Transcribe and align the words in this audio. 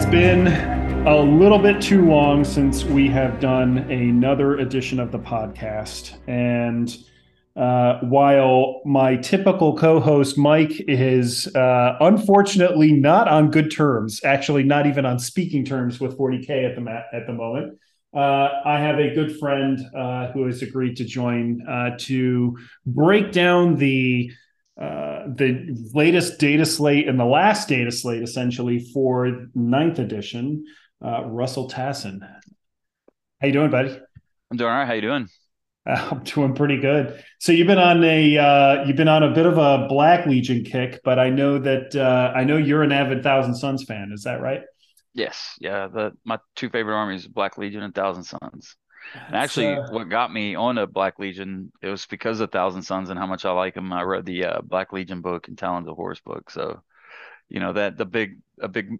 it's 0.00 0.10
been 0.10 0.46
a 1.06 1.20
little 1.20 1.58
bit 1.58 1.78
too 1.78 2.06
long 2.08 2.42
since 2.42 2.84
we 2.84 3.06
have 3.06 3.38
done 3.38 3.76
another 3.90 4.56
edition 4.56 4.98
of 4.98 5.12
the 5.12 5.18
podcast. 5.18 6.16
And 6.26 6.96
uh, 7.54 7.98
while 8.04 8.80
my 8.86 9.16
typical 9.16 9.76
co 9.76 10.00
host, 10.00 10.38
Mike, 10.38 10.72
is 10.88 11.54
uh, 11.54 11.98
unfortunately 12.00 12.92
not 12.92 13.28
on 13.28 13.50
good 13.50 13.70
terms, 13.70 14.22
actually, 14.24 14.62
not 14.62 14.86
even 14.86 15.04
on 15.04 15.18
speaking 15.18 15.66
terms 15.66 16.00
with 16.00 16.16
40K 16.16 16.70
at 16.70 16.82
the, 16.82 17.02
at 17.12 17.26
the 17.26 17.34
moment. 17.34 17.78
Uh, 18.16 18.48
I 18.64 18.80
have 18.80 18.98
a 18.98 19.14
good 19.14 19.38
friend 19.38 19.78
uh, 19.94 20.32
who 20.32 20.46
has 20.46 20.62
agreed 20.62 20.96
to 20.96 21.04
join 21.04 21.60
uh, 21.68 21.90
to 21.98 22.56
break 22.86 23.32
down 23.32 23.76
the 23.76 24.32
uh, 24.80 25.26
the 25.26 25.76
latest 25.94 26.38
data 26.38 26.64
slate 26.64 27.06
and 27.06 27.20
the 27.20 27.24
last 27.24 27.68
data 27.68 27.92
slate 27.92 28.22
essentially 28.22 28.90
for 28.94 29.46
ninth 29.54 29.98
edition. 29.98 30.64
Uh, 31.04 31.24
Russel 31.24 31.68
Tassin, 31.68 32.20
how 33.40 33.46
you 33.46 33.52
doing, 33.52 33.70
buddy? 33.70 33.98
I'm 34.50 34.56
doing 34.56 34.70
all 34.70 34.78
right. 34.78 34.86
How 34.86 34.94
you 34.94 35.00
doing? 35.00 35.28
Uh, 35.88 36.08
I'm 36.12 36.22
doing 36.24 36.54
pretty 36.54 36.78
good. 36.78 37.22
So 37.38 37.52
you've 37.52 37.66
been 37.66 37.78
on 37.78 38.02
a 38.04 38.38
uh, 38.38 38.84
you've 38.84 38.96
been 38.96 39.08
on 39.08 39.22
a 39.22 39.32
bit 39.32 39.46
of 39.46 39.58
a 39.58 39.86
Black 39.88 40.26
Legion 40.26 40.64
kick, 40.64 41.00
but 41.04 41.18
I 41.18 41.30
know 41.30 41.58
that 41.58 41.94
uh, 41.94 42.32
I 42.34 42.44
know 42.44 42.56
you're 42.56 42.82
an 42.82 42.92
avid 42.92 43.22
Thousand 43.22 43.54
Sons 43.54 43.84
fan. 43.84 44.10
Is 44.12 44.24
that 44.24 44.40
right? 44.40 44.62
Yes. 45.14 45.56
Yeah. 45.60 45.88
The 45.88 46.12
my 46.24 46.38
two 46.56 46.70
favorite 46.70 46.94
armies, 46.96 47.26
Black 47.26 47.58
Legion 47.58 47.82
and 47.82 47.94
Thousand 47.94 48.24
Sons. 48.24 48.76
And 49.26 49.36
actually, 49.36 49.74
uh, 49.74 49.90
what 49.90 50.08
got 50.08 50.32
me 50.32 50.54
on 50.54 50.78
a 50.78 50.86
Black 50.86 51.18
Legion, 51.18 51.72
it 51.82 51.88
was 51.88 52.06
because 52.06 52.40
of 52.40 52.50
Thousand 52.50 52.82
Sons 52.82 53.10
and 53.10 53.18
how 53.18 53.26
much 53.26 53.44
I 53.44 53.52
like 53.52 53.74
them. 53.74 53.92
I 53.92 54.02
read 54.02 54.24
the 54.24 54.44
uh, 54.44 54.60
Black 54.62 54.92
Legion 54.92 55.20
book 55.20 55.48
and 55.48 55.58
Talons 55.58 55.88
of 55.88 55.96
Horus 55.96 56.20
book. 56.20 56.50
So, 56.50 56.82
you 57.48 57.60
know, 57.60 57.72
that 57.72 57.96
the 57.96 58.04
big, 58.04 58.38
a 58.60 58.68
big 58.68 58.98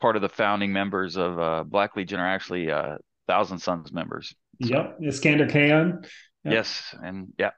part 0.00 0.16
of 0.16 0.22
the 0.22 0.28
founding 0.28 0.72
members 0.72 1.16
of 1.16 1.38
uh, 1.38 1.64
Black 1.64 1.96
Legion 1.96 2.20
are 2.20 2.28
actually 2.28 2.70
uh, 2.70 2.96
Thousand 3.26 3.58
Sons 3.58 3.92
members. 3.92 4.34
So, 4.62 4.68
yep. 4.68 4.98
Iskandar 5.00 5.50
Khayon. 5.50 6.04
Yep. 6.44 6.52
Yes. 6.52 6.94
And 7.02 7.32
yeah. 7.38 7.50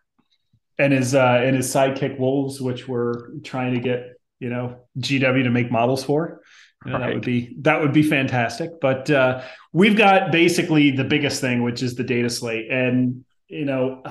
And 0.79 0.93
his, 0.93 1.15
uh, 1.15 1.41
and 1.45 1.55
his 1.55 1.73
sidekick 1.73 2.19
Wolves, 2.19 2.61
which 2.61 2.89
we're 2.89 3.37
trying 3.41 3.75
to 3.75 3.81
get, 3.81 4.15
you 4.41 4.51
know, 4.51 4.79
GW 4.99 5.45
to 5.45 5.51
make 5.51 5.71
models 5.71 6.03
for. 6.03 6.41
You 6.85 6.93
know, 6.93 6.99
right. 6.99 7.07
That 7.07 7.15
would 7.15 7.25
be 7.25 7.57
that 7.61 7.81
would 7.81 7.93
be 7.93 8.03
fantastic. 8.03 8.81
But 8.81 9.11
uh, 9.11 9.43
we've 9.73 9.97
got 9.97 10.33
basically 10.33 10.91
the 10.91 11.05
biggest 11.05 11.41
thing, 11.41 11.63
which 11.63 11.83
is 11.83 11.95
the 11.95 12.05
data 12.05 12.31
slate, 12.31 12.71
and 12.71 13.25
you 13.49 13.65
know, 13.65 14.03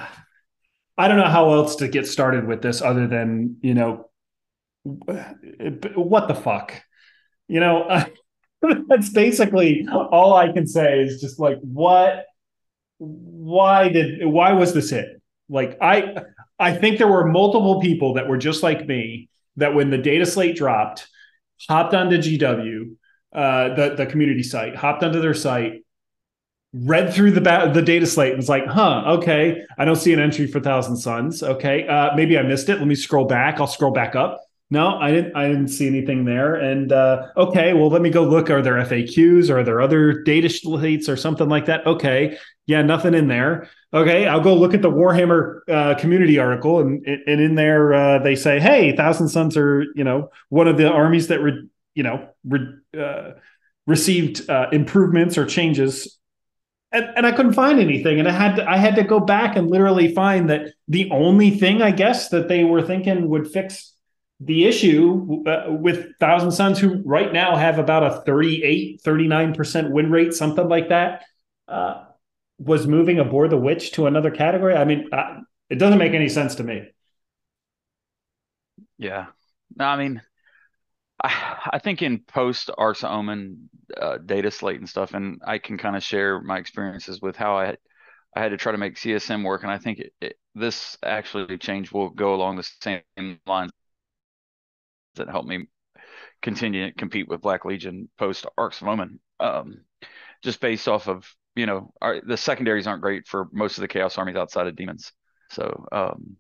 I 0.98 1.08
don't 1.08 1.18
know 1.18 1.26
how 1.26 1.54
else 1.54 1.78
to 1.78 1.88
get 1.88 2.08
started 2.08 2.48
with 2.48 2.62
this 2.62 2.82
other 2.82 3.08
than 3.08 3.58
you 3.62 3.74
know, 3.74 4.10
what 4.84 6.28
the 6.28 6.36
fuck, 6.36 6.82
you 7.48 7.60
know. 7.60 8.06
that's 8.88 9.10
basically 9.10 9.88
all 9.92 10.36
I 10.36 10.52
can 10.52 10.68
say 10.68 11.02
is 11.02 11.20
just 11.20 11.40
like 11.40 11.58
what 11.62 12.26
why 13.00 13.90
did 13.90 14.24
why 14.26 14.54
was 14.54 14.74
this 14.76 14.92
it 14.92 15.20
like 15.50 15.76
i 15.82 16.16
i 16.60 16.72
think 16.72 17.00
there 17.00 17.08
were 17.08 17.26
multiple 17.26 17.82
people 17.82 18.14
that 18.14 18.28
were 18.28 18.38
just 18.38 18.62
like 18.62 18.86
me 18.86 19.28
that 19.56 19.74
when 19.74 19.90
the 19.90 19.98
data 19.98 20.26
slate 20.26 20.56
dropped 20.56 21.08
hopped 21.70 21.94
onto 21.94 22.18
GW, 22.18 22.96
uh, 23.34 23.74
the 23.76 23.96
the 23.96 24.06
community 24.06 24.44
site, 24.44 24.76
hopped 24.76 25.04
onto 25.04 25.22
their 25.22 25.34
site, 25.34 25.84
read 26.74 27.14
through 27.14 27.32
the 27.32 27.42
ba- 27.42 27.72
the 27.74 27.82
data 27.82 28.06
slate, 28.06 28.30
and 28.30 28.38
was 28.38 28.50
like, 28.50 28.66
"Huh, 28.66 29.04
okay, 29.18 29.62
I 29.78 29.86
don't 29.86 29.96
see 29.96 30.14
an 30.14 30.20
entry 30.20 30.48
for 30.48 30.60
Thousand 30.60 30.98
Sons. 30.98 31.44
Okay, 31.44 31.88
uh, 31.88 32.16
maybe 32.16 32.38
I 32.38 32.44
missed 32.44 32.70
it. 32.70 32.78
Let 32.78 32.88
me 32.88 32.96
scroll 32.96 33.26
back. 33.26 33.60
I'll 33.60 33.68
scroll 33.68 33.92
back 33.92 34.16
up. 34.16 34.42
No, 34.70 34.98
I 34.98 35.12
didn't. 35.12 35.36
I 35.36 35.48
didn't 35.50 35.68
see 35.68 35.88
anything 35.88 36.24
there. 36.24 36.56
And 36.56 36.94
uh, 36.94 37.28
okay, 37.36 37.74
well, 37.74 37.90
let 37.90 38.02
me 38.02 38.10
go 38.10 38.24
look. 38.24 38.50
Are 38.50 38.62
there 38.62 38.76
FAQs? 38.76 39.50
Are 39.50 39.64
there 39.64 39.82
other 39.82 40.24
data 40.24 40.50
slates 40.50 41.10
or 41.10 41.18
something 41.18 41.50
like 41.50 41.66
that? 41.66 41.86
Okay, 41.86 42.38
yeah, 42.68 42.82
nothing 42.82 43.14
in 43.14 43.28
there. 43.28 43.70
Okay, 43.94 44.26
I'll 44.26 44.42
go 44.42 44.56
look 44.56 44.74
at 44.74 44.82
the 44.82 44.90
Warhammer 44.90 45.62
uh, 45.70 45.96
community 45.96 46.40
article, 46.40 46.80
and 46.80 47.06
and 47.06 47.42
in 47.42 47.56
there 47.56 47.94
uh, 47.94 48.20
they 48.20 48.36
say, 48.36 48.60
hey, 48.60 48.96
Thousand 48.96 49.28
Sons 49.28 49.58
are 49.58 49.84
you 49.96 50.06
know 50.06 50.30
one 50.48 50.68
of 50.68 50.78
the 50.78 50.90
armies 50.90 51.28
that 51.28 51.42
re, 51.42 51.68
you 51.94 52.04
know 52.04 52.30
re, 52.46 52.68
uh, 52.98 53.32
received 53.88 54.50
uh, 54.50 54.68
improvements 54.72 55.38
or 55.38 55.46
changes. 55.46 56.18
And, 56.94 57.06
and 57.16 57.26
I 57.26 57.32
couldn't 57.32 57.54
find 57.54 57.80
anything, 57.80 58.20
and 58.20 58.28
I 58.28 58.32
had 58.32 58.56
to, 58.58 58.70
I 58.70 58.78
had 58.78 58.96
to 58.96 59.04
go 59.04 59.20
back 59.20 59.56
and 59.58 59.70
literally 59.70 60.14
find 60.14 60.50
that 60.50 60.74
the 60.88 61.10
only 61.12 61.50
thing 61.52 61.82
I 61.82 61.92
guess 61.92 62.30
that 62.30 62.48
they 62.48 62.64
were 62.64 62.82
thinking 62.82 63.30
would 63.30 63.50
fix 63.50 63.94
the 64.40 64.66
issue 64.66 65.44
uh, 65.48 65.66
with 65.70 66.18
Thousand 66.20 66.52
Sons, 66.52 66.80
who 66.80 67.02
right 67.06 67.32
now 67.32 67.56
have 67.56 67.78
about 67.78 68.04
a 68.04 68.22
38, 68.22 69.02
39% 69.04 69.92
win 69.92 70.12
rate, 70.12 70.34
something 70.34 70.68
like 70.68 70.90
that, 70.90 71.24
uh, 71.68 72.06
was 72.64 72.88
moving 72.88 73.20
Abhor 73.20 73.48
the 73.48 73.58
Witch 73.58 73.92
to 73.94 74.06
another 74.06 74.32
category. 74.32 74.76
I 74.76 74.86
mean, 74.86 75.10
uh, 75.12 75.40
it 75.70 75.76
doesn't 75.76 75.98
make 75.98 76.14
any 76.14 76.30
sense 76.30 76.56
to 76.56 76.64
me. 76.64 76.90
Yeah. 78.98 79.28
No, 79.76 79.86
I 79.86 79.98
mean, 79.98 80.22
I, 81.24 81.70
I 81.74 81.80
think 81.80 82.02
in 82.02 82.20
post 82.20 82.70
Arks 82.78 83.04
Omen 83.04 83.70
uh, 84.00 84.18
data 84.18 84.52
slate 84.52 84.80
and 84.80 84.88
stuff, 84.88 85.14
and 85.14 85.42
I 85.46 85.58
can 85.58 85.78
kind 85.78 85.96
of 85.96 86.04
share 86.04 86.42
my 86.42 86.58
experiences 86.58 87.22
with 87.22 87.36
how 87.36 87.58
I 87.58 87.78
I 88.36 88.42
had 88.42 88.50
to 88.50 88.58
try 88.58 88.72
to 88.72 88.78
make 88.78 88.96
CSM 88.96 89.44
work, 89.44 89.64
and 89.64 89.72
I 89.72 89.78
think 89.78 90.00
it, 90.00 90.14
it, 90.22 90.36
this 90.56 90.98
actually 91.04 91.58
change 91.58 91.92
will 91.92 92.10
go 92.10 92.34
along 92.34 92.56
the 92.58 92.70
same 92.82 93.40
lines 93.46 93.72
that 95.16 95.30
helped 95.30 95.48
me 95.48 95.68
continue 96.42 96.88
to 96.88 96.94
compete 96.94 97.28
with 97.28 97.42
Black 97.42 97.66
Legion 97.66 98.10
post 98.18 98.46
Arks 98.58 98.82
Omen. 98.82 99.20
Um, 99.40 99.84
just 100.44 100.60
based 100.60 100.88
off 100.88 101.08
of 101.08 101.26
you 101.56 101.66
know 101.66 101.94
our, 102.02 102.22
the 102.22 102.38
secondaries 102.38 102.88
aren't 102.88 103.02
great 103.02 103.28
for 103.28 103.48
most 103.52 103.78
of 103.78 103.82
the 103.82 103.88
Chaos 103.88 104.18
armies 104.18 104.36
outside 104.36 104.68
of 104.68 104.76
demons. 104.76 105.12
So 105.52 105.86
um, 105.92 106.38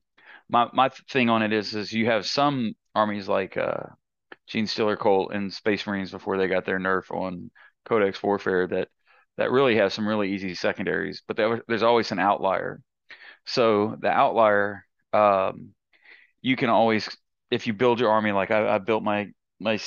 my 0.49 0.67
my 0.73 0.89
thing 1.09 1.29
on 1.29 1.41
it 1.43 1.53
is 1.53 1.75
is 1.75 1.91
you 1.93 2.07
have 2.07 2.25
some 2.25 2.73
armies 2.95 3.27
like 3.27 3.57
uh, 3.57 3.83
Genestealer 4.49 4.97
Cult 4.99 5.33
and 5.33 5.53
Space 5.53 5.85
Marines 5.87 6.11
before 6.11 6.37
they 6.37 6.47
got 6.47 6.65
their 6.65 6.79
nerf 6.79 7.09
on 7.11 7.51
Codex 7.85 8.21
Warfare 8.21 8.67
that 8.67 8.89
that 9.37 9.51
really 9.51 9.75
have 9.77 9.93
some 9.93 10.07
really 10.07 10.33
easy 10.33 10.53
secondaries, 10.55 11.23
but 11.27 11.37
there, 11.37 11.61
there's 11.67 11.83
always 11.83 12.11
an 12.11 12.19
outlier. 12.19 12.81
So 13.45 13.95
the 13.99 14.09
outlier, 14.09 14.85
um, 15.13 15.69
you 16.41 16.55
can 16.55 16.69
always 16.69 17.09
if 17.51 17.67
you 17.67 17.73
build 17.73 17.99
your 17.99 18.11
army 18.11 18.31
like 18.31 18.51
I, 18.51 18.75
I 18.75 18.77
built 18.79 19.03
my 19.03 19.29
my 19.59 19.79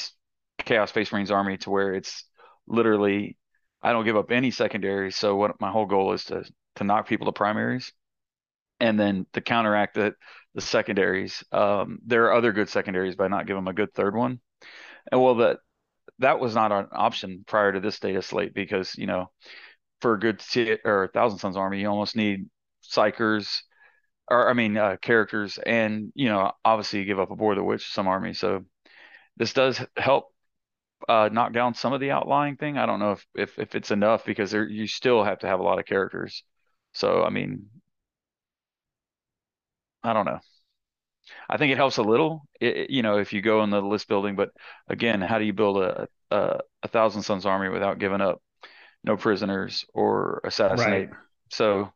Chaos 0.59 0.91
Space 0.91 1.13
Marines 1.13 1.31
army 1.31 1.57
to 1.59 1.71
where 1.71 1.95
it's 1.95 2.25
literally 2.67 3.37
I 3.85 3.93
don't 3.93 4.07
give 4.07 4.17
up 4.17 4.31
any 4.33 4.51
secondaries. 4.51 5.17
So 5.17 5.37
what 5.37 5.61
my 5.61 5.71
whole 5.71 5.87
goal 5.87 6.15
is 6.15 6.25
to 6.27 6.45
to 6.77 6.85
knock 6.85 7.07
people 7.07 7.27
to 7.27 7.33
primaries, 7.33 7.93
and 8.81 8.99
then 8.99 9.27
to 9.35 9.43
counteract 9.43 9.95
the 9.95 10.15
the 10.55 10.63
secondaries. 10.63 11.45
Um, 11.53 11.99
there 12.07 12.25
are 12.27 12.35
other 12.35 12.53
good 12.53 12.69
secondaries, 12.71 13.17
but 13.17 13.29
not 13.31 13.47
give 13.47 13.57
them 13.57 13.69
a 13.69 13.75
good 13.75 13.93
third 13.95 14.17
one. 14.17 14.41
And 15.13 15.23
well, 15.23 15.37
that 15.37 15.59
that 16.21 16.41
was 16.41 16.55
not 16.55 16.73
an 16.73 16.89
option 16.93 17.45
prior 17.47 17.73
to 17.73 17.81
this 17.81 18.01
data 18.01 18.23
slate 18.23 18.55
because 18.55 18.95
you 18.97 19.07
know 19.07 19.31
for 20.01 20.15
a 20.15 20.21
good 20.21 20.41
t- 20.41 20.79
or 20.85 21.11
Thousand 21.15 21.39
Sons 21.39 21.57
army, 21.57 21.81
you 21.81 21.89
almost 21.89 22.17
need 22.17 22.47
psykers, 22.83 23.63
or 24.31 24.49
I 24.49 24.55
mean 24.55 24.77
uh, 24.77 24.97
characters, 25.03 25.59
and 25.59 26.13
you 26.15 26.29
know 26.29 26.53
obviously 26.65 27.01
you 27.01 27.07
give 27.07 27.21
up 27.21 27.31
Abhor 27.33 27.55
the 27.55 27.65
Witch 27.65 27.93
some 27.93 28.09
army. 28.09 28.35
So 28.35 28.65
this 29.37 29.53
does 29.55 29.81
help 29.97 30.34
uh, 31.09 31.29
knock 31.33 31.53
down 31.53 31.75
some 31.75 31.93
of 31.93 32.01
the 32.01 32.11
outlying 32.11 32.57
thing. 32.57 32.79
I 32.79 32.87
don't 32.87 33.01
know 33.01 33.13
if 33.13 33.27
if, 33.35 33.59
if 33.59 33.75
it's 33.75 33.91
enough 33.91 34.25
because 34.25 34.51
there, 34.51 34.69
you 34.69 34.87
still 34.87 35.23
have 35.25 35.41
to 35.41 35.47
have 35.47 35.61
a 35.61 35.63
lot 35.63 35.79
of 35.79 35.87
characters. 35.87 36.45
So 36.93 37.23
I 37.23 37.31
mean, 37.31 37.67
I 40.03 40.13
don't 40.13 40.27
know. 40.27 40.41
I 41.49 41.57
think 41.57 41.73
it 41.73 41.77
helps 41.77 41.97
a 41.97 42.03
little, 42.03 42.43
it, 42.61 42.91
you 42.91 43.03
know, 43.03 43.19
if 43.19 43.33
you 43.33 43.41
go 43.41 43.63
in 43.63 43.71
the 43.71 43.81
list 43.81 44.09
building. 44.09 44.37
But 44.37 44.51
again, 44.89 45.21
how 45.21 45.39
do 45.39 45.45
you 45.45 45.53
build 45.53 45.79
a 45.79 46.09
a, 46.31 46.61
a 46.83 46.89
Thousand 46.89 47.23
Sons 47.23 47.47
army 47.47 47.69
without 47.69 47.99
giving 47.99 48.21
up 48.21 48.43
no 49.03 49.17
prisoners 49.17 49.85
or 49.95 50.41
assassinate? 50.45 51.11
Right. 51.11 51.19
So 51.51 51.93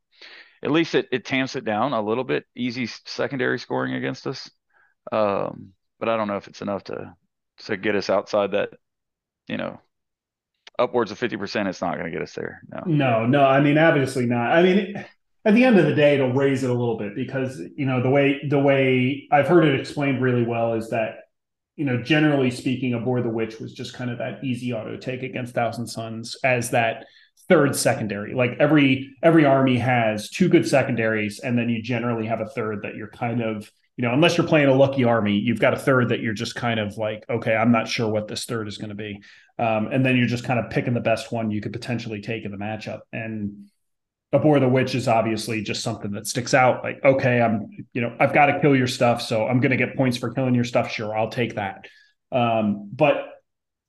at 0.63 0.71
least 0.71 0.95
it, 0.95 1.09
it 1.13 1.25
tamps 1.25 1.57
it 1.57 1.65
down 1.65 1.93
a 1.93 2.03
little 2.03 2.25
bit. 2.25 2.45
Easy 2.57 2.87
secondary 2.87 3.59
scoring 3.59 3.95
against 3.95 4.27
us, 4.27 4.51
um, 5.13 5.73
but 6.01 6.09
I 6.09 6.17
don't 6.17 6.29
know 6.29 6.37
if 6.37 6.49
it's 6.49 6.63
enough 6.63 6.85
to 6.85 7.15
to 7.67 7.77
get 7.77 7.97
us 7.97 8.09
outside 8.09 8.53
that, 8.53 8.71
you 9.49 9.57
know, 9.57 9.81
upwards 10.79 11.11
of 11.11 11.19
fifty 11.19 11.37
percent. 11.37 11.69
It's 11.69 11.81
not 11.81 11.95
going 11.95 12.07
to 12.07 12.13
get 12.13 12.23
us 12.23 12.35
there. 12.35 12.63
No, 12.69 12.83
no, 12.87 13.27
no. 13.27 13.45
I 13.45 13.61
mean, 13.61 13.79
obviously 13.79 14.27
not. 14.27 14.53
I 14.53 14.63
mean. 14.63 15.05
At 15.45 15.55
the 15.55 15.65
end 15.65 15.79
of 15.79 15.87
the 15.87 15.95
day, 15.95 16.17
it'll 16.17 16.33
raise 16.33 16.63
it 16.63 16.69
a 16.69 16.75
little 16.75 16.99
bit 16.99 17.15
because 17.15 17.59
you 17.75 17.87
know 17.87 18.03
the 18.03 18.11
way 18.11 18.41
the 18.47 18.59
way 18.59 19.27
I've 19.31 19.47
heard 19.47 19.65
it 19.65 19.81
explained 19.81 20.21
really 20.21 20.43
well 20.43 20.75
is 20.75 20.91
that 20.91 21.21
you 21.79 21.85
know, 21.85 22.03
generally 22.03 22.51
speaking, 22.51 22.93
Abhor 22.93 23.23
the 23.23 23.29
Witch 23.29 23.61
was 23.61 23.73
just 23.73 23.95
kind 23.95 24.11
of 24.11 24.19
that 24.19 24.43
easy 24.43 24.73
auto 24.73 24.97
take 24.97 25.23
against 25.23 25.55
Thousand 25.55 25.87
Sons 25.87 26.37
as 26.43 26.71
that 26.71 27.07
third 27.49 27.77
secondary. 27.77 28.35
Like 28.35 28.57
every 28.59 29.15
every 29.23 29.45
army 29.45 29.79
has 29.79 30.29
two 30.29 30.49
good 30.49 30.67
secondaries, 30.67 31.39
and 31.39 31.57
then 31.57 31.69
you 31.69 31.81
generally 31.81 32.27
have 32.27 32.41
a 32.41 32.49
third 32.49 32.83
that 32.83 32.97
you're 32.97 33.09
kind 33.09 33.41
of 33.41 33.71
you 33.99 34.07
know, 34.07 34.15
unless 34.15 34.39
you're 34.39 34.47
playing 34.47 34.69
a 34.69 34.75
lucky 34.75 35.03
army, 35.03 35.37
you've 35.37 35.59
got 35.59 35.75
a 35.75 35.79
third 35.79 36.11
that 36.11 36.21
you're 36.21 36.33
just 36.33 36.55
kind 36.55 36.79
of 36.79 36.97
like, 36.97 37.25
okay, 37.29 37.57
I'm 37.57 37.73
not 37.73 37.89
sure 37.89 38.09
what 38.09 38.29
this 38.29 38.45
third 38.45 38.69
is 38.69 38.79
going 38.79 38.91
to 38.91 38.95
be. 38.95 39.21
Um, 39.59 39.89
and 39.89 40.07
then 40.07 40.17
you're 40.17 40.29
just 40.29 40.45
kind 40.45 40.61
of 40.61 40.71
picking 40.71 40.95
the 40.95 41.01
best 41.01 41.33
one 41.33 41.51
you 41.51 41.61
could 41.61 41.73
potentially 41.73 42.23
take 42.23 42.45
in 42.45 42.53
the 42.53 42.59
matchup. 42.59 43.01
And 43.13 43.69
a 44.33 44.37
Abhor 44.37 44.61
the 44.61 44.69
Witch 44.69 44.95
is 44.95 45.09
obviously 45.09 45.63
just 45.63 45.83
something 45.83 46.13
that 46.13 46.29
sticks 46.29 46.55
out. 46.55 46.85
Like, 46.85 47.05
okay, 47.05 47.43
I'm, 47.43 47.71
you 47.93 48.01
know, 48.01 48.15
I've 48.21 48.33
got 48.33 48.47
to 48.47 48.61
kill 48.61 48.77
your 48.77 48.87
stuff, 48.87 49.21
so 49.21 49.49
I'm 49.49 49.59
going 49.59 49.77
to 49.77 49.77
get 49.77 49.97
points 49.97 50.17
for 50.17 50.33
killing 50.33 50.55
your 50.55 50.63
stuff. 50.63 50.93
Sure, 50.93 51.19
I'll 51.19 51.31
take 51.31 51.57
that. 51.57 51.89
Um, 52.31 52.89
but 52.93 53.17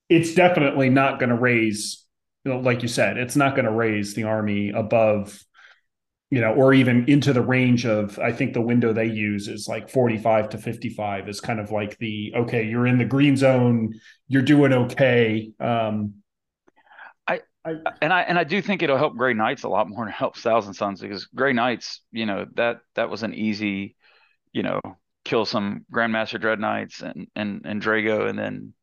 it's 0.10 0.34
definitely 0.34 0.90
not 0.90 1.20
going 1.20 1.30
to 1.30 1.36
raise, 1.36 2.04
you 2.46 2.52
know, 2.52 2.60
like 2.62 2.82
you 2.82 2.88
said, 2.88 3.18
it's 3.18 3.36
not 3.36 3.54
going 3.54 3.66
to 3.66 3.72
raise 3.72 4.16
the 4.16 4.24
army 4.24 4.72
above 4.72 5.40
you 6.32 6.42
know, 6.42 6.54
or 6.54 6.74
even 6.74 7.10
into 7.10 7.34
the 7.34 7.42
range 7.42 7.86
of, 7.86 8.20
I 8.20 8.32
think 8.32 8.54
the 8.54 8.62
window 8.62 8.94
they 8.94 9.08
use 9.08 9.48
is 9.48 9.68
like 9.68 9.90
45 9.90 10.50
to 10.50 10.58
55 10.60 11.28
is 11.28 11.42
kind 11.42 11.60
of 11.60 11.72
like 11.72 11.98
the, 11.98 12.34
okay, 12.36 12.64
you're 12.64 12.86
in 12.86 13.00
the 13.00 13.06
green 13.06 13.36
zone, 13.36 13.94
you're 14.28 14.44
doing 14.44 14.72
okay. 14.72 15.52
Um, 15.60 16.16
I, 17.28 17.42
I 17.66 17.74
and 18.02 18.14
I 18.14 18.22
and 18.22 18.38
I 18.38 18.44
do 18.44 18.62
think 18.62 18.84
it'll 18.84 18.98
help 18.98 19.16
Grey 19.16 19.34
Knights 19.34 19.64
a 19.64 19.70
lot 19.70 19.90
more 19.90 20.06
than 20.06 20.10
it 20.10 20.16
helps 20.16 20.42
Thousand 20.42 20.76
Sons 20.76 21.02
because 21.02 21.26
Grey 21.26 21.54
Knights, 21.54 22.02
you 22.12 22.26
know, 22.26 22.46
that 22.56 22.82
that 22.96 23.10
was 23.10 23.24
an 23.24 23.34
easy, 23.34 23.96
you 24.54 24.64
know, 24.64 24.80
kill 25.26 25.46
some 25.46 25.86
Grandmaster 25.92 26.40
Dread 26.40 26.60
Knights 26.60 27.02
and 27.02 27.28
and 27.36 27.62
and 27.66 27.82
Draigo 27.82 28.30
and 28.30 28.38
then 28.38 28.74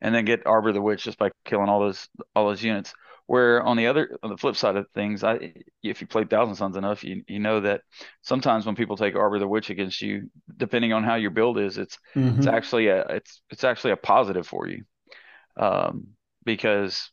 and 0.00 0.14
then 0.14 0.24
get 0.24 0.46
Abhor 0.46 0.72
the 0.72 0.80
Witch 0.80 1.04
just 1.04 1.18
by 1.18 1.30
killing 1.44 1.68
all 1.68 1.80
those 1.80 2.08
all 2.34 2.48
those 2.48 2.62
units. 2.62 2.94
Where 3.30 3.62
on 3.62 3.76
the 3.76 3.86
other, 3.86 4.18
on 4.24 4.30
the 4.30 4.36
flip 4.36 4.56
side 4.56 4.74
of 4.74 4.88
things, 4.92 5.22
I 5.22 5.52
if 5.84 6.00
you 6.00 6.08
played 6.08 6.28
Thousand 6.28 6.56
Sons 6.56 6.76
enough, 6.76 7.04
you 7.04 7.22
you 7.28 7.38
know 7.38 7.60
that 7.60 7.82
sometimes 8.22 8.66
when 8.66 8.74
people 8.74 8.96
take 8.96 9.14
Abhor 9.14 9.38
the 9.38 9.46
Witch 9.46 9.70
against 9.70 10.02
you, 10.02 10.28
depending 10.56 10.92
on 10.92 11.04
how 11.04 11.14
your 11.14 11.30
build 11.30 11.56
is, 11.56 11.78
it's 11.78 11.96
mm-hmm. 12.16 12.38
it's 12.38 12.48
actually 12.48 12.88
a 12.88 13.02
it's 13.02 13.40
it's 13.48 13.62
actually 13.62 13.92
a 13.92 13.96
positive 13.96 14.48
for 14.48 14.66
you, 14.66 14.82
um, 15.56 16.08
because 16.44 17.12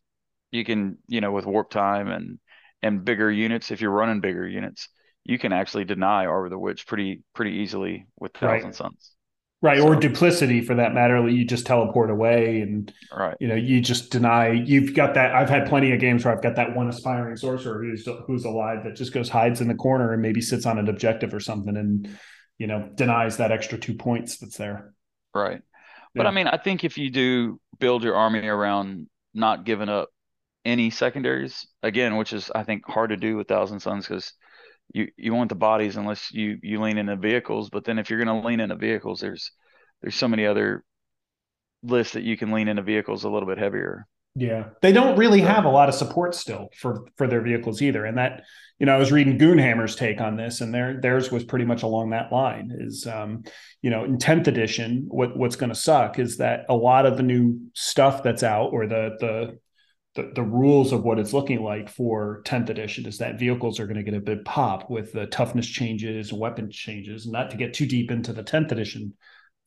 you 0.49 0.65
can 0.65 0.97
you 1.07 1.21
know 1.21 1.31
with 1.31 1.45
warp 1.45 1.69
time 1.69 2.07
and 2.07 2.39
and 2.81 3.05
bigger 3.05 3.31
units, 3.31 3.69
if 3.69 3.79
you're 3.79 3.91
running 3.91 4.19
bigger 4.19 4.47
units, 4.47 4.89
you 5.23 5.37
can 5.37 5.53
actually 5.53 5.85
deny 5.85 6.23
Abhor 6.23 6.49
the 6.49 6.57
Witch 6.57 6.87
pretty 6.87 7.21
pretty 7.35 7.57
easily 7.57 8.07
with 8.19 8.33
Thousand 8.33 8.69
right. 8.69 8.75
Sons. 8.75 9.11
Right, 9.59 9.79
so, 9.79 9.87
or 9.87 9.95
duplicity 9.95 10.61
for 10.61 10.75
that 10.75 10.93
matter. 10.93 11.27
You 11.27 11.43
just 11.43 11.65
teleport 11.65 12.11
away, 12.11 12.61
and 12.61 12.93
right, 13.11 13.35
you 13.39 13.47
know, 13.47 13.55
you 13.55 13.81
just 13.81 14.11
deny. 14.11 14.51
You've 14.51 14.93
got 14.93 15.15
that. 15.15 15.33
I've 15.33 15.49
had 15.49 15.67
plenty 15.67 15.91
of 15.93 15.99
games 15.99 16.23
where 16.23 16.35
I've 16.35 16.43
got 16.43 16.57
that 16.57 16.75
one 16.75 16.87
aspiring 16.87 17.35
sorcerer 17.37 17.81
who's 17.81 18.07
who's 18.27 18.45
alive 18.45 18.83
that 18.83 18.95
just 18.95 19.13
goes 19.13 19.29
hides 19.29 19.59
in 19.59 19.67
the 19.67 19.73
corner 19.73 20.13
and 20.13 20.21
maybe 20.21 20.41
sits 20.41 20.67
on 20.67 20.77
an 20.77 20.87
objective 20.87 21.33
or 21.33 21.39
something, 21.39 21.75
and 21.75 22.07
you 22.59 22.67
know, 22.67 22.87
denies 22.93 23.37
that 23.37 23.51
extra 23.51 23.79
two 23.79 23.95
points 23.95 24.37
that's 24.37 24.57
there. 24.57 24.93
Right, 25.33 25.61
but 26.13 26.23
yeah. 26.23 26.29
I 26.29 26.31
mean, 26.31 26.47
I 26.47 26.57
think 26.57 26.83
if 26.83 26.99
you 26.99 27.09
do 27.09 27.59
build 27.79 28.03
your 28.03 28.15
army 28.15 28.45
around 28.47 29.07
not 29.33 29.65
giving 29.65 29.89
up 29.89 30.09
any 30.65 30.91
secondaries 30.91 31.65
again, 31.81 32.17
which 32.17 32.31
is 32.31 32.51
I 32.53 32.61
think 32.61 32.85
hard 32.85 33.09
to 33.09 33.17
do 33.17 33.37
with 33.37 33.47
Thousand 33.47 33.79
Sons 33.79 34.07
because 34.07 34.33
you 34.93 35.07
you 35.17 35.33
want 35.33 35.49
the 35.49 35.55
bodies 35.55 35.97
unless 35.97 36.31
you 36.33 36.57
you 36.61 36.81
lean 36.81 36.97
into 36.97 37.15
vehicles. 37.15 37.69
But 37.69 37.85
then 37.85 37.99
if 37.99 38.09
you're 38.09 38.23
going 38.23 38.41
to 38.41 38.47
lean 38.47 38.59
into 38.59 38.75
vehicles, 38.75 39.19
there's 39.19 39.51
there's 40.01 40.15
so 40.15 40.27
many 40.27 40.45
other 40.45 40.83
lists 41.83 42.13
that 42.13 42.23
you 42.23 42.37
can 42.37 42.51
lean 42.51 42.67
into 42.67 42.81
vehicles 42.81 43.23
a 43.23 43.29
little 43.29 43.47
bit 43.47 43.57
heavier. 43.57 44.07
Yeah, 44.39 44.65
they 44.83 44.91
don't 44.91 45.17
really 45.17 45.41
have 45.41 45.65
a 45.65 45.69
lot 45.69 45.89
of 45.89 45.95
support 45.95 46.35
still 46.35 46.69
for 46.77 47.07
for 47.15 47.27
their 47.27 47.41
vehicles 47.41 47.81
either, 47.81 48.05
and 48.05 48.19
that 48.19 48.43
you 48.77 48.85
know 48.85 48.93
I 48.93 48.99
was 48.99 49.11
reading 49.11 49.39
Goonhammer's 49.39 49.95
take 49.95 50.21
on 50.21 50.37
this, 50.37 50.61
and 50.61 50.71
their 50.71 51.01
theirs 51.01 51.31
was 51.31 51.43
pretty 51.43 51.65
much 51.65 51.81
along 51.81 52.11
that 52.11 52.31
line. 52.31 52.71
Is 52.71 53.07
um, 53.07 53.43
you 53.81 53.89
know 53.89 54.03
in 54.03 54.19
tenth 54.19 54.47
edition, 54.47 55.05
what 55.07 55.35
what's 55.35 55.55
going 55.55 55.71
to 55.71 55.75
suck 55.75 56.19
is 56.19 56.37
that 56.37 56.65
a 56.69 56.75
lot 56.75 57.07
of 57.07 57.17
the 57.17 57.23
new 57.23 57.59
stuff 57.73 58.21
that's 58.21 58.43
out 58.43 58.73
or 58.73 58.85
the 58.85 59.17
the 59.19 59.59
the, 60.17 60.31
the 60.33 60.41
rules 60.41 60.91
of 60.91 61.03
what 61.03 61.19
it's 61.19 61.31
looking 61.31 61.61
like 61.63 61.89
for 61.89 62.41
10th 62.45 62.69
edition 62.69 63.05
is 63.05 63.19
that 63.19 63.37
vehicles 63.37 63.79
are 63.79 63.85
going 63.85 63.97
to 63.97 64.03
get 64.03 64.15
a 64.15 64.19
big 64.19 64.43
pop 64.43 64.89
with 64.89 65.13
the 65.13 65.27
toughness 65.27 65.67
changes, 65.67 66.33
weapon 66.33 66.71
changes, 66.71 67.27
not 67.27 67.51
to 67.51 67.57
get 67.57 67.75
too 67.75 67.85
deep 67.85 68.09
into 68.09 68.33
the 68.33 68.43
10th 68.43 68.71
edition 68.71 69.13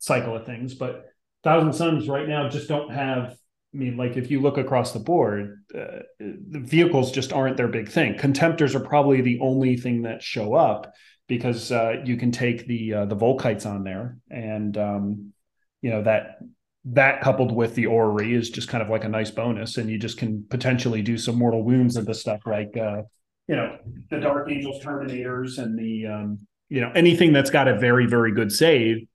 cycle 0.01 0.35
of 0.35 0.45
things, 0.45 0.75
but 0.75 1.05
Thousand 1.45 1.73
Sons 1.73 2.09
right 2.09 2.29
now 2.29 2.49
just 2.49 2.69
don't 2.69 2.93
have. 2.93 3.37
I 3.73 3.77
mean, 3.77 3.97
like 3.97 4.17
if 4.17 4.33
you 4.33 4.41
look 4.41 4.59
across 4.59 4.93
the 4.93 4.99
board, 4.99 5.63
uh, 5.73 6.01
the 6.19 6.59
vehicles 6.59 7.13
just 7.13 7.33
aren't 7.33 7.57
their 7.57 7.69
big 7.69 7.89
thing. 7.89 8.15
Contemptors 8.15 8.75
are 8.75 8.81
probably 8.81 9.21
the 9.21 9.39
only 9.41 9.77
thing 9.77 10.03
that 10.03 10.21
show 10.21 10.55
up 10.55 10.93
because 11.29 11.71
uh, 11.71 12.03
you 12.05 12.17
can 12.17 12.33
take 12.33 12.67
the 12.67 12.93
uh, 12.93 13.05
the 13.07 13.17
Volkites 13.17 13.65
on 13.65 13.85
there, 13.85 14.19
and 14.29 14.77
um, 14.77 15.33
you 15.81 15.91
know 15.91 16.03
that 16.03 16.41
that 16.85 17.21
coupled 17.21 17.53
with 17.53 17.75
the 17.75 17.87
orrery 17.87 18.35
is 18.35 18.51
just 18.51 18.69
kind 18.69 18.83
of 18.83 18.89
like 18.89 19.05
a 19.05 19.09
nice 19.09 19.31
bonus 19.31 19.77
and 19.77 19.91
you 19.91 19.99
just 19.99 20.17
can 20.17 20.45
potentially 20.49 21.03
do 21.03 21.19
some 21.19 21.37
mortal 21.37 21.63
wounds 21.63 21.97
into 21.97 22.15
stuff 22.15 22.41
like 22.47 22.75
uh 22.77 23.03
you 23.49 23.57
know 23.57 23.77
the 24.11 24.19
dark 24.19 24.51
angels 24.51 24.83
terminators 24.83 25.59
and 25.59 25.79
the 25.79 26.07
um 26.07 26.39
you 26.69 26.81
know 26.81 26.91
anything 26.95 27.33
that's 27.33 27.51
got 27.51 27.69
a 27.69 27.79
very 27.79 28.07
very 28.07 28.33
good 28.33 28.51
save 28.51 29.07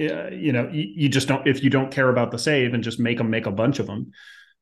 uh, 0.00 0.28
you 0.28 0.52
know 0.52 0.68
you, 0.72 0.86
you, 0.94 1.08
just 1.08 1.28
don't 1.28 1.46
if 1.46 1.62
you 1.62 1.70
don't 1.70 1.90
care 1.90 2.08
about 2.08 2.30
the 2.30 2.38
save 2.38 2.74
and 2.74 2.84
just 2.84 3.00
make 3.00 3.18
them 3.18 3.30
make 3.30 3.46
a 3.46 3.50
bunch 3.50 3.78
of 3.78 3.86
them 3.86 4.10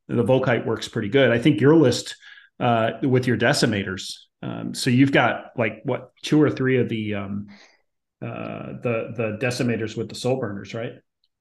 the 0.09 0.23
volkite 0.23 0.67
works 0.67 0.87
pretty 0.89 1.09
good. 1.09 1.31
I 1.31 1.39
think 1.39 1.61
your 1.61 1.77
list 1.77 2.17
uh 2.61 2.93
with 3.03 3.27
your 3.27 3.37
decimators 3.37 4.15
um 4.43 4.75
so 4.75 4.89
you've 4.91 5.11
got 5.11 5.51
like 5.57 5.81
what 5.83 6.13
two 6.23 6.41
or 6.41 6.51
three 6.51 6.79
of 6.79 6.89
the 6.89 7.15
um 7.15 7.49
uh 8.23 8.75
the 8.81 9.13
the 9.17 9.39
decimators 9.41 9.97
with 9.97 10.09
the 10.09 10.15
soul 10.15 10.39
burners 10.39 10.73
right 10.73 10.93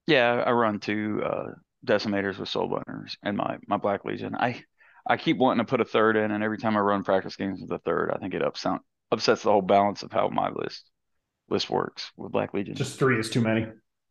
yeah, 0.07 0.43
I 0.45 0.51
run 0.51 0.79
two 0.79 1.21
uh, 1.23 1.51
decimators 1.85 2.37
with 2.37 2.49
soul 2.49 2.67
burners 2.67 3.17
and 3.23 3.37
my 3.37 3.57
my 3.67 3.77
black 3.77 4.05
legion. 4.05 4.35
I 4.35 4.63
I 5.07 5.17
keep 5.17 5.37
wanting 5.37 5.65
to 5.65 5.69
put 5.69 5.81
a 5.81 5.85
third 5.85 6.15
in, 6.15 6.31
and 6.31 6.43
every 6.43 6.57
time 6.57 6.77
I 6.77 6.79
run 6.79 7.03
practice 7.03 7.35
games 7.35 7.61
with 7.61 7.71
a 7.71 7.79
third, 7.79 8.11
I 8.13 8.17
think 8.19 8.33
it 8.33 8.41
upsound, 8.41 8.79
upsets 9.11 9.43
the 9.43 9.51
whole 9.51 9.61
balance 9.61 10.03
of 10.03 10.11
how 10.11 10.29
my 10.29 10.49
list 10.49 10.89
list 11.49 11.69
works 11.69 12.11
with 12.17 12.31
black 12.31 12.53
legion. 12.53 12.75
Just 12.75 12.99
three 12.99 13.19
is 13.19 13.29
too 13.29 13.41
many. 13.41 13.67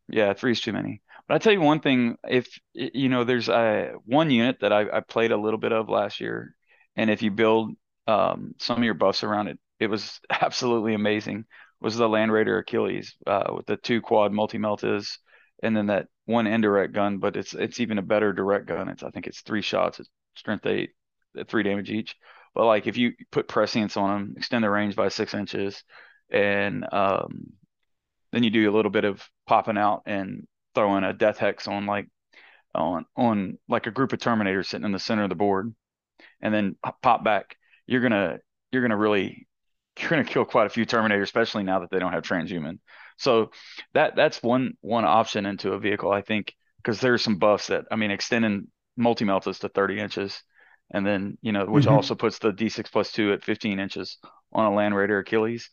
Yeah, 0.08 0.34
three 0.34 0.52
is 0.52 0.61
too 0.61 0.72
many. 0.72 1.00
But 1.28 1.37
I 1.37 1.38
tell 1.38 1.52
you 1.52 1.61
one 1.61 1.80
thing: 1.80 2.16
if 2.28 2.49
you 2.75 3.08
know, 3.08 3.25
there's 3.25 3.49
a 3.49 3.92
one 4.04 4.30
unit 4.30 4.58
that 4.61 4.72
I, 4.72 4.87
I 4.92 5.00
played 5.00 5.32
a 5.32 5.37
little 5.37 5.58
bit 5.58 5.72
of 5.72 5.88
last 5.88 6.20
year, 6.20 6.54
and 6.96 7.11
if 7.11 7.22
you 7.22 7.30
build 7.30 7.72
um, 8.06 8.54
some 8.58 8.78
of 8.78 8.84
your 8.84 8.94
buffs 8.94 9.25
around 9.25 9.49
it, 9.49 9.58
it 9.78 9.88
was 9.88 10.20
absolutely 10.30 10.94
amazing. 10.94 11.44
Was 11.80 11.96
the 11.96 12.08
Land 12.08 12.30
Raider 12.32 12.58
Achilles 12.58 13.16
uh, 13.26 13.52
with 13.56 13.66
the 13.66 13.76
two 13.76 14.00
quad 14.00 14.32
multi 14.32 14.58
meltas 14.58 15.18
and 15.62 15.76
then 15.76 15.87
that 15.87 16.09
one 16.26 16.47
indirect 16.47 16.92
gun, 16.92 17.19
but 17.19 17.37
it's 17.37 17.54
it's 17.54 17.81
even 17.81 17.99
a 17.99 18.02
better 18.02 18.33
direct 18.33 18.66
gun. 18.66 18.88
It's 18.88 19.02
I 19.02 19.11
think 19.11 19.26
it's 19.26 19.40
three 19.40 19.62
shots, 19.62 20.00
it's 20.00 20.11
strength 20.35 20.66
eight, 20.66 20.90
at 21.38 21.49
three 21.49 21.62
damage 21.62 21.90
each. 21.90 22.16
But 22.54 22.66
like 22.66 22.87
if 22.87 22.97
you 22.97 23.12
put 23.31 23.49
prescience 23.49 23.97
on 23.97 24.11
them, 24.11 24.35
extend 24.37 24.64
the 24.64 24.71
range 24.71 24.97
by 24.97 25.09
six 25.09 25.35
inches, 25.35 25.83
and 26.31 26.87
um, 26.92 27.52
then 28.33 28.42
you 28.42 28.50
do 28.50 28.71
a 28.71 28.75
little 28.75 28.90
bit 28.90 29.04
of 29.04 29.26
popping 29.47 29.78
out 29.78 30.02
and 30.07 30.47
throwing 30.75 31.04
a 31.04 31.12
death 31.12 31.38
hex 31.38 31.69
on 31.69 31.87
like 31.87 32.09
on 32.75 33.07
on 33.16 33.59
like 33.69 33.87
a 33.87 33.90
group 33.90 34.12
of 34.12 34.19
terminators 34.19 34.66
sitting 34.66 34.85
in 34.85 34.92
the 34.92 34.99
center 34.99 35.23
of 35.23 35.28
the 35.28 35.35
board, 35.35 35.75
and 36.40 36.52
then 36.52 36.76
pop 37.02 37.25
back. 37.25 37.57
You're 37.87 38.02
gonna 38.02 38.38
you're 38.71 38.83
gonna 38.83 38.97
really 38.97 39.47
you're 39.99 40.11
gonna 40.11 40.25
kill 40.25 40.45
quite 40.45 40.66
a 40.66 40.71
few 40.71 40.87
terminators, 40.87 41.23
especially 41.23 41.62
now 41.62 41.81
that 41.81 41.90
they 41.90 41.99
don't 41.99 42.12
have 42.12 42.25
transhuman. 42.25 42.78
So 43.22 43.52
that 43.94 44.16
that's 44.16 44.42
one 44.42 44.72
one 44.80 45.04
option 45.04 45.46
into 45.46 45.72
a 45.72 45.78
vehicle, 45.78 46.10
I 46.10 46.22
think, 46.22 46.54
because 46.78 47.00
there's 47.00 47.22
some 47.22 47.38
buffs 47.38 47.68
that 47.68 47.84
I 47.90 47.96
mean, 47.96 48.10
extending 48.10 48.66
multi 48.96 49.24
meltas 49.24 49.60
to 49.60 49.68
30 49.68 50.00
inches, 50.00 50.42
and 50.92 51.06
then 51.06 51.38
you 51.40 51.52
know, 51.52 51.66
which 51.66 51.84
mm-hmm. 51.84 51.94
also 51.94 52.16
puts 52.16 52.40
the 52.40 52.52
D6 52.52 52.90
plus 52.90 53.12
two 53.12 53.32
at 53.32 53.44
15 53.44 53.78
inches 53.78 54.18
on 54.52 54.66
a 54.66 54.74
Land 54.74 54.96
Raider 54.96 55.18
Achilles. 55.18 55.70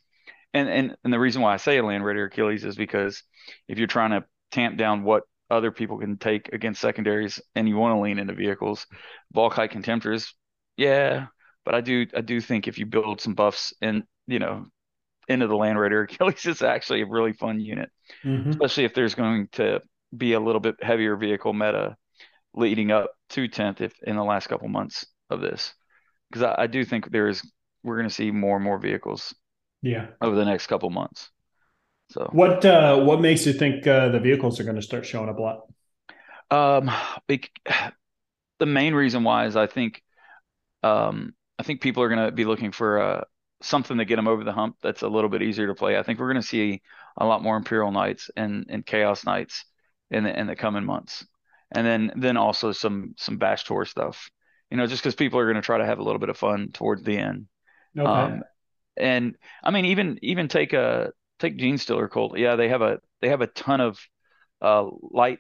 And 0.54 0.70
and 0.70 0.96
and 1.04 1.12
the 1.12 1.20
reason 1.20 1.42
why 1.42 1.54
I 1.54 1.58
say 1.58 1.80
a 1.80 1.84
Land 1.84 2.06
Raider 2.06 2.26
Achilles 2.26 2.64
is 2.64 2.76
because 2.76 3.24
if 3.68 3.80
you're 3.80 3.88
trying 3.88 4.12
to 4.12 4.26
tamp 4.52 4.78
down 4.78 5.04
what 5.04 5.24
other 5.50 5.72
people 5.72 5.98
can 5.98 6.18
take 6.18 6.50
against 6.54 6.82
secondaries 6.82 7.42
and 7.56 7.68
you 7.68 7.78
want 7.78 7.96
to 7.96 8.00
lean 8.00 8.20
into 8.20 8.34
vehicles, 8.34 8.86
Volkite 9.36 9.72
Contemptors, 9.72 10.34
yeah, 10.78 11.28
but 11.66 11.74
I 11.74 11.82
do 11.82 12.06
I 12.16 12.22
do 12.22 12.42
think 12.42 12.68
if 12.68 12.78
you 12.78 12.86
build 12.86 13.22
some 13.22 13.34
buffs 13.34 13.74
and 13.82 14.04
you 14.28 14.38
know 14.38 14.66
into 15.30 15.48
the 15.48 15.56
Land 15.56 15.80
Raider 15.80 16.02
Achilles 16.12 16.46
is 16.46 16.62
actually 16.62 17.02
a 17.02 17.06
really 17.06 17.34
fun 17.34 17.60
unit, 17.60 17.90
mm-hmm. 18.26 18.50
especially 18.50 18.86
if 18.86 18.94
there's 18.94 19.16
going 19.16 19.48
to 19.54 19.82
be 20.16 20.34
a 20.34 20.40
little 20.40 20.60
bit 20.60 20.76
heavier 20.82 21.16
vehicle 21.16 21.54
meta 21.54 21.96
leading 22.54 22.92
up 22.92 23.12
to 23.30 23.48
10th 23.48 23.80
if 23.80 23.94
in 24.02 24.16
the 24.16 24.24
last 24.24 24.48
couple 24.48 24.68
months 24.68 25.06
of 25.30 25.40
this. 25.40 25.74
Because 26.30 26.44
I, 26.44 26.64
I, 26.64 26.68
do 26.68 26.84
think 26.84 27.12
there 27.12 27.28
is 27.28 27.48
we're 27.84 27.98
going 27.98 28.10
to 28.10 28.14
see 28.14 28.32
more 28.32 28.56
and 28.56 28.66
more 28.66 28.80
vehicles 28.80 29.34
yeah 29.82 30.08
over 30.20 30.36
the 30.36 30.46
next 30.46 30.68
couple 30.68 30.90
months. 30.90 31.30
So 32.12 32.28
what 32.32 32.66
uh, 32.66 33.00
what 33.00 33.22
makes 33.22 33.46
you 33.46 33.54
think 33.54 33.86
uh, 33.86 34.10
the 34.10 34.20
vehicles 34.20 34.60
are 34.60 34.64
going 34.64 34.76
to 34.76 34.82
start 34.82 35.06
showing 35.06 35.30
up 35.30 35.38
a 35.38 35.42
lot? 35.42 35.62
Um, 36.52 36.92
the 38.60 38.66
main 38.66 38.94
reason 38.94 39.24
why 39.24 39.46
is 39.46 39.56
I 39.56 39.68
think 39.68 40.02
um, 40.84 41.34
I 41.58 41.64
think 41.64 41.82
people 41.82 42.04
are 42.04 42.10
going 42.10 42.26
to 42.26 42.32
be 42.32 42.46
looking 42.46 42.72
for 42.72 42.98
a 42.98 43.26
something 43.62 43.98
to 43.98 44.06
get 44.06 44.16
them 44.16 44.28
over 44.28 44.44
the 44.44 44.54
hump 44.54 44.78
that's 44.82 45.02
a 45.02 45.08
little 45.08 45.30
bit 45.30 45.42
easier 45.42 45.68
to 45.68 45.76
play. 45.76 45.98
I 45.98 46.04
think 46.04 46.20
we're 46.20 46.32
going 46.32 46.42
to 46.42 46.48
see 46.48 46.82
a 47.18 47.26
lot 47.26 47.44
more 47.44 47.58
Imperial 47.58 47.92
Knights 47.92 48.30
and 48.36 48.66
and 48.70 48.86
Chaos 48.86 49.26
Knights 49.26 49.66
in 50.12 50.24
the 50.24 50.40
in 50.40 50.48
the 50.48 50.56
coming 50.56 50.86
months, 50.86 51.26
and 51.72 51.86
then 51.86 52.12
then 52.16 52.38
also 52.38 52.72
some 52.72 53.14
some 53.18 53.38
Bash 53.38 53.64
Tour 53.66 53.86
stuff. 53.86 54.30
You 54.72 54.78
know, 54.78 54.88
just 54.88 55.02
because 55.02 55.16
people 55.16 55.40
are 55.40 55.46
going 55.46 55.56
to 55.56 55.62
try 55.62 55.80
to 55.80 55.86
have 55.86 56.00
a 56.00 56.04
little 56.04 56.20
bit 56.20 56.30
of 56.30 56.38
fun 56.38 56.70
towards 56.72 57.04
the 57.04 57.18
end. 57.18 57.48
Okay. 57.98 58.08
Um, 58.08 58.44
and 58.96 59.36
I 59.64 59.72
mean, 59.72 59.86
even 59.86 60.20
even 60.22 60.48
take 60.48 60.74
a 60.74 61.12
take 61.40 61.58
Genestealer 61.58 62.10
Cult. 62.10 62.38
Yeah, 62.38 62.56
they 62.56 62.70
have 62.70 62.82
a 62.82 63.00
they 63.22 63.30
have 63.30 63.42
a 63.42 63.48
ton 63.48 63.82
of 63.82 64.00
uh, 64.62 64.86
light, 65.02 65.40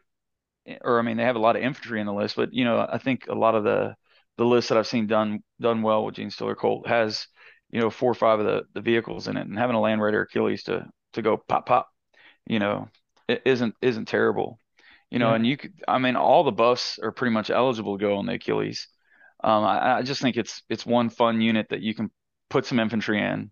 or 0.82 1.00
I 1.00 1.02
mean, 1.04 1.18
they 1.18 1.24
have 1.24 1.36
a 1.36 1.40
lot 1.40 1.56
of 1.56 1.62
infantry 1.62 2.00
in 2.00 2.08
the 2.08 2.14
list. 2.14 2.36
But 2.36 2.54
you 2.54 2.66
know, 2.66 2.86
I 2.92 2.98
think 2.98 3.28
a 3.28 3.36
lot 3.36 3.56
of 3.56 3.64
the 3.64 3.96
the 4.38 4.46
list 4.46 4.70
that 4.70 4.78
I've 4.78 4.88
seen 4.88 5.08
done 5.08 5.44
done 5.60 5.82
well 5.82 6.06
with 6.06 6.16
Genestealer 6.16 6.58
Cult 6.58 6.88
has 6.88 7.28
you 7.72 7.80
know 7.80 7.90
four 7.90 8.12
or 8.12 8.16
five 8.16 8.40
of 8.40 8.46
the 8.46 8.64
the 8.74 8.82
vehicles 8.82 9.28
in 9.28 9.38
it, 9.38 9.48
and 9.48 9.58
having 9.58 9.76
a 9.76 9.82
Land 9.82 10.02
Raider 10.02 10.22
Achilles 10.22 10.64
to 10.64 10.88
to 11.14 11.22
go 11.22 11.38
pop 11.38 11.66
pop, 11.66 11.90
you 12.46 12.60
know, 12.60 12.88
it 13.28 13.42
isn't 13.46 13.76
isn't 13.82 14.08
terrible. 14.08 14.58
You 15.10 15.18
know, 15.18 15.30
yeah. 15.30 15.36
and 15.36 15.48
you 15.48 15.58
could, 15.58 15.74
I 15.88 15.98
mean, 15.98 16.16
all 16.16 16.44
the 16.44 16.52
buffs 16.52 17.00
are 17.00 17.12
pretty 17.12 17.34
much 17.34 17.50
eligible 17.50 17.98
to 17.98 18.02
go 18.02 18.18
on 18.18 18.28
the 18.28 18.34
Achilles. 18.34 18.88
Um, 19.44 19.64
I, 19.64 19.98
I 19.98 20.02
just 20.04 20.22
think 20.22 20.38
it's 20.38 20.62
it's 20.70 20.86
one 20.86 21.10
fun 21.10 21.42
unit 21.42 21.68
that 21.70 21.82
you 21.82 21.96
can 21.96 22.12
put 22.50 22.66
some 22.66 22.80
infantry 22.80 23.22
in 23.22 23.52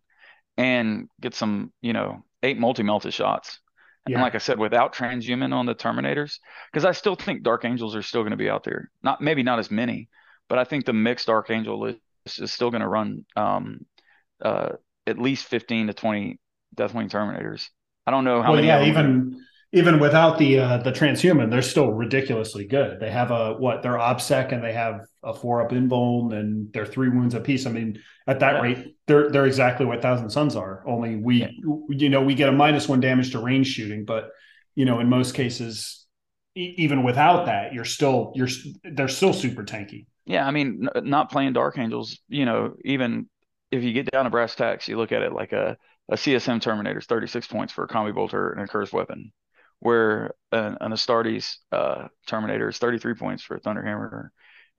and 0.57 1.07
get 1.21 1.33
some, 1.33 1.71
you 1.81 1.93
know, 1.93 2.23
eight 2.43 2.59
multi 2.59 2.83
melted 2.83 3.13
shots. 3.13 3.59
Yeah. 4.07 4.15
And 4.15 4.23
like 4.23 4.35
I 4.35 4.39
said, 4.39 4.59
without 4.59 4.93
transhuman 4.93 5.53
on 5.53 5.65
the 5.65 5.75
Terminators, 5.75 6.39
because 6.71 6.85
I 6.85 6.91
still 6.91 7.15
think 7.15 7.43
Dark 7.43 7.65
Angels 7.65 7.95
are 7.95 8.01
still 8.01 8.21
going 8.21 8.31
to 8.31 8.37
be 8.37 8.49
out 8.49 8.63
there. 8.63 8.89
Not 9.03 9.21
maybe 9.21 9.43
not 9.43 9.59
as 9.59 9.71
many, 9.71 10.09
but 10.47 10.57
I 10.57 10.63
think 10.63 10.85
the 10.85 10.93
mixed 10.93 11.27
Dark 11.27 11.49
Angel 11.49 11.79
list 11.79 11.99
is 12.39 12.53
still 12.53 12.71
going 12.71 12.81
to 12.81 12.87
run 12.87 13.25
um, 13.35 13.85
uh, 14.41 14.69
at 15.05 15.19
least 15.19 15.45
15 15.45 15.87
to 15.87 15.93
20 15.93 16.39
Deathwing 16.75 17.09
Terminators. 17.09 17.67
I 18.05 18.11
don't 18.11 18.23
know 18.23 18.41
how 18.41 18.51
well, 18.51 18.55
many. 18.55 18.67
Yeah, 18.67 18.85
even 18.85 19.41
even 19.73 19.99
without 19.99 20.37
the 20.37 20.59
uh, 20.59 20.77
the 20.77 20.91
transhuman, 20.91 21.51
they're 21.51 21.61
still 21.61 21.91
ridiculously 21.91 22.65
good. 22.65 22.99
They 22.99 23.11
have 23.11 23.31
a 23.31 23.53
what? 23.53 23.83
They're 23.83 23.97
obsec 23.97 24.53
and 24.53 24.63
they 24.63 24.71
have 24.73 25.01
a 25.23 25.33
four 25.33 25.61
up 25.61 25.71
invuln 25.71 26.33
and 26.33 26.71
they're 26.71 26.85
three 26.85 27.09
wounds 27.09 27.35
apiece. 27.35 27.65
I 27.65 27.71
mean, 27.71 28.01
at 28.27 28.39
that 28.39 28.55
yeah. 28.55 28.61
rate, 28.61 28.95
they're 29.07 29.29
they're 29.29 29.45
exactly 29.45 29.85
what 29.85 30.01
Thousand 30.01 30.29
Sons 30.29 30.55
are. 30.55 30.83
Only 30.87 31.17
we, 31.17 31.41
yeah. 31.41 31.49
you 31.89 32.09
know, 32.09 32.21
we 32.21 32.33
get 32.33 32.47
a 32.47 32.53
minus 32.53 32.87
one 32.87 33.01
damage 33.01 33.31
to 33.31 33.39
range 33.39 33.67
shooting, 33.67 34.05
but 34.05 34.29
you 34.75 34.85
know, 34.85 34.99
in 34.99 35.09
most 35.09 35.35
cases, 35.35 36.05
e- 36.55 36.75
even 36.77 37.03
without 37.03 37.47
that, 37.47 37.73
you're 37.73 37.85
still 37.85 38.31
you're 38.35 38.49
they're 38.83 39.09
still 39.09 39.33
super 39.33 39.63
tanky. 39.63 40.05
Yeah, 40.25 40.47
I 40.47 40.51
mean, 40.51 40.87
n- 40.95 41.09
not 41.09 41.29
playing 41.29 41.53
Dark 41.53 41.77
Angels, 41.77 42.19
you 42.29 42.45
know, 42.45 42.75
even 42.85 43.27
if 43.71 43.83
you 43.83 43.93
get 43.93 44.11
down 44.11 44.25
to 44.25 44.29
brass 44.29 44.55
tacks, 44.55 44.87
you 44.87 44.97
look 44.97 45.11
at 45.11 45.21
it 45.21 45.33
like 45.33 45.53
a 45.53 45.77
a 46.09 46.15
CSM 46.15 46.61
Terminator 46.61 46.99
is 46.99 47.05
36 47.05 47.47
points 47.47 47.73
for 47.73 47.83
a 47.83 47.87
combi 47.87 48.13
bolter 48.13 48.51
and 48.51 48.61
a 48.61 48.67
cursed 48.67 48.93
weapon 48.93 49.33
where 49.79 50.31
an, 50.51 50.77
an 50.81 50.91
Astartes 50.91 51.57
uh, 51.71 52.07
Terminator 52.25 52.69
is 52.69 52.77
33 52.77 53.13
points 53.15 53.43
for 53.43 53.55
a 53.55 53.59
Thunderhammer 53.59 54.29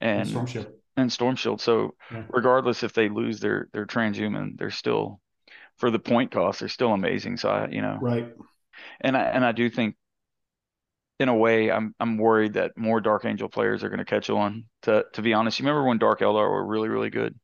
and, 0.00 0.20
and 0.20 0.28
Storm 0.28 0.46
Shield. 0.46 0.72
And 0.96 1.12
Storm 1.12 1.36
Shield. 1.36 1.60
So 1.60 1.94
yeah. 2.10 2.24
regardless 2.30 2.82
if 2.82 2.92
they 2.92 3.08
lose 3.08 3.40
their 3.40 3.68
their 3.72 3.86
transhuman, 3.86 4.58
they're 4.58 4.70
still 4.70 5.20
for 5.76 5.90
the 5.90 5.98
point 5.98 6.30
cost, 6.30 6.60
they're 6.60 6.68
still 6.68 6.92
amazing. 6.92 7.36
So 7.36 7.48
I, 7.48 7.68
you 7.68 7.82
know, 7.82 7.98
right. 8.00 8.34
And 9.00 9.16
I 9.16 9.22
and 9.22 9.44
I 9.44 9.52
do 9.52 9.70
think 9.70 9.96
in 11.20 11.28
a 11.28 11.34
way, 11.34 11.70
I'm 11.70 11.94
I'm 12.00 12.16
worried 12.16 12.54
that 12.54 12.76
more 12.76 13.00
Dark 13.00 13.24
Angel 13.24 13.48
players 13.48 13.84
are 13.84 13.88
going 13.88 13.98
to 13.98 14.04
catch 14.04 14.30
on. 14.30 14.64
To 14.82 15.04
to 15.12 15.22
be 15.22 15.34
honest, 15.34 15.58
you 15.58 15.64
remember 15.64 15.86
when 15.86 15.98
Dark 15.98 16.20
Eldar 16.20 16.48
were 16.50 16.64
really 16.64 16.88
really 16.88 17.10
good? 17.10 17.38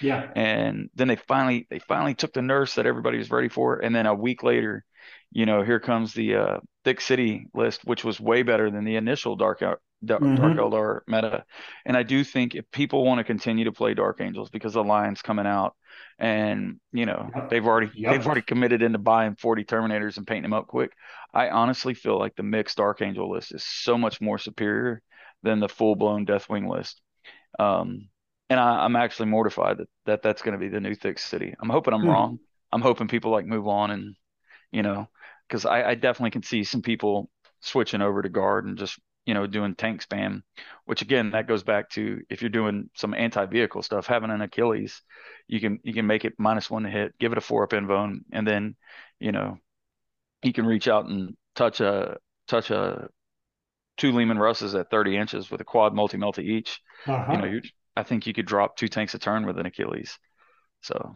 Yeah. 0.00 0.30
And 0.34 0.90
then 0.94 1.08
they 1.08 1.16
finally 1.16 1.66
they 1.70 1.78
finally 1.78 2.14
took 2.14 2.32
the 2.32 2.42
nurse 2.42 2.74
that 2.74 2.86
everybody 2.86 3.18
was 3.18 3.30
ready 3.30 3.48
for, 3.48 3.78
and 3.78 3.94
then 3.94 4.06
a 4.06 4.14
week 4.14 4.42
later, 4.42 4.84
you 5.30 5.46
know, 5.46 5.62
here 5.62 5.80
comes 5.80 6.14
the 6.14 6.36
uh, 6.36 6.58
Thick 6.84 7.00
City 7.00 7.46
list, 7.54 7.84
which 7.84 8.04
was 8.04 8.20
way 8.20 8.42
better 8.42 8.70
than 8.70 8.84
the 8.84 8.96
initial 8.96 9.36
Dark 9.36 9.60
Dark, 9.60 9.80
mm-hmm. 10.22 10.36
Dark 10.36 10.56
Eldar 10.56 11.00
meta. 11.06 11.44
And 11.84 11.96
I 11.96 12.02
do 12.02 12.24
think 12.24 12.54
if 12.54 12.70
people 12.70 13.04
want 13.04 13.18
to 13.18 13.24
continue 13.24 13.64
to 13.64 13.72
play 13.72 13.94
Dark 13.94 14.20
Angels 14.20 14.50
because 14.50 14.74
the 14.74 14.84
line's 14.84 15.22
coming 15.22 15.46
out, 15.46 15.74
and 16.18 16.78
you 16.92 17.06
know 17.06 17.30
yep. 17.34 17.50
they've 17.50 17.66
already 17.66 17.90
yep. 17.94 18.12
they've 18.12 18.26
already 18.26 18.42
committed 18.42 18.82
into 18.82 18.98
buying 18.98 19.34
40 19.36 19.64
Terminators 19.64 20.16
and 20.16 20.26
painting 20.26 20.44
them 20.44 20.52
up 20.52 20.66
quick. 20.66 20.92
I 21.32 21.48
honestly 21.48 21.94
feel 21.94 22.18
like 22.18 22.36
the 22.36 22.42
mixed 22.42 22.76
Dark 22.76 23.02
Angel 23.02 23.30
list 23.30 23.54
is 23.54 23.64
so 23.64 23.98
much 23.98 24.20
more 24.20 24.38
superior 24.38 25.02
than 25.42 25.60
the 25.60 25.68
full 25.68 25.96
blown 25.96 26.26
Deathwing 26.26 26.68
list. 26.68 27.00
Um, 27.58 28.08
and 28.50 28.60
I, 28.60 28.84
am 28.84 28.96
actually 28.96 29.26
mortified 29.26 29.78
that, 29.78 29.88
that 30.06 30.22
that's 30.22 30.42
going 30.42 30.52
to 30.52 30.58
be 30.58 30.68
the 30.68 30.80
new 30.80 30.94
thick 30.94 31.18
city. 31.18 31.54
I'm 31.60 31.70
hoping 31.70 31.94
I'm 31.94 32.02
hmm. 32.02 32.10
wrong. 32.10 32.38
I'm 32.72 32.82
hoping 32.82 33.08
people 33.08 33.30
like 33.30 33.46
move 33.46 33.68
on 33.68 33.90
and 33.90 34.16
you 34.72 34.82
know 34.82 35.08
because 35.48 35.64
I, 35.64 35.90
I 35.90 35.94
definitely 35.94 36.32
can 36.32 36.42
see 36.42 36.64
some 36.64 36.82
people 36.82 37.30
switching 37.60 38.02
over 38.02 38.20
to 38.20 38.28
guard 38.28 38.66
and 38.66 38.76
just 38.76 38.98
you 39.26 39.34
know 39.34 39.46
doing 39.46 39.74
tank 39.74 40.06
spam, 40.06 40.42
which 40.84 41.02
again 41.02 41.30
that 41.30 41.48
goes 41.48 41.62
back 41.62 41.90
to 41.90 42.20
if 42.28 42.42
you're 42.42 42.50
doing 42.50 42.90
some 42.94 43.14
anti-vehicle 43.14 43.82
stuff, 43.82 44.06
having 44.06 44.30
an 44.30 44.42
Achilles, 44.42 45.00
you 45.46 45.60
can 45.60 45.78
you 45.82 45.94
can 45.94 46.06
make 46.06 46.24
it 46.24 46.34
minus 46.38 46.70
one 46.70 46.82
to 46.82 46.90
hit, 46.90 47.18
give 47.18 47.32
it 47.32 47.38
a 47.38 47.42
four 47.42 47.64
up 47.64 47.70
invuln, 47.70 48.18
and 48.32 48.46
then 48.46 48.76
you 49.20 49.32
know 49.32 49.58
you 50.42 50.52
can 50.52 50.66
reach 50.66 50.88
out 50.88 51.06
and 51.06 51.36
touch 51.54 51.80
a 51.80 52.18
touch 52.48 52.70
a 52.70 53.08
two 53.96 54.12
Leman 54.12 54.38
Russes 54.38 54.74
at 54.74 54.90
30 54.90 55.16
inches 55.16 55.50
with 55.50 55.60
a 55.60 55.64
quad 55.64 55.94
multi 55.94 56.16
multi 56.16 56.42
each. 56.42 56.80
Uh-huh. 57.06 57.32
You 57.32 57.38
know, 57.38 57.44
you 57.46 57.60
I 57.96 58.02
think 58.02 58.26
you 58.26 58.34
could 58.34 58.46
drop 58.46 58.76
two 58.76 58.88
tanks 58.88 59.14
a 59.14 59.18
turn 59.18 59.46
with 59.46 59.58
an 59.58 59.66
Achilles. 59.66 60.18
So 60.82 61.14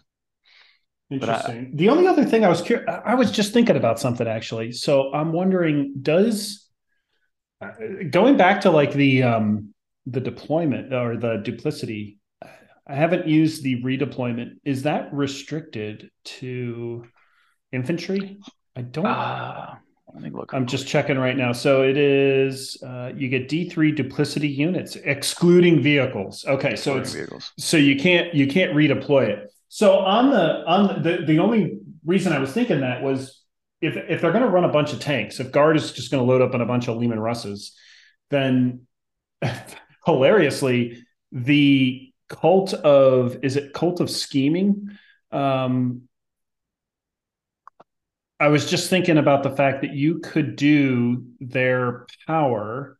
interesting. 1.10 1.72
I, 1.72 1.76
the 1.76 1.88
only 1.88 2.06
other 2.06 2.24
thing 2.24 2.44
I 2.44 2.48
was 2.48 2.62
curious, 2.62 2.88
I 3.04 3.14
was 3.14 3.30
just 3.30 3.52
thinking 3.52 3.76
about 3.76 3.98
something 3.98 4.26
actually. 4.26 4.72
So 4.72 5.12
I'm 5.12 5.32
wondering, 5.32 5.94
does 6.00 6.68
uh, 7.60 7.70
going 8.10 8.36
back 8.36 8.60
to 8.62 8.70
like 8.70 8.92
the 8.92 9.22
um 9.24 9.74
the 10.06 10.20
deployment 10.20 10.92
or 10.94 11.16
the 11.16 11.36
duplicity, 11.44 12.18
I 12.86 12.94
haven't 12.94 13.26
used 13.26 13.62
the 13.62 13.82
redeployment. 13.82 14.56
Is 14.64 14.84
that 14.84 15.12
restricted 15.12 16.10
to 16.24 17.04
infantry? 17.72 18.38
I 18.74 18.82
don't. 18.82 19.04
Uh, 19.04 19.74
let 20.14 20.22
me 20.22 20.30
look. 20.30 20.52
I'm 20.52 20.66
just 20.66 20.86
checking 20.86 21.18
right 21.18 21.36
now. 21.36 21.52
So 21.52 21.82
it 21.82 21.96
is 21.96 22.82
uh, 22.82 23.12
you 23.14 23.28
get 23.28 23.48
D3 23.48 23.94
duplicity 23.94 24.48
units 24.48 24.96
excluding 24.96 25.82
vehicles. 25.82 26.44
Okay, 26.46 26.76
so 26.76 26.96
it's 26.96 27.12
vehicles. 27.12 27.52
so 27.58 27.76
you 27.76 27.96
can't 27.96 28.34
you 28.34 28.46
can't 28.46 28.72
redeploy 28.72 29.28
it. 29.28 29.52
So 29.68 29.98
on 29.98 30.30
the 30.30 30.64
on 30.66 31.02
the 31.02 31.24
the 31.26 31.38
only 31.38 31.78
reason 32.04 32.32
I 32.32 32.38
was 32.38 32.52
thinking 32.52 32.80
that 32.80 33.02
was 33.02 33.42
if 33.80 33.96
if 33.96 34.20
they're 34.20 34.32
going 34.32 34.44
to 34.44 34.50
run 34.50 34.64
a 34.64 34.72
bunch 34.72 34.92
of 34.92 35.00
tanks, 35.00 35.40
if 35.40 35.52
guard 35.52 35.76
is 35.76 35.92
just 35.92 36.10
going 36.10 36.24
to 36.24 36.30
load 36.30 36.42
up 36.42 36.54
on 36.54 36.60
a 36.60 36.66
bunch 36.66 36.88
of 36.88 36.96
Leman 36.96 37.20
Russes, 37.20 37.76
then 38.30 38.86
hilariously 40.06 41.04
the 41.32 42.12
cult 42.28 42.74
of 42.74 43.36
is 43.42 43.56
it 43.56 43.72
cult 43.72 44.00
of 44.00 44.10
scheming 44.10 44.90
um 45.32 46.02
I 48.40 48.48
was 48.48 48.70
just 48.70 48.88
thinking 48.88 49.18
about 49.18 49.42
the 49.42 49.50
fact 49.50 49.82
that 49.82 49.94
you 49.94 50.20
could 50.20 50.56
do 50.56 51.24
their 51.40 52.06
power 52.26 52.98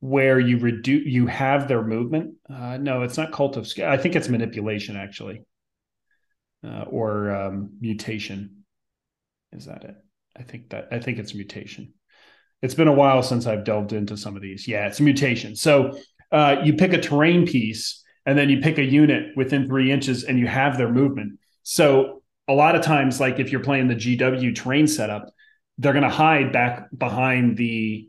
where 0.00 0.38
you 0.38 0.58
reduce 0.58 1.06
you 1.06 1.26
have 1.26 1.68
their 1.68 1.82
movement. 1.82 2.34
Uh, 2.48 2.78
no, 2.78 3.02
it's 3.02 3.16
not 3.16 3.32
cult 3.32 3.56
of. 3.56 3.70
I 3.82 3.96
think 3.96 4.16
it's 4.16 4.28
manipulation 4.28 4.96
actually, 4.96 5.42
uh, 6.66 6.84
or 6.88 7.34
um, 7.34 7.70
mutation. 7.80 8.64
Is 9.52 9.66
that 9.66 9.84
it? 9.84 9.96
I 10.36 10.42
think 10.42 10.70
that 10.70 10.88
I 10.90 10.98
think 10.98 11.18
it's 11.18 11.34
mutation. 11.34 11.92
It's 12.62 12.74
been 12.74 12.88
a 12.88 12.92
while 12.92 13.22
since 13.22 13.46
I've 13.46 13.64
delved 13.64 13.92
into 13.92 14.16
some 14.16 14.36
of 14.36 14.42
these. 14.42 14.66
Yeah, 14.66 14.86
it's 14.86 15.00
mutation. 15.00 15.56
So 15.56 15.98
uh, 16.32 16.56
you 16.64 16.74
pick 16.74 16.94
a 16.94 17.00
terrain 17.00 17.46
piece 17.46 18.02
and 18.26 18.38
then 18.38 18.48
you 18.48 18.60
pick 18.60 18.78
a 18.78 18.84
unit 18.84 19.36
within 19.36 19.66
three 19.66 19.92
inches 19.92 20.24
and 20.24 20.38
you 20.38 20.46
have 20.46 20.78
their 20.78 20.90
movement. 20.90 21.38
So 21.62 22.22
a 22.48 22.52
lot 22.52 22.74
of 22.74 22.82
times, 22.82 23.20
like 23.20 23.38
if 23.38 23.50
you're 23.50 23.62
playing 23.62 23.88
the 23.88 23.94
GW 23.94 24.54
terrain 24.54 24.86
setup, 24.86 25.30
they're 25.78 25.92
going 25.92 26.04
to 26.04 26.10
hide 26.10 26.52
back 26.52 26.88
behind 26.96 27.56
the, 27.56 28.08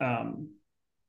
um, 0.00 0.50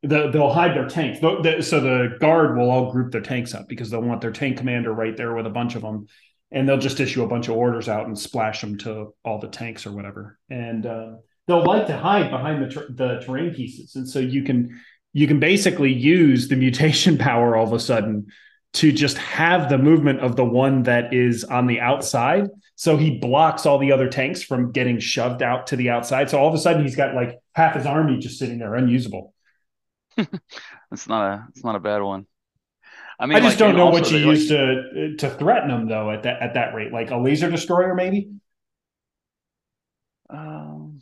the, 0.04 0.30
they'll 0.30 0.52
hide 0.52 0.76
their 0.76 0.88
tanks. 0.88 1.20
so 1.20 1.80
the 1.80 2.18
guard 2.20 2.58
will 2.58 2.70
all 2.70 2.92
group 2.92 3.12
their 3.12 3.22
tanks 3.22 3.54
up 3.54 3.68
because 3.68 3.90
they'll 3.90 4.02
want 4.02 4.22
their 4.22 4.32
tank 4.32 4.58
commander 4.58 4.94
right 4.94 5.18
there 5.18 5.34
with 5.34 5.48
a 5.48 5.52
bunch 5.52 5.76
of 5.76 5.82
them, 5.82 6.08
and 6.52 6.68
they'll 6.68 6.78
just 6.78 7.00
issue 7.00 7.24
a 7.24 7.28
bunch 7.28 7.48
of 7.48 7.56
orders 7.56 7.90
out 7.90 8.06
and 8.06 8.18
splash 8.18 8.62
them 8.62 8.78
to 8.80 9.14
all 9.24 9.40
the 9.40 9.48
tanks 9.48 9.86
or 9.86 9.92
whatever. 9.94 10.38
And 10.50 10.86
uh, 10.86 11.14
they'll 11.48 11.64
like 11.64 11.88
to 11.88 11.98
hide 11.98 12.30
behind 12.30 12.64
the 12.64 12.70
ter- 12.70 12.92
the 12.92 13.20
terrain 13.26 13.54
pieces, 13.54 13.96
and 13.96 14.08
so 14.08 14.20
you 14.20 14.44
can 14.44 14.80
you 15.14 15.28
can 15.28 15.40
basically 15.40 15.94
use 15.94 16.50
the 16.50 16.56
mutation 16.56 17.18
power 17.18 17.56
all 17.56 17.66
of 17.66 17.74
a 17.74 17.80
sudden 17.80 18.28
to 18.76 18.92
just 18.92 19.18
have 19.18 19.70
the 19.70 19.78
movement 19.78 20.20
of 20.20 20.36
the 20.36 20.44
one 20.44 20.84
that 20.84 21.14
is 21.14 21.46
on 21.46 21.66
the 21.66 21.80
outside. 21.80 22.50
So 22.76 22.98
he 22.98 23.18
blocks 23.18 23.66
all 23.66 23.78
the 23.78 23.94
other 23.94 24.10
tanks 24.10 24.44
from 24.44 24.74
getting 24.74 25.00
shoved 25.00 25.42
out 25.42 25.68
to 25.68 25.78
the 25.78 25.90
outside. 25.90 26.30
So 26.30 26.38
all 26.38 26.50
of 26.50 26.54
a 26.54 26.58
sudden 26.58 26.84
he's 26.84 26.96
got 26.96 27.16
like 27.16 27.40
half 27.54 27.76
his 27.76 27.86
army 27.86 28.20
just 28.20 28.38
sitting 28.38 28.60
there 28.60 28.76
unusable. 28.76 29.34
it's 30.18 31.08
not 31.08 31.32
a 31.32 31.48
it's 31.50 31.64
not 31.64 31.76
a 31.76 31.80
bad 31.80 32.02
one. 32.02 32.26
I 33.18 33.28
mean, 33.28 33.38
I 33.38 33.40
just 33.40 33.54
like, 33.54 33.60
don't 33.60 33.78
know 33.78 33.90
what 33.90 34.12
you 34.12 34.18
use 34.18 34.52
like... 34.52 34.60
to 34.60 35.16
to 35.18 35.30
threaten 35.30 35.70
them 35.70 35.88
though 35.88 36.12
at 36.12 36.24
that 36.24 36.42
at 36.42 36.56
that 36.56 36.74
rate, 36.74 36.92
like 36.92 37.12
a 37.12 37.18
laser 37.18 37.50
destroyer 37.50 37.96
maybe. 37.96 38.30
Um, 40.30 41.02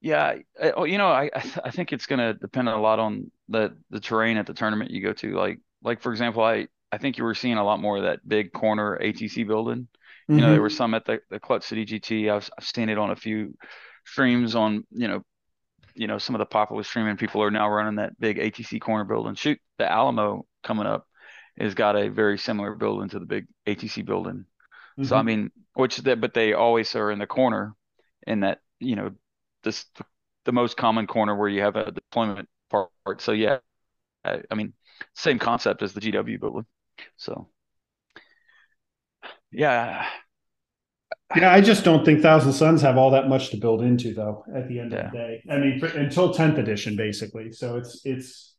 yeah, 0.00 0.34
I, 0.62 0.70
oh, 0.76 0.84
you 0.84 0.98
know, 0.98 1.08
I 1.08 1.30
I 1.64 1.70
think 1.72 1.92
it's 1.92 2.06
going 2.06 2.20
to 2.20 2.34
depend 2.34 2.68
a 2.68 2.76
lot 2.76 3.00
on 3.00 3.32
the 3.48 3.76
the 3.90 4.00
terrain 4.00 4.36
at 4.36 4.46
the 4.46 4.54
tournament 4.54 4.90
you 4.90 5.02
go 5.02 5.12
to. 5.14 5.32
Like 5.34 5.58
like 5.82 6.00
for 6.02 6.12
example, 6.12 6.42
I 6.42 6.68
I 6.92 6.98
think 6.98 7.18
you 7.18 7.24
were 7.24 7.34
seeing 7.34 7.56
a 7.58 7.64
lot 7.64 7.80
more 7.80 7.96
of 7.98 8.04
that 8.04 8.26
big 8.26 8.52
corner 8.52 8.96
ATC 9.00 9.44
building. 9.44 9.88
You 10.34 10.42
know, 10.42 10.50
there 10.50 10.60
Mm-hmm. 10.60 10.62
were 10.62 10.70
some 10.70 10.94
at 10.94 11.04
the 11.04 11.20
the 11.30 11.40
Clutch 11.40 11.64
City 11.64 11.84
GT. 11.84 12.30
I've 12.30 12.48
I've 12.58 12.64
seen 12.66 12.88
it 12.88 12.98
on 12.98 13.10
a 13.10 13.16
few 13.16 13.54
streams 14.06 14.54
on 14.54 14.84
you 14.90 15.08
know 15.08 15.22
you 15.94 16.06
know 16.06 16.18
some 16.18 16.34
of 16.34 16.38
the 16.38 16.46
popular 16.46 16.82
streaming 16.82 17.16
people 17.16 17.42
are 17.42 17.50
now 17.50 17.68
running 17.68 17.96
that 17.96 18.18
big 18.20 18.38
ATC 18.38 18.78
corner 18.78 19.04
building. 19.04 19.34
Shoot, 19.34 19.58
the 19.78 19.90
Alamo 19.90 20.46
coming 20.62 20.86
up 20.86 21.06
has 21.58 21.74
got 21.74 21.96
a 21.96 22.08
very 22.08 22.38
similar 22.38 22.74
building 22.74 23.08
to 23.10 23.18
the 23.18 23.26
big 23.26 23.46
ATC 23.66 24.02
building. 24.02 24.44
So 25.02 25.16
I 25.16 25.22
Mm-hmm. 25.22 25.22
mean, 25.22 25.50
which 25.74 25.98
that 25.98 26.20
but 26.20 26.34
they 26.34 26.52
always 26.54 26.94
are 26.96 27.10
in 27.10 27.18
the 27.18 27.26
corner 27.26 27.74
in 28.26 28.40
that 28.40 28.60
you 28.80 28.96
know 28.96 29.12
this 29.64 29.86
the 30.44 30.52
most 30.52 30.76
common 30.76 31.06
corner 31.06 31.36
where 31.36 31.48
you 31.48 31.62
have 31.62 31.76
a 31.76 31.90
deployment 31.92 32.48
part. 32.70 33.20
So 33.20 33.32
yeah, 33.32 33.58
I, 34.24 34.42
I 34.50 34.54
mean, 34.54 34.72
same 35.14 35.38
concept 35.38 35.82
as 35.82 35.92
the 35.92 36.00
GW 36.00 36.40
building. 36.40 36.66
So 37.16 37.48
yeah, 39.50 40.06
Yeah, 41.36 41.52
I 41.52 41.60
just 41.60 41.84
don't 41.84 42.04
think 42.04 42.22
Thousand 42.22 42.52
Sons 42.52 42.80
have 42.82 42.96
all 42.96 43.10
that 43.10 43.28
much 43.28 43.50
to 43.50 43.58
build 43.58 43.82
into, 43.82 44.14
though. 44.14 44.44
At 44.54 44.68
the 44.68 44.80
end 44.80 44.92
of 44.94 45.10
the 45.10 45.18
day, 45.18 45.42
I 45.50 45.58
mean, 45.58 45.82
until 45.94 46.32
tenth 46.32 46.58
edition, 46.58 46.96
basically. 46.96 47.52
So 47.52 47.76
it's 47.76 48.00
it's 48.04 48.54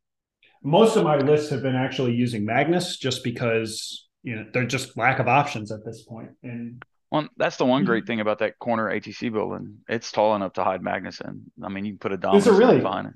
most 0.62 0.96
of 0.96 1.04
my 1.04 1.18
lists 1.18 1.50
have 1.50 1.64
been 1.64 1.76
actually 1.76 2.14
using 2.14 2.46
Magnus, 2.46 2.98
just 2.98 3.24
because 3.24 4.08
you 4.22 4.36
know 4.36 4.46
they're 4.54 4.66
just 4.66 4.98
lack 4.98 5.20
of 5.20 5.28
options 5.28 5.72
at 5.72 5.84
this 5.84 6.04
point. 6.04 6.30
And 6.44 6.84
Well, 7.12 7.28
that's 7.38 7.58
the 7.58 7.66
one 7.66 7.86
great 7.86 8.04
mm-hmm. 8.04 8.08
thing 8.08 8.20
about 8.20 8.40
that 8.40 8.60
corner 8.60 8.88
ATC 8.88 9.32
building. 9.32 9.80
It's 9.88 10.12
tall 10.12 10.36
enough 10.36 10.54
to 10.54 10.64
hide 10.64 10.84
Magnus 10.84 11.22
in. 11.22 11.52
I 11.64 11.70
mean, 11.70 11.86
you 11.86 11.94
can 11.94 12.00
put 12.00 12.12
a 12.12 12.16
is 12.36 12.46
it 12.46 12.52
Dominus 12.52 12.60
really? 12.60 12.82
behind 12.82 13.08
it. 13.08 13.14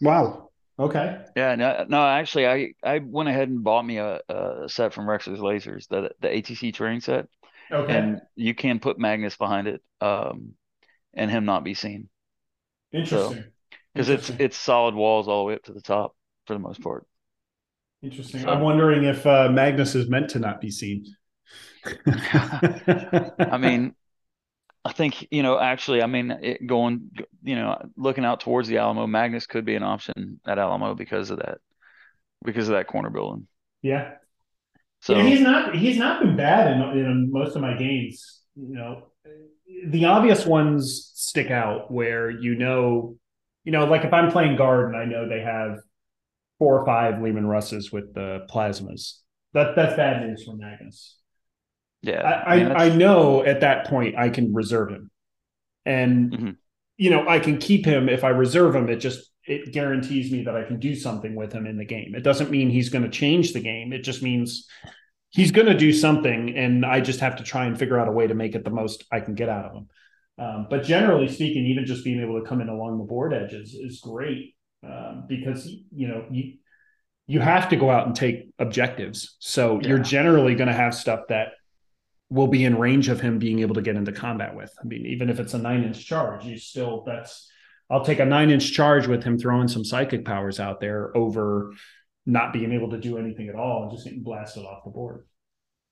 Wow. 0.00 0.50
Okay. 0.78 1.24
Yeah, 1.36 1.54
no, 1.54 1.84
no, 1.88 2.04
actually, 2.06 2.46
I 2.46 2.74
I 2.82 2.98
went 2.98 3.28
ahead 3.28 3.48
and 3.48 3.62
bought 3.62 3.84
me 3.84 3.98
a, 3.98 4.20
a 4.28 4.68
set 4.68 4.92
from 4.92 5.08
Rex's 5.08 5.38
Lasers, 5.38 5.86
the 5.88 6.10
the 6.20 6.28
ATC 6.28 6.72
terrain 6.72 7.00
set, 7.00 7.28
Okay. 7.70 8.10
and 8.10 8.20
you 8.36 8.54
can 8.54 8.80
put 8.80 8.98
Magnus 8.98 9.36
behind 9.36 9.68
it, 9.68 9.82
um, 10.00 10.54
and 11.14 11.30
him 11.30 11.44
not 11.46 11.64
be 11.64 11.74
seen. 11.74 12.10
So, 13.02 13.38
Interesting. 13.38 13.52
because 13.94 14.10
it's 14.10 14.30
it's 14.38 14.56
solid 14.56 14.94
walls 14.94 15.28
all 15.28 15.40
the 15.44 15.48
way 15.48 15.54
up 15.56 15.64
to 15.64 15.74
the 15.74 15.82
top 15.82 16.16
for 16.46 16.54
the 16.54 16.60
most 16.60 16.82
part. 16.82 17.06
Interesting. 18.02 18.46
I'm 18.48 18.60
wondering 18.60 19.04
if 19.04 19.26
uh, 19.26 19.48
Magnus 19.50 19.94
is 19.94 20.08
meant 20.08 20.30
to 20.30 20.38
not 20.38 20.60
be 20.60 20.70
seen. 20.70 21.06
I 23.48 23.58
mean, 23.58 23.94
I 24.84 24.92
think 24.92 25.28
you 25.30 25.42
know, 25.42 25.58
actually, 25.58 26.02
I 26.02 26.06
mean, 26.06 26.30
it 26.30 26.66
going, 26.66 27.10
you 27.42 27.56
know, 27.56 27.80
looking 27.96 28.24
out 28.24 28.40
towards 28.40 28.68
the 28.68 28.78
Alamo, 28.78 29.06
Magnus 29.06 29.46
could 29.46 29.64
be 29.64 29.74
an 29.74 29.82
option 29.82 30.40
at 30.46 30.58
Alamo 30.58 30.94
because 30.94 31.30
of 31.30 31.38
that, 31.38 31.58
because 32.44 32.68
of 32.68 32.74
that 32.74 32.86
corner 32.86 33.10
building. 33.10 33.46
yeah. 33.82 34.12
Yeah, 35.08 35.22
he's 35.22 35.40
not 35.40 35.74
he's 35.74 35.96
not 35.96 36.20
been 36.20 36.36
bad 36.36 36.72
in, 36.72 36.82
in 36.98 37.32
most 37.32 37.56
of 37.56 37.62
my 37.62 37.74
games. 37.76 38.42
You 38.54 38.74
know, 38.74 39.06
the 39.86 40.04
obvious 40.04 40.44
ones 40.44 41.10
stick 41.14 41.50
out 41.50 41.90
where 41.90 42.30
you 42.30 42.54
know, 42.54 43.16
you 43.64 43.72
know, 43.72 43.86
like 43.86 44.04
if 44.04 44.12
I'm 44.12 44.30
playing 44.30 44.56
guard 44.56 44.92
and 44.92 44.96
I 44.96 45.06
know 45.06 45.28
they 45.28 45.40
have 45.40 45.78
four 46.58 46.78
or 46.78 46.84
five 46.84 47.22
Leman 47.22 47.46
Russes 47.46 47.90
with 47.90 48.14
the 48.14 48.46
plasmas. 48.50 49.20
That 49.54 49.74
that's 49.74 49.96
bad 49.96 50.26
news 50.26 50.44
for 50.44 50.54
Magnus. 50.54 51.16
Yeah, 52.02 52.30
I 52.46 52.56
mean, 52.56 52.72
I 52.72 52.74
I 52.74 52.88
know 52.88 53.44
at 53.44 53.60
that 53.60 53.86
point 53.86 54.16
I 54.16 54.30
can 54.30 54.54
reserve 54.54 54.90
him, 54.90 55.10
and 55.86 56.38
mhm, 56.38 56.56
you 56.98 57.10
know 57.10 57.28
I 57.28 57.38
can 57.40 57.58
keep 57.58 57.86
him 57.86 58.08
if 58.08 58.24
I 58.24 58.30
reserve 58.30 58.74
him. 58.74 58.88
It 58.88 58.96
just 58.96 59.30
it 59.46 59.72
guarantees 59.72 60.32
me 60.32 60.44
that 60.44 60.56
I 60.56 60.64
can 60.64 60.80
do 60.80 60.94
something 60.94 61.34
with 61.34 61.52
him 61.52 61.66
in 61.66 61.78
the 61.78 61.84
game. 61.84 62.14
It 62.14 62.22
doesn't 62.24 62.50
mean 62.50 62.70
he's 62.70 62.90
going 62.90 63.04
to 63.04 63.10
change 63.10 63.52
the 63.52 63.60
game. 63.60 63.92
It 63.92 64.04
just 64.04 64.22
means 64.22 64.68
he's 65.30 65.52
going 65.52 65.66
to 65.66 65.76
do 65.76 65.92
something, 65.92 66.56
and 66.56 66.84
I 66.86 67.00
just 67.00 67.20
have 67.20 67.36
to 67.36 67.44
try 67.44 67.66
and 67.66 67.78
figure 67.78 67.98
out 67.98 68.08
a 68.08 68.12
way 68.12 68.26
to 68.26 68.34
make 68.34 68.54
it 68.54 68.64
the 68.64 68.70
most 68.70 69.04
I 69.12 69.20
can 69.20 69.34
get 69.34 69.48
out 69.48 69.66
of 69.66 69.72
him. 69.74 69.88
Um, 70.38 70.66
but 70.70 70.84
generally 70.84 71.28
speaking, 71.28 71.66
even 71.66 71.84
just 71.86 72.04
being 72.04 72.20
able 72.20 72.40
to 72.40 72.46
come 72.46 72.60
in 72.60 72.68
along 72.68 72.98
the 72.98 73.04
board 73.04 73.34
edges 73.34 73.74
is 73.74 74.00
great 74.00 74.54
um, 74.82 75.26
because 75.28 75.66
you 75.92 76.08
know 76.08 76.24
you 76.30 76.54
you 77.26 77.40
have 77.40 77.68
to 77.68 77.76
go 77.76 77.90
out 77.90 78.06
and 78.06 78.16
take 78.16 78.48
objectives. 78.58 79.36
So 79.38 79.80
you're 79.80 79.98
generally 79.98 80.54
going 80.54 80.68
to 80.68 80.74
have 80.74 80.94
stuff 80.94 81.20
that 81.28 81.48
will 82.30 82.46
be 82.46 82.64
in 82.64 82.78
range 82.78 83.08
of 83.08 83.20
him 83.20 83.38
being 83.38 83.58
able 83.58 83.74
to 83.74 83.82
get 83.82 83.96
into 83.96 84.12
combat 84.12 84.54
with. 84.54 84.72
I 84.80 84.86
mean, 84.86 85.04
even 85.06 85.28
if 85.28 85.40
it's 85.40 85.54
a 85.54 85.58
nine 85.58 85.82
inch 85.82 86.06
charge, 86.06 86.44
you 86.44 86.56
still 86.56 87.02
that's 87.04 87.50
I'll 87.90 88.04
take 88.04 88.20
a 88.20 88.24
nine 88.24 88.50
inch 88.50 88.72
charge 88.72 89.08
with 89.08 89.24
him 89.24 89.38
throwing 89.38 89.68
some 89.68 89.84
psychic 89.84 90.24
powers 90.24 90.60
out 90.60 90.80
there 90.80 91.16
over 91.16 91.72
not 92.24 92.52
being 92.52 92.72
able 92.72 92.90
to 92.90 92.98
do 92.98 93.18
anything 93.18 93.48
at 93.48 93.56
all 93.56 93.82
and 93.82 93.90
just 93.90 94.04
getting 94.04 94.22
blasted 94.22 94.64
off 94.64 94.84
the 94.84 94.90
board. 94.90 95.26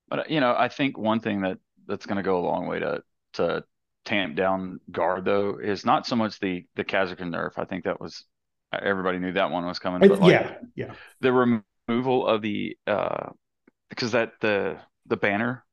but 0.08 0.30
you 0.30 0.40
know, 0.40 0.54
I 0.56 0.68
think 0.68 0.96
one 0.96 1.20
thing 1.20 1.42
that 1.42 1.58
that's 1.86 2.06
going 2.06 2.16
to 2.16 2.22
go 2.22 2.38
a 2.38 2.44
long 2.46 2.66
way 2.66 2.78
to 2.78 3.02
to 3.34 3.64
tamp 4.04 4.36
down 4.36 4.80
guard 4.90 5.24
though 5.24 5.58
is 5.62 5.84
not 5.84 6.06
so 6.06 6.16
much 6.16 6.38
the 6.38 6.64
the 6.76 6.84
Kasrkin 6.84 7.34
nerf. 7.34 7.52
I 7.56 7.64
think 7.64 7.84
that 7.84 8.00
was 8.00 8.24
everybody 8.72 9.18
knew 9.18 9.32
that 9.32 9.50
one 9.50 9.66
was 9.66 9.80
coming, 9.80 10.08
but 10.08 10.20
like 10.20 10.30
yeah, 10.30 10.54
yeah. 10.76 10.92
the 11.20 11.62
removal 11.88 12.26
of 12.26 12.42
the 12.42 12.76
uh 12.86 13.30
because 13.88 14.12
that 14.12 14.32
the 14.40 14.78
the 15.06 15.16
banner 15.16 15.64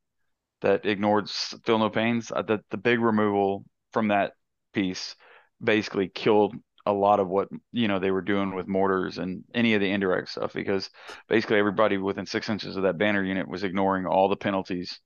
that 0.66 0.86
ignored 0.86 1.30
Feel 1.66 1.80
No 1.80 1.92
Pains. 1.92 2.32
Uh, 2.32 2.44
the 2.44 2.62
the 2.72 2.78
big 2.78 3.02
removal 3.02 3.66
from 3.94 4.10
that 4.10 4.34
piece 4.74 5.16
basically 5.64 6.10
killed 6.10 6.56
a 6.88 6.94
lot 6.94 7.20
of 7.22 7.30
what 7.30 7.50
you 7.74 7.88
know 7.90 8.00
they 8.00 8.12
were 8.12 8.22
doing 8.24 8.56
with 8.56 8.68
mortars 8.68 9.20
and 9.20 9.44
any 9.56 9.76
of 9.76 9.82
the 9.82 9.92
indirect 9.92 10.30
stuff 10.30 10.54
because 10.54 10.90
basically 11.30 11.60
everybody 11.60 11.98
within 11.98 12.28
six 12.28 12.50
inches 12.50 12.78
of 12.78 12.84
that 12.84 13.00
banner 13.00 13.24
unit 13.24 13.48
was 13.50 13.64
ignoring 13.64 14.08
all 14.08 14.30
the 14.30 14.38
penalties 14.38 15.00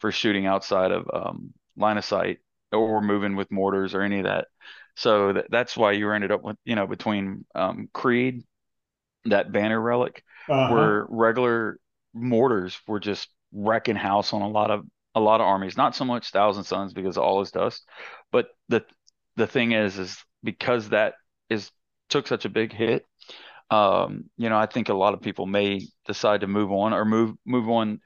for 0.00 0.12
shooting 0.12 0.46
outside 0.46 0.92
of 0.92 1.06
um, 1.12 1.52
line 1.76 1.98
of 1.98 2.04
sight 2.04 2.38
or 2.72 3.00
moving 3.02 3.36
with 3.36 3.50
mortars 3.52 3.94
or 3.94 4.02
any 4.02 4.18
of 4.20 4.24
that. 4.24 4.48
So 4.96 5.34
that, 5.34 5.46
that's 5.50 5.76
why 5.76 5.92
you 5.92 6.10
ended 6.12 6.32
up 6.32 6.42
with 6.42 6.56
you 6.64 6.76
know 6.76 6.86
between 6.86 7.46
um, 7.54 7.88
Creed 7.92 8.44
that 9.26 9.52
banner 9.52 9.80
relic 9.80 10.24
Uh-huh. 10.48 10.90
where 10.90 11.06
regular 11.08 11.78
mortars 12.14 12.78
were 12.86 13.00
just 13.00 13.28
wrecking 13.52 13.96
house 13.96 14.32
on 14.32 14.42
a 14.42 14.48
lot 14.48 14.70
of 14.70 14.84
a 15.14 15.20
lot 15.20 15.40
of 15.40 15.46
armies. 15.46 15.76
Not 15.76 15.94
so 15.96 16.04
much 16.04 16.30
Thousand 16.30 16.64
Sons 16.64 16.92
because 16.92 17.16
all 17.18 17.40
is 17.42 17.50
dust, 17.50 17.86
but 18.32 18.48
the 18.68 18.84
the 19.36 19.46
thing 19.46 19.72
is 19.72 19.98
is 19.98 20.16
because 20.44 20.90
that 20.90 21.14
is 21.48 21.70
took 22.08 22.26
such 22.26 22.44
a 22.44 22.48
big 22.50 22.72
hit. 22.72 23.04
Um, 23.70 24.30
you 24.36 24.48
know, 24.48 24.58
I 24.58 24.66
think 24.66 24.88
a 24.88 24.94
lot 24.94 25.14
of 25.14 25.20
people 25.22 25.46
may 25.46 25.88
decide 26.06 26.40
to 26.42 26.46
move 26.48 26.72
on 26.72 26.92
or 26.92 27.04
move 27.04 27.36
move 27.46 27.68
on 27.68 28.00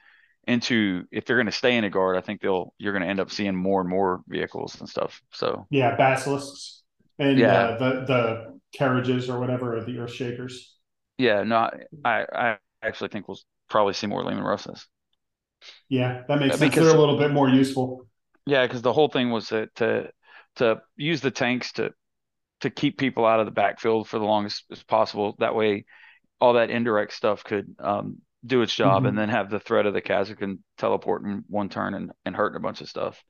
into 0.46 1.04
if 1.10 1.24
they're 1.24 1.36
going 1.36 1.46
to 1.46 1.52
stay 1.52 1.76
in 1.76 1.84
a 1.84 1.90
guard. 1.90 2.16
I 2.16 2.20
think 2.20 2.40
they'll 2.42 2.74
you're 2.78 2.92
going 2.92 3.02
to 3.02 3.08
end 3.08 3.20
up 3.20 3.30
seeing 3.30 3.56
more 3.56 3.80
and 3.80 3.90
more 3.90 4.22
vehicles 4.28 4.78
and 4.80 4.88
stuff. 4.88 5.22
So 5.32 5.68
Yeah, 5.70 5.96
basilisks 5.96 6.82
and 7.18 7.48
yeah, 7.48 7.50
uh, 7.50 7.76
the 7.78 8.04
the 8.06 8.60
carriages 8.76 9.28
or 9.28 9.38
whatever, 9.40 9.82
the 9.84 9.98
earth 9.98 10.12
shakers. 10.12 10.76
yeah, 11.18 11.42
no, 11.42 11.70
I 12.04 12.26
I 12.32 12.58
actually 12.82 13.08
think 13.08 13.28
we'll 13.28 13.38
probably 13.68 13.94
see 13.94 14.06
more 14.06 14.24
Leman 14.24 14.44
Russes 14.44 14.86
Yeah, 15.88 16.22
that 16.28 16.40
makes 16.40 16.58
sense. 16.58 16.78
They're 16.78 16.88
a 16.88 16.98
little 16.98 17.18
bit 17.18 17.30
more 17.32 17.48
useful. 17.48 18.06
Yeah, 18.46 18.66
because 18.66 18.82
the 18.82 18.92
whole 18.92 19.08
thing 19.08 19.30
was 19.30 19.48
to, 19.48 19.68
to 19.76 20.10
to 20.56 20.82
use 20.96 21.20
the 21.20 21.30
tanks 21.30 21.72
to 21.72 21.92
to 22.60 22.70
keep 22.70 22.98
people 22.98 23.26
out 23.26 23.40
of 23.40 23.46
the 23.46 23.52
backfield 23.52 24.08
for 24.08 24.18
the 24.18 24.26
longest 24.26 24.64
as 24.72 24.82
possible. 24.82 25.36
That 25.40 25.54
way, 25.56 25.86
all 26.40 26.54
that 26.54 26.70
indirect 26.70 27.12
stuff 27.14 27.44
could 27.44 27.76
um, 27.80 28.18
do 28.46 28.62
its 28.62 28.74
job, 28.74 29.06
and 29.06 29.16
Mm-hmm. 29.16 29.18
then 29.18 29.30
have 29.30 29.50
the 29.50 29.60
threat 29.60 29.86
of 29.86 29.94
the 29.94 30.02
Kasrkin 30.02 30.58
teleport 30.78 31.24
in 31.24 31.44
one 31.48 31.68
turn 31.70 31.94
and, 31.94 32.12
and 32.24 32.36
hurting 32.36 32.56
a 32.56 32.60
bunch 32.60 32.80
of 32.82 32.88
stuff. 32.88 33.22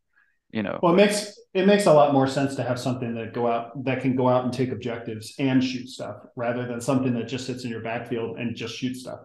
You 0.53 0.63
know, 0.65 0.83
Well, 0.83 0.93
it 0.93 0.97
makes 0.97 1.39
it 1.55 1.67
makes 1.67 1.87
a 1.87 1.93
lot 1.93 2.13
more 2.13 2.27
sense 2.27 2.55
to 2.57 2.63
have 2.63 2.79
something 2.79 3.15
that 3.15 3.33
go 3.33 3.47
out 3.47 3.85
that 3.85 4.03
can 4.03 4.15
go 4.17 4.29
out 4.29 4.45
and 4.45 4.53
take 4.53 4.71
objectives 4.71 5.35
and 5.39 5.63
shoot 5.65 5.89
stuff 5.89 6.17
rather 6.37 6.67
than 6.67 6.81
something 6.81 7.15
that 7.15 7.27
just 7.29 7.47
sits 7.47 7.65
in 7.65 7.71
your 7.71 7.81
backfield 7.81 8.39
and 8.39 8.55
just 8.55 8.77
shoots 8.77 9.01
stuff. 9.01 9.21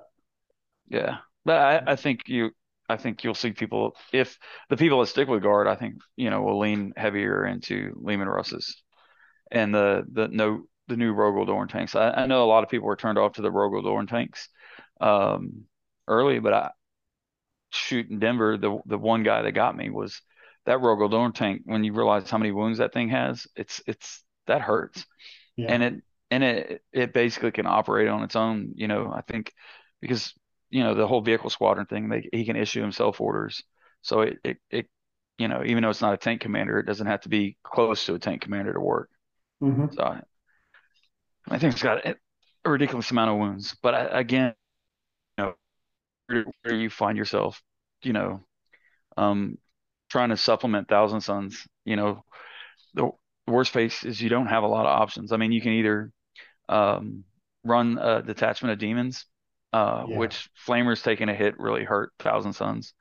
yeah, 0.88 1.18
but 1.46 1.58
I, 1.88 1.92
I 1.94 1.96
think 1.96 2.28
you. 2.28 2.52
I 2.90 2.98
think 2.98 3.24
you'll 3.24 3.36
see 3.36 3.52
people 3.52 3.96
if 4.12 4.38
the 4.70 4.78
people 4.78 5.00
that 5.02 5.08
stick 5.08 5.28
with 5.30 5.44
guard, 5.44 5.68
I 5.68 5.76
think 5.76 5.96
you 6.18 6.30
know 6.30 6.42
will 6.42 6.60
lean 6.60 6.94
heavier 6.98 7.46
into 7.46 7.94
Leman 8.02 8.28
Russes 8.30 8.82
and 9.52 9.74
the 9.74 10.06
the 10.12 10.28
no 10.30 10.64
the 10.88 10.98
new 10.98 11.14
Rogal 11.14 11.46
Dorn 11.46 11.68
tanks. 11.68 11.96
I, 11.96 12.12
I 12.12 12.26
know 12.28 12.44
a 12.44 12.48
lot 12.48 12.64
of 12.64 12.70
people 12.70 12.88
were 12.88 12.96
turned 12.96 13.18
off 13.20 13.34
to 13.34 13.42
the 13.44 13.52
Rogal 13.52 13.84
Dorn 13.84 14.08
tanks 14.08 14.50
um, 15.02 15.66
early, 16.08 16.40
but 16.40 16.54
I 16.54 16.72
shoot 17.72 18.10
in 18.10 18.20
Denver, 18.20 18.58
the 18.58 18.80
the 18.86 18.98
one 18.98 19.24
guy 19.24 19.42
that 19.44 19.52
got 19.52 19.76
me 19.78 19.90
was 19.90 20.22
that 20.66 20.80
Rogal 20.80 21.10
Dorn 21.10 21.32
tank. 21.34 21.62
When 21.66 21.84
you 21.84 21.94
realize 21.94 22.30
how 22.30 22.38
many 22.38 22.52
wounds 22.52 22.80
that 22.80 22.94
thing 22.94 23.10
has, 23.10 23.48
it's 23.56 23.82
it's 23.88 24.24
that 24.48 24.62
hurts, 24.62 25.06
Yeah. 25.56 25.68
and 25.70 25.84
it 25.84 25.94
and 26.32 26.44
it 26.44 26.84
it 26.94 27.14
basically 27.14 27.52
can 27.52 27.66
operate 27.68 28.08
on 28.08 28.24
its 28.24 28.36
own. 28.36 28.74
You 28.76 28.88
know, 28.88 29.12
I 29.14 29.22
think 29.22 29.54
because 30.02 30.34
you 30.70 30.84
know 30.84 30.96
the 30.96 31.08
whole 31.08 31.22
vehicle 31.22 31.50
squadron 31.50 31.86
thing, 31.86 32.10
they, 32.10 32.30
he 32.32 32.46
can 32.46 32.56
issue 32.56 32.82
himself 32.82 33.22
orders, 33.22 33.64
so 34.02 34.22
it 34.22 34.38
it, 34.44 34.58
it 34.70 34.88
you 35.38 35.48
know, 35.48 35.64
even 35.66 35.84
though 35.84 35.90
it's 35.90 36.02
not 36.02 36.14
a 36.14 36.18
tank 36.18 36.42
commander, 36.42 36.80
it 36.80 36.86
doesn't 36.86 37.08
have 37.08 37.22
to 37.22 37.30
be 37.30 37.58
close 37.64 38.06
to 38.06 38.16
a 38.16 38.20
tank 38.20 38.42
commander 38.42 38.74
to 38.74 38.80
work. 38.82 39.10
Mhm. 39.62 39.94
So 39.94 40.04
I, 40.04 40.22
I 41.48 41.58
think 41.60 41.74
it's 41.74 41.84
got 41.84 42.06
a 42.06 42.16
ridiculous 42.66 43.12
amount 43.12 43.32
of 43.32 43.38
wounds. 43.38 43.76
But 43.82 43.96
I, 43.96 44.20
again, 44.20 44.54
you 45.38 45.46
know, 45.46 45.56
where, 46.28 46.46
where 46.64 46.76
you 46.76 46.90
find 46.90 47.18
yourself, 47.18 47.62
you 48.04 48.14
know, 48.14 48.42
um, 49.18 49.58
trying 50.10 50.30
to 50.30 50.38
supplement 50.38 50.88
Thousand 50.88 51.22
Sons, 51.22 51.68
you 51.86 51.96
know, 51.96 52.24
the 52.94 53.12
worst 53.48 53.74
case 53.74 54.04
is 54.06 54.22
you 54.22 54.30
don't 54.30 54.48
have 54.48 54.64
a 54.64 54.68
lot 54.68 54.86
of 54.86 55.02
options. 55.02 55.32
I 55.32 55.38
mean, 55.38 55.52
you 55.52 55.62
can 55.62 55.74
either 55.74 56.12
um, 56.70 57.26
run 57.64 57.98
a 58.00 58.22
detachment 58.22 58.74
of 58.74 58.80
demons, 58.80 59.26
uh, 59.74 60.04
Yeah. 60.04 60.16
which 60.16 60.50
Flamers 60.68 61.04
taking 61.04 61.30
a 61.30 61.34
hit 61.36 61.60
really 61.60 61.84
hurt 61.84 62.12
Thousand 62.20 62.54
Sons, 62.54 62.94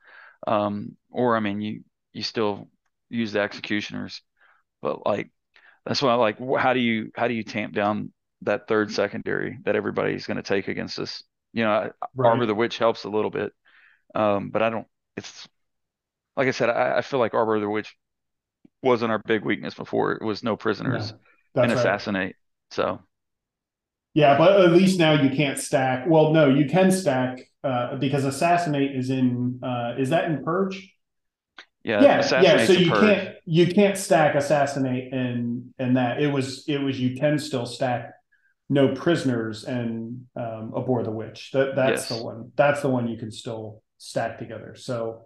um, 0.47 0.97
or 1.11 1.35
I 1.35 1.39
mean, 1.39 1.61
you 1.61 1.83
you 2.13 2.23
still 2.23 2.69
use 3.09 3.33
the 3.33 3.41
executioners, 3.41 4.21
but 4.81 5.05
like 5.05 5.31
that's 5.85 6.01
why 6.01 6.13
like 6.15 6.39
how 6.59 6.73
do 6.73 6.79
you 6.79 7.11
how 7.15 7.27
do 7.27 7.33
you 7.35 7.43
tamp 7.43 7.73
down 7.73 8.13
that 8.43 8.67
third 8.67 8.91
secondary 8.91 9.59
that 9.65 9.75
everybody's 9.75 10.27
going 10.27 10.37
to 10.37 10.43
take 10.43 10.67
against 10.67 10.99
us? 10.99 11.23
You 11.53 11.63
know, 11.65 11.71
I- 11.71 11.91
Abhor 12.29 12.45
the 12.45 12.55
Witch 12.55 12.77
helps 12.77 13.05
a 13.05 13.09
little 13.09 13.31
bit, 13.31 13.53
um, 14.15 14.49
but 14.51 14.61
I 14.63 14.69
don't. 14.69 14.87
It's 15.17 15.47
like 16.37 16.47
I 16.47 16.51
said, 16.51 16.69
I, 16.69 16.97
I 16.99 17.01
feel 17.01 17.19
like 17.19 17.33
Abhor 17.33 17.59
the 17.59 17.69
Witch 17.69 17.95
wasn't 18.83 19.11
our 19.11 19.19
big 19.19 19.43
weakness 19.45 19.73
before. 19.73 20.13
It 20.13 20.23
was 20.23 20.43
no 20.43 20.55
prisoners 20.57 21.13
No, 21.13 21.61
and 21.61 21.71
that's 21.71 21.75
right. 21.75 21.97
assassinate. 21.97 22.35
So 22.71 23.01
Yeah, 24.13 24.37
but 24.37 24.61
at 24.61 24.71
least 24.71 24.99
now 24.99 25.13
you 25.21 25.29
can't 25.35 25.59
stack. 25.59 26.05
Well, 26.07 26.33
no, 26.33 26.49
you 26.49 26.65
can 26.65 26.91
stack 26.91 27.39
uh, 27.63 27.95
because 27.97 28.25
assassinate 28.25 28.95
is 28.95 29.09
in. 29.09 29.59
Uh, 29.63 29.95
is 29.97 30.09
that 30.09 30.25
in 30.25 30.43
purge? 30.43 30.93
yeah, 31.83 32.01
yeah, 32.01 32.41
yeah. 32.41 32.65
So 32.65 32.73
you 32.73 32.91
purge. 32.91 33.01
can't 33.01 33.35
you 33.45 33.67
can't 33.67 33.97
stack 33.97 34.35
assassinate 34.35 35.13
and 35.13 35.73
and 35.79 35.95
that 35.97 36.21
it 36.21 36.27
was 36.27 36.67
it 36.67 36.79
was 36.79 36.99
you 36.99 37.15
can 37.15 37.37
still 37.39 37.65
stack 37.65 38.13
no 38.69 38.93
prisoners 38.93 39.63
and 39.63 40.25
um, 40.35 40.73
abhor 40.77 41.03
the 41.03 41.11
witch. 41.11 41.51
That 41.53 41.75
that's 41.75 42.09
Yes. 42.09 42.17
the 42.17 42.23
one. 42.23 42.51
That's 42.55 42.81
the 42.81 42.89
one 42.89 43.07
you 43.07 43.17
can 43.17 43.31
still 43.31 43.81
stack 43.97 44.37
together. 44.39 44.75
So 44.75 45.21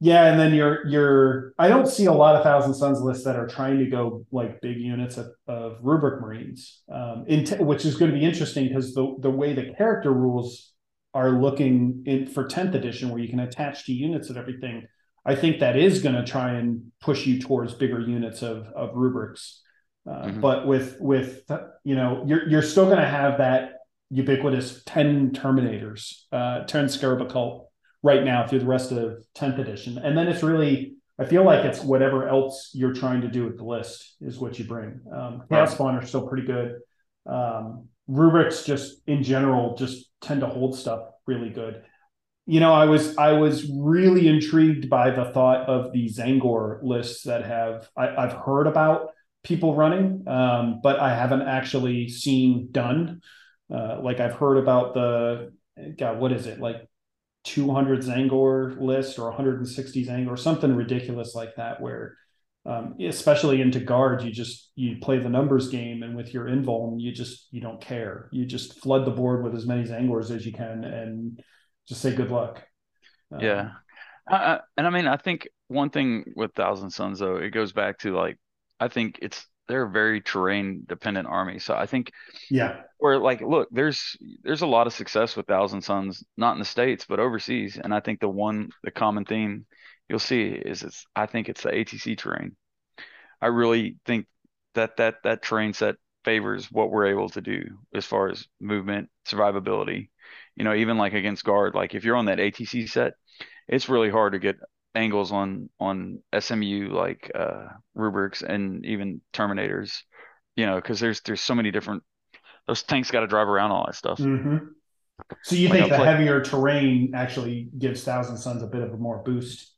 yeah, 0.00 0.30
and 0.30 0.40
then 0.40 0.54
you're 0.54 0.86
you're. 0.86 1.52
I 1.58 1.68
don't 1.68 1.86
see 1.86 2.06
a 2.06 2.12
lot 2.12 2.34
of 2.36 2.42
Thousand 2.42 2.74
Sons 2.74 3.00
lists 3.00 3.24
that 3.24 3.36
are 3.36 3.46
trying 3.46 3.78
to 3.78 3.86
go 3.86 4.24
like 4.32 4.60
big 4.62 4.78
units 4.78 5.18
of, 5.18 5.28
of 5.46 5.76
rubric 5.82 6.20
marines, 6.22 6.82
um, 6.90 7.24
in 7.28 7.46
which 7.66 7.84
is 7.84 7.96
going 7.96 8.10
to 8.10 8.16
be 8.16 8.24
interesting 8.24 8.68
because 8.68 8.94
the 8.94 9.14
the 9.20 9.30
way 9.30 9.52
the 9.52 9.72
character 9.76 10.12
rules 10.12 10.72
are 11.12 11.30
looking 11.30 12.02
in 12.06 12.26
for 12.26 12.46
tenth 12.46 12.74
edition, 12.74 13.10
where 13.10 13.20
you 13.20 13.28
can 13.28 13.40
attach 13.40 13.84
to 13.86 13.92
units 13.92 14.28
and 14.30 14.38
everything. 14.38 14.86
I 15.26 15.34
think 15.34 15.60
that 15.60 15.76
is 15.76 16.00
going 16.02 16.14
to 16.14 16.24
try 16.24 16.52
and 16.54 16.92
push 17.02 17.26
you 17.26 17.38
towards 17.38 17.74
bigger 17.74 18.00
units 18.00 18.42
of 18.42 18.66
of 18.74 18.94
rubrics. 18.94 19.60
Uh, 20.08 20.28
Mhm. 20.28 20.40
But 20.40 20.66
with 20.66 20.96
with 20.98 21.42
you 21.84 21.94
know 21.94 22.24
you're 22.26 22.48
you're 22.48 22.62
still 22.62 22.86
going 22.86 23.00
to 23.00 23.06
have 23.06 23.36
that 23.38 23.74
ubiquitous 24.08 24.82
ten 24.84 25.30
Terminators, 25.32 26.22
uh, 26.32 26.64
ten 26.64 26.88
Scarab 26.88 27.20
Occult 27.20 27.69
right 28.02 28.24
now 28.24 28.46
through 28.46 28.60
the 28.60 28.66
rest 28.66 28.92
of 28.92 29.22
10th 29.34 29.58
edition. 29.58 29.98
And 29.98 30.16
then 30.16 30.28
it's 30.28 30.42
really, 30.42 30.94
I 31.18 31.24
feel 31.26 31.44
like 31.44 31.64
it's 31.64 31.82
whatever 31.82 32.28
else 32.28 32.70
you're 32.74 32.94
trying 32.94 33.20
to 33.22 33.28
do 33.28 33.44
with 33.44 33.58
the 33.58 33.64
list 33.64 34.16
is 34.20 34.38
what 34.38 34.58
you 34.58 34.64
bring. 34.64 35.00
Um, 35.14 35.42
Right. 35.50 35.68
Spawn 35.68 35.96
are 35.96 36.06
still 36.06 36.26
pretty 36.26 36.46
good. 36.46 36.76
Um, 37.26 37.88
rubrics 38.08 38.64
just 38.64 39.02
in 39.06 39.22
general 39.22 39.76
just 39.76 40.10
tend 40.20 40.40
to 40.40 40.46
hold 40.46 40.76
stuff 40.76 41.02
really 41.26 41.50
good. 41.50 41.82
You 42.46 42.58
know, 42.58 42.72
I 42.72 42.86
was 42.86 43.16
I 43.16 43.32
was 43.32 43.70
really 43.70 44.26
intrigued 44.26 44.88
by 44.90 45.10
the 45.10 45.26
thought 45.26 45.68
of 45.68 45.92
the 45.92 46.06
Tzaangor 46.08 46.82
lists 46.82 47.24
that 47.24 47.46
have 47.46 47.88
I, 47.96 48.08
I've 48.08 48.32
heard 48.32 48.66
about 48.66 49.10
people 49.44 49.76
running, 49.76 50.26
um, 50.26 50.80
but 50.82 50.98
I 50.98 51.14
haven't 51.14 51.42
actually 51.42 52.08
seen 52.08 52.68
done. 52.72 53.20
Uh, 53.72 54.00
like 54.02 54.18
I've 54.18 54.34
heard 54.34 54.56
about 54.56 54.94
the 54.94 55.52
God, 55.96 56.18
what 56.18 56.32
is 56.32 56.46
it 56.46 56.58
like 56.60 56.88
200 57.44 58.00
Tzaangor 58.00 58.80
list 58.80 59.18
or 59.18 59.24
160 59.24 60.06
Tzaangor, 60.06 60.38
something 60.38 60.74
ridiculous 60.74 61.34
like 61.34 61.56
that, 61.56 61.80
where 61.80 62.16
um, 62.66 62.96
especially 63.00 63.62
into 63.62 63.80
guard, 63.80 64.22
you 64.22 64.30
just 64.30 64.70
you 64.74 64.96
play 65.00 65.18
the 65.18 65.30
numbers 65.30 65.68
game, 65.68 66.02
and 66.02 66.14
with 66.14 66.34
your 66.34 66.46
invuln, 66.46 67.00
you 67.00 67.10
just 67.10 67.48
you 67.50 67.60
don't 67.60 67.80
care. 67.80 68.28
You 68.32 68.44
just 68.44 68.80
flood 68.80 69.06
the 69.06 69.10
board 69.10 69.42
with 69.42 69.54
as 69.54 69.66
many 69.66 69.84
Tzaangors 69.84 70.30
as 70.30 70.44
you 70.44 70.52
can, 70.52 70.84
and 70.84 71.40
just 71.88 72.02
say 72.02 72.14
good 72.14 72.30
luck. 72.30 72.62
Um, 73.32 73.40
Yeah. 73.40 73.70
And 74.30 74.86
I 74.86 74.90
mean, 74.90 75.06
I 75.06 75.16
think 75.16 75.48
one 75.68 75.90
thing 75.90 76.32
with 76.36 76.52
Thousand 76.54 76.90
Sons 76.90 77.18
though, 77.18 77.36
it 77.36 77.50
goes 77.50 77.72
back 77.72 77.98
to 78.00 78.14
like, 78.14 78.38
I 78.78 78.88
think 78.88 79.18
it's 79.22 79.46
they're 79.70 79.84
a 79.84 79.90
very 79.90 80.20
terrain 80.20 80.82
dependent 80.88 81.28
army. 81.28 81.60
So 81.60 81.74
I 81.74 81.86
think 81.86 82.12
yeah, 82.50 82.82
where 82.98 83.18
like, 83.18 83.40
look, 83.40 83.68
there's 83.70 84.16
there's 84.42 84.62
a 84.62 84.66
lot 84.66 84.86
of 84.86 84.92
success 84.92 85.36
with 85.36 85.46
Thousand 85.46 85.82
Sons, 85.82 86.24
not 86.36 86.54
in 86.54 86.58
the 86.58 86.64
states 86.64 87.06
but 87.08 87.20
overseas. 87.20 87.78
And 87.82 87.94
I 87.94 88.00
think 88.00 88.20
the 88.20 88.28
one 88.28 88.70
the 88.82 88.90
common 88.90 89.24
theme 89.24 89.66
you'll 90.08 90.18
see 90.18 90.48
is 90.48 90.82
it's 90.82 91.06
I 91.14 91.26
think 91.26 91.48
it's 91.48 91.62
the 91.62 91.70
ATC 91.70 92.18
terrain. 92.18 92.56
I 93.40 93.46
really 93.46 93.96
think 94.04 94.26
that 94.74 94.96
that 94.96 95.16
that 95.22 95.42
terrain 95.42 95.72
set 95.72 95.96
favors 96.24 96.70
what 96.70 96.90
we're 96.90 97.06
able 97.06 97.28
to 97.30 97.40
do 97.40 97.62
as 97.94 98.04
far 98.04 98.28
as 98.28 98.46
movement, 98.60 99.08
survivability. 99.26 100.10
You 100.56 100.64
know, 100.64 100.74
even 100.74 100.98
like 100.98 101.14
against 101.14 101.44
guard, 101.44 101.74
like 101.74 101.94
if 101.94 102.04
you're 102.04 102.16
on 102.16 102.26
that 102.26 102.38
ATC 102.38 102.90
set, 102.90 103.14
it's 103.68 103.88
really 103.88 104.10
hard 104.10 104.32
to 104.32 104.38
get 104.38 104.56
angles 104.94 105.30
on 105.32 105.68
on 105.78 106.20
SMU 106.38 106.88
like 106.92 107.30
uh 107.34 107.66
rubrics 107.94 108.42
and 108.42 108.84
even 108.84 109.20
terminators 109.32 110.02
you 110.56 110.66
know 110.66 110.76
because 110.76 110.98
there's 111.00 111.20
there's 111.20 111.40
so 111.40 111.54
many 111.54 111.70
different 111.70 112.02
those 112.66 112.82
tanks 112.82 113.10
got 113.10 113.20
to 113.20 113.26
drive 113.26 113.48
around 113.48 113.70
all 113.70 113.86
that 113.86 113.94
stuff. 113.94 114.18
Hmm 114.18 114.56
So 115.42 115.54
you 115.54 115.68
Like 115.68 115.78
think 115.80 115.84
I'll 115.84 115.88
the 115.90 115.96
play- 115.96 116.06
heavier 116.06 116.40
terrain 116.42 117.12
actually 117.14 117.68
gives 117.78 118.02
Thousand 118.04 118.36
Sons 118.38 118.62
a 118.62 118.66
bit 118.66 118.82
of 118.82 118.92
a 118.92 118.96
more 118.96 119.18
boost 119.22 119.72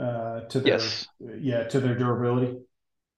uh, 0.00 0.40
to 0.48 0.60
their 0.60 0.74
yes. 0.74 1.06
yeah 1.38 1.64
to 1.64 1.80
their 1.80 1.96
durability? 1.96 2.58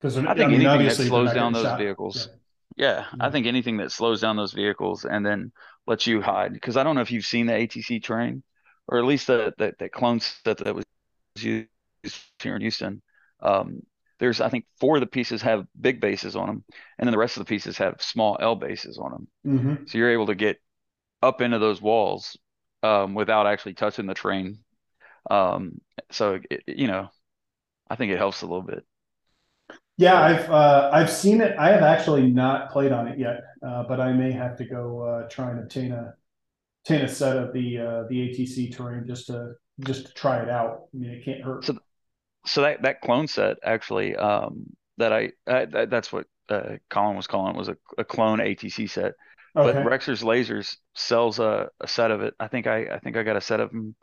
Because 0.00 0.18
I 0.18 0.34
think 0.34 0.52
anything 0.52 0.86
that 0.86 0.96
slows 0.96 1.32
down 1.32 1.52
those 1.52 1.78
vehicles. 1.78 2.28
Yeah. 2.76 3.04
I 3.20 3.30
think 3.30 3.46
anything 3.46 3.76
that 3.76 3.92
slows 3.92 4.20
down 4.20 4.36
those 4.36 4.52
vehicles 4.52 5.04
and 5.04 5.24
then 5.24 5.52
lets 5.86 6.06
you 6.06 6.20
hide. 6.22 6.52
Because 6.52 6.76
I 6.76 6.82
don't 6.82 6.94
know 6.94 7.02
if 7.02 7.10
you've 7.12 7.24
seen 7.26 7.46
the 7.46 7.52
ATC 7.52 8.02
train 8.02 8.42
or 8.88 8.98
at 8.98 9.04
least 9.04 9.26
the 9.28 9.54
that 9.58 9.78
that 9.78 9.92
clone 9.92 10.20
set 10.20 10.56
that 10.58 10.74
was 10.74 10.84
used 11.36 11.68
here 12.42 12.54
in 12.56 12.60
Houston 12.62 13.02
um 13.42 13.80
there's 14.18 14.40
I 14.40 14.48
think 14.48 14.66
four 14.80 14.96
of 14.96 15.00
the 15.00 15.06
pieces 15.06 15.42
have 15.42 15.66
big 15.80 16.00
bases 16.00 16.36
on 16.36 16.46
them 16.46 16.64
and 16.98 17.06
then 17.06 17.12
the 17.12 17.18
rest 17.18 17.36
of 17.36 17.40
the 17.44 17.48
pieces 17.48 17.78
have 17.78 18.00
small 18.02 18.36
L 18.40 18.56
bases 18.56 18.98
on 18.98 19.10
them 19.12 19.28
hmm 19.44 19.86
So 19.86 19.98
you're 19.98 20.12
able 20.12 20.26
to 20.26 20.34
get 20.34 20.58
up 21.22 21.40
into 21.42 21.58
those 21.58 21.82
walls 21.82 22.38
um, 22.82 23.14
without 23.14 23.46
actually 23.46 23.74
touching 23.74 24.06
the 24.06 24.14
train. 24.14 24.58
Um, 25.30 25.80
so 26.10 26.34
it, 26.50 26.62
it- 26.66 26.78
you 26.78 26.86
know, 26.88 27.08
I 27.90 27.96
think 27.96 28.12
it 28.12 28.18
helps 28.18 28.42
a 28.42 28.46
little 28.46 28.62
bit. 28.62 28.84
Yeah, 29.98 30.20
I've 30.20 30.50
uh, 30.50 30.90
I've 30.92 31.10
seen 31.10 31.40
it. 31.40 31.54
I 31.58 31.70
have 31.70 31.82
actually 31.82 32.30
not 32.30 32.70
played 32.70 32.92
on 32.92 33.08
it 33.08 33.18
yet, 33.18 33.40
uh, 33.66 33.84
but 33.86 34.00
I 34.00 34.12
may 34.12 34.32
have 34.32 34.56
to 34.58 34.64
go 34.64 35.02
uh, 35.02 35.28
try 35.28 35.50
and 35.50 35.60
obtain 35.60 35.92
a 35.92 36.14
obtain 36.84 37.02
a 37.02 37.08
set 37.08 37.36
of 37.36 37.52
the 37.54 37.78
uh, 37.78 38.04
the 38.10 38.20
ATC 38.22 38.70
terrain 38.72 39.06
just 39.06 39.26
to 39.28 39.54
just 39.80 40.06
to 40.06 40.14
try 40.14 40.40
it 40.42 40.48
out. 40.48 40.84
I 40.94 40.96
mean, 40.96 41.10
it 41.10 41.24
can't 41.24 41.42
hurt. 41.42 41.64
So- 41.64 41.78
So 42.46 42.62
that 42.62 42.82
that 42.82 43.00
clone 43.00 43.28
set 43.28 43.58
actually 43.64 44.16
um, 44.16 44.66
that 44.98 45.12
I, 45.12 45.32
I 45.46 45.64
that, 45.66 45.90
that's 45.90 46.12
what 46.12 46.26
uh, 46.48 46.76
Colin 46.90 47.16
was 47.16 47.26
calling 47.28 47.54
it 47.54 47.58
was 47.58 47.68
a, 47.68 47.76
a 47.98 48.04
clone 48.04 48.40
ATC 48.40 48.88
set. 48.90 49.14
But 49.54 49.76
Rexer's 49.76 50.22
Lasers 50.22 50.76
sells 50.94 51.38
a, 51.38 51.68
a 51.80 51.86
set 51.86 52.10
of 52.10 52.22
it. 52.22 52.34
I 52.40 52.48
think 52.48 52.66
I 52.66 52.86
I 52.86 52.98
think 52.98 53.16
I 53.16 53.22
got 53.22 53.36
a 53.36 53.40
set 53.40 53.60
of 53.60 53.70
them 53.70 53.94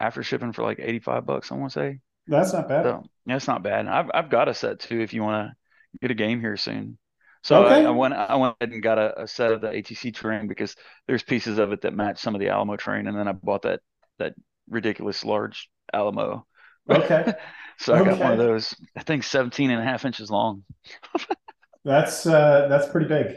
after 0.00 0.22
shipping 0.22 0.52
for 0.52 0.62
like 0.62 0.78
85 0.80 1.24
bucks. 1.26 1.52
I 1.52 1.54
want 1.56 1.72
to 1.72 1.78
say. 1.78 2.00
that's 2.26 2.52
not 2.52 2.68
bad. 2.68 2.84
So 2.84 3.04
yeah, 3.26 3.36
it's 3.36 3.46
not 3.46 3.62
bad. 3.62 3.86
I've 3.86 4.10
I've 4.12 4.30
got 4.30 4.48
a 4.48 4.54
set 4.54 4.80
too 4.80 5.00
if 5.00 5.12
you 5.14 5.22
want 5.22 5.50
to 5.50 5.98
get 6.00 6.10
a 6.10 6.14
game 6.14 6.40
here 6.40 6.56
soon. 6.56 6.98
So 7.42 7.64
Okay. 7.64 7.84
I, 7.84 7.88
I 7.88 7.90
went 7.90 8.14
I 8.14 8.34
went 8.36 8.56
ahead 8.60 8.72
and 8.72 8.82
got 8.82 8.98
a, 8.98 9.22
a 9.22 9.28
set 9.28 9.52
of 9.52 9.60
the 9.60 9.68
ATC 9.68 10.14
terrain 10.14 10.48
because 10.48 10.74
there's 11.06 11.22
pieces 11.22 11.58
of 11.58 11.72
it 11.72 11.82
that 11.82 11.94
match 11.94 12.18
some 12.18 12.34
of 12.34 12.40
the 12.40 12.48
Alamo 12.48 12.76
terrain, 12.76 13.06
and 13.06 13.16
then 13.16 13.28
I 13.28 13.32
bought 13.32 13.62
that 13.62 13.80
that 14.18 14.34
ridiculous 14.68 15.24
large 15.24 15.68
Alamo. 15.92 16.46
Okay. 16.88 17.32
so 17.78 17.94
I 17.94 18.02
got 18.02 18.18
one 18.18 18.32
of 18.32 18.38
those. 18.38 18.74
I 18.96 19.02
think 19.02 19.24
17 19.24 19.70
and 19.70 19.80
a 19.80 19.84
half 19.84 20.04
inches 20.04 20.30
long. 20.30 20.64
That's 21.84 22.26
uh, 22.26 22.66
that's 22.68 22.88
pretty 22.90 23.08
big. 23.08 23.36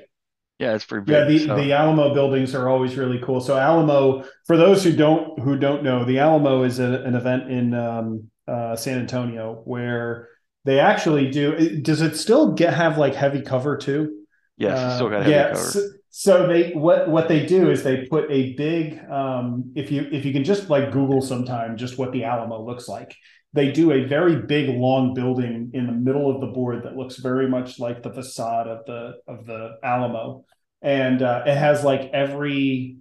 Yeah, 0.60 0.74
it's 0.74 0.86
pretty 0.86 1.06
big. 1.06 1.14
Yeah, 1.14 1.26
the, 1.26 1.40
so- 1.40 1.56
the 1.56 1.74
Alamo 1.74 2.14
buildings 2.14 2.56
are 2.56 2.70
always 2.70 2.96
really 2.96 3.20
cool. 3.20 3.42
So 3.42 3.58
Alamo, 3.58 4.24
for 4.46 4.58
those 4.58 4.84
who 4.84 4.96
don't 4.96 5.38
who 5.40 5.58
don't 5.58 5.84
know, 5.84 6.06
the 6.06 6.20
Alamo 6.20 6.64
is 6.64 6.80
a, 6.80 7.04
an 7.04 7.16
event 7.16 7.52
in 7.52 7.74
um, 7.74 8.32
uh, 8.48 8.76
San 8.76 9.00
Antonio 9.00 9.62
where 9.66 10.30
they 10.66 10.80
actually 10.80 11.30
do. 11.30 11.82
Does 11.82 12.02
it 12.02 12.16
still 12.16 12.54
get 12.54 12.74
have 12.74 12.98
like 12.98 13.16
heavy 13.16 13.42
cover 13.42 13.78
too? 13.78 14.24
yes, 14.58 14.84
it's 14.84 14.94
still 14.96 15.08
Uh, 15.08 15.10
got 15.10 15.24
heavy 15.24 15.32
yeah. 15.36 15.50
cover. 15.50 15.72
So, 15.72 15.82
so 16.20 16.48
they 16.48 16.72
what 16.72 17.08
what 17.10 17.28
they 17.28 17.46
do 17.46 17.70
is 17.70 17.84
they 17.84 18.08
put 18.08 18.26
a 18.32 18.54
big 18.54 19.00
um, 19.08 19.72
if 19.76 19.92
you 19.92 20.10
if 20.12 20.26
you 20.26 20.34
can 20.34 20.44
just 20.44 20.68
like 20.68 20.92
Google 20.92 21.22
sometime 21.22 21.78
just 21.78 22.00
what 22.00 22.12
the 22.12 22.24
Alamo 22.24 22.66
looks 22.66 22.88
like. 22.88 23.16
they 23.54 23.72
do 23.72 23.92
a 23.92 24.04
very 24.06 24.42
big 24.42 24.68
long 24.68 25.14
building 25.14 25.70
in 25.76 25.86
the 25.86 25.94
middle 25.94 26.34
of 26.34 26.42
the 26.42 26.48
board 26.48 26.82
that 26.86 26.96
looks 26.96 27.18
very 27.18 27.48
much 27.48 27.78
like 27.78 28.02
the 28.02 28.12
facade 28.12 28.68
of 28.68 28.84
the 28.88 29.14
of 29.28 29.46
the 29.46 29.78
Alamo, 29.84 30.44
and 30.82 31.22
uh, 31.22 31.44
it 31.46 31.56
has 31.56 31.84
like 31.84 32.10
every 32.14 32.98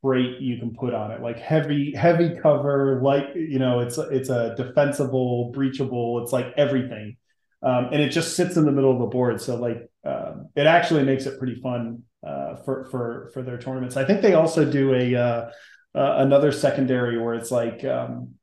trait 0.00 0.40
you 0.40 0.56
can 0.60 0.72
put 0.72 0.94
on 0.94 1.10
it, 1.10 1.20
like 1.20 1.40
heavy 1.40 1.92
heavy 1.96 2.38
cover, 2.40 3.00
like 3.02 3.34
you 3.34 3.58
know, 3.58 3.80
it's 3.80 3.98
it's 3.98 4.28
a 4.28 4.54
defensible, 4.56 5.52
breachable, 5.52 6.22
it's 6.22 6.32
like 6.32 6.54
everything, 6.56 7.16
um, 7.64 7.88
and 7.92 8.00
it 8.00 8.10
just 8.10 8.36
sits 8.36 8.56
in 8.56 8.64
the 8.64 8.72
middle 8.72 8.92
of 8.92 9.00
the 9.00 9.06
board. 9.06 9.40
So 9.40 9.56
like 9.56 9.90
um, 10.04 10.50
it 10.54 10.66
actually 10.68 11.02
makes 11.02 11.26
it 11.26 11.36
pretty 11.36 11.60
fun 11.60 12.04
uh, 12.26 12.56
for 12.64 12.84
for 12.86 13.30
for 13.32 13.42
their 13.42 13.58
tournaments. 13.58 13.96
I 13.96 14.04
think 14.04 14.22
they 14.22 14.34
also 14.34 14.70
do 14.70 14.94
a 14.94 15.14
uh, 15.14 15.50
uh, 15.94 16.16
another 16.18 16.52
secondary 16.52 17.18
where 17.18 17.34
it's 17.34 17.50
like 17.50 17.84
um, 17.84 18.34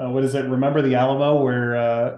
uh, 0.00 0.10
what 0.10 0.24
is 0.24 0.34
it? 0.34 0.46
Remember 0.46 0.82
the 0.82 0.94
Alamo, 0.94 1.42
where 1.42 1.76
uh, 1.76 2.16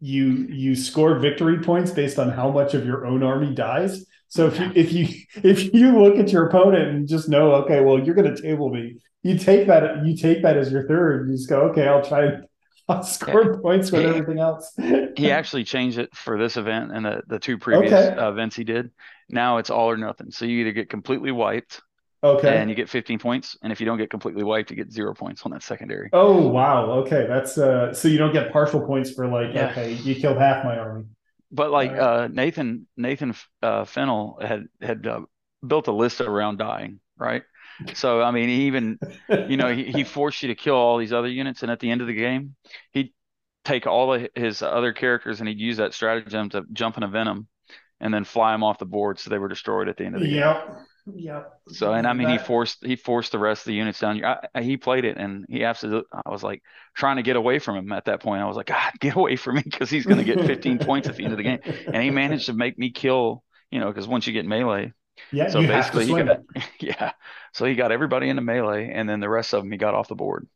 you 0.00 0.46
you 0.48 0.76
score 0.76 1.18
victory 1.18 1.60
points 1.60 1.90
based 1.90 2.18
on 2.18 2.30
how 2.30 2.50
much 2.50 2.74
of 2.74 2.86
your 2.86 3.06
own 3.06 3.22
army 3.22 3.54
dies. 3.54 4.04
So 4.28 4.46
if 4.46 4.58
you 4.58 4.72
if 4.74 4.92
you 4.92 5.08
if 5.42 5.74
you 5.74 6.02
look 6.02 6.18
at 6.18 6.30
your 6.30 6.46
opponent 6.46 6.88
and 6.88 7.08
just 7.08 7.28
know, 7.28 7.54
okay, 7.56 7.80
well, 7.80 7.98
you're 7.98 8.14
going 8.14 8.34
to 8.34 8.40
table 8.40 8.70
me. 8.70 8.98
You 9.22 9.38
take 9.38 9.66
that 9.66 10.06
you 10.06 10.16
take 10.16 10.42
that 10.42 10.56
as 10.56 10.70
your 10.70 10.86
third. 10.86 11.28
You 11.28 11.34
just 11.34 11.48
go, 11.48 11.62
okay, 11.70 11.88
I'll 11.88 12.04
try 12.04 12.26
and 12.26 12.44
I'll 12.88 13.02
score 13.02 13.52
yeah. 13.52 13.60
points 13.60 13.90
with 13.90 14.02
he, 14.02 14.06
everything 14.06 14.38
else. 14.38 14.72
he 15.16 15.30
actually 15.30 15.64
changed 15.64 15.98
it 15.98 16.14
for 16.14 16.38
this 16.38 16.56
event 16.56 16.92
and 16.92 17.04
the 17.04 17.22
the 17.26 17.38
two 17.38 17.58
previous 17.58 17.92
okay. 17.92 18.28
events 18.28 18.56
he 18.56 18.64
did. 18.64 18.90
Now 19.28 19.58
it's 19.58 19.70
all 19.70 19.90
or 19.90 19.96
nothing. 19.96 20.30
So 20.30 20.44
you 20.44 20.60
either 20.60 20.72
get 20.72 20.88
completely 20.88 21.32
wiped 21.32 21.82
Okay. 22.22 22.56
And 22.56 22.68
you 22.68 22.74
get 22.74 22.88
15 22.88 23.18
points. 23.18 23.56
And 23.62 23.72
if 23.72 23.80
you 23.80 23.86
don't 23.86 23.98
get 23.98 24.10
completely 24.10 24.42
wiped, 24.42 24.70
you 24.70 24.76
get 24.76 24.92
zero 24.92 25.14
points 25.14 25.42
on 25.42 25.52
that 25.52 25.62
secondary. 25.62 26.10
Oh 26.12 26.48
wow. 26.48 26.90
Okay. 27.02 27.26
That's 27.28 27.56
uh 27.58 27.94
so 27.94 28.08
you 28.08 28.18
don't 28.18 28.32
get 28.32 28.52
partial 28.52 28.84
points 28.84 29.12
for 29.12 29.26
like, 29.28 29.54
yeah. 29.54 29.70
okay, 29.70 29.92
you 29.92 30.14
killed 30.16 30.38
half 30.38 30.64
my 30.64 30.76
army. 30.76 31.04
But 31.52 31.70
like 31.70 31.92
right. 31.92 32.00
uh 32.00 32.28
Nathan 32.28 32.86
Nathan 32.96 33.34
uh 33.62 33.84
Fennel 33.84 34.38
had 34.42 34.64
had 34.82 35.06
uh, 35.06 35.20
built 35.64 35.86
a 35.86 35.92
list 35.92 36.20
around 36.20 36.58
dying, 36.58 36.98
right? 37.16 37.42
So 37.94 38.20
I 38.20 38.32
mean, 38.32 38.48
he 38.48 38.66
even 38.66 38.98
you 39.48 39.56
know 39.56 39.72
he, 39.72 39.84
he 39.84 40.02
forced 40.02 40.42
you 40.42 40.48
to 40.48 40.56
kill 40.56 40.74
all 40.74 40.98
these 40.98 41.12
other 41.12 41.28
units, 41.28 41.62
and 41.62 41.70
at 41.70 41.78
the 41.78 41.88
end 41.88 42.00
of 42.00 42.08
the 42.08 42.14
game, 42.14 42.56
he'd 42.90 43.12
take 43.64 43.86
all 43.86 44.12
of 44.12 44.26
his 44.34 44.62
other 44.62 44.92
characters 44.92 45.38
and 45.38 45.48
he'd 45.48 45.60
use 45.60 45.76
that 45.76 45.94
stratagem 45.94 46.48
to 46.48 46.64
jump 46.72 46.96
in 46.96 47.04
a 47.04 47.08
venom, 47.08 47.46
and 48.00 48.12
then 48.12 48.24
fly 48.24 48.52
them 48.52 48.62
off 48.62 48.78
the 48.78 48.86
board 48.86 49.18
so 49.18 49.30
they 49.30 49.38
were 49.38 49.48
destroyed 49.48 49.88
at 49.88 49.96
the 49.96 50.04
end 50.04 50.14
of 50.14 50.20
the 50.20 50.28
yep. 50.28 50.66
game. 50.66 50.76
Yep. 51.16 51.60
So 51.68 51.92
and 51.92 52.06
I 52.06 52.12
mean 52.12 52.28
that, 52.28 52.40
he 52.40 52.46
forced 52.46 52.84
he 52.84 52.96
forced 52.96 53.32
the 53.32 53.38
rest 53.38 53.62
of 53.62 53.66
the 53.66 53.74
units 53.74 53.98
down. 53.98 54.22
I, 54.24 54.62
he 54.62 54.76
played 54.76 55.04
it 55.04 55.16
and 55.16 55.46
he 55.48 55.64
absolutely. 55.64 56.08
I 56.12 56.30
was 56.30 56.42
like 56.42 56.62
trying 56.94 57.16
to 57.16 57.22
get 57.22 57.36
away 57.36 57.58
from 57.58 57.76
him 57.76 57.92
at 57.92 58.06
that 58.06 58.20
point. 58.20 58.42
I 58.42 58.46
was 58.46 58.56
like, 58.56 58.66
God, 58.66 58.92
get 59.00 59.16
away 59.16 59.36
from 59.36 59.56
me 59.56 59.62
because 59.64 59.90
he's 59.90 60.06
going 60.06 60.18
to 60.18 60.24
get 60.24 60.44
15 60.44 60.78
points 60.80 61.08
at 61.08 61.16
the 61.16 61.24
end 61.24 61.32
of 61.32 61.38
the 61.38 61.44
game. 61.44 61.60
And 61.86 62.02
he 62.02 62.10
managed 62.10 62.46
to 62.46 62.52
make 62.52 62.78
me 62.78 62.90
kill. 62.90 63.42
You 63.70 63.80
know, 63.80 63.88
because 63.88 64.08
once 64.08 64.26
you 64.26 64.32
get 64.32 64.46
melee. 64.46 64.94
Yeah. 65.30 65.48
So 65.48 65.60
basically, 65.60 66.06
he 66.06 66.12
got 66.14 66.40
yeah. 66.80 67.12
So 67.52 67.66
he 67.66 67.74
got 67.74 67.92
everybody 67.92 68.28
into 68.28 68.42
melee, 68.42 68.90
and 68.92 69.08
then 69.08 69.20
the 69.20 69.28
rest 69.28 69.52
of 69.52 69.62
them 69.62 69.70
he 69.70 69.78
got 69.78 69.94
off 69.94 70.08
the 70.08 70.14
board. 70.14 70.48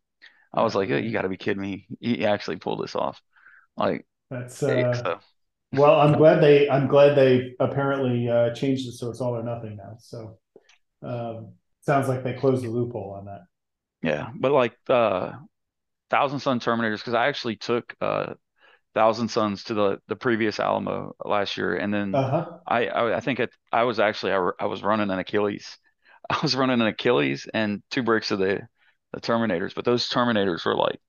I 0.54 0.62
was 0.62 0.74
like, 0.74 0.90
oh, 0.90 0.96
you 0.96 1.12
got 1.12 1.22
to 1.22 1.28
be 1.28 1.36
kidding 1.36 1.62
me. 1.62 1.86
He 2.00 2.24
actually 2.24 2.56
pulled 2.56 2.82
this 2.82 2.94
off. 2.94 3.20
Like 3.76 4.06
that's 4.30 4.62
uh, 4.62 4.94
so. 4.94 5.20
Well, 5.72 6.00
I'm 6.00 6.12
glad 6.12 6.42
they 6.42 6.68
I'm 6.68 6.86
glad 6.86 7.16
they 7.16 7.54
apparently 7.58 8.28
uh, 8.28 8.54
changed 8.54 8.88
it 8.88 8.92
so 8.92 9.10
it's 9.10 9.20
all 9.20 9.36
or 9.36 9.42
nothing 9.42 9.76
now. 9.76 9.96
So 9.98 10.38
um, 11.02 11.52
sounds 11.80 12.08
like 12.08 12.24
they 12.24 12.34
closed 12.34 12.64
the 12.64 12.68
loophole 12.68 13.16
on 13.18 13.24
that. 13.26 13.42
Yeah, 14.02 14.30
but 14.34 14.52
like 14.52 14.74
uh, 14.88 15.32
Thousand 16.10 16.40
Son 16.40 16.60
Terminators, 16.60 16.98
because 16.98 17.14
I 17.14 17.28
actually 17.28 17.56
took 17.56 17.94
uh, 18.00 18.34
Thousand 18.94 19.28
Sons 19.28 19.64
to 19.64 19.74
the 19.74 19.98
the 20.08 20.16
previous 20.16 20.60
Alamo 20.60 21.14
last 21.24 21.56
year, 21.56 21.76
and 21.76 21.92
then 21.92 22.14
uh-huh. 22.14 22.58
I, 22.66 22.86
I, 22.86 23.16
I 23.16 23.20
think 23.20 23.40
it, 23.40 23.50
I 23.72 23.84
was 23.84 23.98
actually 23.98 24.32
I, 24.32 24.50
I 24.60 24.66
was 24.66 24.82
running 24.82 25.10
an 25.10 25.18
Achilles. 25.18 25.78
I 26.30 26.38
was 26.42 26.54
running 26.54 26.80
an 26.80 26.86
Achilles 26.86 27.48
and 27.52 27.82
two 27.90 28.02
breaks 28.02 28.30
of 28.30 28.38
the 28.38 28.60
the 29.12 29.20
Terminators, 29.20 29.74
but 29.74 29.84
those 29.84 30.08
Terminators 30.08 30.64
were 30.64 30.76
like, 30.76 31.00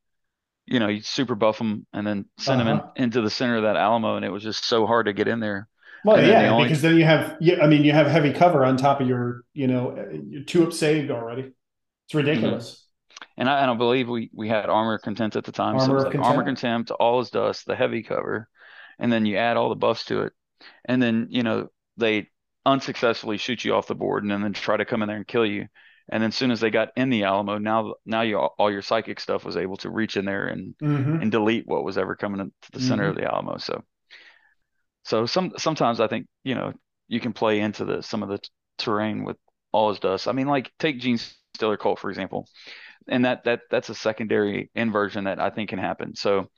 you 0.65 0.79
know, 0.79 0.87
you 0.87 1.01
super 1.01 1.35
buff 1.35 1.57
them 1.57 1.85
and 1.93 2.05
then 2.05 2.25
send 2.37 2.61
uh-huh. 2.61 2.69
them 2.69 2.91
in, 2.95 3.03
into 3.03 3.21
the 3.21 3.29
center 3.29 3.57
of 3.57 3.63
that 3.63 3.75
Alamo, 3.75 4.15
and 4.15 4.25
it 4.25 4.29
was 4.29 4.43
just 4.43 4.65
so 4.65 4.85
hard 4.85 5.07
to 5.07 5.13
get 5.13 5.27
in 5.27 5.39
there. 5.39 5.67
Well, 6.05 6.17
and 6.17 6.27
yeah, 6.27 6.49
only... 6.49 6.65
because 6.65 6.81
then 6.81 6.97
you 6.97 7.05
have, 7.05 7.37
yeah, 7.39 7.61
I 7.61 7.67
mean, 7.67 7.83
you 7.83 7.93
have 7.93 8.07
heavy 8.07 8.33
cover 8.33 8.65
on 8.65 8.75
top 8.75 8.99
of 8.99 9.07
your, 9.07 9.43
you 9.53 9.67
know, 9.67 9.95
your 10.27 10.43
two 10.43 10.65
up 10.65 10.73
saved 10.73 11.11
already. 11.11 11.53
It's 12.05 12.15
ridiculous. 12.15 12.71
Mm-hmm. 12.71 12.79
And 13.37 13.49
I, 13.49 13.61
and 13.61 13.71
I 13.71 13.73
believe 13.75 14.09
we 14.09 14.29
we 14.33 14.49
had 14.49 14.69
armor 14.69 14.97
contempt 14.97 15.35
at 15.35 15.43
the 15.43 15.51
time. 15.51 15.77
Armor, 15.77 15.85
so 15.85 15.91
like 15.93 16.11
contempt. 16.11 16.27
armor 16.27 16.43
contempt, 16.43 16.91
all 16.91 17.19
is 17.21 17.29
dust, 17.29 17.65
the 17.65 17.75
heavy 17.75 18.03
cover, 18.03 18.47
and 18.99 19.11
then 19.11 19.25
you 19.25 19.37
add 19.37 19.57
all 19.57 19.69
the 19.69 19.75
buffs 19.75 20.05
to 20.05 20.23
it, 20.23 20.33
and 20.85 21.01
then 21.01 21.27
you 21.29 21.41
know 21.41 21.69
they 21.97 22.27
unsuccessfully 22.65 23.37
shoot 23.37 23.63
you 23.63 23.73
off 23.73 23.87
the 23.87 23.95
board, 23.95 24.23
and 24.23 24.31
then, 24.31 24.41
then 24.41 24.53
try 24.53 24.77
to 24.77 24.85
come 24.85 25.01
in 25.01 25.07
there 25.07 25.17
and 25.17 25.27
kill 25.27 25.45
you. 25.45 25.67
And 26.09 26.21
then 26.21 26.29
as 26.29 26.35
soon 26.35 26.51
as 26.51 26.59
they 26.59 26.69
got 26.69 26.89
in 26.95 27.09
the 27.09 27.23
Alamo, 27.23 27.57
now 27.57 27.95
now 28.05 28.21
you 28.21 28.37
all 28.37 28.71
your 28.71 28.81
psychic 28.81 29.19
stuff 29.19 29.45
was 29.45 29.55
able 29.55 29.77
to 29.77 29.89
reach 29.89 30.17
in 30.17 30.25
there 30.25 30.47
and 30.47 30.75
mm-hmm. 30.81 31.21
and 31.21 31.31
delete 31.31 31.65
what 31.65 31.83
was 31.83 31.97
ever 31.97 32.15
coming 32.15 32.41
into 32.41 32.53
the 32.73 32.81
center 32.81 33.03
mm-hmm. 33.03 33.11
of 33.11 33.15
the 33.15 33.31
Alamo. 33.31 33.57
So 33.57 33.83
so 35.03 35.25
some 35.25 35.53
sometimes 35.57 35.99
I 35.99 36.07
think 36.07 36.27
you 36.43 36.55
know 36.55 36.73
you 37.07 37.19
can 37.19 37.33
play 37.33 37.59
into 37.59 37.85
the 37.85 38.01
some 38.01 38.23
of 38.23 38.29
the 38.29 38.39
t- 38.39 38.49
terrain 38.77 39.23
with 39.23 39.37
all 39.71 39.89
his 39.89 39.99
dust. 39.99 40.27
I 40.27 40.33
mean, 40.33 40.47
like 40.47 40.71
take 40.79 40.99
Genestealer 40.99 41.79
Cult 41.79 41.99
for 41.99 42.09
example, 42.09 42.47
and 43.07 43.25
that 43.25 43.43
that 43.45 43.61
that's 43.69 43.89
a 43.89 43.95
secondary 43.95 44.71
inversion 44.75 45.25
that 45.25 45.39
I 45.39 45.49
think 45.49 45.69
can 45.69 45.79
happen. 45.79 46.15
So 46.15 46.49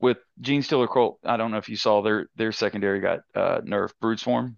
with 0.00 0.18
Genestealer 0.40 0.92
Cult, 0.92 1.18
I 1.24 1.36
don't 1.36 1.50
know 1.50 1.58
if 1.58 1.68
you 1.68 1.76
saw 1.76 2.02
their 2.02 2.28
their 2.36 2.52
secondary 2.52 3.00
got 3.00 3.20
uh, 3.34 3.60
nerfed 3.60 3.92
Brood 4.00 4.20
Swarm. 4.20 4.56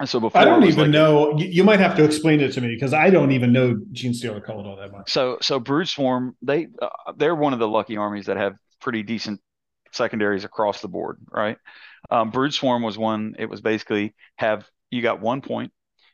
And 0.00 0.08
so 0.08 0.18
before 0.18 0.40
I 0.40 0.46
don't 0.46 0.64
even 0.64 0.84
like 0.84 0.90
know. 0.90 1.36
You 1.36 1.62
might 1.62 1.78
have 1.78 1.94
to 1.96 2.04
explain 2.04 2.40
it 2.40 2.52
to 2.54 2.62
me 2.62 2.68
because 2.68 2.94
I 2.94 3.10
don't 3.10 3.32
even 3.32 3.52
know 3.52 3.74
Genestealer 3.92 4.42
Cult 4.42 4.64
all 4.64 4.76
that 4.76 4.90
much. 4.90 5.10
So 5.10 5.36
so 5.42 5.60
Brood 5.60 5.88
Swarm, 5.88 6.34
they 6.40 6.68
uh, 6.80 7.12
they're 7.16 7.34
one 7.34 7.52
of 7.52 7.58
the 7.58 7.68
lucky 7.68 7.98
armies 7.98 8.24
that 8.26 8.38
have 8.38 8.56
pretty 8.80 9.02
decent 9.02 9.42
secondaries 9.92 10.44
across 10.44 10.80
the 10.80 10.88
board, 10.88 11.18
right? 11.30 11.58
Um, 12.10 12.30
Brood 12.30 12.54
Swarm 12.54 12.82
was 12.82 12.96
one. 12.96 13.34
It 13.38 13.44
was 13.50 13.60
basically 13.60 14.14
have 14.36 14.66
you 14.90 15.02
got 15.02 15.20
one 15.20 15.42
point. 15.42 15.70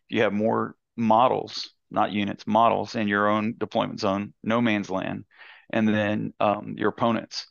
You 0.09 0.23
have 0.23 0.33
more 0.33 0.75
models, 0.97 1.71
not 1.89 2.11
units, 2.11 2.45
models 2.45 2.97
in 2.97 3.07
your 3.07 3.29
own 3.29 3.55
deployment 3.57 4.01
zone, 4.01 4.35
no 4.43 4.61
man's 4.61 4.91
land, 4.91 5.27
and 5.73 5.87
then 5.87 6.35
um, 6.41 6.75
your 6.77 6.89
opponents. 6.89 7.47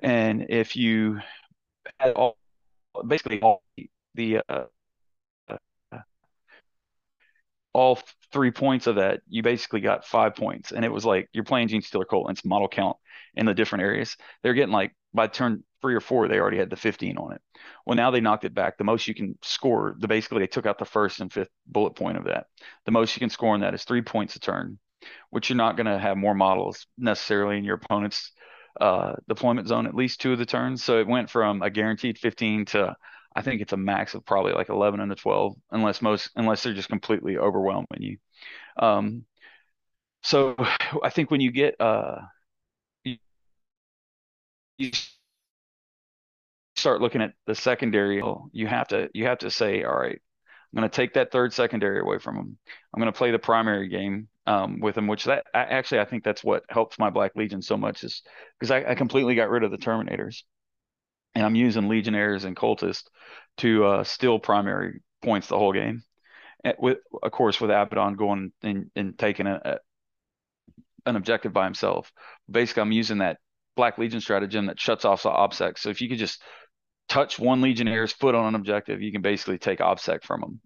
And 0.00 0.46
if 0.48 0.76
you 0.76 1.18
had 1.98 2.12
all, 2.12 2.36
basically 3.04 3.40
all 3.40 3.64
the 4.14 4.42
uh, 4.48 4.64
all 7.72 7.98
three 8.32 8.50
points 8.50 8.86
of 8.86 8.96
that, 8.96 9.20
you 9.28 9.42
basically 9.42 9.80
got 9.80 10.04
five 10.04 10.34
points. 10.34 10.72
And 10.72 10.84
it 10.84 10.92
was 10.92 11.04
like 11.04 11.28
you're 11.32 11.44
playing 11.44 11.68
Genestealer 11.68 12.06
Cult 12.08 12.28
and 12.28 12.36
it's 12.36 12.44
model 12.44 12.68
count 12.68 12.96
in 13.34 13.46
the 13.46 13.54
different 13.54 13.82
areas. 13.82 14.16
They're 14.42 14.54
getting 14.54 14.72
like 14.72 14.94
by 15.14 15.26
turn 15.26 15.62
three 15.80 15.94
or 15.94 16.00
four, 16.00 16.28
they 16.28 16.38
already 16.38 16.58
had 16.58 16.70
the 16.70 16.76
15 16.76 17.18
on 17.18 17.32
it. 17.32 17.42
Well, 17.84 17.96
now 17.96 18.10
they 18.10 18.20
knocked 18.20 18.44
it 18.44 18.54
back. 18.54 18.78
The 18.78 18.84
most 18.84 19.08
you 19.08 19.14
can 19.14 19.36
score, 19.42 19.96
the 19.98 20.08
basically 20.08 20.38
they 20.38 20.46
took 20.46 20.64
out 20.64 20.78
the 20.78 20.84
first 20.84 21.20
and 21.20 21.32
fifth 21.32 21.50
bullet 21.66 21.96
point 21.96 22.16
of 22.16 22.24
that. 22.24 22.46
The 22.86 22.92
most 22.92 23.14
you 23.16 23.20
can 23.20 23.30
score 23.30 23.54
on 23.54 23.60
that 23.60 23.74
is 23.74 23.84
three 23.84 24.02
points 24.02 24.36
a 24.36 24.40
turn, 24.40 24.78
which 25.30 25.50
you're 25.50 25.56
not 25.56 25.76
going 25.76 25.86
to 25.86 25.98
have 25.98 26.16
more 26.16 26.34
models 26.34 26.86
necessarily 26.96 27.58
in 27.58 27.64
your 27.64 27.76
opponent's 27.76 28.32
uh, 28.80 29.14
deployment 29.28 29.68
zone 29.68 29.86
at 29.86 29.94
least 29.94 30.20
two 30.20 30.32
of 30.32 30.38
the 30.38 30.46
turns. 30.46 30.82
So 30.82 30.98
it 30.98 31.06
went 31.06 31.28
from 31.28 31.62
a 31.62 31.70
guaranteed 31.70 32.18
15 32.18 32.66
to 32.66 32.96
I 33.34 33.42
think 33.42 33.60
it's 33.60 33.72
a 33.72 33.76
max 33.76 34.14
of 34.14 34.24
probably 34.24 34.52
like 34.52 34.68
11 34.68 35.00
and 35.00 35.10
a 35.12 35.14
12, 35.14 35.54
unless 35.70 36.02
most 36.02 36.30
unless 36.36 36.62
they're 36.62 36.74
just 36.74 36.88
completely 36.88 37.38
overwhelming 37.38 37.86
you. 37.98 38.18
Um, 38.76 39.24
so 40.22 40.56
I 41.02 41.10
think 41.10 41.30
when 41.30 41.40
you 41.40 41.52
get 41.52 41.80
uh, 41.80 42.18
you, 43.04 44.90
start 46.76 47.00
looking 47.00 47.22
at 47.22 47.34
the 47.46 47.54
secondary, 47.54 48.22
you 48.52 48.66
have 48.66 48.88
to 48.88 49.08
you 49.14 49.26
have 49.26 49.38
to 49.38 49.50
say, 49.50 49.84
all 49.84 49.96
right, 49.96 50.20
I'm 50.72 50.80
going 50.80 50.90
to 50.90 50.94
take 50.96 51.14
that 51.14 51.30
third 51.30 51.52
secondary 51.52 52.00
away 52.00 52.18
from 52.18 52.36
them. 52.36 52.58
I'm 52.92 53.00
going 53.00 53.12
to 53.12 53.16
play 53.16 53.30
the 53.30 53.38
primary 53.38 53.88
game 53.88 54.28
um, 54.46 54.80
with 54.80 54.94
them, 54.94 55.06
which 55.06 55.24
that 55.24 55.44
I, 55.54 55.60
actually 55.60 56.00
I 56.00 56.04
think 56.04 56.24
that's 56.24 56.42
what 56.42 56.64
helps 56.68 56.98
my 56.98 57.10
Black 57.10 57.32
Legion 57.36 57.62
so 57.62 57.76
much 57.76 58.02
is 58.04 58.22
because 58.58 58.70
I, 58.70 58.90
I, 58.90 58.94
completely 58.94 59.34
got 59.34 59.50
rid 59.50 59.62
of 59.62 59.70
the 59.70 59.78
Terminators, 59.78 60.42
and 61.34 61.44
I'm 61.44 61.54
using 61.54 61.88
Legionnaires 61.88 62.44
and 62.44 62.56
Cultists 62.56 63.04
to 63.58 63.84
uh, 63.84 64.04
steal 64.04 64.38
primary 64.38 65.02
points 65.22 65.48
the 65.48 65.58
whole 65.58 65.72
game. 65.72 66.02
And 66.64 66.74
with 66.78 66.98
of 67.22 67.32
course 67.32 67.60
with 67.60 67.70
Abaddon 67.70 68.14
going 68.14 68.52
and, 68.62 68.90
and 68.94 69.18
taking 69.18 69.46
a, 69.46 69.60
a, 69.64 69.78
an 71.06 71.16
objective 71.16 71.52
by 71.52 71.64
himself. 71.64 72.12
Basically, 72.50 72.82
I'm 72.82 72.92
using 72.92 73.18
that 73.18 73.38
Black 73.76 73.98
Legion 73.98 74.20
stratagem 74.20 74.66
that 74.66 74.78
shuts 74.78 75.04
off 75.04 75.22
the. 75.22 75.78
So 75.78 75.90
if 75.90 76.00
you 76.00 76.08
could 76.08 76.18
just 76.18 76.42
touch 77.08 77.38
one 77.38 77.60
Legionnaire's 77.60 78.12
foot 78.12 78.34
on 78.34 78.46
an 78.46 78.54
objective, 78.54 79.02
you 79.02 79.12
can 79.12 79.22
basically 79.22 79.58
take 79.58 79.80
OBSEC 79.80 80.22
from 80.22 80.40
them. 80.40 80.60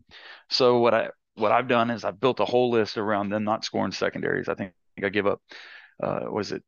So 0.50 0.78
what 0.78 0.94
I 0.94 1.08
what 1.34 1.52
I've 1.52 1.68
done 1.68 1.90
is 1.90 2.04
I've 2.04 2.20
built 2.20 2.40
a 2.40 2.44
whole 2.44 2.70
list 2.70 2.96
around 2.96 3.30
them 3.30 3.44
not 3.44 3.64
scoring 3.64 3.92
secondaries. 3.92 4.48
I 4.48 4.54
think 4.54 4.72
I 5.02 5.08
give 5.08 5.26
up 5.26 5.40
uh, 6.02 6.20
was 6.28 6.52
it 6.52 6.62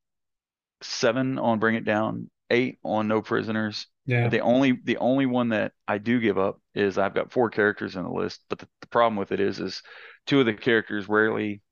seven 0.82 1.38
on 1.38 1.58
Bring 1.58 1.74
It 1.74 1.84
Down, 1.84 2.30
eight 2.50 2.78
on 2.84 3.08
no 3.08 3.22
prisoners. 3.22 3.86
Yeah. 4.06 4.28
The 4.28 4.40
only 4.40 4.72
the 4.72 4.96
only 4.98 5.26
one 5.26 5.50
that 5.50 5.72
I 5.86 5.98
do 5.98 6.20
give 6.20 6.38
up 6.38 6.60
is 6.74 6.98
I've 6.98 7.14
got 7.14 7.32
four 7.32 7.50
characters 7.50 7.96
in 7.96 8.02
the 8.02 8.10
list, 8.10 8.40
but 8.48 8.58
the, 8.58 8.68
the 8.80 8.86
problem 8.86 9.16
with 9.16 9.32
it 9.32 9.40
is 9.40 9.60
is 9.60 9.82
two 10.26 10.40
of 10.40 10.46
the 10.46 10.54
characters 10.54 11.08
rarely 11.08 11.62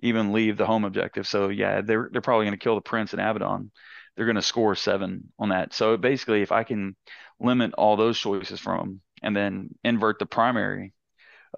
even 0.00 0.32
leave 0.32 0.56
the 0.56 0.66
home 0.66 0.84
objective. 0.84 1.26
So 1.26 1.48
yeah, 1.48 1.80
they're 1.80 2.08
they're 2.12 2.20
probably 2.20 2.46
going 2.46 2.58
to 2.58 2.62
kill 2.62 2.74
the 2.74 2.80
prince 2.80 3.12
and 3.12 3.20
Abaddon. 3.20 3.70
They're 4.16 4.26
going 4.26 4.36
to 4.36 4.42
score 4.42 4.74
seven 4.74 5.32
on 5.38 5.50
that. 5.50 5.72
So 5.72 5.96
basically, 5.96 6.42
if 6.42 6.52
I 6.52 6.64
can 6.64 6.96
limit 7.40 7.72
all 7.74 7.96
those 7.96 8.18
choices 8.18 8.60
from 8.60 8.78
them 8.78 9.00
and 9.22 9.36
then 9.36 9.70
invert 9.84 10.18
the 10.18 10.26
primary 10.26 10.92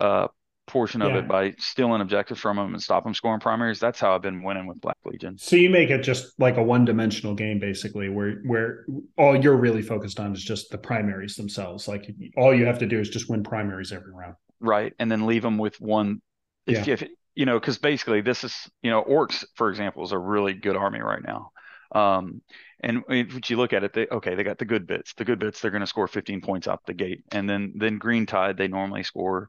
uh, 0.01 0.29
portion 0.67 1.03
of 1.03 1.11
Yeah. 1.13 1.19
it 1.19 1.29
by 1.29 1.55
stealing 1.59 2.01
objectives 2.01 2.41
from 2.41 2.57
them 2.57 2.73
and 2.75 2.83
stop 2.83 3.05
them 3.05 3.15
scoring 3.15 3.41
primaries, 3.41 3.79
that's 3.81 4.01
how 4.01 4.15
I've 4.15 4.23
been 4.23 4.43
winning 4.43 4.67
with 4.67 4.81
Black 4.81 4.97
Legion. 5.05 5.37
So 5.39 5.57
you 5.57 5.69
make 5.71 5.91
it 5.91 6.03
just 6.03 6.39
like 6.41 6.57
a 6.57 6.63
one-dimensional 6.63 7.35
game, 7.35 7.59
basically, 7.59 8.09
where 8.09 8.37
where 8.47 8.87
all 9.19 9.37
you're 9.37 9.57
really 9.57 9.83
focused 9.83 10.19
on 10.21 10.33
is 10.33 10.43
just 10.43 10.71
the 10.71 10.79
primaries 10.79 11.37
themselves. 11.37 11.87
Like 11.89 12.11
all 12.37 12.55
you 12.55 12.67
have 12.67 12.79
to 12.79 12.87
do 12.87 12.99
is 13.01 13.09
just 13.11 13.29
win 13.29 13.43
primaries 13.43 13.93
every 13.93 14.13
round. 14.13 14.35
right 14.61 14.93
and 14.99 15.11
then 15.11 15.27
leave 15.27 15.43
them 15.43 15.59
with 15.59 15.79
one 15.81 16.23
if, 16.67 16.87
Yeah. 16.87 16.95
if 16.95 17.05
you 17.35 17.45
know 17.45 17.59
because 17.61 17.77
basically 17.79 18.21
this 18.23 18.45
is 18.45 18.55
you 18.83 18.91
know 18.91 19.03
orcs 19.03 19.45
for 19.57 19.69
example 19.69 20.05
is 20.05 20.13
a 20.13 20.19
really 20.19 20.55
good 20.55 20.77
army 20.77 21.01
right 21.01 21.23
now 21.23 21.51
um 21.95 22.41
and 22.81 23.03
if 23.09 23.51
you 23.51 23.57
look 23.57 23.73
at 23.75 23.85
it 23.85 23.93
they 23.93 24.07
okay 24.07 24.35
they 24.37 24.45
got 24.45 24.59
the 24.59 24.65
good 24.65 24.87
bits 24.87 25.13
the 25.15 25.25
good 25.25 25.39
bits 25.41 25.61
they're 25.61 25.71
going 25.73 25.81
to 25.83 25.87
score 25.87 26.07
15 26.09 26.41
points 26.41 26.67
out 26.69 26.81
the 26.87 26.95
gate 26.95 27.23
and 27.33 27.51
then 27.51 27.73
then 27.77 27.99
green 27.99 28.25
tide 28.25 28.57
they 28.57 28.69
normally 28.69 29.03
score 29.03 29.49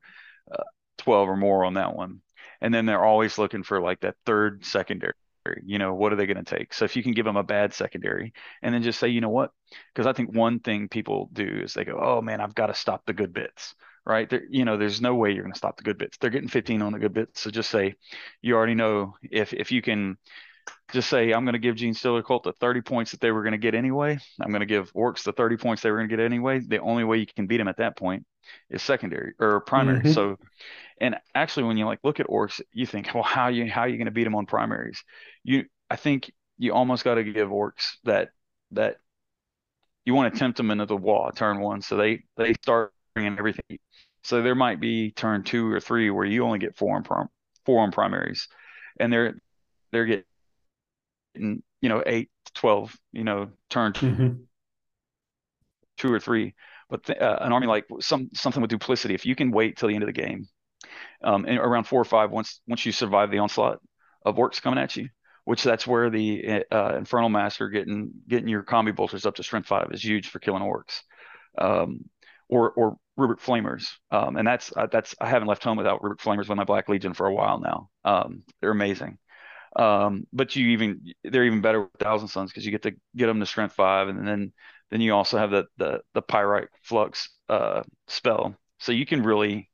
uh, 0.52 0.64
12 0.98 1.30
or 1.30 1.38
more 1.38 1.66
on 1.66 1.76
that 1.76 1.96
one 1.96 2.22
and 2.62 2.74
then 2.74 2.86
they're 2.86 3.04
always 3.04 3.38
looking 3.38 3.64
for 3.64 3.82
like 3.82 4.00
that 4.02 4.16
third 4.26 4.66
secondary 4.66 5.14
you 5.64 5.78
know 5.78 5.94
what 5.94 6.12
are 6.12 6.16
they 6.16 6.26
going 6.26 6.44
to 6.44 6.58
take 6.58 6.74
so 6.74 6.86
if 6.86 6.96
you 6.96 7.04
can 7.04 7.12
give 7.12 7.26
them 7.26 7.38
a 7.38 7.44
bad 7.44 7.74
secondary 7.74 8.34
and 8.64 8.74
then 8.74 8.82
just 8.82 9.00
say 9.00 9.08
you 9.08 9.22
know 9.22 9.30
what 9.30 9.52
because 9.94 10.08
i 10.08 10.14
think 10.14 10.36
one 10.36 10.60
thing 10.60 10.90
people 10.90 11.30
do 11.34 11.62
is 11.64 11.74
they 11.74 11.86
go 11.86 12.00
oh 12.02 12.22
man 12.22 12.42
i've 12.42 12.56
got 12.56 12.68
to 12.68 12.74
stop 12.74 13.06
the 13.06 13.14
good 13.14 13.32
bits 13.32 13.76
right? 14.06 14.30
There, 14.30 14.44
you 14.50 14.66
know, 14.66 14.78
there's 14.78 15.02
no 15.02 15.16
way 15.16 15.32
you're 15.32 15.44
going 15.44 15.54
to 15.54 15.58
stop 15.58 15.78
the 15.78 15.84
good 15.84 15.98
bits. 15.98 16.18
They're 16.18 16.30
getting 16.30 16.50
15 16.50 16.82
on 16.82 16.94
the 16.94 17.00
good 17.00 17.14
bits. 17.14 17.42
So 17.42 17.50
just 17.50 17.70
say, 17.70 17.96
you 18.42 18.56
already 18.56 18.76
know 18.76 19.16
if 19.24 19.54
if 19.54 19.72
you 19.72 19.82
can 19.82 20.18
just 20.92 21.10
say, 21.10 21.32
I'm 21.32 21.46
going 21.46 21.54
to 21.54 21.60
give 21.60 21.76
Genestealer 21.76 22.24
Cult 22.24 22.44
the 22.44 22.54
30 22.54 22.82
points 22.82 23.12
that 23.12 23.20
they 23.20 23.32
were 23.32 23.42
going 23.44 23.54
to 23.54 23.58
get 23.58 23.76
anyway. 23.76 24.18
I'm 24.40 24.50
going 24.50 24.62
to 24.62 24.66
give 24.66 24.92
Orcs 24.94 25.24
the 25.24 25.32
30 25.32 25.58
points 25.58 25.82
they 25.82 25.92
were 25.92 25.98
going 25.98 26.10
to 26.10 26.16
get 26.16 26.24
anyway. 26.24 26.60
The 26.60 26.80
only 26.80 27.04
way 27.04 27.18
you 27.18 27.26
can 27.26 27.48
beat 27.48 27.58
them 27.58 27.68
at 27.68 27.78
that 27.78 27.98
point 27.98 28.26
is 28.70 28.82
secondary 28.82 29.34
or 29.40 29.62
primary. 29.62 30.02
Mhm. 30.02 30.14
So, 30.14 30.38
and 31.00 31.18
actually, 31.34 31.64
when 31.64 31.78
you 31.78 31.86
like 31.86 32.00
look 32.04 32.20
at 32.20 32.28
Orcs, 32.28 32.62
you 32.72 32.86
think, 32.86 33.14
well, 33.14 33.24
how 33.24 33.48
you 33.48 33.70
how 33.70 33.82
are 33.82 33.88
you 33.88 33.98
going 33.98 34.06
to 34.06 34.12
beat 34.12 34.24
them 34.24 34.36
on 34.36 34.46
primaries? 34.46 35.04
You, 35.44 35.66
I 35.90 35.96
think 35.96 36.32
you 36.58 36.74
almost 36.74 37.04
got 37.04 37.16
to 37.16 37.24
give 37.24 37.50
Orcs 37.50 37.96
that 38.04 38.30
that 38.72 38.98
you 40.06 40.14
want 40.14 40.34
to 40.34 40.40
tempt 40.40 40.58
them 40.58 40.72
into 40.72 40.86
the 40.86 40.96
wall 40.96 41.32
turn 41.32 41.60
one, 41.60 41.82
so 41.82 41.98
they 41.98 42.24
they 42.38 42.54
start 42.54 42.94
bringing 43.14 43.38
everything. 43.38 43.80
So 44.24 44.42
there 44.42 44.56
might 44.56 44.80
be 44.80 45.12
turn 45.12 45.44
two 45.44 45.72
or 45.72 45.80
three 45.80 46.10
where 46.10 46.26
you 46.26 46.44
only 46.46 46.60
get 46.60 46.76
four 46.78 46.96
on 46.96 47.04
prim, 47.04 47.28
four 47.66 47.82
on 47.84 47.92
primaries, 47.92 48.48
and 49.00 49.12
they're 49.12 49.36
they're 49.92 50.06
getting 50.06 50.26
you 51.38 51.90
know 51.90 52.04
eight, 52.06 52.30
twelve, 52.54 52.96
you 53.12 53.24
know 53.24 53.50
turn 53.70 53.94
Mhm. 53.94 54.48
two 55.98 56.12
or 56.12 56.20
three. 56.20 56.54
But 56.90 57.04
th- 57.06 57.20
uh, 57.20 57.38
an 57.42 57.52
army 57.52 57.68
like 57.68 57.86
some 58.00 58.30
something 58.34 58.62
with 58.62 58.70
duplicity, 58.70 59.16
if 59.16 59.26
you 59.26 59.36
can 59.36 59.52
wait 59.52 59.78
till 59.78 59.90
the 59.90 59.96
end 59.96 60.04
of 60.04 60.08
the 60.08 60.14
game, 60.14 60.48
um, 61.24 61.46
and 61.46 61.58
around 61.58 61.86
four 61.86 62.02
or 62.02 62.06
five, 62.06 62.32
once 62.32 62.62
once 62.68 62.86
you 62.86 62.92
survive 62.92 63.32
the 63.32 63.40
onslaught 63.40 63.80
of 64.26 64.36
orcs 64.38 64.62
coming 64.62 64.80
at 64.80 64.96
you, 64.96 65.10
which 65.46 65.64
that's 65.64 65.88
where 65.88 66.10
the 66.10 66.64
uh, 66.72 66.96
infernal 66.98 67.30
master 67.30 67.70
getting 67.70 68.12
getting 68.28 68.48
your 68.50 68.64
combi 68.64 68.96
bolters 68.96 69.26
up 69.26 69.36
to 69.36 69.44
strength 69.44 69.68
five 69.68 69.88
is 69.92 70.04
huge 70.04 70.30
for 70.30 70.40
killing 70.40 70.64
orcs, 70.64 71.02
um, 71.58 72.06
or 72.50 72.72
or 72.72 72.98
rubric 73.18 73.40
flamers, 73.40 73.88
um, 74.12 74.38
and 74.38 74.48
that's 74.48 74.72
uh, 74.78 74.88
that's 74.92 75.16
I 75.20 75.28
haven't 75.28 75.48
left 75.48 75.64
home 75.64 75.78
without 75.78 76.04
rubric 76.04 76.20
flamers 76.22 76.50
with 76.50 76.58
my 76.58 76.66
Black 76.66 76.90
Legion 76.90 77.14
for 77.14 77.28
a 77.28 77.34
while 77.34 77.60
now. 77.60 77.90
Um, 78.04 78.44
they're 78.62 78.72
amazing. 78.72 79.18
Um, 79.76 80.26
but 80.32 80.56
you 80.56 80.70
even 80.70 81.02
they're 81.24 81.46
even 81.46 81.62
better 81.62 81.82
with 81.82 81.92
Thousand 82.00 82.30
Sons 82.30 82.52
because 82.52 82.66
you 82.66 82.72
get 82.72 82.84
to 82.84 82.94
get 83.16 83.28
them 83.28 83.40
to 83.42 83.46
strength 83.46 83.76
five, 83.76 84.08
and 84.08 84.28
then 84.28 84.54
then 84.92 85.02
you 85.02 85.14
also 85.14 85.38
have 85.38 85.52
the 85.52 85.66
the 85.78 86.02
the 86.14 86.22
pyric 86.22 86.68
flux 86.84 87.30
uh, 87.50 87.84
spell, 88.08 88.56
so 88.80 88.92
you 88.92 89.06
can 89.06 89.24
really 89.24 89.70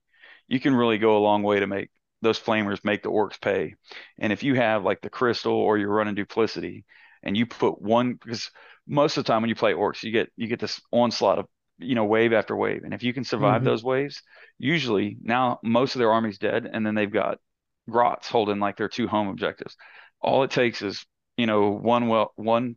you 0.48 0.60
can 0.60 0.76
really 0.76 0.98
go 0.98 1.18
a 1.18 1.20
long 1.20 1.44
way 1.44 1.60
to 1.60 1.68
make 1.68 1.90
those 2.22 2.40
flamers 2.40 2.84
make 2.84 3.04
the 3.04 3.10
orcs 3.10 3.40
pay. 3.42 3.76
And 4.20 4.32
if 4.34 4.44
you 4.44 4.56
have 4.56 4.84
like 4.84 5.02
the 5.02 5.10
crystal 5.10 5.54
or 5.54 5.78
you're 5.78 5.90
running 5.90 6.16
duplicity, 6.16 6.86
and 7.24 7.36
you 7.38 7.46
put 7.46 7.82
one 7.82 8.14
because 8.14 8.50
most 8.88 9.18
of 9.18 9.24
the 9.24 9.28
time 9.32 9.42
when 9.42 9.50
you 9.50 9.56
play 9.56 9.74
orcs, 9.74 10.04
you 10.04 10.12
get 10.12 10.30
you 10.36 10.48
get 10.48 10.60
this 10.60 10.82
onslaught 10.92 11.40
of 11.40 11.46
you 11.78 11.96
know 11.96 12.06
wave 12.06 12.34
after 12.34 12.56
wave, 12.56 12.84
and 12.84 12.94
if 12.94 13.04
you 13.04 13.14
can 13.14 13.24
survive 13.24 13.64
Mhm. 13.64 13.64
those 13.64 13.84
waves, 13.84 14.22
usually 14.58 15.18
now 15.22 15.60
most 15.64 15.96
of 15.96 16.00
their 16.00 16.12
army's 16.12 16.38
dead, 16.38 16.70
and 16.72 16.86
then 16.86 16.96
they've 16.96 17.12
got 17.12 17.40
grots 17.90 18.28
holding 18.28 18.60
like 18.60 18.78
their 18.78 18.90
two 18.90 19.08
home 19.08 19.28
objectives. 19.28 19.76
All 20.22 20.44
it 20.44 20.52
takes 20.52 20.82
is 20.82 21.06
you 21.38 21.46
know 21.46 21.70
one 21.70 22.08
well 22.08 22.32
one 22.36 22.76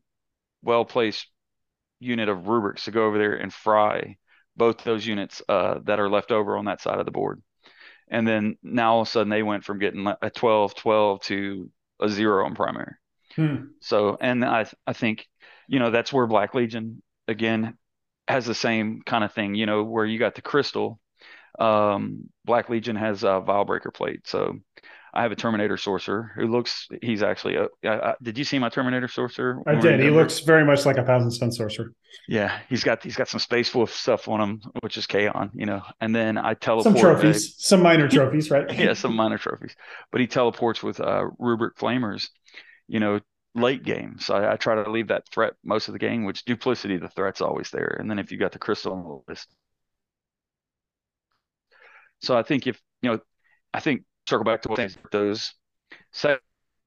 well 0.62 0.84
placed 0.84 1.26
unit 2.00 2.28
of 2.28 2.48
rubrics 2.48 2.84
to 2.84 2.90
go 2.90 3.06
over 3.06 3.18
there 3.18 3.34
and 3.34 3.52
fry 3.52 4.16
both 4.56 4.84
those 4.84 5.06
units 5.06 5.42
uh, 5.48 5.78
that 5.84 5.98
are 5.98 6.08
left 6.08 6.30
over 6.30 6.56
on 6.56 6.66
that 6.66 6.80
side 6.80 6.98
of 6.98 7.06
the 7.06 7.12
board. 7.12 7.42
And 8.08 8.26
then 8.26 8.56
now 8.62 8.94
all 8.94 9.00
of 9.02 9.08
a 9.08 9.10
sudden 9.10 9.30
they 9.30 9.42
went 9.42 9.64
from 9.64 9.78
getting 9.78 10.06
a 10.22 10.30
12 10.30 10.74
12 10.74 11.20
to 11.22 11.70
a 12.00 12.08
zero 12.08 12.44
on 12.44 12.54
primary. 12.54 12.94
Hmm. 13.34 13.56
So, 13.80 14.16
and 14.20 14.44
I, 14.44 14.66
I 14.86 14.92
think, 14.92 15.26
you 15.66 15.78
know, 15.78 15.90
that's 15.90 16.12
where 16.12 16.26
Black 16.26 16.54
Legion 16.54 17.02
again 17.26 17.76
has 18.28 18.46
the 18.46 18.54
same 18.54 19.02
kind 19.04 19.24
of 19.24 19.32
thing, 19.32 19.54
you 19.54 19.66
know, 19.66 19.82
where 19.82 20.04
you 20.04 20.18
got 20.18 20.34
the 20.34 20.42
crystal. 20.42 21.00
Um, 21.58 22.28
Black 22.44 22.68
Legion 22.68 22.96
has 22.96 23.22
a 23.22 23.42
Vilebreaker 23.46 23.92
plate. 23.92 24.26
So 24.26 24.58
I 25.12 25.22
have 25.22 25.30
a 25.30 25.36
Terminator 25.36 25.76
Sorcerer 25.76 26.32
who 26.34 26.48
looks, 26.48 26.88
he's 27.00 27.22
actually 27.22 27.54
a, 27.54 27.68
I, 27.84 28.10
I, 28.10 28.14
did 28.20 28.36
you 28.36 28.42
see 28.42 28.58
my 28.58 28.68
Terminator 28.68 29.06
Sorcerer? 29.06 29.62
I 29.64 29.76
did. 29.76 30.00
He 30.00 30.10
looks 30.10 30.40
very 30.40 30.64
much 30.64 30.84
like 30.84 30.96
a 30.96 31.04
thousand 31.04 31.30
son 31.30 31.52
sorcerer. 31.52 31.92
Yeah, 32.28 32.58
he's 32.68 32.82
got 32.82 33.02
he's 33.02 33.16
got 33.16 33.28
some 33.28 33.40
space 33.40 33.74
wolf 33.74 33.92
stuff 33.92 34.28
on 34.28 34.40
him, 34.40 34.62
which 34.80 34.96
is 34.96 35.06
Khayon, 35.06 35.50
you 35.54 35.66
know. 35.66 35.82
And 36.00 36.14
then 36.14 36.36
I 36.36 36.54
teleport. 36.54 36.84
Some 36.84 36.96
uh, 36.96 37.00
trophies, 37.00 37.54
some 37.58 37.82
minor 37.82 38.08
trophies, 38.10 38.50
right? 38.50 38.72
yeah, 38.72 38.94
some 38.94 39.14
minor 39.14 39.38
trophies. 39.38 39.76
But 40.10 40.20
he 40.20 40.26
teleports 40.26 40.82
with 40.82 41.00
uh, 41.00 41.26
rubric 41.38 41.76
flamers, 41.76 42.28
you 42.88 42.98
know, 42.98 43.20
late 43.54 43.84
game. 43.84 44.16
So 44.18 44.34
I, 44.34 44.54
I 44.54 44.56
try 44.56 44.82
to 44.82 44.90
leave 44.90 45.08
that 45.08 45.28
threat 45.28 45.54
most 45.64 45.88
of 45.88 45.92
the 45.92 45.98
game, 45.98 46.24
which 46.24 46.44
duplicity, 46.44 46.96
the 46.96 47.08
threat's 47.08 47.40
always 47.40 47.70
there. 47.70 47.96
And 48.00 48.10
then 48.10 48.18
if 48.18 48.32
you 48.32 48.38
got 48.38 48.52
the 48.52 48.58
crystal 48.58 48.94
on 48.94 49.04
the 49.04 49.32
list. 49.32 49.48
So 52.24 52.36
I 52.36 52.42
think 52.42 52.66
if 52.66 52.80
you 53.02 53.10
know, 53.12 53.20
I 53.72 53.80
think 53.80 54.02
circle 54.28 54.44
back 54.44 54.62
to 54.62 54.68
what 54.68 54.96
those 55.12 55.54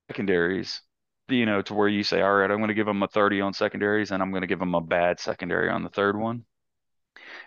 secondaries, 0.10 0.82
you 1.30 1.46
know, 1.46 1.62
to 1.64 1.74
where 1.74 1.88
you 1.88 2.04
say, 2.04 2.22
all 2.22 2.34
right, 2.34 2.50
I'm 2.50 2.58
going 2.58 2.70
to 2.70 2.74
give 2.74 2.86
them 2.86 3.04
a 3.04 3.08
30 3.08 3.42
on 3.42 3.54
secondaries, 3.54 4.12
and 4.12 4.22
I'm 4.22 4.32
going 4.32 4.42
to 4.42 4.48
give 4.48 4.60
them 4.60 4.76
a 4.76 4.82
bad 4.82 5.20
secondary 5.20 5.70
on 5.70 5.84
the 5.84 5.90
third 5.90 6.18
one. 6.18 6.46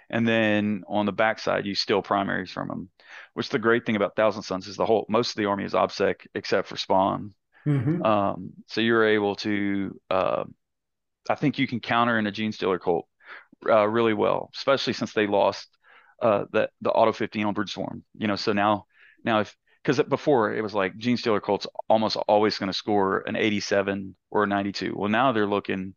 And 0.09 0.27
then 0.27 0.83
on 0.89 1.07
the 1.07 1.13
backside, 1.13 1.67
you 1.67 1.75
steal 1.75 2.03
primaries 2.03 2.51
from 2.51 2.69
them. 2.69 2.91
Which 3.35 3.49
the 3.49 3.59
great 3.59 3.87
thing 3.87 3.97
about 3.97 4.17
Thousand 4.17 4.43
Sons 4.43 4.67
is 4.67 4.77
the 4.77 4.87
whole 4.87 5.07
most 5.09 5.31
of 5.31 5.37
the 5.37 5.47
army 5.47 5.65
is 5.65 5.75
OBSEC 5.75 6.27
except 6.35 6.69
for 6.69 6.77
Spawn. 6.77 7.35
Mhm. 7.67 8.05
Um, 8.05 8.53
so 8.67 8.81
you're 8.81 9.07
able 9.07 9.37
to, 9.37 10.01
uh, 10.11 10.45
I 11.29 11.35
think 11.35 11.59
you 11.59 11.67
can 11.67 11.81
counter 11.81 12.19
in 12.19 12.27
a 12.27 12.33
Genestealer 12.33 12.81
cult 12.81 13.07
uh, 13.69 13.87
really 13.87 14.15
well, 14.15 14.51
especially 14.57 14.95
since 14.95 15.13
they 15.13 15.27
lost 15.27 15.69
uh, 16.21 16.45
the 16.53 16.71
the 16.81 16.91
auto 16.91 17.13
15 17.13 17.47
on 17.47 17.55
Broodswarm. 17.55 18.03
You 18.17 18.29
know, 18.29 18.37
so 18.37 18.53
now 18.53 18.87
now 19.25 19.41
if 19.41 19.57
because 19.83 20.03
before 20.03 20.55
it 20.55 20.63
was 20.63 20.75
like 20.75 20.97
Genestealer 20.99 21.43
Cult's 21.43 21.67
almost 21.89 22.17
always 22.17 22.59
going 22.59 22.69
to 22.69 22.77
score 22.77 23.21
an 23.27 23.37
87 23.37 24.15
or 24.31 24.45
a 24.45 24.47
92. 24.47 24.95
Well, 24.95 25.09
now 25.09 25.33
they're 25.33 25.47
looking, 25.47 25.95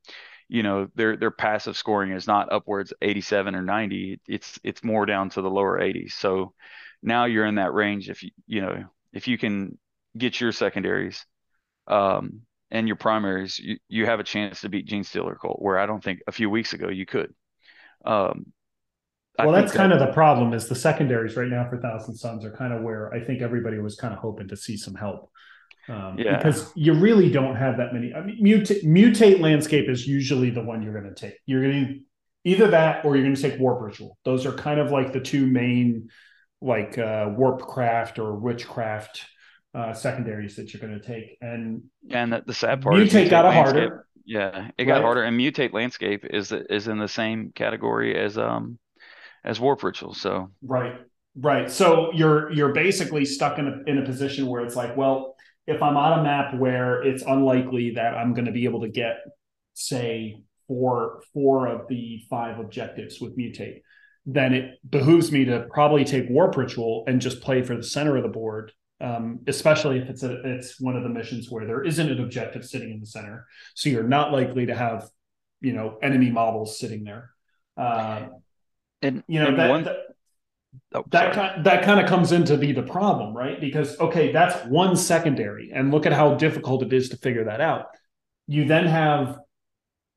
you 0.47 0.63
know, 0.63 0.88
their 0.95 1.17
their 1.17 1.32
passive 1.32 1.76
scoring 1.78 2.11
is 2.11 2.28
not 2.28 2.51
upwards 2.51 2.93
87 3.01 3.55
or 3.55 3.61
90. 3.61 4.21
It's 4.28 4.59
it's 4.63 4.84
more 4.84 5.05
down 5.05 5.30
to 5.32 5.41
the 5.41 5.49
lower 5.49 5.80
80s. 5.80 6.13
So 6.13 6.53
now 7.01 7.26
you're 7.26 7.45
in 7.45 7.55
that 7.55 7.74
range. 7.74 8.09
If 8.09 8.24
you 8.24 8.32
you 8.47 8.61
know 8.61 8.86
if 9.11 9.28
you 9.28 9.38
can 9.38 9.78
get 10.17 10.39
your 10.39 10.51
secondaries 10.51 11.26
um, 11.88 12.41
and 12.71 12.88
your 12.88 12.95
primaries, 12.95 13.59
you, 13.59 13.78
you 13.89 14.05
have 14.05 14.19
a 14.19 14.24
chance 14.24 14.61
to 14.61 14.69
beat 14.69 14.88
Genestealer 14.88 15.38
Cult, 15.39 15.61
where 15.61 15.78
I 15.78 15.86
don't 15.86 16.03
think 16.03 16.21
a 16.28 16.32
few 16.32 16.49
weeks 16.49 16.74
ago 16.74 16.89
you 16.89 17.05
could. 17.05 17.34
Um, 18.05 18.53
I 19.39 19.45
Well, 19.45 19.55
that's 19.55 19.71
that- 19.71 19.77
kind 19.77 19.93
of 19.93 19.99
the 19.99 20.11
problem. 20.13 20.53
Is 20.53 20.67
the 20.67 20.75
secondaries 20.75 21.36
right 21.36 21.47
now 21.49 21.67
for 21.69 21.77
Thousand 21.77 22.15
Sons 22.15 22.45
are 22.45 22.51
kind 22.51 22.73
of 22.73 22.81
where 22.84 23.13
I 23.13 23.19
think 23.19 23.41
everybody 23.41 23.79
was 23.79 23.95
kind 23.95 24.13
of 24.13 24.19
hoping 24.19 24.47
to 24.49 24.55
see 24.57 24.77
some 24.77 24.95
help. 24.95 25.31
Um, 25.89 26.17
Yeah. 26.17 26.38
Because 26.38 26.71
you 26.75 26.93
really 26.93 27.29
don't 27.31 27.55
have 27.55 27.77
that 27.77 27.93
many. 27.93 28.13
I 28.13 28.21
mean, 28.21 28.43
mutate, 28.43 28.84
mutate 28.86 29.39
landscape 29.41 29.89
is 29.89 30.07
usually 30.07 30.49
the 30.49 30.63
one 30.63 30.81
you're 30.81 30.93
going 30.99 31.13
to 31.13 31.19
take. 31.19 31.38
You're 31.45 31.61
going 31.61 31.86
to 31.88 31.99
either 32.45 32.67
that 32.71 33.03
or 33.05 33.15
you're 33.15 33.25
going 33.25 33.36
to 33.36 33.41
take 33.41 33.59
warp 33.59 33.81
ritual. 33.81 34.17
Those 34.23 34.45
are 34.45 34.53
kind 34.53 34.79
of 34.79 34.91
like 34.91 35.11
the 35.13 35.19
two 35.19 35.45
main, 35.45 36.09
like 36.61 36.97
uh, 36.97 37.31
warp 37.36 37.61
craft 37.63 38.19
or 38.19 38.36
witchcraft 38.36 39.25
uh, 39.73 39.91
secondaries 39.93 40.55
that 40.57 40.73
you're 40.73 40.79
going 40.81 40.99
to 40.99 41.05
take. 41.05 41.38
And 41.41 41.84
and 42.11 42.31
the, 42.31 42.43
the 42.45 42.53
sad 42.53 42.81
part 42.81 42.99
is 42.99 43.11
mutate 43.11 43.29
got 43.29 43.45
a 43.45 43.51
harder. 43.51 44.05
Yeah, 44.25 44.69
it 44.77 44.86
got 44.86 44.93
right? 44.93 45.01
harder. 45.01 45.23
And 45.23 45.38
mutate 45.38 45.73
landscape 45.73 46.23
is 46.29 46.53
is 46.53 46.88
in 46.88 46.97
the 46.99 47.07
same 47.09 47.51
category 47.53 48.17
as 48.17 48.38
um 48.38 48.77
as 49.44 49.60
warp 49.60 49.84
ritual. 49.84 50.14
So 50.14 50.52
Right. 50.62 50.96
Right. 51.36 51.70
So 51.72 52.12
you're 52.14 52.52
you're 52.52 52.74
basically 52.74 53.26
stuck 53.26 53.58
in 53.58 53.68
a 53.68 53.89
in 53.89 53.98
a 53.98 54.06
position 54.06 54.46
where 54.48 54.64
it's 54.64 54.76
like, 54.76 54.96
well, 54.96 55.36
if 55.66 55.82
I'm 55.82 55.98
on 55.98 56.20
a 56.20 56.24
map 56.24 56.56
where 56.56 57.02
it's 57.02 57.24
unlikely 57.24 57.91
that 57.96 58.14
I'm 58.14 58.34
going 58.34 58.46
to 58.46 58.52
be 58.52 58.66
able 58.66 58.82
to 58.82 58.89
get, 58.89 59.18
say, 59.74 60.44
four 60.68 61.24
four 61.34 61.68
of 61.68 61.88
the 61.88 62.22
five 62.30 62.60
objectives 62.60 63.20
with 63.20 63.38
mutate, 63.38 63.82
then 64.26 64.54
it 64.54 64.80
behooves 64.88 65.32
me 65.32 65.46
to 65.46 65.66
probably 65.72 66.06
take 66.06 66.30
warp 66.30 66.56
ritual 66.56 67.04
and 67.08 67.20
just 67.20 67.41
play 67.41 67.64
for 67.64 67.76
the 67.76 67.84
center 67.84 68.16
of 68.16 68.24
the 68.24 68.30
board. 68.30 68.72
Um, 69.02 69.39
especially 69.48 69.98
if 70.00 70.10
it's 70.10 70.24
a, 70.24 70.39
it's 70.46 70.80
one 70.80 70.96
of 70.96 71.04
the 71.04 71.10
missions 71.10 71.50
where 71.50 71.66
there 71.66 71.84
isn't 71.84 72.10
an 72.10 72.22
objective 72.22 72.64
sitting 72.64 72.91
in 72.91 73.02
the 73.02 73.06
center, 73.06 73.48
so 73.74 73.89
you're 73.89 74.04
not 74.04 74.32
likely 74.32 74.68
to 74.68 74.76
have, 74.76 75.10
you 75.60 75.74
know, 75.74 75.98
enemy 76.02 76.30
models 76.30 76.80
sitting 76.80 77.04
there. 77.04 77.32
Uh, 77.76 78.28
and 79.04 79.24
you 79.28 79.39
know 79.39 79.47
and 79.47 79.60
that, 79.60 79.70
one, 79.70 79.84
that 79.84 79.97
oh, 80.95 81.04
that 81.12 81.34
kind 81.34 81.66
that 81.66 81.84
kind 81.84 81.99
of 81.99 82.08
comes 82.08 82.32
into 82.32 82.58
be 82.58 82.72
the 82.72 82.84
problem, 82.84 83.36
right? 83.36 83.60
Because 83.60 83.99
okay, 83.99 84.32
that's 84.32 84.66
one 84.68 84.95
secondary, 84.95 85.72
and 85.74 85.91
look 85.91 86.06
at 86.06 86.14
how 86.14 86.36
difficult 86.36 86.82
it 86.84 86.93
is 86.93 87.10
to 87.10 87.18
figure 87.18 87.45
that 87.45 87.62
out. 87.62 87.88
You 88.47 88.66
then 88.66 88.86
have 88.86 89.38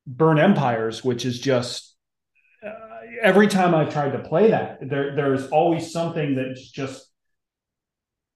burn 0.06 0.38
empires, 0.38 1.04
which 1.04 1.24
is 1.24 1.40
just 1.40 1.96
uh, 2.64 2.70
every 3.20 3.48
time 3.48 3.74
I've 3.74 3.92
tried 3.92 4.12
to 4.12 4.20
play 4.20 4.50
that, 4.50 4.78
there 4.80 5.14
there's 5.14 5.48
always 5.48 5.92
something 5.92 6.36
that's 6.36 6.70
just 6.70 7.10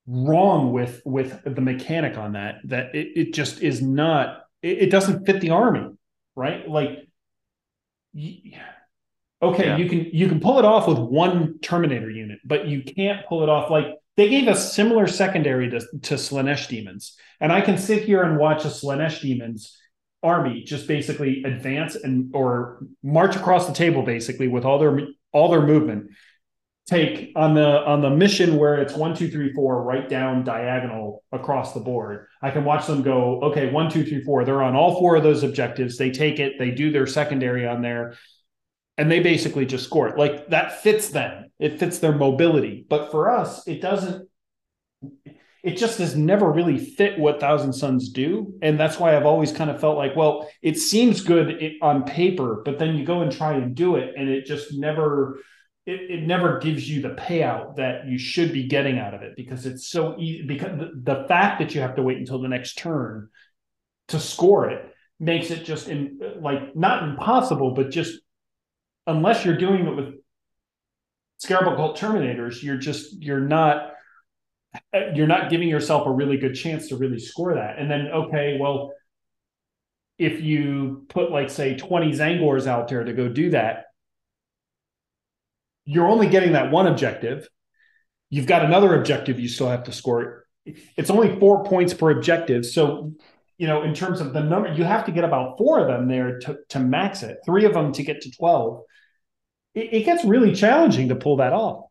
wrong 0.07 0.73
with 0.73 1.01
with 1.05 1.43
the 1.45 1.61
mechanic 1.61 2.19
on 2.19 2.33
that. 2.33 2.57
That 2.65 2.95
it, 2.95 3.09
it 3.17 3.35
just 3.35 3.63
is 3.63 3.81
not. 3.81 4.41
It, 4.63 4.79
it 4.79 4.91
doesn't 4.91 5.25
fit 5.25 5.41
the 5.41 5.51
army, 5.51 5.89
right? 6.35 6.69
Like. 6.69 7.07
Y- 8.13 8.59
okay, 9.43 9.67
Yeah. 9.67 9.77
you 9.77 9.89
can 9.89 10.07
you 10.13 10.29
can 10.29 10.41
pull 10.41 10.59
it 10.59 10.65
off 10.65 10.87
with 10.89 10.99
one 10.99 11.59
Terminator 11.61 12.11
unit, 12.11 12.39
but 12.45 12.67
you 12.67 12.83
can't 12.83 13.27
pull 13.27 13.43
it 13.43 13.49
off 13.49 13.71
like 13.71 13.87
they 14.17 14.29
gave 14.29 14.49
a 14.49 14.57
similar 14.57 15.07
secondary 15.07 15.71
to, 15.71 15.81
to 15.81 16.15
Slaanesh 16.15 16.69
demons. 16.69 17.17
And 17.41 17.53
I 17.53 17.61
can 17.61 17.79
sit 17.79 18.03
here 18.05 18.23
and 18.23 18.39
watch 18.39 18.65
a 18.65 18.69
Slaanesh 18.69 19.23
demons 19.23 19.77
army 20.23 20.63
just 20.65 20.87
basically 20.87 21.43
advance 21.45 21.95
and 21.95 22.31
or 22.35 22.83
march 23.03 23.37
across 23.37 23.67
the 23.67 23.73
table 23.73 24.03
basically 24.03 24.49
with 24.49 24.65
all 24.67 24.79
their 24.79 25.01
all 25.33 25.49
their 25.51 25.63
movement. 25.63 26.11
Take 26.87 27.33
on 27.37 27.55
the 27.55 27.85
on 27.87 28.01
the 28.03 28.11
mission 28.11 28.57
where 28.57 28.75
it's 28.83 28.95
one, 28.95 29.15
two, 29.15 29.31
three, 29.31 29.53
four, 29.53 29.83
right 29.85 30.09
down 30.09 30.43
diagonal 30.43 31.23
across 31.31 31.73
the 31.73 31.79
board. 31.81 32.27
I 32.43 32.51
can 32.51 32.65
watch 32.65 32.87
them 32.87 33.03
go, 33.03 33.41
okay, 33.43 33.71
one, 33.71 33.89
two, 33.91 34.05
three, 34.05 34.25
four. 34.25 34.45
They're 34.45 34.63
on 34.63 34.75
all 34.75 34.99
four 34.99 35.15
of 35.15 35.23
those 35.23 35.45
objectives. 35.45 35.97
They 35.97 36.11
take 36.11 36.41
it, 36.41 36.55
they 36.59 36.73
do 36.73 36.91
their 36.91 37.07
secondary 37.07 37.65
on 37.67 37.81
there 37.81 38.15
and 39.01 39.11
they 39.11 39.21
basically 39.21 39.65
just 39.65 39.85
score 39.85 40.09
it. 40.09 40.19
Like 40.19 40.51
that 40.51 40.83
fits 40.83 41.09
them. 41.09 41.51
It 41.59 41.79
fits 41.79 42.01
their 42.01 42.13
mobility. 42.13 42.85
But 42.87 43.11
for 43.11 43.31
us, 43.31 43.67
it 43.67 43.81
doesn't. 43.81 44.29
It 45.65 45.79
just 45.79 45.99
has 45.99 46.15
never 46.15 46.53
really 46.53 46.77
fit 46.77 47.19
what 47.19 47.41
Thousand 47.41 47.73
Sons 47.73 48.11
do, 48.11 48.53
and 48.61 48.79
that's 48.79 48.99
why 48.99 49.17
I've 49.17 49.25
always 49.25 49.53
kind 49.53 49.71
of 49.71 49.81
felt 49.81 49.97
like, 49.97 50.17
well, 50.17 50.51
it 50.61 50.77
seems 50.77 51.23
good 51.23 51.77
on 51.81 52.05
paper, 52.05 52.61
but 52.63 52.79
then 52.79 52.95
you 52.95 53.07
go 53.07 53.23
and 53.23 53.33
try 53.33 53.55
and 53.55 53.75
do 53.75 53.97
it, 53.97 54.13
and 54.17 54.29
it 54.29 54.45
just 54.45 54.75
never. 54.75 55.41
It, 55.87 56.11
it 56.11 56.27
never 56.27 56.59
gives 56.59 56.89
you 56.89 57.01
the 57.01 57.15
payout 57.15 57.77
that 57.77 58.07
you 58.07 58.19
should 58.19 58.53
be 58.53 58.69
getting 58.69 58.99
out 58.99 59.15
of 59.15 59.23
it 59.23 59.33
because 59.35 59.65
it's 59.65 59.89
so 59.89 60.15
easy. 60.19 60.47
Because 60.47 60.79
the, 60.79 61.25
fact 61.27 61.59
that 61.59 61.75
you 61.75 61.81
have 61.81 61.97
to 61.97 62.03
wait 62.03 62.19
until 62.19 62.43
the 62.43 62.49
next 62.49 62.77
turn 62.77 63.31
to 64.09 64.21
score 64.21 64.69
it 64.69 64.95
makes 65.19 65.51
it 65.51 65.65
just 65.65 65.89
in 65.89 66.21
like 66.43 66.77
not 66.77 67.03
impossible, 67.03 67.73
but 67.73 67.91
just 67.91 68.21
unless 69.07 69.45
you're 69.45 69.57
doing 69.57 69.87
it 69.87 69.97
with 69.97 70.15
Scarab 71.39 71.73
Occult 71.73 71.99
Terminators, 71.99 72.63
you're 72.63 72.77
just 72.77 73.23
you're 73.23 73.41
not 73.41 73.93
you're 75.15 75.27
not 75.27 75.51
giving 75.51 75.69
yourself 75.69 76.07
a 76.07 76.11
really 76.11 76.37
good 76.37 76.55
chance 76.55 76.89
to 76.89 76.97
really 76.97 77.19
score 77.19 77.55
that. 77.55 77.79
And 77.79 77.91
then 77.91 78.09
okay, 78.09 78.59
well, 78.61 78.93
if 80.19 80.41
you 80.43 81.07
put 81.09 81.31
like 81.31 81.51
say 81.51 81.77
20 81.77 82.13
Tzaangors 82.13 82.67
out 82.67 82.89
there 82.89 83.05
to 83.05 83.13
go 83.13 83.29
do 83.29 83.51
that, 83.51 83.87
you're 85.85 86.09
only 86.09 86.29
getting 86.29 86.53
that 86.53 86.71
one 86.71 86.87
objective. 86.87 87.49
You've 88.29 88.47
got 88.47 88.65
another 88.65 88.95
objective 88.95 89.41
you 89.41 89.49
still 89.49 89.69
have 89.69 89.85
to 89.85 89.93
score. 89.93 90.47
It. 90.67 90.79
It's 90.97 91.11
only 91.11 91.41
four 91.41 91.65
points 91.65 91.95
per 91.95 92.11
objective. 92.11 92.67
So 92.67 93.13
you 93.61 93.67
know, 93.67 93.83
in 93.83 93.93
terms 93.93 94.23
of 94.23 94.33
the 94.33 94.43
number, 94.43 94.73
you 94.73 94.85
have 94.85 95.05
to 95.05 95.13
get 95.13 95.23
about 95.23 95.59
four 95.59 95.81
of 95.81 95.87
them 95.87 96.09
there 96.09 96.39
to, 96.39 96.57
to 96.71 96.79
max 96.79 97.23
it, 97.23 97.37
three 97.45 97.67
of 97.67 97.75
them 97.75 97.93
to 97.93 98.03
get 98.03 98.23
to 98.23 98.31
12. 98.31 98.81
It, 99.75 99.93
it 99.93 100.05
gets 100.05 100.25
really 100.25 100.55
challenging 100.55 101.09
to 101.09 101.15
pull 101.17 101.37
that 101.37 101.53
off. 101.53 101.87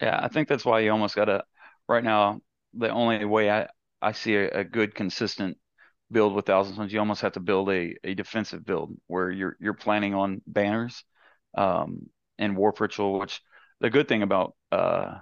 Yeah, 0.00 0.18
I 0.22 0.28
think 0.28 0.48
that's 0.48 0.64
why 0.64 0.80
you 0.80 0.90
almost 0.92 1.14
got 1.16 1.26
to. 1.26 1.44
Right 1.88 2.04
now, 2.04 2.40
the 2.74 2.90
only 2.90 3.24
way 3.24 3.50
I 3.50 3.68
I 4.00 4.12
see 4.12 4.36
a, 4.36 4.60
a 4.60 4.64
good 4.64 4.94
consistent 4.94 5.58
build 6.10 6.34
with 6.34 6.46
Thousand 6.46 6.76
Sons, 6.76 6.92
you 6.92 7.00
almost 7.00 7.22
have 7.22 7.32
to 7.32 7.40
build 7.40 7.70
a, 7.70 7.94
a 8.04 8.14
defensive 8.14 8.64
build 8.64 8.94
where 9.06 9.30
you're 9.30 9.56
you're 9.60 9.74
planning 9.74 10.14
on 10.14 10.42
banners, 10.46 11.04
um, 11.56 12.10
and 12.38 12.56
warp 12.56 12.80
ritual. 12.80 13.18
Which 13.20 13.40
the 13.80 13.90
good 13.90 14.08
thing 14.08 14.22
about 14.22 14.54
uh 14.72 15.18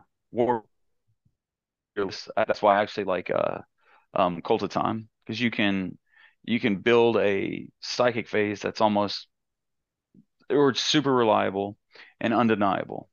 that's 2.36 2.62
why 2.62 2.78
I 2.78 2.82
actually 2.82 3.04
like 3.04 3.30
uh 3.30 3.58
um 4.14 4.40
Cult 4.42 4.62
of 4.62 4.70
Time 4.70 5.08
because 5.24 5.40
you 5.40 5.50
can 5.50 5.98
you 6.44 6.60
can 6.60 6.76
build 6.76 7.16
a 7.16 7.68
psychic 7.80 8.28
phase 8.28 8.60
that's 8.60 8.80
almost 8.80 9.28
or 10.51 10.70
it's 10.70 10.82
super 10.82 11.14
reliable 11.14 11.76
and 12.20 12.34
undeniable 12.34 13.09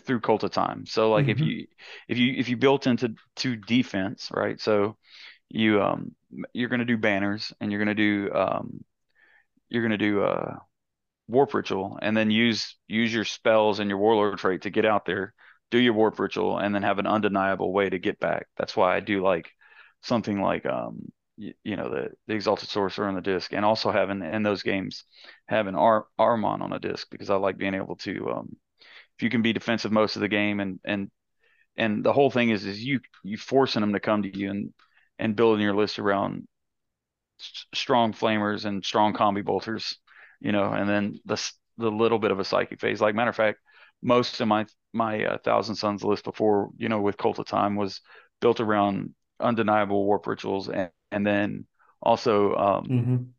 through 0.00 0.20
cult 0.20 0.44
of 0.44 0.50
time. 0.50 0.86
So 0.86 1.10
like 1.10 1.28
if 1.28 1.40
Mhm. 1.40 1.42
you 1.42 1.66
if 2.08 2.18
you 2.18 2.34
if 2.36 2.48
you 2.48 2.56
built 2.56 2.86
into 2.86 3.14
to 3.36 3.56
defense 3.56 4.28
right? 4.32 4.60
So 4.60 4.96
you 5.50 5.82
um 5.82 6.12
you're 6.52 6.68
going 6.68 6.80
to 6.80 6.86
do 6.86 6.98
banners 6.98 7.52
and 7.60 7.70
you're 7.72 7.84
going 7.84 7.96
to 7.96 8.28
do 8.28 8.32
um 8.34 8.84
you're 9.68 9.88
to 9.88 9.98
do 9.98 10.22
uh 10.22 10.56
warp 11.28 11.54
ritual 11.54 11.98
and 12.02 12.16
then 12.16 12.30
use 12.30 12.76
use 12.88 13.12
your 13.14 13.24
spells 13.24 13.80
and 13.80 13.88
your 13.90 13.98
warlord 13.98 14.38
trait 14.38 14.62
to 14.62 14.70
get 14.70 14.84
out 14.86 15.04
there 15.06 15.34
do 15.70 15.78
your 15.78 15.94
warp 15.94 16.18
ritual 16.18 16.58
and 16.58 16.74
then 16.74 16.82
have 16.82 16.98
an 16.98 17.06
undeniable 17.06 17.72
way 17.72 17.88
to 17.90 17.98
get 17.98 18.20
back. 18.20 18.46
That's 18.58 18.76
why 18.76 18.96
i 18.96 19.00
do 19.00 19.22
like 19.22 19.50
something 20.02 20.40
like 20.40 20.66
um 20.66 21.12
you, 21.36 21.54
you 21.64 21.76
know 21.76 21.88
the 21.88 22.10
the 22.26 22.34
exalted 22.34 22.68
sorcerer 22.68 23.08
on 23.08 23.14
the 23.14 23.20
disc 23.20 23.52
and 23.52 23.64
also 23.64 23.90
having 23.90 24.22
in 24.22 24.42
those 24.42 24.62
games 24.62 25.04
having 25.48 25.74
Ar- 25.74 26.06
Ahriman 26.18 26.60
on 26.60 26.72
a 26.72 26.78
disc 26.78 27.08
because 27.10 27.30
i 27.30 27.36
like 27.36 27.56
being 27.58 27.74
able 27.74 27.96
to 27.96 28.30
um 28.30 28.56
if 29.18 29.22
you 29.22 29.30
can 29.30 29.42
be 29.42 29.52
defensive 29.52 29.92
most 29.92 30.16
of 30.16 30.22
the 30.22 30.28
game 30.28 30.60
and 30.60 30.80
and 30.84 31.10
and 31.76 32.04
the 32.04 32.12
whole 32.12 32.30
thing 32.30 32.50
is 32.50 32.66
is 32.66 32.84
you 32.84 33.00
you 33.24 33.38
forcing 33.38 33.80
them 33.82 33.92
to 33.94 34.00
come 34.00 34.22
to 34.22 34.38
you 34.38 34.50
and 34.50 34.74
and 35.18 35.36
building 35.36 35.62
your 35.62 35.76
list 35.76 35.98
around 35.98 36.46
s- 37.40 37.66
strong 37.74 38.12
flamers 38.12 38.64
and 38.64 38.84
strong 38.84 39.12
combi 39.14 39.44
bolters 39.44 39.98
you 40.40 40.52
know 40.52 40.72
and 40.72 40.88
then 40.88 41.18
the 41.24 41.36
the 41.78 41.90
little 41.90 42.18
bit 42.18 42.30
of 42.30 42.38
a 42.38 42.44
psychic 42.44 42.80
phase. 42.80 43.00
Like 43.00 43.14
matter 43.14 43.30
of 43.30 43.36
fact 43.36 43.58
most 44.02 44.40
of 44.40 44.48
my 44.48 44.66
my 44.92 45.24
uh, 45.24 45.38
thousand 45.38 45.76
sons 45.76 46.04
list 46.04 46.24
before 46.24 46.70
you 46.76 46.88
know 46.88 47.00
with 47.00 47.16
cult 47.16 47.38
of 47.38 47.46
time 47.46 47.76
was 47.76 48.00
built 48.40 48.60
around 48.60 49.14
undeniable 49.40 50.04
warp 50.04 50.26
rituals 50.26 50.68
and 50.68 50.90
and 51.12 51.26
then 51.26 51.66
also 52.02 52.54
um 52.56 52.86
Mhm. 52.86 53.34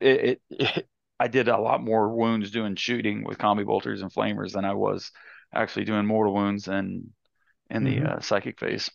it, 0.00 0.40
it, 0.50 0.88
I 1.20 1.28
did 1.28 1.48
a 1.48 1.58
lot 1.58 1.82
more 1.82 2.14
wounds 2.14 2.50
doing 2.50 2.76
shooting 2.76 3.24
with 3.24 3.38
combi 3.38 3.66
bolters 3.66 4.02
and 4.02 4.12
flamers 4.12 4.52
than 4.52 4.64
I 4.64 4.74
was 4.74 5.10
actually 5.54 5.84
doing 5.84 6.06
mortal 6.06 6.34
wounds 6.34 6.68
and 6.68 7.10
in 7.70 7.84
the 7.84 8.02
Mhm. 8.02 8.04
uh, 8.04 8.20
psychic 8.20 8.60
phase. 8.60 8.90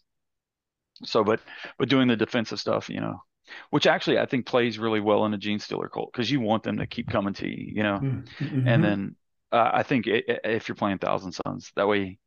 So, 1.04 1.24
but 1.24 1.42
but 1.78 1.90
doing 1.90 2.08
the 2.08 2.16
defensive 2.16 2.60
stuff, 2.60 2.90
you 2.90 3.02
know, 3.02 3.22
which 3.70 3.86
actually 3.88 4.18
I 4.20 4.26
think 4.26 4.46
plays 4.46 4.80
really 4.80 5.02
well 5.02 5.26
in 5.26 5.34
a 5.34 5.38
genestealer 5.38 5.90
cult 5.92 6.12
because 6.14 6.32
you 6.32 6.40
want 6.40 6.64
them 6.64 6.78
to 6.78 6.88
keep 6.88 7.10
coming 7.10 7.34
to 7.36 7.48
you, 7.50 7.74
you 7.76 7.84
know, 7.84 8.02
Mhm. 8.02 8.30
and 8.66 8.84
then 8.84 9.16
uh, 9.52 9.72
I 9.74 9.84
think 9.84 10.08
i 10.08 10.24
i- 10.30 10.40
if 10.50 10.70
you're 10.70 10.76
playing 10.76 11.00
Thousand 11.00 11.34
Sons, 11.34 11.72
that 11.76 11.88
way 11.88 12.20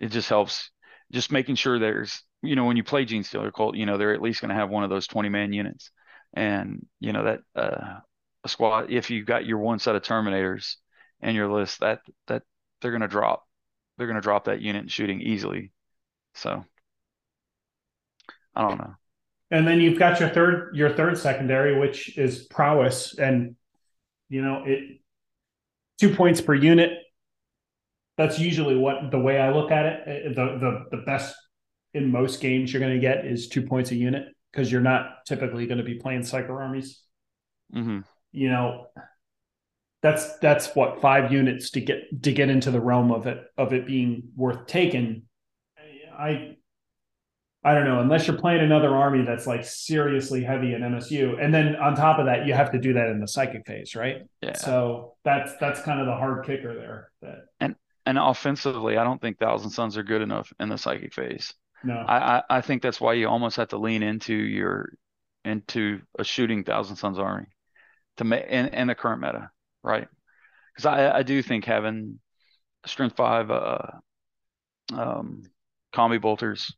it 0.00 0.08
just 0.08 0.28
helps, 0.30 0.70
just 1.10 1.32
making 1.32 1.56
sure 1.56 1.78
there's, 1.78 2.22
you 2.42 2.56
know, 2.56 2.64
when 2.64 2.76
you 2.76 2.84
play 2.84 3.04
genestealer 3.04 3.52
cult, 3.52 3.76
you 3.76 3.86
know, 3.86 3.98
they're 3.98 4.14
at 4.14 4.22
least 4.22 4.40
going 4.40 4.50
to 4.50 4.54
have 4.54 4.70
one 4.70 4.84
of 4.84 4.90
those 4.90 5.06
20 5.06 5.28
man 5.28 5.52
units, 5.52 5.90
and 6.34 6.86
you 7.00 7.12
know 7.12 7.24
that 7.24 7.40
uh, 7.56 7.98
a 8.44 8.48
squad 8.48 8.90
if 8.90 9.10
you've 9.10 9.26
got 9.26 9.44
your 9.46 9.58
one 9.58 9.78
set 9.78 9.96
of 9.96 10.02
Terminators 10.02 10.76
in 11.20 11.34
your 11.34 11.50
list, 11.52 11.80
that 11.80 12.00
that 12.28 12.42
they're 12.80 12.92
going 12.92 13.02
to 13.02 13.08
drop, 13.08 13.44
they're 13.98 14.06
going 14.06 14.14
to 14.14 14.20
drop 14.22 14.44
that 14.44 14.60
unit 14.60 14.82
in 14.82 14.88
shooting 14.88 15.20
easily. 15.20 15.72
So 16.34 16.64
I 18.54 18.62
don't 18.62 18.78
know. 18.78 18.94
and 19.50 19.66
then 19.66 19.80
you've 19.80 19.98
got 19.98 20.20
your 20.20 20.28
third 20.28 20.74
your 20.74 20.90
third 20.90 21.18
secondary, 21.18 21.78
which 21.78 22.16
is 22.16 22.44
prowess, 22.44 23.18
and 23.18 23.56
you 24.28 24.42
know 24.42 24.64
it 24.64 25.00
two 25.98 26.14
points 26.14 26.40
per 26.40 26.54
unit. 26.54 26.92
That's 28.16 28.38
usually 28.38 28.76
what 28.76 29.10
the 29.10 29.18
way 29.18 29.38
I 29.40 29.52
look 29.52 29.70
at 29.70 29.86
it. 29.86 30.00
Uh, 30.08 30.28
The 30.34 30.58
the 30.58 30.96
the 30.96 31.02
best 31.04 31.34
in 31.94 32.10
most 32.10 32.40
games 32.40 32.72
you're 32.72 32.80
going 32.80 32.94
to 32.94 33.00
get 33.00 33.24
is 33.26 33.48
two 33.48 33.62
points 33.62 33.90
a 33.90 33.96
unit 33.96 34.28
because 34.52 34.70
you're 34.70 34.80
not 34.80 35.24
typically 35.26 35.66
going 35.66 35.78
to 35.78 35.84
be 35.84 35.94
playing 35.94 36.20
psyker 36.20 36.50
armies. 36.50 37.02
hmm 37.72 38.00
you 38.32 38.48
know, 38.48 38.86
that's 40.02 40.38
that's 40.38 40.74
what 40.74 41.00
five 41.00 41.32
units 41.32 41.70
to 41.70 41.80
get 41.80 42.22
to 42.22 42.32
get 42.32 42.48
into 42.48 42.70
the 42.70 42.80
realm 42.80 43.12
of 43.12 43.26
it 43.26 43.44
of 43.58 43.72
it 43.72 43.86
being 43.86 44.30
worth 44.34 44.66
taking. 44.66 45.22
I 46.18 46.56
I 47.62 47.74
don't 47.74 47.84
know, 47.84 48.00
unless 48.00 48.26
you're 48.26 48.38
playing 48.38 48.60
another 48.62 48.96
army 48.96 49.22
that's 49.26 49.46
like 49.46 49.64
seriously 49.64 50.42
heavy 50.42 50.72
in 50.72 50.82
MSU. 50.82 51.36
And 51.38 51.52
then 51.52 51.76
on 51.76 51.94
top 51.94 52.18
of 52.18 52.24
that, 52.26 52.46
you 52.46 52.54
have 52.54 52.72
to 52.72 52.78
do 52.78 52.94
that 52.94 53.08
in 53.08 53.20
the 53.20 53.28
psychic 53.28 53.66
phase, 53.66 53.94
right? 53.94 54.22
Yeah. 54.40 54.54
So 54.54 55.16
that's 55.24 55.52
that's 55.60 55.82
kind 55.82 56.00
of 56.00 56.06
the 56.06 56.14
hard 56.14 56.46
kicker 56.46 56.74
there. 56.74 57.10
That 57.20 57.44
and 57.60 57.74
and 58.06 58.18
offensively, 58.18 58.96
I 58.96 59.04
don't 59.04 59.20
think 59.20 59.38
Thousand 59.38 59.70
Sons 59.70 59.96
are 59.96 60.02
good 60.02 60.22
enough 60.22 60.52
in 60.58 60.68
the 60.68 60.78
psychic 60.78 61.12
phase. 61.14 61.52
no. 61.82 61.94
I, 62.06 62.38
I, 62.38 62.42
I 62.50 62.60
think 62.60 62.82
that's 62.82 63.00
why 63.00 63.14
you 63.14 63.28
almost 63.28 63.56
have 63.56 63.68
to 63.68 63.78
lean 63.78 64.02
into 64.02 64.34
your 64.34 64.90
into 65.44 66.00
a 66.18 66.24
shooting 66.24 66.64
Thousand 66.64 66.96
Sons 66.96 67.18
army 67.18 67.46
to 68.18 68.24
make 68.24 68.46
in, 68.46 68.66
in 68.68 68.88
the 68.88 68.94
current 68.94 69.22
meta, 69.22 69.50
right? 69.82 70.08
Because 70.74 70.86
I 70.86 71.18
I 71.18 71.22
do 71.22 71.42
think 71.42 71.64
having 71.64 72.20
strength 72.86 73.16
five 73.16 73.50
uh 73.50 73.78
um 74.94 75.42
combi 75.92 76.20
bolters 76.20 76.74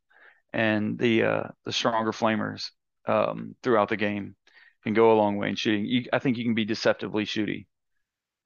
and 0.52 0.98
the 0.98 1.24
uh, 1.24 1.44
the 1.64 1.72
stronger 1.72 2.12
flamers 2.12 2.70
um, 3.06 3.54
throughout 3.62 3.88
the 3.88 3.96
game 3.96 4.36
can 4.84 4.94
go 4.94 5.12
a 5.12 5.14
long 5.18 5.36
way 5.36 5.48
in 5.48 5.56
shooting. 5.56 5.86
You, 5.86 6.04
I 6.12 6.18
think 6.18 6.36
you 6.36 6.44
can 6.44 6.54
be 6.54 6.64
deceptively 6.64 7.24
shooty. 7.24 7.66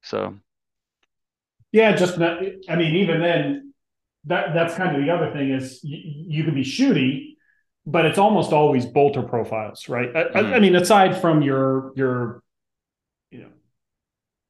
So 0.03 0.37
Yeah, 1.77 1.95
just 1.95 2.17
not, 2.17 2.41
I 2.71 2.77
mean, 2.77 2.97
even 2.97 3.21
then, 3.21 3.75
that 4.25 4.55
that's 4.55 4.75
kind 4.75 4.97
of 4.97 5.03
the 5.05 5.11
other 5.11 5.31
thing 5.31 5.51
is 5.51 5.81
you, 5.85 5.99
you 6.37 6.43
can 6.45 6.55
be 6.55 6.63
shooty, 6.63 7.35
but 7.85 8.07
it's 8.07 8.17
almost 8.19 8.51
always 8.51 8.87
bolter 8.87 9.23
profiles, 9.23 9.87
right? 9.87 10.09
I, 10.17 10.21
I, 10.23 10.39
I 10.39 10.43
Mhm. 10.43 10.61
mean, 10.63 10.75
aside 10.77 11.21
from 11.21 11.43
your 11.43 11.93
your 11.95 12.43
you 13.31 13.41
know 13.41 13.53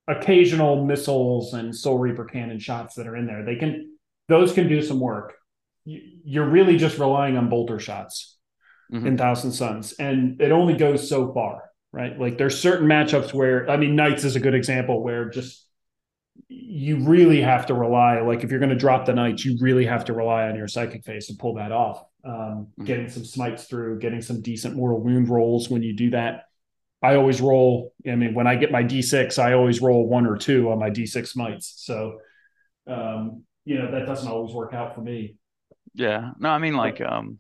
occasional 0.07 0.85
missiles 0.85 1.53
and 1.53 1.75
Soul 1.75 1.99
Reaper 1.99 2.25
cannon 2.27 2.61
shots 2.61 2.95
that 2.95 3.09
are 3.09 3.17
in 3.17 3.27
there, 3.27 3.45
they 3.45 3.57
can 3.57 3.99
those 4.29 4.53
can 4.53 4.69
do 4.69 4.81
some 4.81 5.01
work. 5.01 5.35
You, 5.85 6.01
you're 6.25 6.49
really 6.49 6.77
just 6.77 6.99
relying 6.99 7.37
on 7.37 7.49
bolter 7.49 7.81
shots 7.81 8.39
Mhm. 8.93 9.05
in 9.05 9.19
Thousand 9.19 9.51
Sons, 9.51 9.95
and 9.99 10.41
it 10.41 10.53
only 10.53 10.75
goes 10.75 11.09
so 11.09 11.33
far, 11.33 11.63
right? 11.93 12.17
Like 12.17 12.39
there's 12.39 12.57
certain 12.61 12.87
matchups 12.87 13.35
where 13.35 13.69
I 13.69 13.77
mean, 13.77 13.97
Knights 13.97 14.23
is 14.23 14.37
a 14.37 14.41
good 14.41 14.55
example 14.55 15.03
where 15.03 15.29
just 15.29 15.66
you 16.49 16.99
really 17.05 17.41
have 17.41 17.67
to 17.67 17.75
rely 17.75 18.21
like 18.21 18.45
if 18.45 18.51
you're 18.51 18.61
going 18.61 18.71
to 18.71 18.77
drop 18.77 19.05
the 19.05 19.13
knights 19.13 19.45
you 19.45 19.57
really 19.61 19.85
have 19.85 20.05
to 20.05 20.13
rely 20.13 20.49
on 20.49 20.55
your 20.55 20.69
psychic 20.69 21.05
phase 21.05 21.27
to 21.27 21.35
pull 21.35 21.55
that 21.55 21.73
off. 21.73 22.05
Um, 22.25 22.69
Mhm. 22.79 22.87
getting 22.87 23.09
some 23.09 23.25
smites 23.25 23.65
through 23.65 23.99
getting 24.01 24.23
some 24.23 24.43
decent 24.43 24.77
mortal 24.77 25.01
wound 25.01 25.29
rolls 25.29 25.69
when 25.71 25.83
you 25.83 25.95
do 25.95 26.11
that. 26.11 26.45
I 27.03 27.17
always 27.17 27.41
roll 27.41 27.93
i 28.07 28.15
mean 28.17 28.35
when 28.35 28.47
i 28.47 28.57
get 28.57 28.73
my 28.73 28.83
d6 28.83 29.39
i 29.39 29.53
always 29.53 29.81
roll 29.83 30.09
one 30.09 30.27
or 30.27 30.37
two 30.37 30.71
on 30.71 30.79
my 30.79 30.91
d6 30.91 31.31
smites. 31.33 31.75
So 31.79 32.19
um, 32.87 33.45
you 33.65 33.79
know 33.79 33.91
that 33.91 34.07
doesn't 34.07 34.29
always 34.29 34.55
work 34.55 34.73
out 34.75 34.95
for 34.95 35.01
me. 35.01 35.37
Yeah, 35.95 36.31
no, 36.39 36.51
I 36.51 36.59
mean 36.59 36.75
like 36.75 37.01
um, 37.01 37.39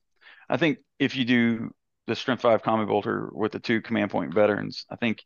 I 0.48 0.56
think 0.56 0.78
if 0.98 1.16
you 1.16 1.24
do 1.24 1.70
the 2.06 2.16
strength 2.16 2.42
five 2.42 2.62
combi 2.62 2.86
bolter 2.86 3.28
with 3.32 3.52
the 3.52 3.60
two 3.60 3.80
command 3.80 4.10
point 4.10 4.34
veterans, 4.34 4.84
I 4.90 4.96
think 4.96 5.22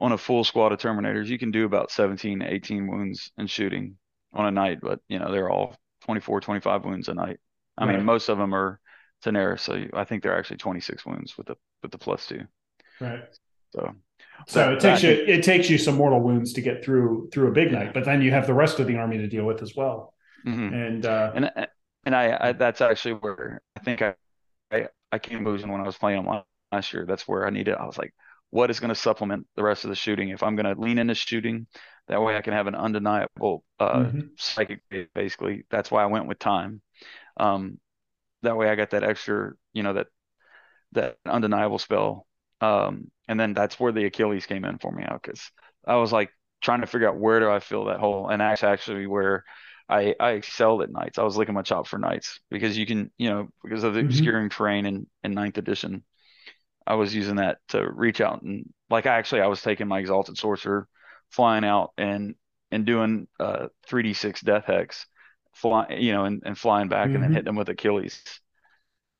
on 0.00 0.12
a 0.12 0.18
full 0.18 0.44
squad 0.44 0.72
of 0.72 0.78
Terminators 0.78 1.26
you 1.26 1.38
can 1.38 1.50
do 1.50 1.64
about 1.66 1.90
17, 1.90 2.42
18 2.42 2.86
wounds 2.88 3.32
in 3.38 3.46
shooting 3.46 3.96
on 4.32 4.46
a 4.46 4.50
knight, 4.50 4.80
but 4.80 5.00
you 5.08 5.18
know 5.18 5.32
they're 5.32 5.50
all 5.50 5.76
24, 6.02 6.40
25 6.40 6.84
wounds 6.84 7.08
a 7.08 7.14
knight. 7.14 7.40
I 7.76 7.84
Right. 7.84 7.86
mean 7.86 8.04
most 8.04 8.28
of 8.28 8.38
them 8.38 8.54
are 8.54 8.80
Tenera, 9.24 9.58
so 9.58 9.84
I 9.94 10.04
think 10.04 10.22
they're 10.22 10.38
actually 10.38 10.58
26 10.58 11.04
wounds 11.06 11.36
with 11.38 11.48
the 11.48 11.56
with 11.82 11.92
the 11.92 11.98
plus 11.98 12.26
two. 12.26 12.46
right 13.00 13.28
So 13.74 13.94
so 14.46 14.72
it 14.72 14.80
takes 14.80 15.02
you 15.02 15.10
it 15.10 15.42
takes 15.42 15.68
you 15.68 15.78
some 15.78 15.96
mortal 15.96 16.20
wounds 16.20 16.52
to 16.54 16.60
get 16.60 16.84
through 16.84 17.28
through 17.32 17.48
a 17.48 17.52
big 17.52 17.72
knight, 17.72 17.92
but 17.94 18.04
then 18.04 18.22
you 18.22 18.30
have 18.30 18.46
the 18.46 18.54
rest 18.54 18.78
of 18.80 18.86
the 18.86 18.96
army 18.96 19.18
to 19.18 19.26
deal 19.28 19.44
with 19.44 19.62
as 19.62 19.74
well 19.76 20.14
mhm. 20.44 20.80
and 20.86 21.06
uh 21.06 21.34
and 21.34 21.50
and 22.04 22.14
I, 22.16 22.38
I 22.48 22.52
that's 22.52 22.80
actually 22.80 23.14
where 23.14 23.62
I 23.76 23.80
think 23.80 24.02
I 24.02 24.14
I, 24.72 24.88
I 25.12 25.20
came 25.20 25.44
losing 25.46 25.70
when 25.70 25.82
I 25.82 25.84
was 25.86 25.98
playing 25.98 26.24
them 26.24 26.42
last 26.72 26.92
year. 26.94 27.06
That's 27.06 27.28
where 27.28 27.46
I 27.46 27.50
needed. 27.50 27.74
I 27.76 27.86
was 27.86 27.98
like, 27.98 28.14
what 28.50 28.70
is 28.70 28.80
going 28.80 28.88
to 28.90 28.94
supplement 28.94 29.46
the 29.56 29.62
rest 29.62 29.84
of 29.84 29.90
the 29.90 29.96
shooting? 29.96 30.30
If 30.30 30.42
I'm 30.42 30.56
going 30.56 30.74
to 30.74 30.80
lean 30.80 30.98
into 30.98 31.14
shooting, 31.14 31.66
that 32.08 32.22
way 32.22 32.36
I 32.36 32.40
can 32.42 32.54
have 32.54 32.66
an 32.66 32.74
undeniable 32.74 33.64
uh, 33.78 34.10
mhm. 34.10 34.30
psychic. 34.36 34.82
Basically, 35.14 35.64
that's 35.70 35.90
why 35.90 36.02
I 36.02 36.06
went 36.06 36.26
with 36.28 36.38
time. 36.38 36.80
Um, 37.38 37.78
that 38.42 38.56
way 38.56 38.68
I 38.70 38.76
got 38.76 38.90
that 38.90 39.04
extra, 39.04 39.52
you 39.74 39.82
know, 39.82 39.94
that 39.94 40.08
that 40.92 41.18
undeniable 41.26 41.78
spell. 41.78 42.26
Um, 42.60 43.10
and 43.28 43.38
then 43.38 43.54
that's 43.54 43.78
where 43.78 43.92
the 43.92 44.06
Achilles 44.06 44.46
came 44.46 44.64
in 44.64 44.78
for 44.78 44.90
me 44.90 45.04
out 45.04 45.22
because 45.22 45.50
I 45.86 45.96
was 45.96 46.12
like 46.12 46.30
trying 46.60 46.80
to 46.80 46.86
figure 46.86 47.08
out 47.08 47.18
where 47.18 47.40
do 47.40 47.50
I 47.50 47.60
fill 47.60 47.86
that 47.86 48.00
hole, 48.00 48.28
and 48.28 48.40
that's 48.40 48.64
actually 48.64 49.06
where 49.06 49.44
I 49.88 50.14
I 50.18 50.30
excelled 50.32 50.82
at 50.82 50.90
knights. 50.90 51.18
I 51.18 51.22
was 51.22 51.36
licking 51.36 51.54
my 51.54 51.62
chop 51.62 51.86
for 51.86 51.98
knights 51.98 52.40
because 52.50 52.76
you 52.76 52.86
can, 52.86 53.10
you 53.18 53.30
know, 53.30 53.48
because 53.62 53.84
of 53.84 53.94
the 53.94 54.00
Mhm. 54.00 54.00
obscuring 54.00 54.50
terrain 54.50 54.86
in 54.86 55.06
in 55.22 55.32
ninth 55.32 55.58
edition. 55.58 56.02
I 56.88 56.96
was 56.96 57.14
using 57.14 57.36
that 57.36 57.58
to 57.70 57.88
reach 57.90 58.22
out 58.22 58.42
and 58.42 58.72
like 58.90 59.06
I 59.06 59.18
actually 59.18 59.42
I 59.42 59.48
was 59.48 59.62
taking 59.62 59.88
my 59.88 60.00
exalted 60.00 60.38
sorcerer, 60.38 60.88
flying 61.30 61.64
out 61.64 61.92
and 61.98 62.36
and 62.72 62.86
doing 62.86 63.28
uh 63.40 63.68
3d6 63.86 64.42
death 64.42 64.66
hex, 64.66 65.06
fly 65.54 65.88
you 65.98 66.12
know, 66.12 66.26
and, 66.26 66.42
and 66.46 66.58
flying 66.58 66.88
back 66.88 67.14
and 67.14 67.24
then 67.24 67.30
Mhm. 67.30 67.32
hitting 67.32 67.46
them 67.46 67.56
with 67.56 67.70
Achilles. 67.70 68.22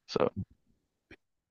So 0.08 0.30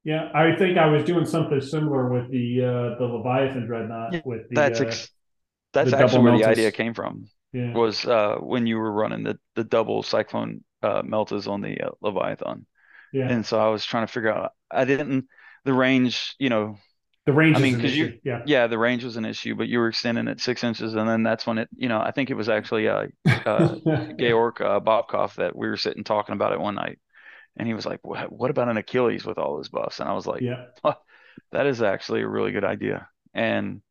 Yeah, 0.04 0.32
I 0.34 0.56
think 0.58 0.78
I 0.78 0.88
was 0.88 1.04
doing 1.04 1.26
something 1.26 1.60
similar 1.60 2.10
with 2.10 2.32
the 2.32 2.64
uh 2.64 2.98
the 2.98 3.06
Leviathan 3.06 3.66
dreadnought 3.68 4.12
Yeah, 4.12 4.22
with 4.24 4.50
the 4.50 4.56
that's 4.56 4.80
uh, 4.80 4.82
ex- 4.82 5.10
that's 5.74 5.92
the 5.92 5.94
actually 5.94 6.22
double 6.22 6.24
where 6.24 6.34
the 6.34 6.46
idea 6.46 6.72
came 6.72 6.94
from. 6.94 7.30
yeah. 7.54 7.74
Was 7.74 8.06
uh 8.06 8.38
when 8.38 8.68
you 8.68 8.78
were 8.78 8.92
running 8.92 9.24
the 9.24 9.40
the 9.56 9.64
double 9.64 10.04
cyclone 10.04 10.64
uh 10.84 11.04
meltas 11.04 11.48
on 11.50 11.62
the 11.62 11.82
uh, 11.82 11.92
Leviathan. 12.02 12.66
yeah. 13.12 13.30
And 13.30 13.46
so 13.46 13.60
I 13.60 13.70
was 13.70 13.86
trying 13.86 14.08
to 14.08 14.14
figure 14.14 14.34
out 14.34 14.54
I 14.72 14.86
didn't 14.86 15.28
the 15.68 15.74
range, 15.74 16.36
you 16.40 16.50
know, 16.50 16.78
the 17.26 17.34
range 17.34 17.58
I 17.58 17.60
mean, 17.60 17.76
because 17.76 17.96
you- 17.98 18.12
yeah. 18.24 18.42
yeah, 18.44 18.68
the 18.68 18.78
range 18.80 19.04
was 19.04 19.18
an 19.18 19.26
issue, 19.26 19.56
but 19.56 19.68
you 19.70 19.80
were 19.80 19.90
extending 19.90 20.28
it 20.28 20.42
six 20.42 20.64
inches, 20.64 20.96
and 20.96 21.10
then 21.10 21.24
that's 21.24 21.48
when 21.48 21.60
it, 21.60 21.70
you 21.76 21.90
know, 21.90 22.00
I 22.02 22.12
think 22.12 22.30
it 22.32 22.36
was 22.36 22.50
actually 22.50 22.90
uh, 22.90 23.08
uh, 23.46 23.78
Georg 24.20 24.62
uh, 24.62 24.80
Bobkov 24.82 25.36
that 25.36 25.56
we 25.56 25.68
were 25.68 25.78
sitting 25.78 26.04
talking 26.06 26.34
about 26.34 26.54
it 26.54 26.60
one 26.62 26.76
night, 26.76 27.00
and 27.58 27.68
he 27.68 27.74
was 27.76 27.86
like, 27.88 28.00
"What, 28.04 28.32
what 28.32 28.52
about 28.52 28.70
an 28.70 28.78
Achilles 28.78 29.26
with 29.26 29.38
all 29.40 29.58
those 29.58 29.70
buffs?" 29.70 30.00
And 30.02 30.10
I 30.10 30.14
was 30.14 30.28
like, 30.28 30.46
yeah. 30.46 30.66
"That 31.52 31.68
is 31.68 31.82
actually 31.82 32.22
a 32.22 32.28
really 32.30 32.52
good 32.52 32.66
idea," 32.66 33.10
and 33.34 33.82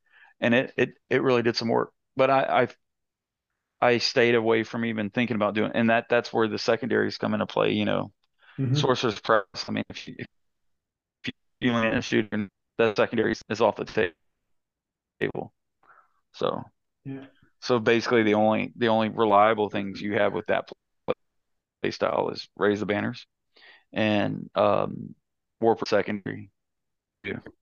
and 0.40 0.54
it 0.54 0.74
it 0.76 0.90
it 1.10 1.22
really 1.22 1.42
did 1.42 1.56
some 1.56 1.68
work. 1.68 1.92
But 2.16 2.30
I 2.30 2.62
I 2.62 2.68
I 3.80 3.98
stayed 3.98 4.34
away 4.34 4.62
from 4.64 4.84
even 4.84 5.10
thinking 5.10 5.36
about 5.36 5.54
doing, 5.54 5.72
and 5.74 5.90
that 5.90 6.08
that's 6.08 6.32
where 6.32 6.48
the 6.48 6.58
secondaries 6.58 7.18
come 7.18 7.34
into 7.34 7.46
play. 7.46 7.72
You 7.72 7.84
know, 7.84 8.12
Mhm. 8.58 8.86
Sorcerer's 8.86 9.20
Press. 9.20 9.44
I 9.68 9.72
mean, 9.72 9.84
if 9.90 10.08
you, 10.08 10.16
if 10.18 10.26
you 11.60 11.72
lean 11.72 11.84
in 11.86 11.94
a 11.98 12.02
shooter, 12.02 12.48
the 12.78 12.94
secondary 12.94 13.34
is 13.48 13.60
off 13.60 13.76
the 13.76 13.84
ta- 13.84 14.12
table. 15.20 15.52
So, 16.34 16.62
Yeah. 17.04 17.26
so 17.60 17.78
basically, 17.78 18.22
the 18.22 18.34
only 18.34 18.72
the 18.76 18.88
only 18.88 19.08
reliable 19.08 19.70
things 19.70 20.00
you 20.00 20.14
have 20.14 20.32
with 20.32 20.46
that 20.46 20.68
play 21.82 21.90
style 21.90 22.30
is 22.30 22.48
raise 22.56 22.80
the 22.80 22.86
banners 22.86 23.26
and 23.92 24.50
um, 24.54 25.14
war 25.60 25.76
for 25.76 25.86
secondary. 25.86 26.50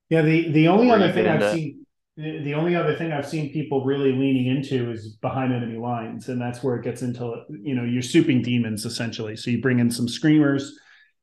Yeah, 0.09 0.21
the 0.21 0.51
the 0.51 0.67
only 0.67 0.87
Where 0.87 0.97
other 0.97 1.11
thing 1.11 1.27
I've 1.27 1.43
seen 1.43 1.85
the, 2.17 2.39
the 2.43 2.53
only 2.53 2.75
other 2.75 2.95
thing 2.95 3.11
I've 3.11 3.27
seen 3.27 3.51
people 3.51 3.83
really 3.83 4.11
leaning 4.11 4.47
into 4.47 4.91
is 4.91 5.15
behind 5.17 5.53
enemy 5.53 5.77
lines, 5.77 6.29
and 6.29 6.39
that's 6.39 6.63
where 6.63 6.75
it 6.75 6.83
gets 6.83 7.01
into 7.01 7.43
you 7.49 7.75
know 7.75 7.83
you're 7.83 8.03
souping 8.03 8.43
demons 8.43 8.85
essentially. 8.85 9.35
So 9.35 9.49
you 9.51 9.61
bring 9.61 9.79
in 9.79 9.89
some 9.89 10.07
screamers, 10.07 10.77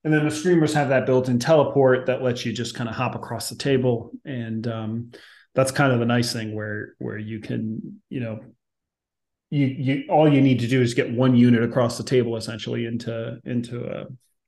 and 0.05 0.13
then 0.13 0.25
the 0.25 0.31
streamers 0.31 0.75
have 0.75 0.89
that 0.89 1.07
built-in 1.07 1.39
teleport 1.39 2.07
that 2.07 2.23
lets 2.23 2.45
you 2.45 2.53
just 2.53 2.75
kind 2.75 2.89
of 2.89 2.95
hop 2.95 3.15
across 3.15 3.49
the 3.49 3.57
table, 3.57 4.11
and 4.25 4.67
um, 4.67 5.13
that's 5.55 5.71
kind 5.71 5.93
of 5.93 5.99
the 5.99 6.07
nice 6.07 6.33
thing 6.33 6.55
where 6.55 6.95
where 6.99 7.19
you 7.19 7.41
can 7.41 8.01
you 8.09 8.21
know 8.21 8.41
you 9.51 9.67
you 9.67 10.05
all 10.09 10.33
you 10.33 10.41
need 10.41 10.61
to 10.61 10.69
do 10.69 10.81
is 10.81 10.95
get 10.95 11.13
one 11.13 11.37
unit 11.37 11.63
across 11.63 11.99
the 11.99 12.05
table 12.05 12.37
essentially 12.37 12.87
into 12.87 13.39
into 13.45 13.87
uh, 13.87 14.05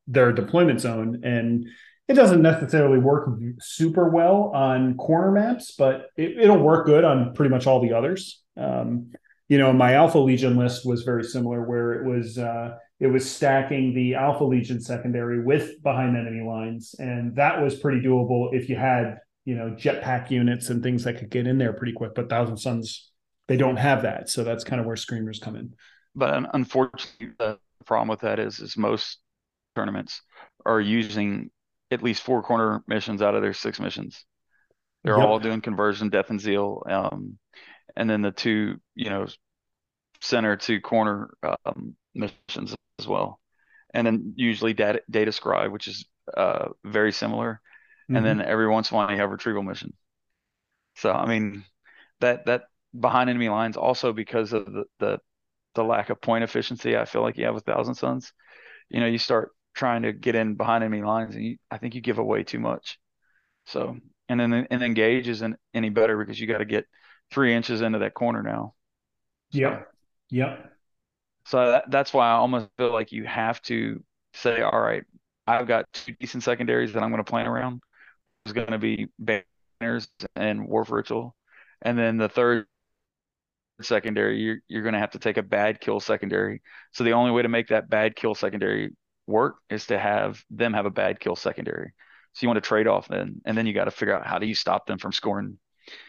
their 0.07 0.33
deployment 0.33 0.81
zone 0.81 1.21
and 1.25 1.67
it 2.07 2.15
doesn't 2.15 2.43
necessarily 2.43 2.99
work 2.99 3.29
super 3.61 4.09
well 4.09 4.51
on 4.55 4.97
corner 4.97 5.31
maps, 5.31 5.75
but 5.77 6.11
it, 6.17 6.39
it'll 6.39 6.59
work 6.59 6.87
good 6.87 7.05
on 7.05 7.35
pretty 7.35 7.51
much 7.51 7.67
all 7.67 7.81
the 7.81 7.95
others. 7.95 8.43
Um, 8.57 9.13
you 9.49 9.59
know, 9.59 9.73
my 9.73 9.95
Alpha 9.95 10.19
Legion 10.19 10.57
list 10.57 10.87
was 10.87 11.03
very 11.03 11.25
similar, 11.25 11.63
where 11.63 11.95
it 11.95 12.05
was 12.05 12.39
uh, 12.39 12.77
it 13.01 13.09
was 13.09 13.29
stacking 13.31 13.95
the 13.95 14.15
Alpha 14.15 14.45
Legion 14.45 14.81
secondary 14.81 15.43
with 15.43 15.83
behind 15.83 16.17
enemy 16.17 16.45
lines, 16.47 16.95
and 16.99 17.35
that 17.37 17.63
was 17.63 17.75
pretty 17.77 18.01
doable 18.01 18.55
if 18.55 18.69
you 18.69 18.77
had 18.77 19.19
you 19.45 19.55
know 19.55 19.71
jetpack 19.71 20.31
units 20.31 20.71
and 20.71 20.83
things 20.83 21.05
that 21.05 21.19
could 21.19 21.31
get 21.31 21.47
in 21.47 21.59
there 21.59 21.73
pretty 21.73 21.93
quick. 21.93 22.15
But 22.15 22.29
Thousand 22.29 22.57
Sons 22.57 23.11
they 23.47 23.57
don't 23.57 23.77
have 23.77 24.03
that, 24.03 24.29
so 24.31 24.43
that's 24.43 24.65
kind 24.65 24.81
of 24.81 24.87
where 24.87 24.97
screamers 24.97 25.39
come 25.39 25.57
in. 25.57 25.75
But 26.15 26.49
unfortunately, 26.55 27.33
the 27.39 27.59
problem 27.85 28.09
with 28.09 28.21
that 28.21 28.39
is 28.39 28.61
is 28.61 28.77
most 28.77 29.19
tournaments 29.77 30.23
are 30.65 30.81
using 30.81 31.51
at 31.91 32.03
least 32.03 32.23
four 32.23 32.43
corner 32.43 32.83
missions 32.87 33.23
out 33.23 33.35
of 33.35 33.43
their 33.43 33.53
six 33.53 33.79
missions. 33.81 34.25
They're 35.03 35.19
Yep. 35.19 35.29
all 35.29 35.39
doing 35.39 35.61
conversion, 35.61 36.09
death 36.09 36.31
and 36.31 36.41
zeal. 36.41 36.83
Um, 36.89 37.39
and 37.97 38.09
then 38.09 38.23
the 38.23 38.31
two, 38.31 38.81
you 38.95 39.11
know, 39.11 39.27
center 40.21 40.57
to 40.57 40.81
corner 40.81 41.31
um, 41.67 41.95
missions 42.15 42.75
as 42.99 43.07
well. 43.09 43.41
And 43.95 44.07
then 44.07 44.35
usually 44.37 44.75
data, 44.75 45.03
data 45.11 45.33
scribe, 45.33 45.73
which 45.73 45.89
is 45.89 46.07
uh, 46.37 46.69
very 46.85 47.13
similar. 47.13 47.61
And 48.15 48.25
Mm-hmm. 48.25 48.39
then 48.39 48.43
every 48.43 48.69
once 48.69 48.91
in 48.91 48.97
a 48.97 48.99
while 48.99 49.11
you 49.13 49.19
have 49.19 49.31
retrieval 49.31 49.63
mission. 49.63 49.95
So 50.97 51.13
I 51.13 51.27
mean 51.27 51.65
that 52.21 52.47
that 52.47 52.65
behind 52.99 53.31
enemy 53.31 53.49
lines 53.49 53.77
also 53.77 54.13
because 54.13 54.53
of 54.53 54.67
the 54.73 54.85
the, 54.99 55.19
the 55.75 55.85
lack 55.85 56.11
of 56.11 56.21
point 56.21 56.45
efficiency 56.45 56.97
I 56.97 57.05
feel 57.05 57.23
like 57.23 57.37
you 57.39 57.47
have 57.47 57.55
with 57.55 57.65
Thousand 57.67 57.95
Sons. 57.97 58.33
You 58.91 59.01
know, 59.01 59.07
you 59.07 59.19
start 59.19 59.53
trying 59.75 60.03
to 60.03 60.13
get 60.13 60.35
in 60.37 60.57
behind 60.57 60.85
enemy 60.85 61.03
lines 61.03 61.35
and 61.37 61.45
you, 61.45 61.59
I 61.71 61.79
think 61.79 61.95
you 61.95 62.01
give 62.03 62.19
away 62.19 62.45
too 62.45 62.61
much. 62.61 62.99
So 63.67 63.99
and 64.29 64.41
then 64.41 64.53
and 64.71 64.83
engage 64.83 65.29
isn't 65.29 65.57
any 65.75 65.91
better 65.91 66.19
because 66.19 66.41
you 66.41 66.47
got 66.49 66.59
to 66.59 66.65
get 66.67 66.87
three 67.33 67.55
inches 67.55 67.83
into 67.83 68.01
that 68.01 68.15
corner 68.15 68.43
now. 68.43 68.75
So, 69.51 69.81
Yep. 69.81 69.93
Yep. 70.31 70.74
So 71.47 71.73
that, 71.73 71.91
that's 71.91 72.13
why 72.13 72.29
I 72.29 72.33
almost 72.35 72.69
feel 72.79 72.93
like 72.93 73.13
you 73.13 73.25
have 73.25 73.61
to 73.63 74.03
say, 74.35 74.63
all 74.63 74.81
right, 74.81 75.05
I've 75.47 75.67
got 75.69 75.87
two 75.93 76.13
decent 76.21 76.43
secondaries 76.43 76.93
that 76.95 77.03
I'm 77.03 77.11
going 77.11 77.23
to 77.25 77.31
plan 77.31 77.47
around. 77.47 77.83
It's 78.47 78.55
going 78.55 78.71
to 78.73 78.79
be 78.79 79.09
banners 79.19 80.09
and 80.37 80.67
Warp 80.69 80.91
Ritual. 80.91 81.37
And 81.83 81.99
then 81.99 82.19
the 82.19 82.29
third 82.29 82.67
secondary, 83.83 84.41
you're, 84.41 84.59
you're 84.69 84.83
going 84.83 84.95
to 84.95 85.01
have 85.01 85.11
to 85.13 85.19
take 85.19 85.37
a 85.37 85.43
bad 85.43 85.81
kill 85.81 86.01
secondary. 86.01 86.63
So 86.93 87.05
the 87.05 87.13
only 87.13 87.31
way 87.33 87.43
to 87.43 87.49
make 87.49 87.69
that 87.69 87.89
bad 87.89 88.17
kill 88.17 88.35
secondary 88.35 88.95
work 89.27 89.57
is 89.69 89.87
to 89.87 89.99
have 89.99 90.43
them 90.51 90.73
have 90.75 90.87
a 90.87 90.91
bad 90.91 91.19
kill 91.21 91.37
secondary. 91.37 91.93
So 92.33 92.45
you 92.45 92.49
want 92.49 92.57
to 92.63 92.69
trade 92.69 92.87
off 92.87 93.09
then, 93.09 93.41
and 93.45 93.57
then 93.57 93.67
you 93.67 93.73
got 93.73 93.85
to 93.85 93.91
figure 93.91 94.15
out 94.15 94.27
how 94.27 94.39
do 94.39 94.47
you 94.47 94.55
stop 94.55 94.87
them 94.87 94.99
from 94.99 95.13
scoring 95.13 95.59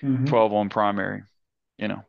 Mhm. 0.01 0.25
12 0.25 0.53
on 0.53 0.69
primary, 0.69 1.23
you 1.77 1.88
know. 1.88 2.03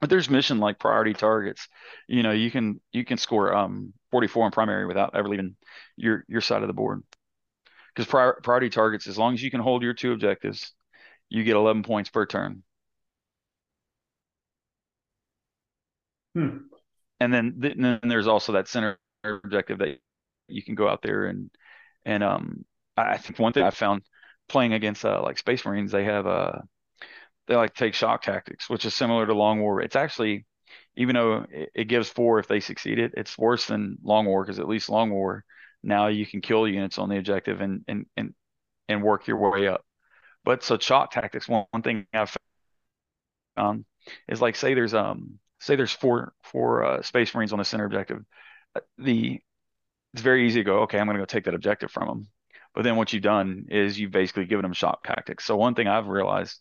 But 0.00 0.10
there's 0.10 0.30
mission 0.30 0.58
like 0.58 0.78
priority 0.78 1.12
targets. 1.12 1.66
You 2.06 2.22
know, 2.22 2.30
you 2.32 2.50
can 2.50 2.80
you 2.92 3.04
can 3.04 3.18
score 3.18 3.54
um 3.54 3.92
44 4.12 4.46
on 4.46 4.50
primary 4.52 4.86
without 4.86 5.14
ever 5.14 5.28
leaving 5.28 5.56
your 5.96 6.24
your 6.28 6.40
side 6.40 6.62
of 6.62 6.68
the 6.68 6.74
board. 6.74 7.02
Because 7.94 8.08
prior, 8.08 8.38
priority 8.42 8.70
targets, 8.70 9.06
as 9.08 9.18
long 9.18 9.34
as 9.34 9.42
you 9.42 9.50
can 9.50 9.60
hold 9.60 9.82
your 9.82 9.94
two 9.94 10.12
objectives, 10.12 10.72
you 11.28 11.44
get 11.44 11.56
11 11.56 11.82
points 11.82 12.10
per 12.10 12.26
turn. 12.26 12.62
Hmm. 16.34 16.58
And 17.20 17.32
then, 17.32 17.60
th- 17.60 17.76
then 17.78 18.00
there's 18.04 18.26
also 18.28 18.52
that 18.52 18.68
center 18.68 18.98
objective 19.24 19.78
that 19.78 19.98
you 20.48 20.62
can 20.62 20.74
go 20.74 20.88
out 20.88 21.02
there 21.02 21.26
and 21.26 21.50
and 22.04 22.22
um 22.22 22.64
I 22.96 23.18
think 23.18 23.38
one 23.38 23.52
thing 23.52 23.64
I 23.64 23.70
found 23.70 24.02
playing 24.48 24.72
against 24.72 25.04
uh, 25.04 25.22
like 25.22 25.38
Space 25.38 25.64
Marines, 25.64 25.92
they 25.92 26.04
have 26.04 26.26
uh 26.26 26.60
they 27.48 27.56
like 27.56 27.74
take 27.74 27.94
shock 27.94 28.22
tactics, 28.22 28.70
which 28.70 28.86
is 28.86 28.94
similar 28.94 29.26
to 29.26 29.34
Long 29.34 29.60
War. 29.60 29.82
It's 29.82 29.96
actually 29.96 30.46
even 30.96 31.14
though 31.16 31.46
it, 31.50 31.70
it 31.74 31.84
gives 31.86 32.08
four 32.08 32.38
if 32.38 32.48
they 32.48 32.60
succeed 32.60 32.98
it, 33.00 33.14
it's 33.16 33.38
worse 33.38 33.66
than 33.66 33.98
Long 34.02 34.26
War 34.26 34.44
because 34.44 34.60
at 34.60 34.68
least 34.68 34.90
Long 34.90 35.10
War 35.10 35.44
now 35.82 36.08
you 36.08 36.26
can 36.26 36.40
kill 36.40 36.68
units 36.68 36.98
on 36.98 37.08
the 37.08 37.18
objective 37.18 37.60
and 37.60 37.84
and 37.88 38.06
and 38.16 38.34
and 38.88 39.02
work 39.02 39.26
your 39.26 39.38
way 39.50 39.68
up. 39.68 39.84
But 40.44 40.62
so 40.64 40.78
shock 40.78 41.12
tactics, 41.12 41.48
one, 41.48 41.66
one 41.72 41.82
thing 41.82 42.06
I've 42.14 42.36
found 43.56 43.84
is 44.28 44.40
like 44.40 44.56
say 44.56 44.74
there's 44.74 44.94
um 44.94 45.38
say 45.60 45.76
there's 45.76 45.92
four 45.92 46.32
four 46.42 46.84
uh, 46.84 47.02
Space 47.02 47.34
Marines 47.34 47.52
on 47.52 47.58
the 47.58 47.64
center 47.64 47.84
objective. 47.84 48.24
Uh, 48.74 48.80
The 48.98 49.40
it's 50.14 50.22
very 50.22 50.46
easy 50.46 50.60
to 50.60 50.64
go, 50.64 50.80
okay, 50.82 50.98
I'm 50.98 51.06
going 51.06 51.16
to 51.16 51.22
go 51.22 51.26
take 51.26 51.44
that 51.44 51.54
objective 51.54 51.90
from 51.90 52.08
them. 52.08 52.28
But 52.74 52.84
then 52.84 52.96
what 52.96 53.12
you've 53.12 53.22
done 53.22 53.66
is 53.70 53.98
you've 53.98 54.12
basically 54.12 54.46
given 54.46 54.62
them 54.62 54.72
shock 54.72 55.04
tactics. 55.04 55.44
So 55.44 55.56
one 55.56 55.74
thing 55.74 55.88
I've 55.88 56.08
realized 56.08 56.60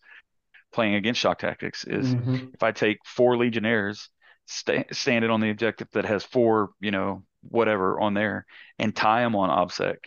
playing 0.77 0.95
against 0.95 1.19
shock 1.21 1.39
tactics 1.39 1.85
is 1.85 2.13
Mhm. 2.13 2.53
if 2.53 2.61
I 2.61 2.71
take 2.71 2.99
four 3.05 3.35
Legionnaires, 3.37 4.09
sta 4.45 4.85
stand 4.91 5.25
it 5.25 5.31
on 5.31 5.41
the 5.41 5.49
objective 5.49 5.89
that 5.93 6.05
has 6.05 6.23
four, 6.23 6.69
you 6.79 6.91
know, 6.91 7.23
whatever 7.41 7.99
on 7.99 8.13
there, 8.13 8.45
and 8.77 8.95
tie 8.95 9.21
them 9.21 9.35
on 9.35 9.49
OBSEC, 9.49 9.97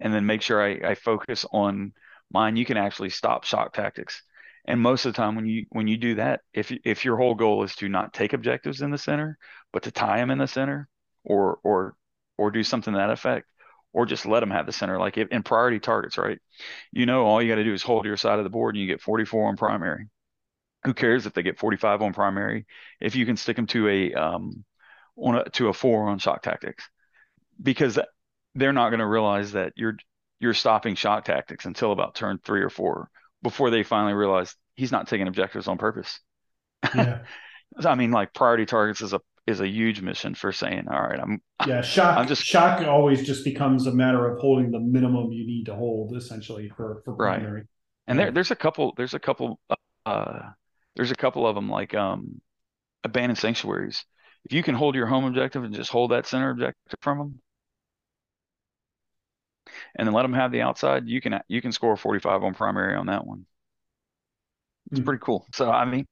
and 0.00 0.12
then 0.14 0.24
make 0.26 0.42
sure 0.42 0.62
I, 0.62 0.92
I 0.92 0.94
focus 0.94 1.44
on 1.52 1.92
mine, 2.32 2.56
you 2.56 2.64
can 2.64 2.78
actually 2.78 3.10
stop 3.10 3.44
shock 3.44 3.74
tactics. 3.74 4.22
And 4.64 4.80
most 4.80 5.04
of 5.04 5.12
the 5.12 5.16
time, 5.18 5.34
when 5.36 5.46
you 5.46 5.66
when 5.70 5.88
you 5.88 5.98
do 5.98 6.14
that, 6.16 6.40
if 6.54 6.72
if 6.84 7.04
your 7.04 7.18
whole 7.18 7.34
goal 7.34 7.64
is 7.64 7.76
to 7.76 7.88
not 7.88 8.14
take 8.14 8.32
objectives 8.32 8.80
in 8.82 8.90
the 8.90 8.98
center, 8.98 9.36
but 9.72 9.82
to 9.84 9.90
tie 9.90 10.18
them 10.18 10.30
in 10.30 10.38
the 10.38 10.46
center, 10.48 10.88
or 11.24 11.58
or 11.62 11.96
or 12.38 12.50
do 12.50 12.62
something 12.62 12.94
to 12.94 12.98
that 12.98 13.10
effect, 13.10 13.46
or 13.92 14.06
just 14.06 14.26
let 14.26 14.40
them 14.40 14.50
have 14.50 14.66
the 14.66 14.72
center, 14.72 14.98
like 14.98 15.18
in 15.18 15.42
priority 15.42 15.78
targets, 15.78 16.16
right? 16.18 16.38
You 16.92 17.06
know, 17.06 17.26
all 17.26 17.42
you 17.42 17.48
got 17.48 17.56
to 17.56 17.64
do 17.64 17.74
is 17.74 17.82
hold 17.82 18.06
your 18.06 18.16
side 18.16 18.38
of 18.38 18.44
the 18.44 18.50
board, 18.50 18.74
and 18.74 18.80
you 18.82 18.88
get 18.88 19.00
44 19.00 19.48
on 19.48 19.56
primary. 19.56 20.08
Who 20.84 20.94
cares 20.94 21.26
if 21.26 21.32
they 21.32 21.42
get 21.42 21.58
45 21.58 22.02
on 22.02 22.12
primary 22.12 22.66
if 23.00 23.14
you 23.14 23.24
can 23.24 23.36
stick 23.36 23.54
them 23.54 23.68
to 23.68 23.88
a 23.88 24.14
um 24.14 24.64
on 25.16 25.36
a, 25.36 25.44
to 25.50 25.68
a 25.68 25.72
four 25.72 26.08
on 26.08 26.18
shock 26.18 26.42
tactics 26.42 26.88
because 27.62 27.98
they're 28.54 28.72
not 28.72 28.90
going 28.90 29.00
to 29.00 29.06
realize 29.06 29.52
that 29.52 29.72
you're 29.76 29.96
you're 30.40 30.54
stopping 30.54 30.96
shock 30.96 31.24
tactics 31.24 31.66
until 31.66 31.92
about 31.92 32.16
turn 32.16 32.40
three 32.42 32.62
or 32.62 32.70
four 32.70 33.08
before 33.42 33.70
they 33.70 33.84
finally 33.84 34.14
realize 34.14 34.56
he's 34.74 34.90
not 34.90 35.06
taking 35.06 35.28
objectives 35.28 35.68
on 35.68 35.78
purpose. 35.78 36.18
Yeah. 36.94 37.20
I 37.84 37.94
mean, 37.94 38.10
like 38.10 38.34
priority 38.34 38.66
targets 38.66 39.00
is 39.00 39.12
a 39.12 39.20
is 39.46 39.60
a 39.60 39.68
huge 39.68 40.00
mission 40.00 40.34
for 40.34 40.52
saying, 40.52 40.86
all 40.88 41.00
right, 41.02 41.18
I'm 41.20 41.42
Yeah. 41.66 41.80
Shock. 41.82 42.18
I'm 42.18 42.28
just- 42.28 42.42
shock 42.44 42.80
always 42.86 43.24
just 43.26 43.44
becomes 43.44 43.86
a 43.86 43.92
matter 43.92 44.26
of 44.30 44.38
holding 44.40 44.70
the 44.70 44.80
minimum 44.80 45.32
you 45.32 45.46
need 45.46 45.66
to 45.66 45.74
hold, 45.74 46.16
essentially, 46.16 46.68
for 46.70 47.02
for 47.04 47.14
primary. 47.14 47.52
Right. 47.60 47.66
and 48.06 48.18
there 48.18 48.30
there's 48.30 48.50
a 48.50 48.56
couple 48.56 48.94
there's 48.96 49.14
a 49.14 49.18
couple 49.20 49.60
uh 50.06 50.40
there's 50.96 51.10
a 51.10 51.14
couple 51.16 51.46
of 51.46 51.54
them 51.54 51.68
like 51.70 51.94
um 51.94 52.40
abandoned 53.04 53.38
sanctuaries. 53.38 54.04
If 54.44 54.52
you 54.52 54.62
can 54.62 54.74
hold 54.76 54.94
your 54.96 55.06
home 55.06 55.24
objective 55.24 55.64
and 55.64 55.74
just 55.74 55.90
hold 55.90 56.10
that 56.12 56.26
center 56.26 56.50
objective 56.50 56.98
from 57.02 57.18
them, 57.18 57.42
and 59.94 60.06
then 60.06 60.14
let 60.14 60.22
them 60.22 60.32
have 60.32 60.52
the 60.52 60.60
outside, 60.62 61.08
you 61.08 61.20
can 61.20 61.40
you 61.48 61.60
can 61.62 61.72
score 61.72 61.96
45 61.96 62.42
on 62.42 62.54
primary 62.54 62.94
on 62.96 63.06
that 63.06 63.26
one. 63.26 63.46
It's 64.90 65.00
Hmm. 65.00 65.04
pretty 65.04 65.20
cool. 65.22 65.46
So 65.54 65.70
I 65.70 65.84
mean, 65.84 66.06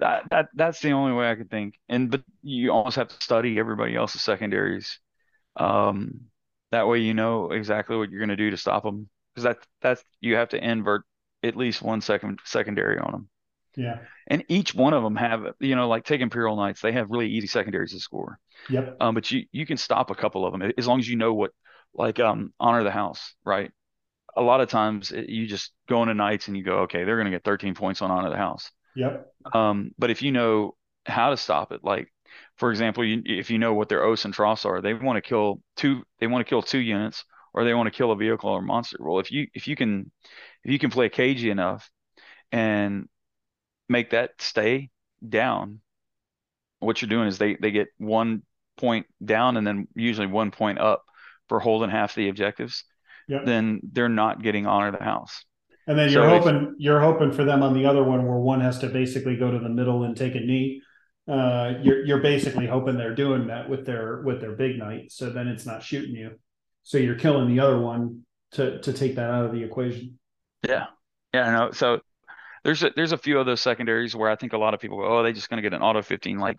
that 0.00 0.24
that 0.30 0.48
that's 0.54 0.80
the 0.80 0.92
only 0.92 1.12
way 1.12 1.30
I 1.30 1.34
could 1.34 1.50
think. 1.50 1.74
And 1.88 2.10
but 2.10 2.22
you 2.42 2.70
almost 2.70 2.96
have 2.96 3.08
to 3.08 3.22
study 3.22 3.58
everybody 3.58 3.94
else's 3.96 4.22
secondaries. 4.22 5.00
Um, 5.56 6.22
that 6.70 6.86
way 6.86 6.98
you 6.98 7.14
know 7.14 7.50
exactly 7.50 7.96
what 7.96 8.10
you're 8.10 8.20
going 8.20 8.28
to 8.28 8.36
do 8.36 8.50
to 8.50 8.56
stop 8.56 8.82
them 8.82 9.08
because 9.34 9.44
that 9.44 9.58
that's 9.80 10.02
you 10.20 10.36
have 10.36 10.50
to 10.50 10.62
invert 10.62 11.02
at 11.42 11.56
least 11.56 11.82
one 11.82 12.00
second 12.00 12.38
secondary 12.44 12.98
on 12.98 13.12
them. 13.12 13.28
Yeah. 13.76 13.98
And 14.26 14.44
each 14.48 14.74
one 14.74 14.92
of 14.92 15.04
them 15.04 15.16
have, 15.16 15.46
you 15.60 15.76
know, 15.76 15.88
like 15.88 16.04
take 16.04 16.20
Imperial 16.20 16.56
Knights, 16.56 16.80
they 16.80 16.92
have 16.92 17.10
really 17.10 17.28
easy 17.28 17.46
secondaries 17.46 17.92
to 17.92 18.00
score. 18.00 18.38
Yep. 18.68 18.96
Um, 19.00 19.14
but 19.14 19.30
you 19.30 19.44
you 19.52 19.66
can 19.66 19.76
stop 19.76 20.10
a 20.10 20.14
couple 20.16 20.44
of 20.44 20.52
them 20.52 20.72
as 20.76 20.86
long 20.86 20.98
as 20.98 21.08
you 21.08 21.16
know 21.16 21.32
what, 21.32 21.52
like 21.94 22.18
um, 22.18 22.52
honor 22.58 22.82
the 22.82 22.90
house, 22.90 23.34
right? 23.44 23.70
A 24.36 24.42
lot 24.42 24.60
of 24.60 24.68
times 24.68 25.12
it, 25.12 25.28
you 25.28 25.46
just 25.46 25.72
go 25.88 26.02
into 26.02 26.14
Knights 26.14 26.48
and 26.48 26.56
you 26.56 26.64
go, 26.64 26.80
okay, 26.80 27.04
they're 27.04 27.16
going 27.16 27.26
to 27.26 27.30
get 27.30 27.44
13 27.44 27.74
points 27.74 28.02
on 28.02 28.10
honor 28.10 28.30
the 28.30 28.36
house. 28.36 28.70
Yep. 28.96 29.32
Um, 29.52 29.92
but 29.98 30.10
if 30.10 30.22
you 30.22 30.32
know 30.32 30.76
how 31.06 31.30
to 31.30 31.36
stop 31.36 31.72
it, 31.72 31.84
like 31.84 32.12
for 32.56 32.70
example, 32.70 33.04
you, 33.04 33.22
if 33.24 33.50
you 33.50 33.58
know 33.58 33.74
what 33.74 33.88
their 33.88 34.02
Oaths 34.02 34.24
and 34.24 34.34
Troughs 34.34 34.64
are, 34.64 34.80
they 34.80 34.94
want 34.94 35.16
to 35.16 35.20
kill 35.26 35.60
two, 35.76 36.02
they 36.18 36.26
want 36.26 36.44
to 36.44 36.48
kill 36.48 36.62
two 36.62 36.78
units, 36.78 37.24
or 37.54 37.64
they 37.64 37.74
want 37.74 37.86
to 37.86 37.96
kill 37.96 38.12
a 38.12 38.16
vehicle 38.16 38.50
or 38.50 38.62
monster. 38.62 38.98
Well, 39.00 39.18
if 39.20 39.30
you 39.30 39.46
if 39.54 39.68
you 39.68 39.76
can 39.76 40.10
if 40.64 40.72
you 40.72 40.78
can 40.78 40.90
play 40.90 41.08
cagey 41.08 41.50
enough 41.50 41.90
and 42.52 43.08
make 43.88 44.10
that 44.10 44.30
stay 44.38 44.90
down, 45.26 45.80
what 46.80 47.00
you're 47.00 47.08
doing 47.08 47.28
is 47.28 47.38
they 47.38 47.56
they 47.56 47.70
get 47.70 47.88
one 47.98 48.42
point 48.76 49.06
down 49.24 49.56
and 49.56 49.66
then 49.66 49.88
usually 49.94 50.26
one 50.26 50.50
point 50.50 50.78
up 50.78 51.04
for 51.48 51.60
holding 51.60 51.90
half 51.90 52.14
the 52.14 52.28
objectives. 52.28 52.84
Yep. 53.28 53.44
Then 53.44 53.80
they're 53.92 54.08
not 54.08 54.42
getting 54.42 54.66
honor 54.66 54.90
the 54.92 55.04
house. 55.04 55.44
And 55.88 55.98
then 55.98 56.12
you're 56.12 56.24
So 56.24 56.28
hoping 56.28 56.76
you're 56.78 57.00
hoping 57.00 57.32
for 57.32 57.44
them 57.44 57.64
on 57.64 57.74
the 57.74 57.86
other 57.86 58.04
one 58.04 58.26
where 58.26 58.38
one 58.38 58.60
has 58.60 58.78
to 58.80 58.88
basically 58.88 59.36
go 59.36 59.50
to 59.50 59.58
the 59.58 59.70
middle 59.70 60.04
and 60.04 60.16
take 60.16 60.36
a 60.36 60.40
knee. 60.40 60.82
Uh, 61.28 61.74
you're 61.82 62.04
you're 62.06 62.22
basically 62.22 62.66
hoping 62.66 62.96
they're 62.96 63.16
doing 63.16 63.48
that 63.48 63.68
with 63.68 63.86
their 63.86 64.22
with 64.22 64.40
their 64.40 64.52
big 64.52 64.78
knight, 64.78 65.12
so 65.12 65.30
then 65.30 65.48
it's 65.48 65.66
not 65.66 65.82
shooting 65.82 66.14
you. 66.14 66.38
So 66.84 66.98
you're 66.98 67.16
killing 67.16 67.48
the 67.48 67.60
other 67.60 67.80
one 67.80 68.26
to 68.52 68.80
to 68.82 68.92
take 68.92 69.16
that 69.16 69.30
out 69.30 69.46
of 69.46 69.52
the 69.52 69.64
equation. 69.64 70.18
Yeah. 70.66 70.86
Yeah, 71.34 71.48
I 71.48 71.52
know. 71.52 71.72
So 71.72 72.00
there's 72.64 72.82
a, 72.84 72.90
there's 72.96 73.12
a 73.12 73.18
few 73.18 73.38
of 73.38 73.46
those 73.46 73.60
secondaries 73.60 74.16
where 74.16 74.30
I 74.30 74.36
think 74.36 74.54
a 74.54 74.58
lot 74.58 74.74
of 74.74 74.80
people 74.80 74.98
go, 74.98 75.18
oh, 75.18 75.24
they're 75.24 75.32
just 75.32 75.50
going 75.50 75.62
to 75.62 75.68
get 75.68 75.74
an 75.74 75.82
auto 75.82 76.02
15. 76.02 76.38
Like, 76.38 76.58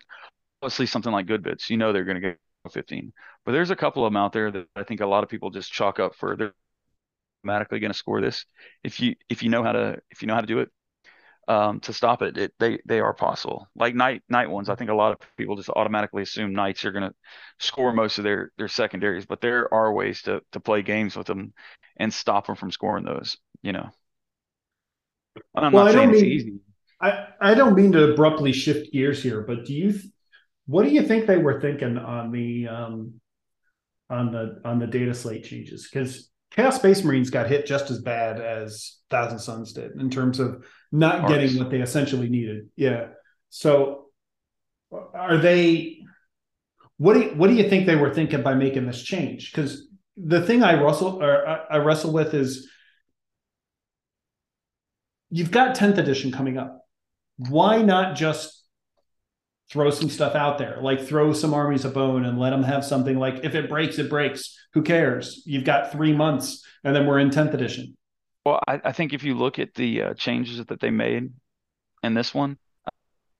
obviously 0.62 0.86
something 0.86 1.12
like 1.12 1.26
Good 1.26 1.42
Bits, 1.42 1.70
you 1.70 1.76
know 1.78 1.92
they're 1.92 2.04
going 2.04 2.20
to 2.20 2.28
get 2.30 2.38
15. 2.72 3.12
But 3.46 3.52
there's 3.52 3.70
a 3.70 3.76
couple 3.76 4.06
of 4.06 4.12
them 4.12 4.18
out 4.18 4.32
there 4.32 4.50
that 4.52 4.68
I 4.76 4.84
think 4.84 5.00
a 5.00 5.06
lot 5.06 5.24
of 5.24 5.30
people 5.30 5.50
just 5.50 5.72
chalk 5.72 6.00
up 6.00 6.14
for 6.16 6.36
they're 6.36 6.54
automatically 7.44 7.80
going 7.80 7.92
to 7.92 7.98
score 7.98 8.20
this. 8.20 8.44
If 8.84 9.00
you 9.00 9.14
if 9.28 9.42
you 9.42 9.50
know 9.50 9.62
how 9.62 9.72
to 9.72 9.98
if 10.10 10.22
you 10.22 10.28
know 10.28 10.34
how 10.34 10.40
to 10.40 10.46
do 10.46 10.60
it, 10.60 10.70
um, 11.48 11.80
to 11.80 11.92
stop 11.92 12.22
it, 12.22 12.36
it 12.36 12.52
they 12.58 12.78
they 12.86 13.00
are 13.00 13.14
possible. 13.14 13.68
Like 13.74 13.94
night 13.94 14.22
night 14.28 14.50
ones, 14.50 14.68
I 14.68 14.74
think 14.74 14.90
a 14.90 14.94
lot 14.94 15.12
of 15.12 15.36
people 15.36 15.56
just 15.56 15.70
automatically 15.70 16.22
assume 16.22 16.52
knights 16.52 16.84
are 16.84 16.92
going 16.92 17.08
to 17.08 17.14
score 17.58 17.92
most 17.92 18.18
of 18.18 18.24
their 18.24 18.52
their 18.58 18.68
secondaries, 18.68 19.26
but 19.26 19.40
there 19.40 19.72
are 19.72 19.92
ways 19.92 20.22
to 20.22 20.42
to 20.52 20.60
play 20.60 20.82
games 20.82 21.16
with 21.16 21.26
them 21.26 21.52
and 21.96 22.12
stop 22.12 22.46
them 22.46 22.56
from 22.56 22.70
scoring 22.70 23.04
those. 23.04 23.36
You 23.62 23.72
know. 23.72 23.90
I'm 25.54 25.72
well, 25.72 25.84
not 25.84 25.94
saying 25.94 26.10
it's 26.10 26.22
mean, 26.22 26.30
easy. 26.30 26.54
I, 27.00 27.28
I 27.40 27.54
don't 27.54 27.74
mean 27.74 27.92
to 27.92 28.12
abruptly 28.12 28.52
shift 28.52 28.92
gears 28.92 29.22
here, 29.22 29.42
but 29.42 29.64
do 29.64 29.72
you 29.72 29.98
what 30.66 30.84
do 30.84 30.90
you 30.90 31.02
think 31.02 31.26
they 31.26 31.38
were 31.38 31.60
thinking 31.60 31.96
on 31.96 32.30
the 32.30 32.68
um 32.68 33.20
on 34.10 34.32
the 34.32 34.60
on 34.64 34.78
the 34.78 34.86
data 34.86 35.14
slate 35.14 35.44
changes? 35.44 35.88
Because 35.90 36.29
Chaos 36.50 36.76
Space 36.76 37.04
Marines 37.04 37.30
got 37.30 37.48
hit 37.48 37.66
just 37.66 37.90
as 37.90 38.00
bad 38.00 38.40
as 38.40 38.96
Thousand 39.08 39.38
Sons 39.38 39.72
did 39.72 39.92
in 39.92 40.10
terms 40.10 40.40
of 40.40 40.64
not 40.90 41.28
getting 41.28 41.58
what 41.58 41.70
they 41.70 41.80
essentially 41.80 42.28
needed. 42.28 42.68
Yeah. 42.76 43.08
So 43.50 44.06
are 44.90 45.38
they 45.38 45.98
what 46.98 47.14
do 47.14 47.20
you, 47.20 47.30
what 47.30 47.48
do 47.48 47.54
you 47.54 47.68
think 47.68 47.86
they 47.86 47.96
were 47.96 48.12
thinking 48.12 48.42
by 48.42 48.54
making 48.54 48.86
this 48.86 49.02
change? 49.02 49.52
Because 49.52 49.88
the 50.16 50.42
thing 50.42 50.62
I 50.62 50.74
wrestle 50.74 51.22
or 51.22 51.46
I 51.72 51.78
wrestle 51.78 52.12
with 52.12 52.34
is 52.34 52.68
you've 55.30 55.50
got 55.50 55.76
10th 55.76 55.96
edition 55.96 56.30
coming 56.30 56.58
up. 56.58 56.84
Why 57.38 57.80
not 57.80 58.16
just 58.16 58.59
throw 59.70 59.90
some 59.90 60.10
stuff 60.10 60.34
out 60.34 60.58
there? 60.58 60.78
Like 60.80 61.00
throw 61.00 61.32
some 61.32 61.54
armies 61.54 61.84
a 61.84 61.90
bone 61.90 62.24
and 62.24 62.38
let 62.38 62.50
them 62.50 62.62
have 62.62 62.84
something 62.84 63.18
like 63.18 63.44
if 63.44 63.54
it 63.54 63.68
breaks, 63.68 63.98
it 63.98 64.10
breaks. 64.10 64.56
Who 64.74 64.82
cares? 64.82 65.42
You've 65.46 65.64
got 65.64 65.92
three 65.92 66.12
months 66.12 66.64
and 66.84 66.94
then 66.94 67.06
we're 67.06 67.18
in 67.18 67.30
10th 67.30 67.54
edition. 67.54 67.96
Well, 68.44 68.60
I, 68.66 68.80
I 68.84 68.92
think 68.92 69.12
if 69.12 69.22
you 69.22 69.34
look 69.34 69.58
at 69.58 69.74
the 69.74 70.02
uh, 70.02 70.14
changes 70.14 70.64
that 70.64 70.80
they 70.80 70.90
made 70.90 71.30
in 72.02 72.14
this 72.14 72.34
one, 72.34 72.56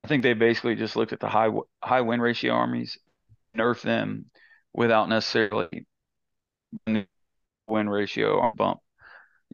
I 0.05 0.09
think 0.09 0.23
they 0.23 0.35
basically 0.35 0.77
just 0.77 0.97
looked 0.97 1.13
at 1.13 1.21
the 1.21 1.29
high 1.29 1.49
high 1.83 2.01
win 2.01 2.21
ratio 2.21 2.53
armies, 2.53 2.99
nerf 3.57 3.83
them 3.83 4.27
without 4.73 5.09
necessarily 5.09 5.87
win 6.87 7.89
ratio 7.89 8.39
or 8.39 8.53
bump. 8.55 8.81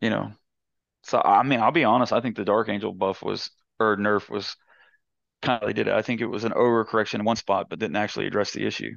You 0.02 0.10
know, 0.10 0.32
so 1.02 1.20
I 1.24 1.42
mean, 1.42 1.60
I'll 1.60 1.72
be 1.72 1.84
honest. 1.84 2.12
I 2.12 2.20
think 2.20 2.36
the 2.36 2.44
Dark 2.44 2.68
Angel 2.68 2.92
buff 2.92 3.22
was 3.22 3.50
or 3.78 3.96
nerf 3.96 4.28
was 4.28 4.56
kind 5.43 5.62
of 5.62 5.74
did 5.74 5.89
it. 5.89 5.95
I 5.95 6.03
think 6.03 6.20
it 6.20 6.26
was 6.26 6.45
an 6.45 6.53
overcorrection 6.53 7.16
in 7.16 7.24
one 7.24 7.37
spot, 7.37 7.68
but 7.68 7.78
didn't 7.78 7.97
actually 7.97 8.26
address 8.26 8.53
the 8.53 8.66
issue. 8.66 8.93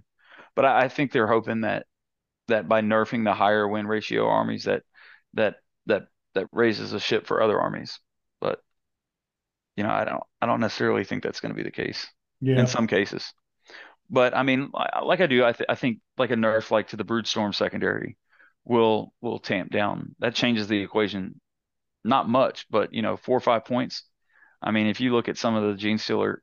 But 0.56 0.66
I, 0.66 0.86
I 0.86 0.90
think 0.90 1.12
they're 1.12 1.28
hoping 1.28 1.62
that 1.62 1.86
that 2.48 2.68
by 2.68 2.82
nerfing 2.82 3.24
the 3.24 3.34
higher 3.34 3.68
win 3.68 3.88
ratio 3.88 4.28
armies 4.28 4.64
that 4.64 4.84
that 5.34 5.58
that 5.86 6.08
that 6.34 6.48
raises 6.52 6.94
a 6.94 7.00
ship 7.00 7.28
for 7.28 7.42
other 7.42 7.60
armies. 7.60 8.00
But 8.42 8.60
you 9.76 9.84
know, 9.84 9.92
I 9.92 10.06
don't 10.06 10.24
I 10.42 10.46
don't 10.46 10.62
necessarily 10.62 11.04
think 11.04 11.24
that's 11.24 11.40
going 11.40 11.54
to 11.54 11.58
be 11.58 11.64
the 11.64 11.72
case 11.72 12.08
yeah. 12.42 12.60
in 12.60 12.68
some 12.68 12.88
cases. 12.88 13.34
But 14.10 14.36
I 14.36 14.44
mean, 14.44 14.72
like 15.04 15.22
I 15.22 15.28
do, 15.28 15.46
I, 15.46 15.52
th- 15.52 15.70
I 15.70 15.76
think 15.76 16.00
like 16.18 16.32
a 16.32 16.36
nerf 16.36 16.72
like 16.72 16.90
to 16.90 16.98
the 16.98 17.04
Broodstorm 17.04 17.54
secondary 17.54 18.18
will 18.66 19.14
will 19.22 19.40
tamp 19.40 19.72
down. 19.72 20.16
That 20.20 20.36
changes 20.36 20.68
the 20.68 20.82
equation, 20.82 21.40
not 22.04 22.28
much, 22.28 22.66
but 22.70 22.94
you 22.94 23.02
know, 23.02 23.18
four 23.18 23.38
or 23.38 23.42
five 23.42 23.66
points. 23.66 24.04
I 24.62 24.72
mean, 24.72 24.88
if 24.88 25.00
you 25.02 25.14
look 25.14 25.30
at 25.30 25.38
some 25.38 25.56
of 25.56 25.64
the 25.64 25.82
Genestealer 25.84 26.38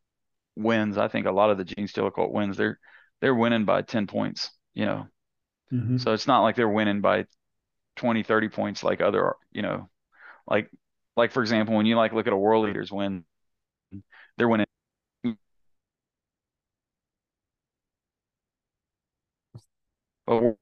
wins, 0.56 0.98
I 0.98 1.08
think 1.08 1.26
a 1.26 1.32
lot 1.32 1.50
of 1.50 1.58
the 1.58 1.64
Genestealer 1.66 2.14
cult 2.14 2.32
wins, 2.32 2.56
they're 2.56 2.78
they're 3.20 3.34
winning 3.34 3.64
by 3.66 3.82
ten 3.82 4.06
points. 4.08 4.50
You 4.74 4.86
know, 4.86 5.08
mm-hmm. 5.72 5.96
so 5.96 6.12
it's 6.12 6.26
not 6.26 6.42
like 6.42 6.56
they're 6.56 6.68
winning 6.68 7.00
by 7.02 7.26
20, 7.96 8.22
30 8.24 8.48
points 8.50 8.84
like 8.84 9.00
other, 9.02 9.34
you 9.52 9.62
know, 9.62 9.90
like 10.48 10.70
like 11.16 11.32
for 11.32 11.42
example, 11.42 11.76
when 11.76 11.86
you 11.86 11.96
like 11.96 12.12
look 12.14 12.26
at 12.28 12.34
a 12.34 12.36
World 12.38 12.68
Eaters 12.70 12.92
win, 12.92 13.24
they're 14.36 14.48
winning 14.48 14.66
Oh, 20.28 20.56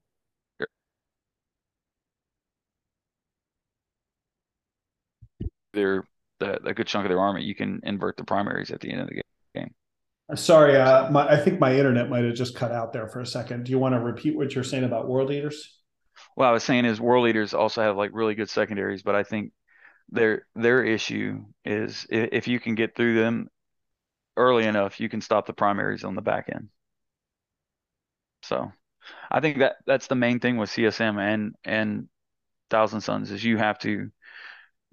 their 5.72 6.04
the, 6.40 6.62
a 6.66 6.74
good 6.74 6.86
chunk 6.86 7.04
of 7.04 7.10
their 7.10 7.20
army, 7.20 7.42
you 7.42 7.54
can 7.54 7.80
invert 7.82 8.16
the 8.16 8.24
primaries 8.24 8.70
at 8.70 8.80
the 8.80 8.90
end 8.90 9.00
of 9.00 9.08
the 9.08 9.22
game. 9.54 9.74
Sorry, 10.34 10.76
uh, 10.76 11.10
my, 11.10 11.28
I 11.28 11.36
think 11.36 11.60
my 11.60 11.76
internet 11.76 12.08
might 12.08 12.24
have 12.24 12.34
just 12.34 12.56
cut 12.56 12.72
out 12.72 12.92
there 12.92 13.08
for 13.08 13.20
a 13.20 13.26
second. 13.26 13.64
Do 13.64 13.72
you 13.72 13.78
want 13.78 13.94
to 13.94 14.00
repeat 14.00 14.36
what 14.36 14.54
you're 14.54 14.64
saying 14.64 14.84
about 14.84 15.06
World 15.06 15.30
Eaters? 15.30 15.80
What 16.34 16.46
I 16.46 16.52
was 16.52 16.64
saying 16.64 16.86
is 16.86 17.00
World 17.00 17.28
Eaters 17.28 17.52
also 17.52 17.82
have 17.82 17.96
like 17.96 18.10
really 18.14 18.34
good 18.34 18.48
secondaries, 18.48 19.02
but 19.02 19.14
I 19.14 19.22
think 19.22 19.52
their 20.08 20.46
their 20.54 20.82
issue 20.82 21.44
is 21.64 22.06
if, 22.08 22.30
if 22.32 22.48
you 22.48 22.58
can 22.58 22.74
get 22.74 22.96
through 22.96 23.16
them 23.16 23.48
early 24.36 24.64
enough, 24.64 24.98
you 24.98 25.08
can 25.08 25.20
stop 25.20 25.46
the 25.46 25.52
primaries 25.52 26.04
on 26.04 26.14
the 26.14 26.22
back 26.22 26.48
end. 26.52 26.68
So 28.42 28.72
I 29.30 29.40
think 29.40 29.58
that 29.58 29.76
that's 29.86 30.06
the 30.06 30.14
main 30.14 30.40
thing 30.40 30.56
with 30.56 30.70
CSM 30.70 31.18
and 31.18 31.54
and 31.64 32.08
Thousand 32.70 33.02
Sons 33.02 33.30
is 33.30 33.44
you 33.44 33.58
have 33.58 33.78
to 33.80 34.10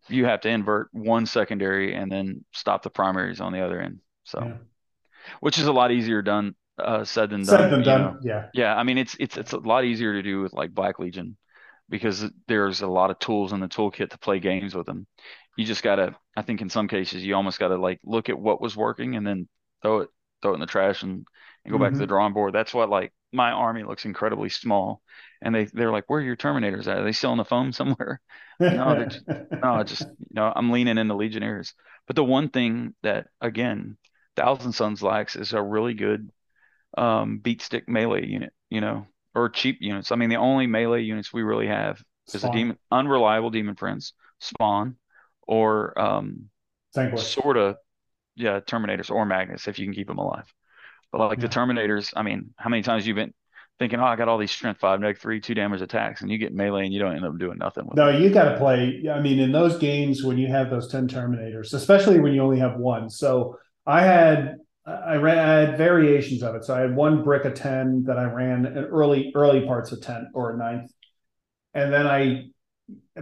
you 0.08 0.26
have 0.26 0.42
to 0.42 0.50
invert 0.50 0.90
one 0.92 1.26
secondary 1.26 1.96
and 1.96 2.12
then 2.12 2.44
stop 2.52 2.84
the 2.84 2.90
primaries 2.90 3.42
on 3.42 3.54
the 3.54 3.62
other 3.62 3.80
end. 3.80 4.00
So, 4.24 4.44
yeah. 4.44 4.58
which 5.40 5.58
is 5.58 5.68
a 5.68 5.72
lot 5.72 5.92
easier 5.92 6.22
done 6.22 6.56
uh, 6.78 7.04
said 7.04 7.30
than 7.30 7.46
said 7.46 7.58
done. 7.58 7.64
Said 7.64 7.72
than 7.72 7.84
done. 7.84 8.02
Know? 8.02 8.20
Yeah. 8.24 8.48
Yeah. 8.54 8.76
I 8.76 8.84
mean, 8.84 8.98
it's 8.98 9.16
it's 9.20 9.38
it's 9.38 9.54
a 9.54 9.60
lot 9.60 9.86
easier 9.86 10.14
to 10.14 10.24
do 10.24 10.42
with 10.42 10.54
like 10.54 10.74
Black 10.74 11.00
Legion 11.00 11.38
because 11.90 12.26
there's 12.48 12.82
a 12.82 12.88
lot 12.88 13.12
of 13.12 13.20
tools 13.20 13.54
in 13.54 13.60
the 13.60 13.68
toolkit 13.68 14.10
to 14.10 14.18
play 14.18 14.40
games 14.40 14.74
with 14.76 14.86
them. 14.86 15.08
You 15.58 15.66
just 15.66 15.84
gotta. 15.84 16.16
I 16.36 16.42
think 16.42 16.62
in 16.62 16.70
some 16.70 16.88
cases 16.88 17.24
you 17.24 17.36
almost 17.36 17.60
gotta 17.60 17.78
like 17.78 18.00
look 18.04 18.30
at 18.30 18.40
what 18.40 18.62
was 18.62 18.76
working 18.76 19.16
and 19.16 19.26
then 19.28 19.48
throw 19.82 20.00
it 20.00 20.10
throw 20.42 20.52
it 20.52 20.56
in 20.56 20.62
the 20.62 20.66
trash 20.66 21.04
and, 21.04 21.26
and 21.64 21.72
go 21.72 21.78
mm-hmm. 21.78 21.84
back 21.84 21.94
to 21.94 22.00
the 22.00 22.06
mm-hmm. 22.06 22.10
drawing 22.10 22.34
board. 22.34 22.54
That's 22.54 22.74
what 22.74 22.90
like 22.90 23.14
my 23.32 23.52
army 23.52 23.84
looks 23.84 24.06
incredibly 24.06 24.50
small. 24.50 25.02
And 25.42 25.56
they 25.56 25.66
they're 25.66 25.92
like, 25.92 26.10
where 26.10 26.20
are 26.20 26.24
your 26.24 26.36
Terminators 26.36 26.88
at? 26.88 27.00
Are 27.00 27.04
they 27.04 27.12
still 27.12 27.32
in 27.32 27.38
the 27.38 27.46
phone 27.46 27.74
somewhere? 27.74 28.22
no, 28.60 29.06
just, 29.06 29.24
no, 29.28 29.84
just 29.84 30.02
you 30.02 30.34
know, 30.36 30.52
I'm 30.56 30.72
leaning 30.72 30.98
into 30.98 31.16
Legionnaires. 31.16 31.74
But 32.08 32.16
the 32.16 32.24
one 32.24 32.50
thing 32.50 32.94
that 33.04 33.28
again, 33.40 33.98
Thousand 34.36 34.74
Sons 34.74 35.02
lacks 35.02 35.36
is 35.36 35.54
a 35.54 35.62
really 35.62 35.94
good 35.94 36.30
um, 36.98 37.40
beat 37.40 37.62
stick 37.62 37.88
melee 37.88 38.26
unit, 38.26 38.54
you 38.70 38.82
know, 38.82 39.08
or 39.34 39.50
cheap 39.50 39.78
units. 39.82 40.12
I 40.12 40.16
mean, 40.16 40.30
the 40.30 40.36
only 40.36 40.68
melee 40.68 41.02
units 41.02 41.34
we 41.34 41.42
really 41.42 41.68
have 41.68 42.04
Spawn. 42.28 42.38
is 42.38 42.44
a 42.44 42.52
demon, 42.52 42.78
unreliable 42.92 43.50
demon 43.50 43.76
prince, 43.76 44.14
spawn, 44.40 44.98
or 45.42 46.00
um, 46.00 46.50
sort 47.18 47.58
of, 47.58 47.78
yeah, 48.36 48.60
Terminators 48.60 49.10
or 49.10 49.26
Magnus 49.26 49.68
if 49.68 49.80
you 49.80 49.86
can 49.86 49.94
keep 49.94 50.08
them 50.08 50.20
alive. 50.20 50.52
But 51.12 51.20
like 51.20 51.40
yeah. 51.40 51.48
the 51.48 51.54
Terminators, 51.54 52.14
I 52.16 52.24
mean, 52.24 52.54
how 52.58 52.70
many 52.70 52.84
times 52.84 53.06
you've 53.06 53.16
been 53.16 53.34
thinking, 53.80 54.00
oh, 54.00 54.06
I 54.06 54.16
got 54.16 54.28
all 54.28 54.38
these 54.38 54.52
strength 54.52 54.80
five, 54.80 55.00
neg 55.00 55.18
three, 55.18 55.42
two 55.42 55.54
damage 55.54 55.82
attacks, 55.82 56.22
and 56.22 56.32
you 56.32 56.38
get 56.38 56.54
melee 56.54 56.86
and 56.86 56.94
you 56.94 57.00
don't 57.00 57.16
end 57.16 57.26
up 57.26 57.38
doing 57.38 57.58
nothing 57.58 57.86
with 57.88 57.98
no, 57.98 58.10
it. 58.10 58.22
you 58.22 58.30
got 58.30 58.52
to 58.52 58.58
play. 58.58 59.04
I 59.12 59.20
mean, 59.20 59.40
in 59.40 59.52
those 59.52 59.78
games 59.78 60.24
when 60.24 60.38
you 60.38 60.48
have 60.48 60.70
those 60.70 60.88
10 60.90 61.08
Terminators, 61.08 61.74
especially 61.74 62.20
when 62.20 62.34
you 62.34 62.42
only 62.42 62.60
have 62.60 62.78
one. 62.78 63.10
So 63.10 63.58
I 63.86 64.04
had, 64.04 64.58
I 64.86 65.16
ran, 65.16 65.38
I 65.40 65.54
had 65.62 65.78
variations 65.78 66.44
of 66.44 66.56
it. 66.56 66.64
So 66.64 66.76
I 66.76 66.82
had 66.82 66.96
one 66.96 67.24
brick 67.24 67.44
of 67.46 67.56
10 67.56 68.04
that 68.04 68.18
I 68.18 68.26
ran 68.26 68.66
in 68.66 68.78
early, 68.78 69.32
early 69.36 69.66
parts 69.66 69.92
of 69.92 70.02
10 70.02 70.30
or 70.34 70.54
a 70.54 70.58
ninth. 70.58 70.92
And 71.74 71.92
then 71.92 72.06
I 72.06 72.50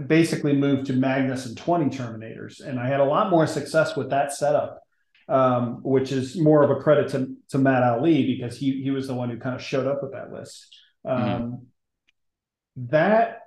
basically 0.08 0.54
moved 0.54 0.88
to 0.88 0.94
Magnus 0.94 1.46
and 1.46 1.58
20 1.58 1.86
Terminators. 1.86 2.60
And 2.60 2.80
I 2.80 2.88
had 2.88 3.00
a 3.00 3.06
lot 3.06 3.30
more 3.30 3.48
success 3.48 3.96
with 3.96 4.10
that 4.10 4.34
setup 4.34 4.82
um, 5.30 5.82
which 5.84 6.12
is 6.12 6.38
more 6.38 6.64
of 6.64 6.72
a 6.72 6.82
credit 6.82 7.10
to, 7.10 7.36
to 7.50 7.58
Matt 7.58 7.84
Ali 7.84 8.26
because 8.26 8.58
he 8.58 8.82
he 8.82 8.90
was 8.90 9.08
the 9.08 9.14
one 9.14 9.30
who 9.30 9.38
kind 9.38 9.56
of 9.56 9.62
showed 9.62 9.88
up 9.88 10.02
with 10.02 10.12
that 10.14 10.34
list. 10.34 10.76
Um, 11.06 11.22
mm-hmm. 11.22 11.56
That 12.88 13.42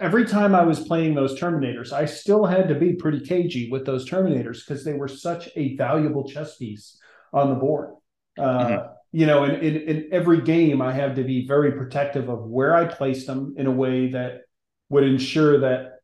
every 0.00 0.26
time 0.26 0.54
I 0.54 0.62
was 0.62 0.80
playing 0.80 1.14
those 1.14 1.38
Terminators, 1.38 1.92
I 1.92 2.04
still 2.04 2.44
had 2.44 2.68
to 2.68 2.74
be 2.74 2.94
pretty 2.94 3.20
cagey 3.20 3.70
with 3.70 3.84
those 3.84 4.08
Terminators 4.08 4.64
because 4.64 4.84
they 4.84 4.92
were 4.92 5.08
such 5.08 5.48
a 5.56 5.76
valuable 5.76 6.28
chess 6.28 6.56
piece 6.56 6.98
on 7.32 7.48
the 7.48 7.54
board. 7.56 7.94
Uh, 8.38 8.42
mm-hmm. 8.42 8.86
You 9.12 9.26
know, 9.26 9.44
in, 9.44 9.54
in, 9.56 9.76
in 9.76 10.08
every 10.12 10.42
game, 10.42 10.82
I 10.82 10.92
have 10.92 11.16
to 11.16 11.24
be 11.24 11.46
very 11.46 11.72
protective 11.72 12.28
of 12.28 12.44
where 12.44 12.74
I 12.74 12.84
place 12.84 13.26
them 13.26 13.54
in 13.56 13.66
a 13.66 13.70
way 13.70 14.08
that 14.10 14.42
would 14.90 15.04
ensure 15.04 15.60
that 15.60 15.97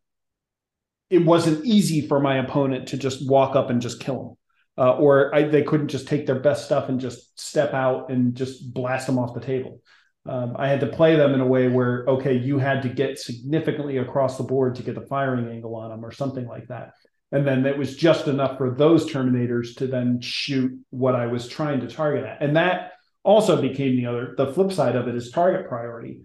it 1.10 1.24
wasn't 1.24 1.64
easy 1.64 2.06
for 2.06 2.20
my 2.20 2.38
opponent 2.38 2.88
to 2.88 2.96
just 2.96 3.28
walk 3.28 3.56
up 3.56 3.70
and 3.70 3.80
just 3.80 4.00
kill 4.00 4.20
him. 4.20 4.36
Uh, 4.76 4.96
or 4.96 5.32
I, 5.34 5.44
they 5.44 5.62
couldn't 5.62 5.88
just 5.88 6.08
take 6.08 6.26
their 6.26 6.40
best 6.40 6.64
stuff 6.64 6.88
and 6.88 6.98
just 6.98 7.38
step 7.38 7.72
out 7.74 8.10
and 8.10 8.34
just 8.34 8.74
blast 8.74 9.06
them 9.06 9.18
off 9.18 9.34
the 9.34 9.40
table. 9.40 9.80
Um, 10.26 10.56
I 10.58 10.68
had 10.68 10.80
to 10.80 10.86
play 10.86 11.16
them 11.16 11.34
in 11.34 11.40
a 11.40 11.46
way 11.46 11.68
where, 11.68 12.04
okay, 12.08 12.36
you 12.36 12.58
had 12.58 12.82
to 12.82 12.88
get 12.88 13.18
significantly 13.18 13.98
across 13.98 14.36
the 14.36 14.42
board 14.42 14.74
to 14.76 14.82
get 14.82 14.94
the 14.94 15.06
firing 15.06 15.48
angle 15.48 15.76
on 15.76 15.90
them 15.90 16.04
or 16.04 16.10
something 16.10 16.46
like 16.46 16.68
that. 16.68 16.94
And 17.30 17.46
then 17.46 17.66
it 17.66 17.76
was 17.76 17.96
just 17.96 18.26
enough 18.26 18.56
for 18.58 18.74
those 18.74 19.10
Terminators 19.10 19.76
to 19.76 19.86
then 19.86 20.20
shoot 20.20 20.72
what 20.90 21.14
I 21.14 21.26
was 21.26 21.48
trying 21.48 21.80
to 21.80 21.88
target 21.88 22.24
at. 22.24 22.42
And 22.42 22.56
that 22.56 22.92
also 23.22 23.60
became 23.60 23.96
the 23.96 24.06
other, 24.06 24.34
the 24.36 24.52
flip 24.52 24.72
side 24.72 24.96
of 24.96 25.08
it 25.08 25.14
is 25.14 25.30
target 25.30 25.68
priority. 25.68 26.22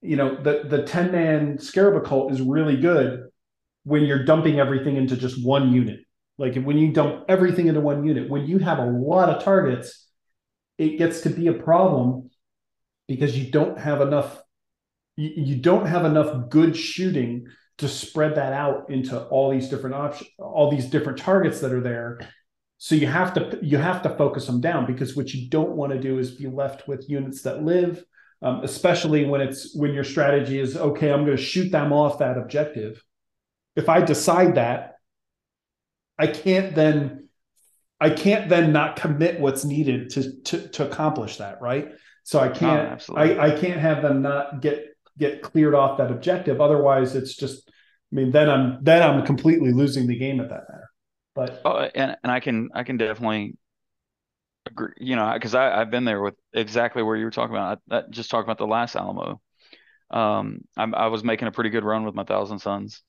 You 0.00 0.16
know, 0.16 0.40
the, 0.40 0.62
the 0.64 0.82
10 0.84 1.12
man 1.12 1.58
Scarab 1.58 1.96
Occult 1.96 2.32
is 2.32 2.40
really 2.40 2.76
good 2.76 3.27
when 3.88 4.04
you're 4.04 4.24
dumping 4.24 4.60
everything 4.60 4.96
into 4.96 5.16
just 5.16 5.42
one 5.44 5.72
unit. 5.72 6.00
Like 6.36 6.54
when 6.62 6.78
you 6.78 6.92
dump 6.92 7.24
everything 7.28 7.66
into 7.68 7.80
one 7.80 8.04
unit, 8.04 8.28
when 8.30 8.46
you 8.46 8.58
have 8.58 8.78
a 8.78 8.84
lot 8.84 9.30
of 9.30 9.42
targets, 9.42 10.06
it 10.76 10.98
gets 10.98 11.22
to 11.22 11.30
be 11.30 11.48
a 11.48 11.54
problem 11.54 12.30
because 13.08 13.36
you 13.36 13.50
don't 13.50 13.78
have 13.78 14.00
enough 14.00 14.40
you, 15.20 15.56
don't 15.56 15.86
have 15.86 16.04
enough 16.04 16.48
good 16.48 16.76
shooting 16.76 17.48
to 17.78 17.88
spread 17.88 18.36
that 18.36 18.52
out 18.52 18.88
into 18.88 19.20
all 19.20 19.50
these 19.50 19.68
different 19.68 19.96
options, 19.96 20.30
all 20.38 20.70
these 20.70 20.86
different 20.86 21.18
targets 21.18 21.58
that 21.60 21.72
are 21.72 21.80
there. 21.80 22.20
So 22.76 22.94
you 22.94 23.08
have 23.08 23.34
to 23.34 23.58
you 23.60 23.78
have 23.78 24.02
to 24.02 24.10
focus 24.10 24.46
them 24.46 24.60
down 24.60 24.86
because 24.86 25.16
what 25.16 25.34
you 25.34 25.48
don't 25.48 25.72
want 25.72 25.92
to 25.92 25.98
do 25.98 26.20
is 26.20 26.30
be 26.30 26.46
left 26.46 26.86
with 26.86 27.10
units 27.10 27.42
that 27.42 27.64
live, 27.64 28.04
um, 28.40 28.60
especially 28.62 29.24
when 29.24 29.40
it's 29.40 29.74
when 29.74 29.92
your 29.92 30.04
strategy 30.04 30.60
is 30.60 30.76
okay. 30.76 31.10
I'm 31.10 31.24
going 31.24 31.36
to 31.36 31.42
shoot 31.42 31.72
them 31.72 31.92
off 31.92 32.20
that 32.20 32.38
objective. 32.38 33.02
If 33.78 33.88
I 33.88 34.00
decide 34.00 34.56
that, 34.56 34.96
I 36.18 36.26
can't 36.26 36.74
then 36.74 37.28
I 38.00 38.10
can't 38.10 38.48
then 38.48 38.72
not 38.72 38.96
commit 38.96 39.38
what's 39.38 39.64
needed 39.64 40.10
to 40.10 40.40
to, 40.42 40.68
to 40.68 40.86
accomplish 40.86 41.36
that, 41.36 41.60
right? 41.60 41.92
So 42.24 42.40
I 42.40 42.48
can't 42.48 43.02
oh, 43.08 43.14
I, 43.14 43.54
I 43.54 43.58
can't 43.58 43.80
have 43.80 44.02
them 44.02 44.20
not 44.20 44.60
get 44.60 44.84
get 45.16 45.42
cleared 45.42 45.76
off 45.76 45.98
that 45.98 46.10
objective. 46.10 46.60
Otherwise, 46.60 47.14
it's 47.14 47.36
just 47.36 47.70
I 48.12 48.16
mean 48.16 48.32
then 48.32 48.50
I'm 48.50 48.82
then 48.82 49.00
I'm 49.00 49.24
completely 49.24 49.72
losing 49.72 50.08
the 50.08 50.18
game 50.18 50.40
at 50.40 50.48
that 50.48 50.64
matter. 50.68 50.90
But 51.36 51.62
oh, 51.64 51.88
and 51.94 52.16
and 52.24 52.32
I 52.32 52.40
can 52.40 52.70
I 52.74 52.82
can 52.82 52.96
definitely 52.96 53.56
agree. 54.66 54.94
You 54.96 55.14
know, 55.14 55.30
because 55.32 55.54
I 55.54 55.80
I've 55.80 55.92
been 55.92 56.04
there 56.04 56.20
with 56.20 56.34
exactly 56.52 57.04
where 57.04 57.16
you 57.16 57.26
were 57.26 57.30
talking 57.30 57.54
about. 57.54 57.78
I, 57.90 57.98
I 57.98 58.02
just 58.10 58.28
talking 58.28 58.44
about 58.44 58.58
the 58.58 58.66
last 58.66 58.96
Alamo. 58.96 59.40
Um, 60.10 60.62
I, 60.76 60.84
I 60.84 61.06
was 61.06 61.22
making 61.22 61.46
a 61.46 61.52
pretty 61.52 61.70
good 61.70 61.84
run 61.84 62.04
with 62.04 62.14
my 62.14 62.24
Thousand 62.24 62.58
Sons. 62.58 63.02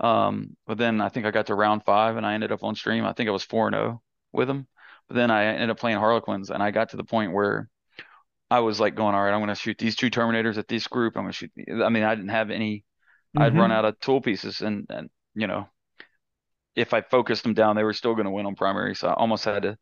Um, 0.00 0.56
but 0.66 0.78
then 0.78 1.00
I 1.00 1.08
think 1.08 1.26
I 1.26 1.30
got 1.30 1.46
to 1.46 1.54
round 1.54 1.84
five 1.84 2.16
and 2.16 2.26
I 2.26 2.34
ended 2.34 2.52
up 2.52 2.64
on 2.64 2.74
stream. 2.74 3.04
I 3.04 3.12
think 3.12 3.28
I 3.28 3.32
was 3.32 3.44
four 3.44 3.68
and 3.68 3.74
zero 3.74 3.86
oh 3.86 4.02
with 4.32 4.48
them. 4.48 4.66
But 5.08 5.16
then 5.16 5.30
I 5.30 5.44
ended 5.44 5.70
up 5.70 5.78
playing 5.78 5.98
Harlequins 5.98 6.50
and 6.50 6.62
I 6.62 6.70
got 6.70 6.90
to 6.90 6.96
the 6.96 7.04
point 7.04 7.32
where 7.32 7.68
I 8.50 8.60
was 8.60 8.80
like 8.80 8.94
going, 8.94 9.14
all 9.14 9.22
right, 9.22 9.32
I'm 9.32 9.40
going 9.40 9.48
to 9.48 9.54
shoot 9.54 9.78
these 9.78 9.96
two 9.96 10.10
Terminators 10.10 10.58
at 10.58 10.68
this 10.68 10.86
group. 10.86 11.16
I'm 11.16 11.24
going 11.24 11.32
to 11.32 11.36
shoot. 11.36 11.52
I 11.82 11.88
mean, 11.88 12.02
I 12.02 12.14
didn't 12.14 12.30
have 12.30 12.50
any. 12.50 12.84
Mm-hmm. 13.36 13.42
I'd 13.42 13.56
run 13.56 13.72
out 13.72 13.84
of 13.84 13.98
tool 13.98 14.20
pieces, 14.20 14.60
and 14.60 14.86
and 14.90 15.10
you 15.34 15.46
know, 15.46 15.68
if 16.76 16.94
I 16.94 17.00
focused 17.00 17.42
them 17.42 17.54
down, 17.54 17.74
they 17.74 17.82
were 17.82 17.92
still 17.92 18.14
going 18.14 18.26
to 18.26 18.30
win 18.30 18.46
on 18.46 18.54
primary. 18.54 18.94
So 18.94 19.08
I 19.08 19.14
almost 19.14 19.44
had 19.44 19.64
to 19.64 19.78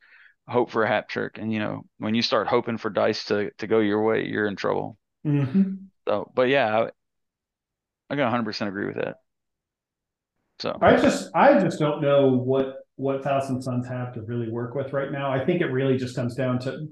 hope 0.49 0.71
for 0.71 0.85
a 0.85 0.89
hat 0.89 1.09
trick. 1.09 1.39
And 1.39 1.53
you 1.53 1.59
know, 1.59 1.83
when 1.99 2.15
you 2.15 2.23
start 2.23 2.47
hoping 2.47 2.79
for 2.79 2.89
dice 2.89 3.25
to 3.27 3.51
to 3.59 3.67
go 3.67 3.81
your 3.81 4.03
way, 4.03 4.27
you're 4.27 4.47
in 4.47 4.57
trouble. 4.57 4.97
Mm-hmm. 5.27 5.75
So, 6.09 6.31
but 6.35 6.49
yeah, 6.49 6.79
I, 6.79 6.83
I 8.09 8.15
can 8.15 8.21
100 8.21 8.45
percent 8.45 8.69
agree 8.69 8.87
with 8.87 8.97
that. 8.97 9.17
So 10.63 10.79
I 10.81 10.95
just 10.95 11.29
I 11.35 11.59
just 11.59 11.81
don't 11.81 12.01
know 12.01 12.29
what 12.29 12.77
what 12.95 13.25
Thousand 13.25 13.61
Sons 13.63 13.89
have 13.89 14.13
to 14.15 14.23
really 14.23 14.49
work 14.49 14.77
with 14.77 14.93
right 14.93 15.11
now. 15.11 15.33
I 15.33 15.45
think 15.45 15.61
it 15.61 15.67
really 15.67 15.97
just 15.97 16.15
comes 16.15 16.37
down 16.37 16.61
to 16.61 16.87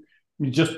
just 0.50 0.76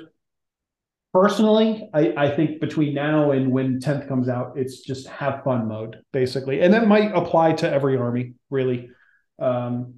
personally, 1.14 1.88
I, 1.94 2.12
I 2.18 2.36
think 2.36 2.60
between 2.60 2.92
now 2.92 3.30
and 3.30 3.50
when 3.50 3.80
10th 3.80 4.08
comes 4.08 4.28
out, 4.28 4.54
it's 4.56 4.82
just 4.82 5.06
have 5.08 5.42
fun 5.42 5.68
mode, 5.68 6.02
basically. 6.12 6.60
And 6.60 6.74
that 6.74 6.86
might 6.86 7.14
apply 7.14 7.54
to 7.54 7.70
every 7.72 7.96
army, 7.96 8.34
really. 8.50 8.90
Um, 9.38 9.94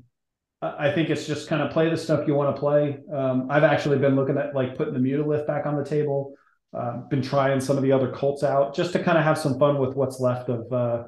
I 0.62 0.92
think 0.92 1.10
it's 1.10 1.26
just 1.26 1.48
kind 1.48 1.62
of 1.62 1.72
play 1.72 1.90
the 1.90 1.96
stuff 1.96 2.28
you 2.28 2.34
want 2.34 2.54
to 2.54 2.60
play. 2.60 2.98
Um, 3.12 3.48
I've 3.50 3.64
actually 3.64 3.98
been 3.98 4.14
looking 4.14 4.38
at 4.38 4.54
like 4.54 4.76
putting 4.76 4.94
the 4.94 5.00
Mutalith 5.00 5.48
back 5.48 5.66
on 5.66 5.76
the 5.76 5.84
table. 5.84 6.34
Uh, 6.72 6.98
been 7.08 7.22
trying 7.22 7.60
some 7.60 7.76
of 7.76 7.82
the 7.82 7.92
other 7.92 8.12
cults 8.12 8.44
out 8.44 8.74
just 8.74 8.92
to 8.92 9.02
kind 9.02 9.18
of 9.18 9.24
have 9.24 9.38
some 9.38 9.58
fun 9.58 9.78
with 9.78 9.94
what's 9.94 10.20
left 10.20 10.48
of 10.48 10.72
uh, 10.72 11.04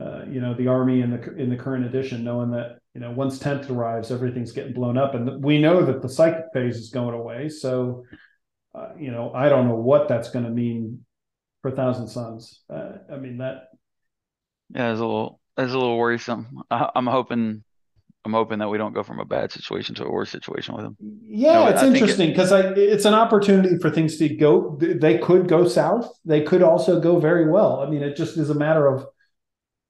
uh, 0.00 0.24
you 0.28 0.40
know 0.40 0.54
the 0.54 0.66
army 0.66 1.00
in 1.02 1.10
the 1.10 1.34
in 1.36 1.50
the 1.50 1.56
current 1.56 1.84
edition, 1.84 2.24
knowing 2.24 2.50
that 2.50 2.78
you 2.94 3.00
know 3.00 3.10
once 3.10 3.38
tenth 3.38 3.70
arrives, 3.70 4.10
everything's 4.10 4.52
getting 4.52 4.72
blown 4.72 4.98
up, 4.98 5.14
and 5.14 5.42
we 5.42 5.60
know 5.60 5.84
that 5.84 6.02
the 6.02 6.08
psychic 6.08 6.46
phase 6.52 6.76
is 6.76 6.90
going 6.90 7.14
away. 7.14 7.48
So 7.48 8.04
uh, 8.74 8.88
you 8.98 9.10
know, 9.10 9.32
I 9.32 9.48
don't 9.48 9.68
know 9.68 9.76
what 9.76 10.08
that's 10.08 10.30
going 10.30 10.44
to 10.44 10.50
mean 10.50 11.04
for 11.62 11.70
Thousand 11.70 12.08
Sons. 12.08 12.60
Uh, 12.68 12.92
I 13.10 13.16
mean 13.16 13.38
that. 13.38 13.68
Yeah, 14.74 14.90
it's 14.90 15.00
a 15.00 15.04
little, 15.04 15.40
it's 15.56 15.72
a 15.72 15.78
little 15.78 15.96
worrisome. 15.96 16.62
I, 16.70 16.90
am 16.96 17.06
hoping, 17.06 17.62
I'm 18.24 18.32
hoping 18.32 18.58
that 18.58 18.68
we 18.68 18.78
don't 18.78 18.94
go 18.94 19.02
from 19.02 19.20
a 19.20 19.24
bad 19.24 19.52
situation 19.52 19.94
to 19.96 20.04
a 20.04 20.10
worse 20.10 20.30
situation 20.30 20.74
with 20.74 20.84
them. 20.84 20.96
Yeah, 21.26 21.68
it's 21.68 21.82
I 21.82 21.86
interesting 21.86 22.30
because 22.30 22.50
it, 22.50 22.76
it's 22.76 23.04
an 23.04 23.14
opportunity 23.14 23.78
for 23.78 23.90
things 23.90 24.16
to 24.16 24.28
go. 24.28 24.76
They 24.80 25.18
could 25.18 25.46
go 25.46 25.68
south. 25.68 26.10
They 26.24 26.42
could 26.42 26.62
also 26.62 27.00
go 27.00 27.20
very 27.20 27.48
well. 27.48 27.80
I 27.80 27.88
mean, 27.88 28.02
it 28.02 28.16
just 28.16 28.36
is 28.36 28.50
a 28.50 28.54
matter 28.54 28.88
of 28.88 29.06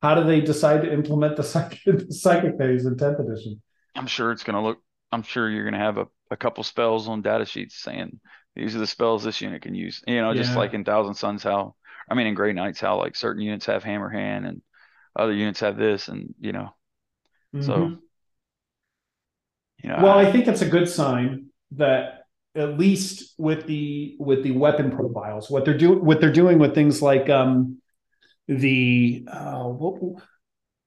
how 0.04 0.14
do 0.14 0.22
they 0.22 0.42
decide 0.42 0.82
to 0.82 0.92
implement 0.92 1.34
the 1.34 1.42
psychic, 1.42 1.80
psychic 2.10 2.58
phase 2.58 2.84
in 2.84 2.94
tenth 2.98 3.18
edition. 3.18 3.62
I'm 3.94 4.06
sure 4.06 4.32
it's 4.32 4.44
going 4.44 4.54
to 4.54 4.60
look. 4.60 4.78
I'm 5.10 5.22
sure 5.22 5.48
you're 5.48 5.64
going 5.64 5.72
to 5.72 5.80
have 5.80 5.96
a, 5.96 6.08
a 6.30 6.36
couple 6.36 6.62
spells 6.62 7.08
on 7.08 7.22
data 7.22 7.46
sheets 7.46 7.80
saying 7.82 8.20
these 8.54 8.76
are 8.76 8.80
the 8.80 8.86
spells 8.86 9.24
this 9.24 9.40
unit 9.40 9.62
can 9.62 9.74
use. 9.74 10.02
You 10.06 10.20
know, 10.20 10.32
yeah. 10.32 10.42
just 10.42 10.56
like 10.56 10.74
in 10.74 10.84
Thousand 10.84 11.14
Sons, 11.14 11.42
how 11.42 11.74
I 12.10 12.14
mean 12.14 12.26
in 12.26 12.34
Grey 12.34 12.52
Knights, 12.52 12.80
how 12.80 12.98
like 12.98 13.16
certain 13.16 13.40
units 13.40 13.64
have 13.64 13.82
Hammer 13.82 14.10
Hand 14.10 14.44
and 14.44 14.60
other 15.16 15.32
units 15.32 15.60
have 15.60 15.78
this, 15.78 16.08
and 16.08 16.34
you 16.38 16.52
know, 16.52 16.74
mm-hmm. 17.54 17.62
so 17.62 17.96
you 19.82 19.88
know. 19.88 20.00
Well, 20.02 20.18
I, 20.18 20.24
I 20.24 20.32
think 20.32 20.48
it's 20.48 20.60
a 20.60 20.68
good 20.68 20.88
sign 20.88 21.46
that 21.76 22.26
at 22.54 22.76
least 22.76 23.34
with 23.38 23.66
the 23.66 24.16
with 24.18 24.42
the 24.42 24.50
weapon 24.50 24.90
profiles, 24.90 25.48
what 25.48 25.64
they're 25.64 25.78
doing, 25.78 26.04
what 26.04 26.20
they're 26.20 26.30
doing 26.30 26.58
with 26.58 26.74
things 26.74 27.00
like 27.00 27.30
um 27.30 27.78
the 28.48 29.26
uh, 29.30 29.64
what 29.64 30.20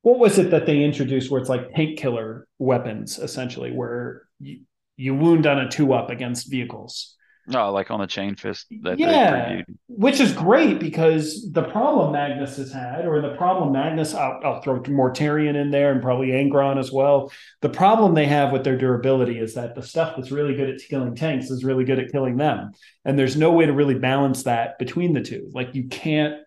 what 0.02 0.20
was 0.20 0.38
it 0.38 0.52
that 0.52 0.66
they 0.66 0.84
introduced 0.84 1.30
where 1.32 1.42
it's 1.42 1.50
like 1.50 1.74
tank 1.74 1.98
killer 1.98 2.48
weapons 2.60 3.20
essentially 3.20 3.72
where 3.72 4.24
you, 4.40 4.62
you 4.96 5.16
wound 5.16 5.46
on 5.46 5.60
a 5.60 5.70
two 5.70 5.94
up 5.94 6.10
against 6.10 6.50
vehicles 6.50 7.18
Oh, 7.54 7.72
like 7.72 7.92
on 7.92 8.02
the 8.02 8.08
chain 8.08 8.36
fist 8.36 8.68
that 8.82 9.00
yeah, 9.00 9.62
which 9.88 10.20
is 10.20 10.34
great 10.34 10.80
because 10.80 11.50
the 11.54 11.64
problem 11.64 12.12
Magnus 12.12 12.58
has 12.58 12.74
had, 12.74 13.06
or 13.06 13.22
the 13.22 13.36
problem 13.36 13.72
Magnus, 13.72 14.14
I'll, 14.14 14.40
I'll 14.44 14.62
throw 14.62 14.82
Mortarion 14.82 15.56
in 15.56 15.72
there 15.72 15.94
and 15.94 16.02
probably 16.02 16.28
Angron 16.30 16.78
as 16.78 16.92
well. 16.92 17.32
The 17.62 17.70
problem 17.70 18.14
they 18.14 18.26
have 18.26 18.52
with 18.52 18.66
their 18.66 18.78
durability 18.78 19.40
is 19.40 19.54
that 19.54 19.76
the 19.76 19.82
stuff 19.82 20.18
that's 20.18 20.30
really 20.30 20.56
good 20.56 20.70
at 20.70 20.82
killing 20.90 21.16
tanks 21.16 21.50
is 21.50 21.64
really 21.64 21.86
good 21.86 22.00
at 22.00 22.12
killing 22.12 22.36
them, 22.36 22.72
and 23.06 23.18
there's 23.18 23.38
no 23.38 23.54
way 23.54 23.66
to 23.66 23.74
really 23.74 23.98
balance 23.98 24.44
that 24.44 24.78
between 24.78 25.14
the 25.14 25.22
two. 25.22 25.50
Like 25.54 25.74
you 25.74 25.88
can't, 25.88 26.42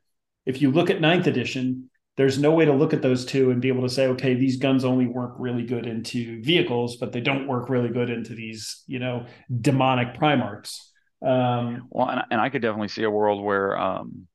if 0.47 0.63
you 0.63 0.71
look 0.71 0.91
at 0.91 1.01
ninth 1.01 1.27
edition, 1.27 1.91
there's 2.17 2.39
no 2.39 2.51
way 2.51 2.65
to 2.65 2.73
look 2.73 2.93
at 2.93 3.03
those 3.03 3.25
two 3.25 3.51
and 3.51 3.63
be 3.63 3.69
able 3.69 3.83
to 3.83 3.89
say, 3.89 4.09
okay, 4.09 4.35
these 4.35 4.57
guns 4.57 4.85
only 4.85 5.07
work 5.07 5.35
really 5.39 5.65
good 5.65 5.87
into 5.87 6.43
vehicles, 6.43 6.97
but 6.97 7.13
they 7.13 7.21
don't 7.21 7.47
work 7.47 7.69
really 7.71 7.89
good 7.89 8.11
into 8.11 8.35
these, 8.35 8.83
you 8.87 8.99
know, 8.99 9.27
demonic 9.61 10.15
primarchs. 10.19 10.81
Um, 11.23 11.89
well, 11.91 12.09
and, 12.09 12.23
and 12.31 12.41
I 12.41 12.49
could 12.49 12.63
definitely 12.63 12.89
see 12.89 13.05
a 13.05 13.11
world 13.11 13.43
where, 13.43 13.79
um, 13.79 14.27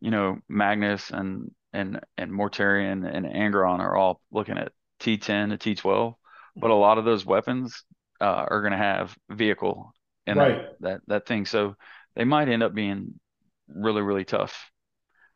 you 0.00 0.10
know, 0.10 0.38
Magnus 0.48 1.10
and 1.10 1.50
and 1.72 2.00
and 2.18 2.30
Mortarion 2.30 3.08
and 3.10 3.26
Angron 3.26 3.78
are 3.78 3.96
all 3.96 4.20
looking 4.30 4.58
at 4.58 4.72
T10 5.00 5.58
to 5.58 5.74
T12, 5.74 6.14
but 6.56 6.70
a 6.70 6.74
lot 6.74 6.98
of 6.98 7.04
those 7.04 7.24
weapons 7.24 7.84
uh, 8.20 8.46
are 8.48 8.60
going 8.60 8.72
to 8.72 8.78
have 8.78 9.16
vehicle 9.30 9.92
and 10.26 10.38
right. 10.38 10.62
that, 10.80 10.80
that 10.80 11.00
that 11.06 11.26
thing, 11.26 11.46
so 11.46 11.76
they 12.14 12.24
might 12.24 12.48
end 12.48 12.62
up 12.62 12.74
being 12.74 13.18
really 13.68 14.02
really 14.02 14.24
tough, 14.24 14.70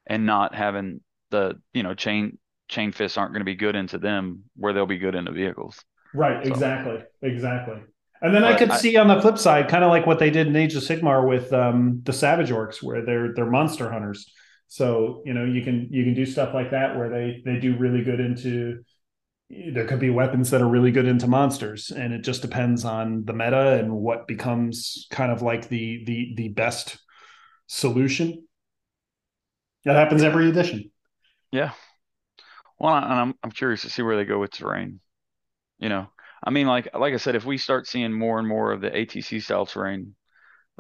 and 0.07 0.27
not 0.27 0.55
having 0.55 1.01
the 1.31 1.61
you 1.73 1.83
know 1.83 1.95
chain 1.95 2.39
chain 2.69 2.93
fists 2.93 3.17
aren't 3.17 3.33
going 3.33 3.41
to 3.41 3.45
be 3.45 3.55
good 3.55 3.77
into 3.77 3.99
them 3.99 4.45
where 4.57 4.73
they'll 4.73 4.87
be 4.87 4.99
good 4.99 5.15
into 5.15 5.33
vehicles. 5.33 5.85
Right. 6.15 6.45
So. 6.45 6.53
Exactly. 6.53 6.99
Exactly. 7.23 7.83
And 8.23 8.35
then 8.35 8.43
but 8.43 8.55
I 8.55 8.59
could 8.59 8.71
I, 8.71 8.77
see 8.79 8.97
on 8.97 9.09
the 9.09 9.21
flip 9.21 9.39
side, 9.39 9.69
kind 9.69 9.85
of 9.85 9.91
like 9.91 10.07
what 10.07 10.19
they 10.19 10.31
did 10.31 10.47
in 10.47 10.57
Age 10.57 10.75
of 10.75 10.83
Sigmar 10.83 11.29
with 11.29 11.53
um, 11.53 12.01
the 12.05 12.13
Savage 12.13 12.51
Orcs, 12.51 12.83
where 12.83 13.05
they're 13.05 13.35
they're 13.35 13.51
monster 13.51 13.91
hunters. 13.91 14.31
So 14.69 15.23
you 15.25 15.35
know 15.35 15.45
you 15.45 15.63
can 15.63 15.89
you 15.91 16.05
can 16.05 16.15
do 16.15 16.27
stuff 16.27 16.55
like 16.55 16.71
that 16.71 16.97
where 16.97 17.09
they 17.09 17.43
they 17.45 17.61
do 17.61 17.77
really 17.77 18.03
good 18.03 18.21
into. 18.21 18.83
There 19.49 19.87
could 19.87 20.01
be 20.01 20.11
weapons 20.11 20.51
that 20.51 20.61
are 20.61 20.69
really 20.69 20.91
good 20.91 21.07
into 21.07 21.29
monsters, 21.29 21.93
and 21.93 22.13
it 22.13 22.23
just 22.23 22.43
depends 22.43 22.85
on 22.85 23.25
the 23.25 23.33
meta 23.33 23.75
and 23.79 23.93
what 23.93 24.27
becomes 24.27 25.07
kind 25.11 25.31
of 25.31 25.43
like 25.43 25.69
the 25.69 26.03
the 26.05 26.33
the 26.37 26.49
best 26.49 26.99
solution. 27.69 28.47
That 29.87 29.95
happens 29.95 30.24
every 30.24 30.49
edition. 30.49 30.91
Yeah. 31.53 31.70
Well, 32.78 32.97
and 32.97 33.05
I'm 33.05 33.34
I'm 33.43 33.53
curious 33.53 33.82
to 33.82 33.91
see 33.91 34.03
where 34.03 34.16
they 34.16 34.24
go 34.24 34.41
with 34.41 34.51
terrain. 34.51 35.01
You 35.78 35.89
know, 35.89 36.09
I 36.43 36.51
mean, 36.51 36.66
like 36.66 36.89
like 36.93 37.14
I 37.14 37.18
said, 37.18 37.37
if 37.37 37.45
we 37.45 37.57
start 37.57 37.87
seeing 37.87 38.12
more 38.12 38.41
and 38.41 38.49
more 38.49 38.72
of 38.72 38.80
the 38.80 38.91
ATC 38.91 39.41
style 39.43 39.64
terrain, 39.64 40.16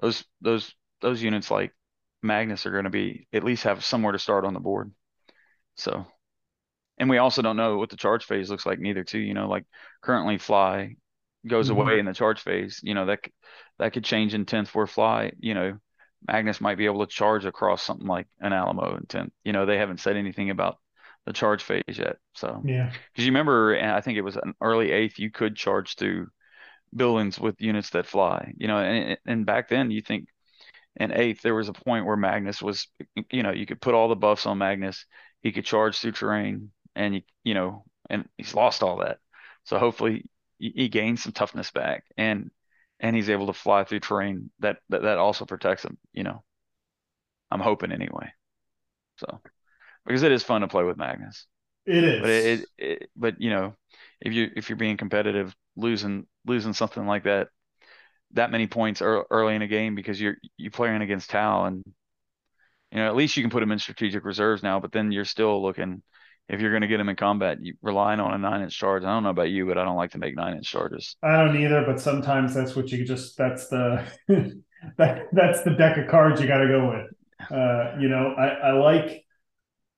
those 0.02 0.24
those 0.40 0.74
those 1.00 1.22
units 1.22 1.52
like 1.52 1.72
Magnus 2.20 2.66
are 2.66 2.72
going 2.72 2.84
to 2.84 2.90
be 2.90 3.28
at 3.32 3.44
least 3.44 3.62
have 3.62 3.84
somewhere 3.84 4.12
to 4.12 4.18
start 4.18 4.44
on 4.44 4.54
the 4.54 4.60
board. 4.60 4.92
So, 5.76 6.04
and 6.98 7.08
we 7.08 7.18
also 7.18 7.42
don't 7.42 7.56
know 7.56 7.78
what 7.78 7.90
the 7.90 7.96
charge 7.96 8.24
phase 8.24 8.50
looks 8.50 8.66
like 8.66 8.80
neither. 8.80 9.04
Too, 9.04 9.20
you 9.20 9.34
know, 9.34 9.48
like 9.48 9.66
currently 10.02 10.38
fly 10.38 10.96
goes 11.46 11.70
mm-hmm. 11.70 11.80
away 11.80 11.98
in 12.00 12.06
the 12.06 12.12
charge 12.12 12.40
phase. 12.40 12.80
You 12.82 12.94
know 12.94 13.06
that 13.06 13.20
that 13.78 13.92
could 13.92 14.04
change 14.04 14.34
in 14.34 14.46
tenth 14.46 14.68
for 14.68 14.88
fly. 14.88 15.30
You 15.38 15.54
know, 15.54 15.78
Magnus 16.26 16.60
might 16.60 16.78
be 16.78 16.86
able 16.86 17.04
to 17.04 17.12
charge 17.12 17.44
across 17.44 17.82
something 17.82 18.06
like 18.06 18.26
an 18.40 18.52
Alamo 18.52 18.96
in 18.96 19.06
tenth. 19.06 19.32
You 19.44 19.52
know, 19.52 19.66
they 19.66 19.78
haven't 19.78 20.00
said 20.00 20.16
anything 20.16 20.50
about 20.50 20.78
the 21.24 21.32
charge 21.32 21.62
phase 21.62 21.82
yet. 21.88 22.16
So 22.34 22.62
yeah, 22.64 22.90
because 22.90 23.24
you 23.24 23.32
remember, 23.32 23.78
I 23.78 24.00
think 24.00 24.18
it 24.18 24.22
was 24.22 24.36
an 24.36 24.54
early 24.60 24.92
eighth, 24.92 25.18
you 25.18 25.30
could 25.30 25.56
charge 25.56 25.96
through 25.96 26.28
buildings 26.94 27.38
with 27.38 27.60
units 27.60 27.90
that 27.90 28.06
fly. 28.06 28.52
You 28.56 28.68
know, 28.68 28.78
and 28.78 29.18
and 29.26 29.46
back 29.46 29.68
then 29.68 29.90
you 29.90 30.00
think 30.00 30.28
in 30.96 31.12
eighth, 31.12 31.42
there 31.42 31.54
was 31.54 31.68
a 31.68 31.74
point 31.74 32.06
where 32.06 32.16
Magnus 32.16 32.62
was, 32.62 32.88
you 33.30 33.42
know, 33.42 33.52
you 33.52 33.66
could 33.66 33.80
put 33.80 33.94
all 33.94 34.08
the 34.08 34.16
buffs 34.16 34.46
on 34.46 34.58
Magnus. 34.58 35.04
He 35.42 35.52
could 35.52 35.64
charge 35.64 35.98
through 35.98 36.12
terrain, 36.12 36.70
and 36.94 37.16
you, 37.16 37.22
you 37.44 37.54
know, 37.54 37.84
and 38.08 38.28
he's 38.38 38.54
lost 38.54 38.82
all 38.82 38.98
that. 38.98 39.18
So 39.64 39.78
hopefully 39.78 40.24
he 40.58 40.88
gains 40.88 41.22
some 41.22 41.32
toughness 41.32 41.70
back, 41.70 42.04
and 42.16 42.50
and 43.00 43.14
he's 43.14 43.30
able 43.30 43.46
to 43.46 43.52
fly 43.52 43.84
through 43.84 44.00
terrain 44.00 44.50
that 44.60 44.78
that, 44.88 45.02
that 45.02 45.18
also 45.18 45.44
protects 45.44 45.84
him. 45.84 45.98
You 46.12 46.24
know, 46.24 46.42
I'm 47.50 47.60
hoping 47.60 47.92
anyway. 47.92 48.32
So 49.18 49.40
because 50.04 50.22
it 50.22 50.32
is 50.32 50.42
fun 50.42 50.60
to 50.60 50.68
play 50.68 50.84
with 50.84 50.96
Magnus. 50.96 51.46
It 51.84 52.04
is. 52.04 52.20
But 52.20 52.30
it, 52.30 52.44
it, 52.44 52.68
it, 52.78 53.10
but 53.16 53.40
you 53.40 53.50
know, 53.50 53.74
if 54.20 54.32
you 54.32 54.50
if 54.56 54.68
you're 54.68 54.76
being 54.76 54.96
competitive, 54.96 55.54
losing 55.76 56.26
losing 56.44 56.72
something 56.72 57.06
like 57.06 57.24
that, 57.24 57.48
that 58.32 58.50
many 58.50 58.66
points 58.66 59.02
early 59.02 59.54
in 59.54 59.62
a 59.62 59.68
game 59.68 59.94
because 59.94 60.20
you're 60.20 60.36
you 60.56 60.70
playing 60.70 61.02
against 61.02 61.30
Tau 61.30 61.66
and 61.66 61.82
you 62.90 62.98
know 62.98 63.06
at 63.06 63.16
least 63.16 63.36
you 63.36 63.42
can 63.42 63.50
put 63.50 63.62
him 63.62 63.72
in 63.72 63.78
strategic 63.78 64.24
reserves 64.24 64.62
now, 64.62 64.80
but 64.80 64.92
then 64.92 65.12
you're 65.12 65.24
still 65.24 65.62
looking 65.62 66.02
if 66.48 66.60
you're 66.60 66.70
going 66.70 66.82
to 66.82 66.88
get 66.88 67.00
him 67.00 67.08
in 67.08 67.16
combat, 67.16 67.58
you 67.60 67.74
relying 67.82 68.20
on 68.20 68.34
a 68.34 68.38
nine 68.38 68.62
inch 68.62 68.78
charge. 68.78 69.02
I 69.02 69.12
don't 69.12 69.22
know 69.22 69.30
about 69.30 69.50
you, 69.50 69.66
but 69.66 69.78
I 69.78 69.84
don't 69.84 69.96
like 69.96 70.12
to 70.12 70.18
make 70.18 70.36
nine 70.36 70.56
inch 70.56 70.70
charges. 70.70 71.16
I 71.22 71.36
don't 71.36 71.56
either, 71.56 71.84
but 71.84 72.00
sometimes 72.00 72.54
that's 72.54 72.76
what 72.76 72.90
you 72.90 73.04
just 73.04 73.36
that's 73.36 73.68
the 73.68 74.04
that 74.98 75.22
that's 75.32 75.62
the 75.62 75.74
deck 75.76 75.96
of 75.96 76.08
cards 76.08 76.40
you 76.40 76.46
got 76.46 76.58
to 76.58 76.68
go 76.68 76.88
with. 76.88 77.50
Uh, 77.50 77.98
you 77.98 78.08
know, 78.08 78.34
I, 78.38 78.68
I 78.68 78.72
like 78.72 79.24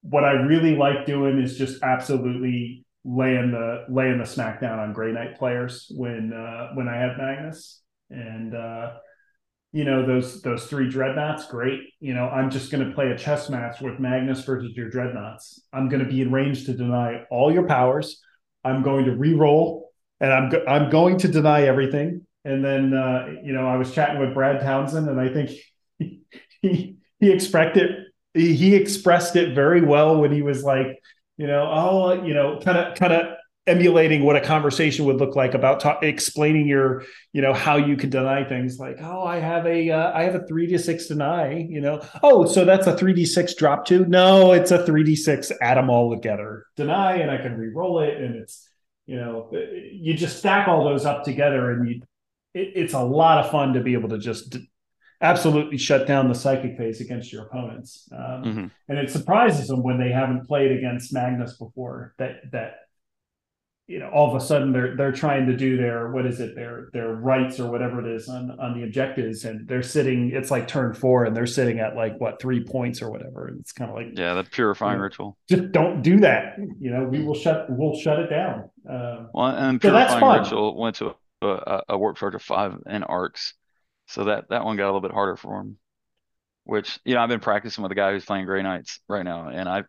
what 0.02 0.24
I 0.24 0.32
really 0.32 0.76
like 0.76 1.06
doing 1.06 1.40
is 1.40 1.58
just 1.58 1.82
absolutely 1.82 2.84
laying 3.04 3.50
the 3.50 3.84
laying 3.88 4.18
the 4.18 4.24
smackdown 4.24 4.78
on 4.78 4.92
Grey 4.92 5.12
Knight 5.12 5.38
players 5.38 5.90
when 5.94 6.32
uh, 6.32 6.74
when 6.74 6.88
I 6.88 6.96
have 6.96 7.18
Magnus 7.18 7.82
and 8.10 8.54
uh, 8.54 8.92
you 9.72 9.84
know 9.84 10.06
those 10.06 10.40
those 10.42 10.66
three 10.66 10.88
dreadnoughts 10.88 11.46
great. 11.46 11.80
You 12.00 12.14
know 12.14 12.28
i'm 12.28 12.50
just 12.50 12.70
going 12.70 12.86
to 12.86 12.94
play 12.94 13.10
a 13.10 13.18
chess 13.18 13.50
match 13.50 13.80
with 13.80 13.98
magnus 13.98 14.44
versus 14.44 14.72
your 14.76 14.88
dreadnoughts. 14.90 15.60
I'm 15.72 15.88
going 15.88 16.02
to 16.02 16.08
be 16.08 16.22
in 16.22 16.32
range 16.32 16.66
to 16.66 16.74
deny 16.74 17.24
all 17.30 17.52
your 17.52 17.66
powers. 17.66 18.20
I'm 18.64 18.82
going 18.82 19.04
to 19.06 19.16
re-roll 19.16 19.90
and 20.20 20.32
i'm 20.32 20.48
go- 20.50 20.64
i'm 20.66 20.90
going 20.90 21.18
to 21.18 21.28
deny 21.28 21.62
everything. 21.62 22.26
And 22.44 22.64
then 22.64 22.94
uh, 22.94 23.26
you 23.44 23.52
know 23.52 23.66
i 23.66 23.76
was 23.76 23.92
chatting 23.92 24.20
with 24.20 24.34
brad 24.34 24.60
townsend 24.60 25.08
and 25.08 25.20
i 25.20 25.28
think 25.28 25.50
he 25.98 26.22
he, 26.62 26.96
he 27.20 27.30
he, 28.34 28.54
he 28.54 28.74
expressed 28.74 29.36
it 29.36 29.54
very 29.54 29.82
well 29.82 30.20
when 30.20 30.32
he 30.32 30.42
was 30.42 30.62
like 30.62 30.98
you 31.36 31.46
know 31.46 31.68
oh 31.70 32.24
you 32.24 32.34
know 32.34 32.58
kind 32.60 32.78
of 32.78 32.94
kind 32.96 33.12
of 33.12 33.37
emulating 33.68 34.24
what 34.24 34.34
a 34.34 34.40
conversation 34.40 35.04
would 35.04 35.16
look 35.16 35.36
like 35.36 35.54
about 35.54 35.80
ta- 35.80 35.98
explaining 36.02 36.66
your 36.66 37.04
you 37.32 37.42
know 37.42 37.52
how 37.52 37.76
you 37.76 37.96
can 37.96 38.10
deny 38.10 38.42
things 38.42 38.78
like 38.78 38.96
oh 39.02 39.22
i 39.22 39.38
have 39.38 39.66
a 39.66 39.90
uh, 39.90 40.12
I 40.12 40.24
have 40.24 40.34
a 40.34 40.40
3d6 40.40 41.08
deny 41.08 41.58
you 41.58 41.80
know? 41.80 42.00
Oh 42.22 42.46
so 42.46 42.64
that's 42.64 42.86
a 42.86 42.94
3d6 42.94 43.56
drop 43.56 43.84
two 43.84 44.04
no 44.06 44.52
it's 44.52 44.70
a 44.70 44.78
3d6 44.78 45.52
add 45.60 45.76
them 45.76 45.90
all 45.90 46.14
together 46.14 46.64
deny 46.76 47.16
and 47.16 47.30
i 47.30 47.36
can 47.36 47.56
re-roll 47.56 48.00
it 48.00 48.16
and 48.16 48.34
it's 48.34 48.68
you 49.06 49.16
know 49.16 49.50
you 49.52 50.14
just 50.14 50.38
stack 50.38 50.66
all 50.66 50.84
those 50.84 51.04
up 51.04 51.24
together 51.24 51.72
and 51.72 51.88
you 51.88 52.00
it, 52.54 52.72
it's 52.74 52.94
a 52.94 53.02
lot 53.02 53.44
of 53.44 53.50
fun 53.50 53.74
to 53.74 53.80
be 53.80 53.92
able 53.92 54.08
to 54.08 54.18
just 54.18 54.56
absolutely 55.20 55.78
shut 55.78 56.06
down 56.06 56.28
the 56.28 56.34
psychic 56.34 56.76
phase 56.76 57.00
against 57.00 57.32
your 57.32 57.44
opponents. 57.46 58.08
Um, 58.12 58.44
mm-hmm. 58.44 58.66
and 58.88 58.98
it 58.98 59.10
surprises 59.10 59.68
them 59.68 59.82
when 59.82 59.98
they 59.98 60.10
haven't 60.10 60.46
played 60.46 60.72
against 60.72 61.12
magnus 61.12 61.56
before 61.56 62.14
that 62.18 62.50
that 62.52 62.87
you 63.88 63.98
know 63.98 64.08
all 64.10 64.28
of 64.28 64.40
a 64.40 64.44
sudden 64.44 64.70
they're 64.70 64.94
they're 64.94 65.12
trying 65.12 65.46
to 65.46 65.56
do 65.56 65.78
their 65.78 66.12
what 66.12 66.26
is 66.26 66.40
it? 66.40 66.54
Their 66.54 66.90
their 66.92 67.14
rights 67.14 67.58
or 67.58 67.70
whatever 67.70 68.06
it 68.06 68.14
is 68.14 68.28
on 68.28 68.50
on 68.60 68.78
the 68.78 68.84
objectives 68.84 69.44
and 69.46 69.66
they're 69.66 69.82
sitting 69.82 70.30
it's 70.32 70.50
like 70.50 70.68
turn 70.68 70.92
four 70.92 71.24
and 71.24 71.34
they're 71.34 71.46
sitting 71.46 71.80
at 71.80 71.96
like 71.96 72.20
what 72.20 72.40
three 72.40 72.62
points 72.62 73.00
or 73.00 73.10
whatever 73.10 73.48
and 73.48 73.58
it's 73.60 73.72
kind 73.72 73.90
of 73.90 73.96
like 73.96 74.08
yeah 74.12 74.34
the 74.34 74.44
purifying 74.44 74.92
you 74.92 74.98
know, 74.98 75.02
ritual. 75.04 75.38
just 75.48 75.72
don't 75.72 76.02
do 76.02 76.20
that 76.20 76.58
you 76.78 76.90
know 76.90 77.04
we 77.04 77.24
will 77.24 77.34
shut 77.34 77.66
we'll 77.70 77.96
shut 77.96 78.18
it 78.18 78.28
down 78.28 78.68
um, 78.88 79.30
well 79.32 79.46
and 79.46 79.80
purifying 79.80 80.20
so 80.20 80.42
ritual 80.42 80.78
went 80.78 80.96
to 80.96 81.14
a, 81.40 81.82
a 81.88 81.98
warp 81.98 82.18
charge 82.18 82.34
of 82.34 82.42
five 82.42 82.74
in 82.86 83.02
arks 83.02 83.54
so 84.06 84.24
that 84.24 84.50
that 84.50 84.64
one 84.64 84.76
got 84.76 84.84
a 84.84 84.92
little 84.92 85.00
bit 85.00 85.12
harder 85.12 85.36
for 85.36 85.60
him 85.60 85.78
which 86.64 87.00
you 87.06 87.14
know 87.14 87.22
i've 87.22 87.30
been 87.30 87.40
practicing 87.40 87.82
with 87.82 87.90
a 87.90 87.94
guy 87.94 88.12
who's 88.12 88.26
playing 88.26 88.44
gray 88.44 88.62
knights 88.62 89.00
right 89.08 89.24
now 89.24 89.48
and 89.48 89.66
i 89.66 89.82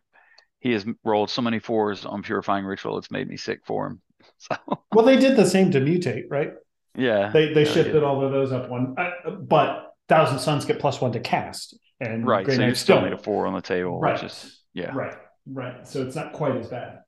he 0.60 0.72
has 0.72 0.86
rolled 1.04 1.30
so 1.30 1.42
many 1.42 1.58
fours 1.58 2.04
on 2.04 2.22
purifying 2.22 2.64
ritual 2.64 2.98
it's 2.98 3.10
made 3.10 3.28
me 3.28 3.36
sick 3.36 3.60
for 3.64 3.86
him. 3.86 4.00
So 4.38 4.56
well 4.92 5.04
they 5.04 5.16
did 5.16 5.36
the 5.36 5.44
same 5.44 5.70
to 5.72 5.80
mutate 5.80 6.24
right? 6.30 6.52
Yeah. 6.94 7.30
They 7.30 7.52
they 7.52 7.64
yeah, 7.64 7.72
shifted 7.72 8.02
all 8.02 8.24
of 8.24 8.32
those 8.32 8.52
up 8.52 8.70
one 8.70 8.94
uh, 8.98 9.30
but 9.30 9.94
thousand 10.08 10.38
sons 10.38 10.64
get 10.64 10.78
plus 10.78 11.00
one 11.00 11.12
to 11.12 11.20
cast 11.20 11.76
and 12.00 12.26
right 12.26 12.46
so 12.46 12.62
you 12.62 12.74
still 12.74 13.02
need 13.02 13.12
a 13.12 13.18
four 13.18 13.46
on 13.46 13.54
the 13.54 13.60
table 13.60 14.00
right. 14.00 14.14
which 14.14 14.30
is 14.30 14.62
yeah. 14.72 14.92
Right 14.94 15.14
right. 15.46 15.86
So 15.86 16.02
it's 16.02 16.16
not 16.16 16.32
quite 16.32 16.56
as 16.56 16.68
bad. 16.68 17.00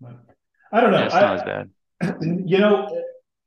But 0.00 0.16
i 0.72 0.80
don't 0.80 0.90
know. 0.90 0.98
Yeah, 0.98 1.06
it's 1.06 1.14
I, 1.14 1.20
not 1.20 1.36
as 1.36 1.42
bad. 1.42 1.70
You 2.46 2.58
know 2.58 2.88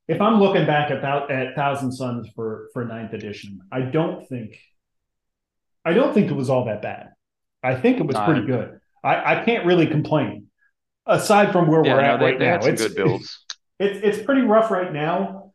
if 0.08 0.20
i'm 0.20 0.40
looking 0.40 0.66
back 0.66 0.92
at 0.92 1.04
at 1.32 1.56
thousand 1.56 1.92
sons 1.92 2.28
for 2.36 2.70
for 2.74 2.84
ninth 2.86 3.14
edition 3.14 3.62
i 3.72 3.82
don't 3.82 4.28
think 4.28 4.58
i 5.86 5.94
don't 5.94 6.14
think 6.14 6.30
it 6.30 6.36
was 6.36 6.50
all 6.50 6.66
that 6.66 6.82
bad. 6.82 7.10
I 7.64 7.76
think 7.76 8.00
it 8.00 8.06
was 8.08 8.18
pretty 8.18 8.46
good 8.46 8.81
I, 9.04 9.42
I 9.42 9.46
can't 9.46 9.66
really 9.66 9.88
complain. 9.88 10.48
Aside 11.06 11.52
from 11.52 11.68
where 11.68 11.84
yeah, 11.84 11.94
we're 11.94 12.02
no, 12.02 12.08
at 12.08 12.20
they, 12.20 12.26
right 12.26 12.40
they 12.40 12.46
now, 12.46 12.60
it's 12.66 12.82
good 12.82 12.96
builds. 12.96 13.38
It's 13.80 14.18
it's 14.18 14.24
pretty 14.24 14.44
rough 14.44 14.70
right 14.70 14.94
now 14.94 15.54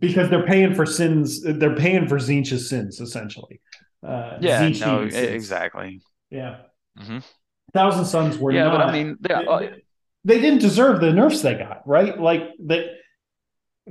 because 0.00 0.28
they're 0.30 0.44
paying 0.44 0.74
for 0.74 0.84
sins. 0.84 1.40
They're 1.44 1.76
paying 1.76 2.08
for 2.08 2.16
Tzeentch's 2.16 2.68
sins 2.68 3.00
essentially. 3.00 3.60
Uh, 4.04 4.36
yeah, 4.40 4.68
no, 4.80 5.02
exactly. 5.02 6.00
Yeah. 6.28 6.56
Mm-hmm. 6.98 7.18
Thousand 7.72 8.06
Sons 8.06 8.38
were 8.38 8.50
yeah, 8.50 8.64
not, 8.64 8.78
but 8.78 8.80
I 8.80 8.92
mean, 8.92 9.16
they, 9.20 9.32
uh, 9.34 9.60
they, 10.24 10.40
didn't 10.40 10.60
deserve 10.60 11.00
the 11.00 11.12
nerfs 11.12 11.42
they 11.42 11.54
got, 11.54 11.86
right? 11.86 12.18
Like 12.18 12.50
that. 12.66 12.97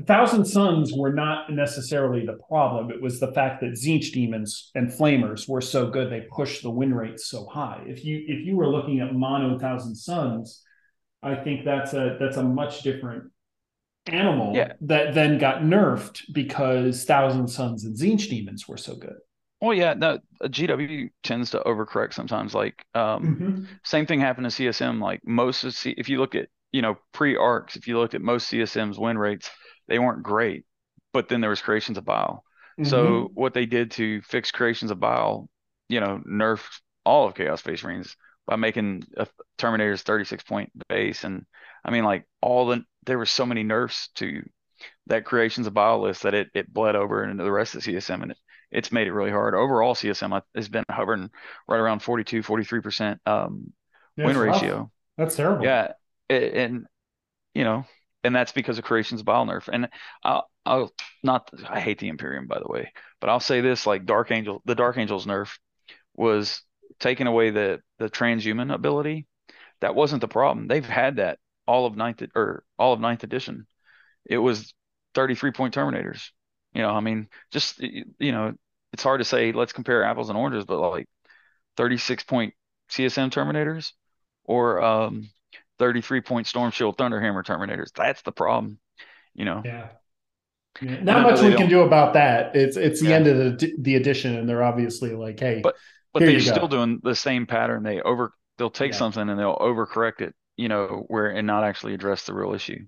Thousand 0.05 0.45
Sons 0.45 0.93
were 0.93 1.13
not 1.13 1.51
necessarily 1.51 2.25
the 2.25 2.37
problem. 2.47 2.91
It 2.91 3.01
was 3.01 3.19
the 3.19 3.31
fact 3.31 3.61
that 3.61 3.71
Tzeentch 3.71 4.11
demons 4.11 4.71
and 4.75 4.91
flamers 4.91 5.47
were 5.47 5.61
so 5.61 5.89
good 5.89 6.11
they 6.11 6.27
pushed 6.31 6.63
the 6.63 6.69
win 6.69 6.93
rates 6.93 7.27
so 7.27 7.45
high. 7.45 7.83
If 7.85 8.05
you 8.05 8.23
if 8.27 8.45
you 8.45 8.55
were 8.55 8.69
looking 8.69 8.99
at 8.99 9.13
mono 9.13 9.57
Thousand 9.57 9.95
Sons, 9.95 10.63
I 11.23 11.35
think 11.35 11.65
that's 11.65 11.93
a 11.93 12.17
that's 12.19 12.37
a 12.37 12.43
much 12.43 12.83
different 12.83 13.31
animal 14.07 14.55
yeah. 14.55 14.73
that 14.81 15.13
then 15.13 15.37
got 15.37 15.61
nerfed 15.61 16.21
because 16.33 17.03
Thousand 17.03 17.47
Sons 17.47 17.83
and 17.83 17.95
Tzeentch 17.95 18.29
demons 18.29 18.67
were 18.67 18.77
so 18.77 18.95
good. 18.95 19.15
Oh 19.61 19.71
yeah, 19.71 19.95
no, 19.95 20.19
GW 20.43 21.09
tends 21.23 21.51
to 21.51 21.59
overcorrect 21.61 22.13
sometimes. 22.13 22.53
Like, 22.53 22.85
um, 22.93 23.23
mm-hmm. 23.23 23.63
same 23.83 24.05
thing 24.05 24.19
happened 24.19 24.49
to 24.51 24.63
CSM. 24.63 25.01
Like 25.01 25.21
most 25.25 25.63
of 25.63 25.73
C- 25.73 25.95
if 25.97 26.09
you 26.09 26.19
look 26.19 26.35
at 26.35 26.49
you 26.71 26.81
know 26.81 26.97
pre 27.11 27.35
arks, 27.35 27.75
if 27.75 27.87
you 27.87 27.97
looked 27.97 28.13
at 28.13 28.21
most 28.21 28.51
CSM's 28.51 28.99
win 28.99 29.17
rates, 29.17 29.49
they 29.87 29.99
weren't 29.99 30.23
great. 30.23 30.65
But 31.13 31.29
then 31.29 31.41
there 31.41 31.49
was 31.49 31.61
creations 31.61 31.97
of 31.97 32.05
bile. 32.05 32.43
Mm-hmm. 32.79 32.89
So 32.89 33.31
what 33.33 33.53
they 33.53 33.65
did 33.65 33.91
to 33.91 34.21
fix 34.21 34.51
creations 34.51 34.91
of 34.91 34.99
bile, 34.99 35.49
you 35.89 35.99
know, 35.99 36.21
nerfed 36.29 36.81
all 37.05 37.27
of 37.27 37.35
Chaos 37.35 37.59
Space 37.59 37.83
Marines 37.83 38.15
by 38.45 38.55
making 38.55 39.03
a 39.17 39.27
Terminator's 39.57 40.03
36 40.03 40.43
point 40.43 40.71
base. 40.87 41.23
And 41.23 41.45
I 41.83 41.91
mean, 41.91 42.03
like 42.03 42.25
all 42.41 42.67
the 42.67 42.83
there 43.05 43.17
were 43.17 43.25
so 43.25 43.45
many 43.45 43.63
nerfs 43.63 44.09
to 44.15 44.43
that 45.07 45.25
creations 45.25 45.65
of 45.65 45.73
bile 45.73 46.01
list 46.01 46.23
that 46.23 46.33
it 46.33 46.49
it 46.53 46.71
bled 46.71 46.95
over 46.95 47.23
into 47.23 47.43
the 47.43 47.51
rest 47.51 47.75
of 47.75 47.81
CSM 47.81 48.21
and 48.21 48.31
it, 48.31 48.37
it's 48.69 48.91
made 48.91 49.07
it 49.07 49.13
really 49.13 49.31
hard. 49.31 49.55
Overall, 49.55 49.95
CSM 49.95 50.41
has 50.53 50.67
been 50.67 50.83
hovering 50.89 51.29
right 51.67 51.79
around 51.79 51.99
42, 52.01 52.43
43 52.43 52.81
percent 52.81 53.21
um, 53.25 53.71
win 54.17 54.37
ratio. 54.37 54.77
Rough. 54.77 54.89
That's 55.17 55.35
terrible. 55.35 55.63
Yeah, 55.63 55.93
and 56.29 56.85
you 57.53 57.63
know 57.63 57.85
and 58.23 58.35
that's 58.35 58.51
because 58.51 58.77
of 58.77 58.83
creation's 58.83 59.23
bile 59.23 59.45
nerf. 59.45 59.69
And 59.71 59.89
I'll, 60.23 60.49
I'll 60.65 60.93
not 61.23 61.49
I 61.69 61.79
hate 61.79 61.99
the 61.99 62.09
Imperium 62.09 62.47
by 62.47 62.59
the 62.59 62.67
way, 62.67 62.91
but 63.21 63.29
I'll 63.29 63.39
say 63.39 63.61
this: 63.61 63.87
like 63.87 64.05
Dark 64.05 64.31
Angel, 64.31 64.61
the 64.65 64.75
Dark 64.75 64.97
Angel's 64.97 65.25
nerf 65.25 65.57
was 66.15 66.61
taking 66.99 67.27
away 67.27 67.51
the 67.51 67.81
the 67.99 68.09
transhuman 68.09 68.73
ability. 68.73 69.27
That 69.81 69.95
wasn't 69.95 70.21
the 70.21 70.27
problem. 70.27 70.67
They've 70.67 70.85
had 70.85 71.17
that 71.17 71.39
all 71.67 71.85
of 71.85 71.95
ninth 71.95 72.23
or 72.35 72.63
all 72.79 72.93
of 72.93 72.99
ninth 72.99 73.23
edition. 73.23 73.67
It 74.25 74.37
was 74.37 74.73
33 75.13 75.51
point 75.51 75.73
terminators. 75.73 76.29
You 76.73 76.81
know, 76.81 76.91
I 76.91 76.99
mean, 76.99 77.29
just 77.51 77.79
you 77.79 78.31
know, 78.31 78.53
it's 78.93 79.03
hard 79.03 79.19
to 79.19 79.25
say 79.25 79.51
let's 79.51 79.73
compare 79.73 80.03
apples 80.03 80.29
and 80.29 80.37
oranges, 80.37 80.65
but 80.65 80.79
like 80.79 81.07
36 81.77 82.23
point 82.23 82.53
CSM 82.89 83.29
terminators 83.29 83.91
or 84.43 84.81
um 84.81 85.29
33 85.79 86.21
point 86.21 86.47
Storm 86.47 86.71
Shield 86.71 86.97
Thunderhammer 86.97 87.43
Terminators. 87.43 87.91
That's 87.95 88.21
the 88.21 88.31
problem, 88.31 88.79
you 89.33 89.45
know. 89.45 89.61
Yeah. 89.63 89.89
yeah. 90.81 91.03
Not 91.03 91.23
much 91.23 91.41
we 91.41 91.55
can 91.55 91.69
do 91.69 91.81
about 91.81 92.13
that. 92.13 92.55
It's 92.55 92.77
it's 92.77 93.01
the 93.01 93.09
yeah. 93.09 93.15
end 93.15 93.27
of 93.27 93.37
the 93.37 93.73
the 93.79 93.95
edition, 93.95 94.35
and 94.35 94.47
they're 94.47 94.63
obviously 94.63 95.13
like, 95.13 95.39
hey, 95.39 95.61
but 95.61 95.75
but 96.13 96.19
they're 96.19 96.39
still 96.39 96.67
go. 96.67 96.77
doing 96.77 96.99
the 97.03 97.15
same 97.15 97.45
pattern. 97.45 97.83
They 97.83 98.01
over 98.01 98.33
they'll 98.57 98.69
take 98.69 98.91
yeah. 98.91 98.97
something 98.97 99.29
and 99.29 99.39
they'll 99.39 99.57
overcorrect 99.57 100.21
it, 100.21 100.35
you 100.55 100.67
know, 100.67 101.05
where 101.07 101.29
and 101.29 101.47
not 101.47 101.63
actually 101.63 101.93
address 101.93 102.25
the 102.25 102.33
real 102.33 102.53
issue. 102.53 102.79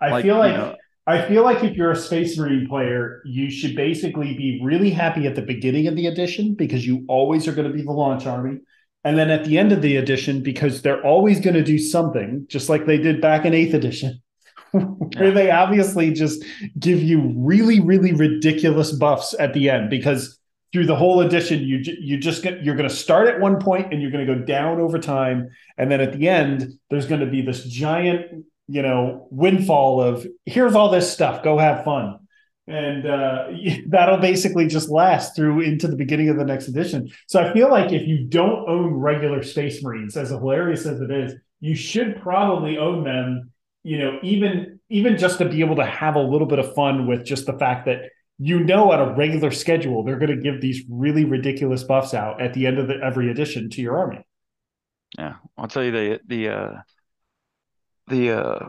I 0.00 0.10
like, 0.10 0.24
feel 0.24 0.38
like 0.38 0.52
you 0.52 0.58
know, 0.58 0.76
I 1.06 1.26
feel 1.26 1.42
like 1.42 1.64
if 1.64 1.74
you're 1.74 1.92
a 1.92 1.96
Space 1.96 2.36
Marine 2.36 2.68
player, 2.68 3.22
you 3.24 3.50
should 3.50 3.74
basically 3.74 4.34
be 4.34 4.60
really 4.62 4.90
happy 4.90 5.26
at 5.26 5.34
the 5.34 5.42
beginning 5.42 5.86
of 5.86 5.96
the 5.96 6.06
edition 6.06 6.54
because 6.54 6.86
you 6.86 7.06
always 7.08 7.48
are 7.48 7.52
going 7.52 7.66
to 7.66 7.72
be 7.72 7.82
the 7.82 7.92
launch 7.92 8.26
army. 8.26 8.58
And 9.08 9.16
then 9.16 9.30
at 9.30 9.46
the 9.46 9.56
end 9.56 9.72
of 9.72 9.80
the 9.80 9.96
edition, 9.96 10.42
because 10.42 10.82
they're 10.82 11.02
always 11.02 11.40
going 11.40 11.54
to 11.54 11.64
do 11.64 11.78
something, 11.78 12.44
just 12.46 12.68
like 12.68 12.84
they 12.84 12.98
did 12.98 13.22
back 13.22 13.46
in 13.46 13.54
8th 13.54 13.72
edition, 13.72 14.20
where 14.72 15.30
they 15.30 15.50
obviously 15.50 16.12
just 16.12 16.44
give 16.78 17.02
you 17.02 17.32
really, 17.34 17.80
really 17.80 18.12
ridiculous 18.12 18.92
buffs 18.92 19.34
at 19.38 19.54
the 19.54 19.70
end 19.70 19.88
because 19.88 20.38
through 20.74 20.84
the 20.84 20.94
whole 20.94 21.22
edition, 21.22 21.62
you 21.62 21.78
you 21.98 22.18
just 22.18 22.42
get 22.42 22.62
you're 22.62 22.76
going 22.76 22.86
to 22.86 22.94
start 22.94 23.28
at 23.28 23.40
one 23.40 23.58
point 23.58 23.90
and 23.90 24.02
you're 24.02 24.10
going 24.10 24.26
to 24.26 24.34
go 24.34 24.44
down 24.44 24.78
over 24.78 24.98
time, 24.98 25.48
and 25.78 25.90
then 25.90 26.02
at 26.02 26.12
the 26.12 26.28
end, 26.28 26.74
there's 26.90 27.06
going 27.06 27.22
to 27.22 27.26
be 27.26 27.40
this 27.40 27.64
giant 27.64 28.44
you 28.68 28.82
know 28.82 29.26
windfall 29.30 30.02
of 30.02 30.26
here's 30.44 30.74
all 30.74 30.90
this 30.90 31.10
stuff 31.10 31.42
go 31.42 31.56
have 31.56 31.82
fun 31.82 32.18
and 32.68 33.06
uh, 33.06 33.48
that'll 33.88 34.18
basically 34.18 34.66
just 34.66 34.90
last 34.90 35.34
through 35.34 35.60
into 35.60 35.88
the 35.88 35.96
beginning 35.96 36.28
of 36.28 36.36
the 36.36 36.44
next 36.44 36.68
edition. 36.68 37.10
So 37.26 37.40
i 37.40 37.52
feel 37.52 37.70
like 37.70 37.92
if 37.92 38.06
you 38.06 38.24
don't 38.24 38.68
own 38.68 38.94
regular 38.94 39.42
space 39.42 39.82
marines 39.82 40.16
as 40.16 40.30
hilarious 40.30 40.86
as 40.86 41.00
it 41.00 41.10
is 41.10 41.34
you 41.60 41.74
should 41.74 42.20
probably 42.20 42.78
own 42.78 43.04
them 43.04 43.50
you 43.82 43.98
know 43.98 44.18
even 44.22 44.80
even 44.88 45.18
just 45.18 45.38
to 45.38 45.48
be 45.48 45.60
able 45.60 45.76
to 45.76 45.84
have 45.84 46.14
a 46.14 46.20
little 46.20 46.46
bit 46.46 46.58
of 46.58 46.74
fun 46.74 47.06
with 47.06 47.24
just 47.24 47.46
the 47.46 47.58
fact 47.58 47.86
that 47.86 48.02
you 48.38 48.60
know 48.60 48.92
at 48.92 49.00
a 49.00 49.14
regular 49.14 49.50
schedule 49.50 50.04
they're 50.04 50.18
going 50.18 50.34
to 50.34 50.42
give 50.42 50.60
these 50.60 50.82
really 50.88 51.24
ridiculous 51.24 51.82
buffs 51.82 52.14
out 52.14 52.40
at 52.40 52.54
the 52.54 52.66
end 52.66 52.78
of 52.78 52.88
the, 52.88 52.94
every 53.02 53.30
edition 53.30 53.68
to 53.70 53.80
your 53.80 53.98
army. 53.98 54.24
Yeah 55.18 55.36
i'll 55.56 55.68
tell 55.68 55.84
you 55.84 55.90
the 55.90 56.20
the 56.26 56.48
uh 56.48 56.72
the 58.08 58.30
uh, 58.30 58.68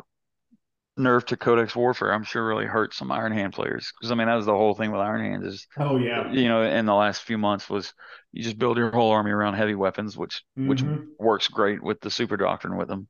nerf 1.00 1.26
to 1.26 1.38
Codex 1.38 1.76
Warfare, 1.76 2.14
I'm 2.14 2.24
sure 2.24 2.46
really 2.46 2.66
hurt 2.66 2.94
some 2.94 3.12
Iron 3.12 3.32
Hand 3.32 3.54
players 3.54 3.92
because 3.98 4.12
I 4.12 4.16
mean 4.16 4.28
that 4.28 4.36
was 4.36 4.46
the 4.46 4.56
whole 4.56 4.76
thing 4.76 4.92
with 4.92 5.02
Iron 5.02 5.22
Hands 5.22 5.46
is 5.46 5.68
oh 5.78 5.98
yeah 5.98 6.32
you 6.32 6.48
know 6.48 6.62
in 6.62 6.86
the 6.86 6.94
last 6.94 7.24
few 7.24 7.38
months 7.38 7.70
was 7.70 7.94
you 8.32 8.44
just 8.44 8.60
build 8.60 8.78
your 8.78 8.92
whole 8.92 9.12
army 9.12 9.32
around 9.32 9.56
heavy 9.56 9.76
weapons 9.76 10.18
which 10.18 10.44
mm-hmm. 10.58 10.68
which 10.68 10.84
works 11.18 11.48
great 11.48 11.82
with 11.82 12.02
the 12.02 12.12
Super 12.12 12.38
Doctrine 12.38 12.78
with 12.78 12.88
them, 12.88 13.08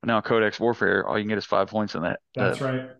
but 0.00 0.06
now 0.06 0.20
Codex 0.20 0.58
Warfare 0.58 1.06
all 1.06 1.18
you 1.18 1.24
can 1.24 1.30
get 1.30 1.38
is 1.38 1.44
five 1.44 1.68
points 1.68 1.94
in 1.94 2.02
that. 2.02 2.20
That's 2.34 2.60
right. 2.60 2.90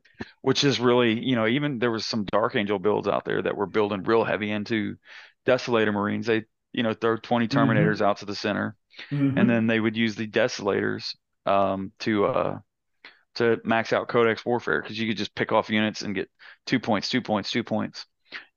Which 0.43 0.65
is 0.65 0.81
really 0.81 1.19
you 1.19 1.37
know 1.37 1.47
even 1.47 1.79
there 1.79 1.91
was 1.91 2.05
some 2.05 2.25
Dark 2.25 2.57
Angel 2.57 2.79
builds 2.79 3.09
out 3.09 3.25
there 3.25 3.41
that 3.41 3.57
were 3.57 3.67
building 3.67 4.03
real 4.03 4.25
heavy 4.25 4.51
into 4.51 4.97
Desolator 5.47 5.93
Marines. 5.93 6.27
They 6.27 6.45
you 6.73 6.83
know 6.83 6.95
throw 6.95 7.17
20 7.17 7.47
mm-hmm. 7.47 7.59
Terminators 7.59 7.95
mm-hmm. 7.95 8.05
out 8.05 8.19
to 8.19 8.27
the 8.27 8.35
center, 8.35 8.77
mm-hmm. 9.11 9.39
and 9.39 9.49
then 9.49 9.67
they 9.67 9.81
would 9.81 9.97
use 9.97 10.17
the 10.17 10.29
Desolators 10.29 11.15
um, 11.47 11.93
to 12.01 12.27
uh, 12.27 12.59
to 13.37 13.61
max 13.65 13.93
out 13.93 14.09
Codex 14.09 14.45
Warfare 14.45 14.83
because 14.83 14.99
you 14.99 15.09
could 15.09 15.17
just 15.17 15.35
pick 15.35 15.53
off 15.53 15.71
units 15.71 16.03
and 16.03 16.15
get 16.15 16.31
two 16.67 16.79
points, 16.79 17.09
two 17.09 17.23
points, 17.23 17.51
two 17.51 17.65
points. 17.65 18.07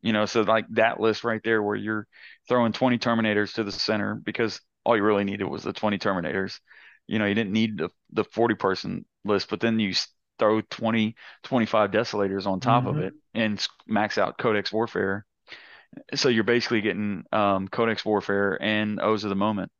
You 0.01 0.13
know, 0.13 0.25
so 0.25 0.41
like 0.41 0.65
that 0.71 0.99
list 0.99 1.23
right 1.23 1.41
there 1.43 1.61
where 1.61 1.75
you're 1.75 2.07
throwing 2.47 2.73
20 2.73 2.97
Terminators 2.97 3.53
to 3.55 3.63
the 3.63 3.71
center 3.71 4.15
because 4.15 4.61
all 4.85 4.95
you 4.95 5.03
really 5.03 5.23
needed 5.23 5.45
was 5.45 5.63
the 5.63 5.73
20 5.73 5.97
Terminators. 5.97 6.59
You 7.07 7.19
know, 7.19 7.25
you 7.25 7.35
didn't 7.35 7.53
need 7.53 7.77
the, 7.77 7.89
the 8.11 8.23
40 8.23 8.55
person 8.55 9.05
list, 9.23 9.49
but 9.49 9.59
then 9.59 9.79
you 9.79 9.93
throw 10.37 10.61
20, 10.61 11.15
25 11.43 11.91
Desolators 11.91 12.45
on 12.45 12.59
top 12.59 12.83
mm-hmm. 12.83 12.97
of 12.97 13.03
it 13.03 13.13
and 13.33 13.65
max 13.87 14.17
out 14.17 14.37
Codex 14.37 14.71
Warfare. 14.71 15.25
So 16.13 16.29
you're 16.29 16.43
basically 16.43 16.81
getting 16.81 17.23
um, 17.31 17.67
Codex 17.67 18.03
Warfare 18.03 18.61
and 18.61 18.99
Oaths 18.99 19.23
of 19.23 19.29
the 19.29 19.35
Moment. 19.35 19.71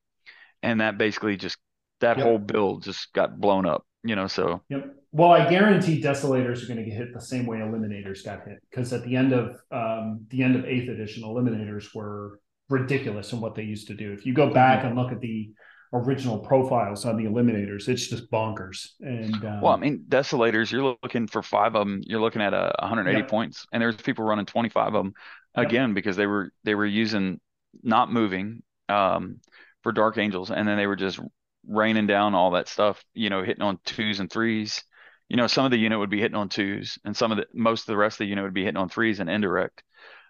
And 0.64 0.82
that 0.82 0.98
basically 0.98 1.38
just, 1.38 1.58
that 2.02 2.18
yep. 2.18 2.26
whole 2.26 2.39
build 2.39 2.84
just 2.84 3.14
got 3.14 3.39
blown 3.39 3.66
up 3.66 3.86
you 4.06 4.16
know, 4.16 4.28
so. 4.28 4.62
Yep. 4.70 4.95
Well, 5.12 5.32
I 5.32 5.49
guarantee 5.49 6.01
Desolators 6.01 6.64
are 6.64 6.68
going 6.68 6.78
to 6.78 6.86
get 6.86 6.93
hit 6.93 7.14
the 7.14 7.22
same 7.22 7.45
way 7.45 7.58
Eliminators 7.58 8.24
got 8.24 8.45
hit 8.45 8.60
because 8.70 8.93
at 8.93 9.03
the 9.03 9.16
end 9.16 9.34
of 9.34 9.56
um, 9.72 10.26
the 10.30 10.43
end 10.43 10.56
of 10.56 10.66
Eighth 10.66 10.89
Edition, 10.89 11.24
Eliminators 11.24 11.95
were 11.95 12.39
ridiculous 12.70 13.32
in 13.32 13.41
what 13.41 13.56
they 13.56 13.64
used 13.64 13.88
to 13.88 13.93
do. 13.93 14.12
If 14.12 14.26
you 14.26 14.34
go 14.34 14.53
back 14.53 14.84
and 14.84 14.95
look 14.95 15.12
at 15.12 15.22
the 15.22 15.51
original 15.93 16.39
profiles 16.39 17.06
on 17.06 17.16
the 17.18 17.24
Eliminators, 17.24 17.88
it's 17.88 18.08
just 18.08 18.30
bonkers. 18.30 18.89
And 18.99 19.34
um, 19.45 19.62
well, 19.62 19.74
I 19.74 19.78
mean, 19.78 20.06
Desolators, 20.08 20.72
you're 20.72 20.97
looking 21.01 21.28
for 21.28 21.41
five 21.41 21.76
of 21.76 21.88
them. 21.88 22.01
You're 22.06 22.22
looking 22.22 22.41
at 22.41 22.53
a 22.53 22.74
180 22.80 23.20
yep. 23.20 23.30
points, 23.30 23.66
and 23.72 23.82
there's 23.82 23.95
people 23.95 24.26
running 24.26 24.45
25 24.45 24.88
of 24.88 24.93
them 24.93 25.14
again 25.56 25.89
yep. 25.89 25.95
because 25.95 26.16
they 26.16 26.28
were 26.28 26.51
they 26.64 26.76
were 26.76 26.86
using 26.86 27.39
not 27.84 28.12
moving 28.12 28.64
um, 28.89 29.39
for 29.82 29.91
Dark 29.91 30.18
Angels, 30.18 30.51
and 30.51 30.68
then 30.68 30.78
they 30.78 30.88
were 30.88 30.95
just 30.95 31.20
raining 31.68 32.07
down 32.07 32.36
all 32.36 32.51
that 32.51 32.68
stuff, 32.68 33.03
you 33.13 33.30
know, 33.30 33.43
hitting 33.43 33.63
on 33.63 33.80
twos 33.86 34.20
and 34.20 34.32
threes. 34.32 34.84
You 35.30 35.38
know, 35.38 35.47
some 35.47 35.66
of 35.66 35.72
the 35.72 35.78
unit 35.78 35.99
would 35.99 36.09
be 36.09 36.20
hitting 36.20 36.38
on 36.38 36.49
twos, 36.49 36.99
and 37.03 37.16
some 37.18 37.32
of 37.32 37.38
the 37.38 37.47
most 37.53 37.82
of 37.82 37.88
the 37.88 37.97
rest 37.97 38.16
of 38.16 38.20
the 38.20 38.30
unit 38.30 38.43
would 38.43 38.53
be 38.53 38.63
hitting 38.63 38.78
on 38.78 38.89
threes 38.89 39.20
and 39.20 39.30
indirect. 39.30 39.84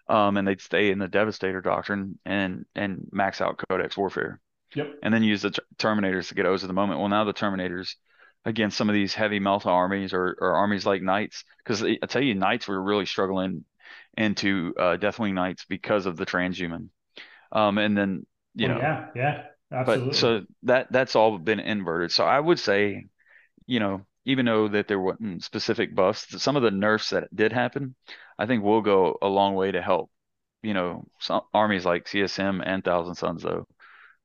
Um, 0.08 0.36
and 0.36 0.46
they'd 0.46 0.60
stay 0.60 0.90
in 0.90 0.98
the 0.98 1.08
Devastator 1.08 1.60
doctrine 1.60 2.18
and 2.24 2.64
and 2.74 3.08
max 3.12 3.40
out 3.40 3.62
Codex 3.68 3.96
Warfare. 3.96 4.40
Yep. 4.74 4.96
And 5.02 5.12
then 5.12 5.22
use 5.22 5.42
the 5.42 5.56
Terminators 5.78 6.28
to 6.28 6.34
get 6.34 6.46
Oaths 6.46 6.62
of 6.62 6.68
the 6.68 6.74
moment. 6.74 7.00
Well, 7.00 7.08
now 7.08 7.24
the 7.24 7.32
Terminators 7.32 7.94
against 8.44 8.76
some 8.76 8.88
of 8.88 8.94
these 8.94 9.14
heavy 9.14 9.40
Melta 9.40 9.66
armies 9.66 10.12
or, 10.12 10.36
or 10.40 10.54
armies 10.54 10.86
like 10.86 11.02
Knights, 11.02 11.44
because 11.58 11.82
I 11.82 11.96
tell 12.06 12.22
you, 12.22 12.34
Knights 12.34 12.68
were 12.68 12.80
really 12.80 13.06
struggling 13.06 13.64
into 14.16 14.72
uh, 14.78 14.96
Deathwing 14.96 15.34
Knights 15.34 15.66
because 15.68 16.06
of 16.06 16.16
the 16.16 16.26
transhuman. 16.26 16.88
Um, 17.52 17.78
and 17.78 17.96
then 17.96 18.26
you 18.54 18.68
oh, 18.68 18.74
know, 18.74 18.78
yeah, 18.78 19.06
yeah, 19.14 19.42
Absolutely. 19.70 20.10
But 20.10 20.16
so 20.16 20.40
that 20.62 20.92
that's 20.92 21.16
all 21.16 21.38
been 21.38 21.60
inverted. 21.60 22.12
So 22.12 22.24
I 22.24 22.38
would 22.38 22.58
say, 22.58 23.06
you 23.66 23.80
know, 23.80 24.06
even 24.24 24.46
though 24.46 24.68
that 24.68 24.88
there 24.88 25.00
weren't 25.00 25.44
specific 25.44 25.94
buffs, 25.94 26.42
some 26.42 26.56
of 26.56 26.62
the 26.62 26.70
nerfs 26.70 27.10
that 27.10 27.34
did 27.34 27.52
happen, 27.52 27.94
I 28.38 28.46
think 28.46 28.62
will 28.62 28.82
go 28.82 29.18
a 29.22 29.28
long 29.28 29.54
way 29.54 29.72
to 29.72 29.82
help. 29.82 30.10
You 30.62 30.74
know, 30.74 31.06
some 31.20 31.42
armies 31.54 31.84
like 31.86 32.08
CSM 32.08 32.60
and 32.60 32.84
Thousand 32.84 33.16
Sons 33.16 33.42
though, 33.42 33.66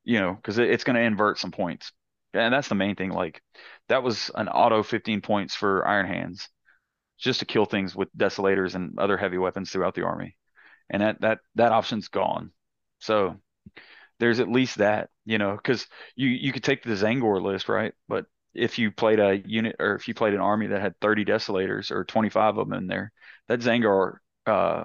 you 0.04 0.20
know, 0.20 0.34
because 0.36 0.58
it, 0.60 0.70
it's 0.72 0.84
going 0.84 0.96
to 0.96 1.02
invert 1.04 1.40
some 1.40 1.52
points, 1.52 1.92
and 2.34 2.54
that's 2.54 2.70
the 2.70 2.76
main 2.76 2.96
thing. 2.96 3.12
Like 3.12 3.42
that 3.90 4.04
was 4.04 4.32
an 4.36 4.50
auto 4.50 4.84
15 4.84 5.22
points 5.22 5.56
for 5.56 5.88
Iron 5.88 6.08
Hands, 6.08 6.48
just 7.20 7.40
to 7.42 7.46
kill 7.46 7.66
things 7.66 7.96
with 7.96 8.16
Desolators 8.18 8.76
and 8.76 9.00
other 9.00 9.18
heavy 9.18 9.38
weapons 9.38 9.72
throughout 9.72 9.96
the 9.96 10.04
army, 10.06 10.38
and 10.90 11.02
that 11.04 11.22
that 11.22 11.40
that 11.56 11.72
option's 11.74 12.10
gone. 12.10 12.52
So 13.00 13.38
there's 14.22 14.40
at 14.40 14.52
least 14.52 14.78
that, 14.78 15.10
you 15.26 15.40
know, 15.40 15.56
because 15.56 15.88
you 16.16 16.28
you 16.28 16.54
could 16.54 16.64
take 16.64 16.84
the 16.84 16.92
Tzaangor 16.92 17.42
list, 17.42 17.68
right? 17.68 17.92
But 18.08 18.26
if 18.54 18.78
you 18.78 18.92
played 18.92 19.20
a 19.20 19.42
unit 19.46 19.78
or 19.80 19.96
if 19.96 20.08
you 20.08 20.14
played 20.14 20.36
an 20.36 20.40
army 20.40 20.68
that 20.68 20.80
had 20.80 20.94
30 21.02 21.26
desolators 21.26 21.90
or 21.90 22.06
25 22.06 22.58
of 22.60 22.70
them 22.70 22.78
in 22.78 22.86
there, 22.86 23.12
that 23.48 23.62
Tzaangor, 23.62 24.18
uh, 24.46 24.84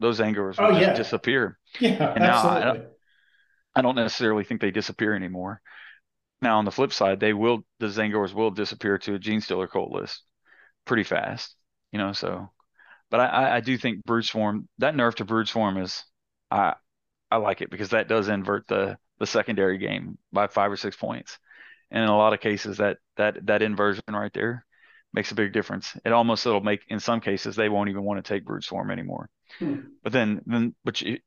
those 0.00 0.20
Tzaangors 0.20 0.60
would 0.60 0.74
oh, 0.74 0.78
yeah. 0.78 0.92
disappear. 0.92 1.58
Yeah, 1.80 2.12
and 2.12 2.20
now 2.20 2.36
absolutely. 2.36 2.60
I 2.60 2.64
don't, 2.64 2.88
I 3.74 3.82
don't 3.82 3.96
necessarily 3.96 4.44
think 4.44 4.60
they 4.60 4.70
disappear 4.70 5.16
anymore. 5.16 5.62
Now 6.42 6.58
on 6.58 6.66
the 6.66 6.70
flip 6.70 6.92
side, 6.92 7.20
they 7.20 7.32
will 7.32 7.64
the 7.80 7.86
Tzaangors 7.86 8.34
will 8.34 8.50
disappear 8.50 8.98
to 8.98 9.14
a 9.14 9.18
Genestealer 9.18 9.68
cult 9.68 9.92
list 9.92 10.22
pretty 10.84 11.04
fast, 11.04 11.56
you 11.90 11.98
know. 11.98 12.12
So, 12.12 12.50
but 13.10 13.20
I, 13.20 13.56
I 13.56 13.60
do 13.60 13.78
think 13.78 14.04
Brood 14.04 14.26
Swarm 14.26 14.68
that 14.76 14.94
nerf 14.94 15.14
to 15.14 15.24
Brood 15.24 15.48
Swarm 15.48 15.78
is 15.78 16.04
I 16.50 16.74
I 17.34 17.38
like 17.38 17.62
it 17.62 17.70
because 17.70 17.88
that 17.90 18.06
does 18.06 18.28
invert 18.28 18.68
the 18.68 18.96
the 19.18 19.26
secondary 19.26 19.76
game 19.78 20.18
by 20.32 20.46
five 20.46 20.70
or 20.70 20.76
six 20.76 20.94
points. 20.94 21.36
And 21.90 22.04
in 22.04 22.08
a 22.08 22.16
lot 22.16 22.32
of 22.32 22.38
cases, 22.38 22.76
that 22.76 22.98
that 23.16 23.44
that 23.46 23.60
inversion 23.60 24.04
right 24.08 24.32
there 24.32 24.64
makes 25.12 25.32
a 25.32 25.34
big 25.34 25.52
difference. 25.52 25.96
It 26.04 26.12
almost 26.12 26.46
it'll 26.46 26.60
make 26.60 26.82
in 26.86 27.00
some 27.00 27.20
cases 27.20 27.56
they 27.56 27.68
won't 27.68 27.90
even 27.90 28.04
want 28.04 28.24
to 28.24 28.28
take 28.28 28.44
Brood 28.44 28.62
Swarm 28.62 28.92
anymore. 28.92 29.28
Hmm. 29.58 29.80
But 30.04 30.12
then 30.12 30.42
then 30.46 30.76
but 30.84 31.00
you 31.00 31.18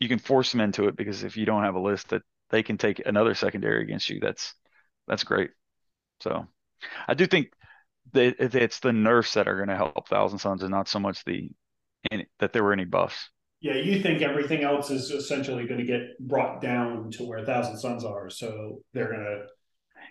you 0.00 0.08
can 0.08 0.18
force 0.18 0.50
them 0.50 0.60
into 0.60 0.88
it 0.88 0.96
because 0.96 1.22
if 1.22 1.36
you 1.36 1.46
don't 1.46 1.62
have 1.62 1.76
a 1.76 1.80
list 1.80 2.08
that 2.08 2.22
they 2.50 2.64
can 2.64 2.76
take 2.76 3.00
another 3.06 3.34
secondary 3.34 3.82
against 3.82 4.10
you, 4.10 4.18
that's 4.18 4.54
that's 5.06 5.22
great. 5.22 5.50
So 6.20 6.48
I 7.06 7.14
do 7.14 7.28
think 7.28 7.52
that 8.12 8.40
it's 8.40 8.80
the 8.80 8.92
nerfs 8.92 9.34
that 9.34 9.46
are 9.46 9.56
going 9.56 9.68
to 9.68 9.76
help 9.76 10.08
Thousand 10.08 10.40
Sons 10.40 10.62
and 10.62 10.72
not 10.72 10.88
so 10.88 10.98
much 10.98 11.22
the 11.24 11.48
any, 12.10 12.26
that 12.40 12.52
there 12.52 12.64
were 12.64 12.72
any 12.72 12.86
buffs. 12.86 13.30
Yeah, 13.60 13.74
you 13.74 14.00
think 14.00 14.22
everything 14.22 14.62
else 14.62 14.90
is 14.90 15.10
essentially 15.10 15.66
going 15.66 15.80
to 15.80 15.86
get 15.86 16.18
brought 16.20 16.60
down 16.60 17.10
to 17.12 17.24
where 17.24 17.44
Thousand 17.44 17.76
Sons 17.78 18.04
are, 18.04 18.30
so 18.30 18.82
they're 18.92 19.10
going 19.10 19.24
to 19.24 19.46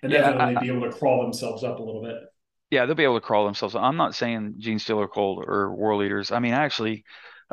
inevitably 0.03 0.53
yeah, 0.53 0.59
I, 0.59 0.61
be 0.61 0.67
able 0.69 0.89
to 0.89 0.95
crawl 0.95 1.23
themselves 1.23 1.63
up 1.63 1.79
a 1.79 1.83
little 1.83 2.03
bit. 2.03 2.17
Yeah, 2.71 2.85
they'll 2.85 2.95
be 2.95 3.05
able 3.05 3.19
to 3.19 3.25
crawl 3.25 3.45
themselves. 3.45 3.75
Up. 3.75 3.83
I'm 3.83 3.95
not 3.95 4.15
saying 4.15 4.55
Genestealer 4.59 5.07
Cult 5.11 5.39
or 5.39 5.45
Cold 5.45 5.45
or 5.47 5.75
War 5.75 5.95
Leaders. 5.95 6.31
I 6.31 6.39
mean, 6.39 6.53
actually, 6.53 7.05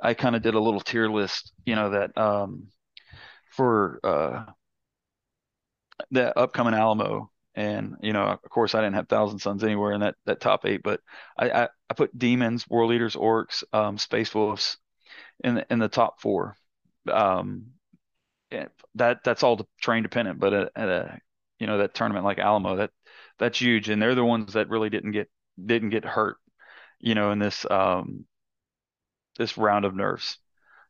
I 0.02 0.14
kind 0.14 0.34
of 0.34 0.42
did 0.42 0.54
a 0.54 0.60
little 0.60 0.80
tier 0.80 1.08
list, 1.08 1.52
you 1.64 1.76
know, 1.76 1.90
that 1.90 2.18
um, 2.18 2.66
for 3.50 4.00
uh, 4.02 4.44
the 6.10 6.36
upcoming 6.36 6.74
Alamo, 6.74 7.30
and 7.54 7.94
you 8.02 8.12
know, 8.12 8.24
of 8.24 8.50
course, 8.50 8.74
I 8.74 8.80
didn't 8.80 8.96
have 8.96 9.08
Thousand 9.08 9.38
Sons 9.38 9.62
anywhere 9.62 9.92
in 9.92 10.00
that 10.00 10.16
that 10.26 10.40
top 10.40 10.66
eight, 10.66 10.82
but 10.82 11.00
I 11.38 11.50
I, 11.50 11.68
I 11.88 11.94
put 11.94 12.18
Demons, 12.18 12.66
War 12.68 12.84
Leaders, 12.84 13.14
Orks, 13.14 13.62
um, 13.72 13.96
Space 13.96 14.34
Wolves 14.34 14.78
in 15.42 15.56
the, 15.56 15.66
in 15.70 15.78
the 15.78 15.88
top 15.88 16.20
four. 16.20 16.56
Um, 17.10 17.66
that 18.94 19.18
that's 19.24 19.42
all 19.42 19.68
train 19.80 20.02
dependent, 20.02 20.38
but 20.38 20.52
at, 20.52 20.72
at, 20.76 20.88
a 20.88 21.18
you 21.58 21.66
know 21.66 21.78
that 21.78 21.94
tournament 21.94 22.24
like 22.24 22.38
Alamo, 22.38 22.76
that 22.76 22.90
that's 23.38 23.60
huge, 23.60 23.88
and 23.88 24.00
they're 24.00 24.14
the 24.14 24.24
ones 24.24 24.52
that 24.52 24.68
really 24.68 24.90
didn't 24.90 25.12
get 25.12 25.28
didn't 25.64 25.90
get 25.90 26.04
hurt. 26.04 26.36
you 27.00 27.14
know, 27.14 27.32
in 27.32 27.38
this 27.38 27.66
um 27.68 28.24
this 29.36 29.58
round 29.58 29.84
of 29.84 29.94
nerves. 29.94 30.38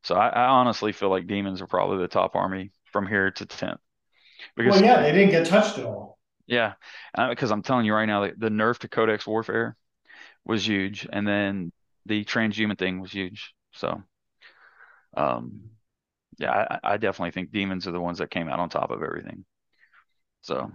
So 0.02 0.14
I, 0.14 0.28
I 0.28 0.44
honestly 0.46 0.92
feel 0.92 1.08
like 1.08 1.26
demons 1.26 1.62
are 1.62 1.66
probably 1.66 1.98
the 1.98 2.08
top 2.08 2.36
army 2.36 2.72
from 2.92 3.06
here 3.06 3.30
to 3.30 3.46
10th. 3.46 3.78
Because 4.54 4.74
well, 4.74 4.84
yeah, 4.84 5.00
they 5.00 5.12
didn't 5.12 5.30
get 5.30 5.46
touched 5.46 5.78
at 5.78 5.86
all. 5.86 6.18
Yeah, 6.46 6.74
because 7.30 7.50
I'm 7.50 7.62
telling 7.62 7.86
you 7.86 7.94
right 7.94 8.04
now, 8.04 8.26
the, 8.26 8.34
the 8.36 8.50
nerf 8.50 8.78
to 8.80 8.88
Codex 8.88 9.26
Warfare 9.26 9.76
was 10.44 10.68
huge, 10.68 11.08
and 11.10 11.26
then 11.26 11.72
the 12.04 12.22
transhuman 12.24 12.78
thing 12.78 13.00
was 13.00 13.10
huge. 13.10 13.54
So, 13.72 14.02
um, 15.16 15.70
yeah, 16.38 16.78
I, 16.82 16.94
I 16.94 16.96
definitely 16.96 17.30
think 17.30 17.52
demons 17.52 17.86
are 17.86 17.92
the 17.92 18.00
ones 18.00 18.18
that 18.18 18.30
came 18.30 18.48
out 18.48 18.58
on 18.58 18.68
top 18.68 18.90
of 18.90 19.02
everything. 19.02 19.44
So, 20.42 20.70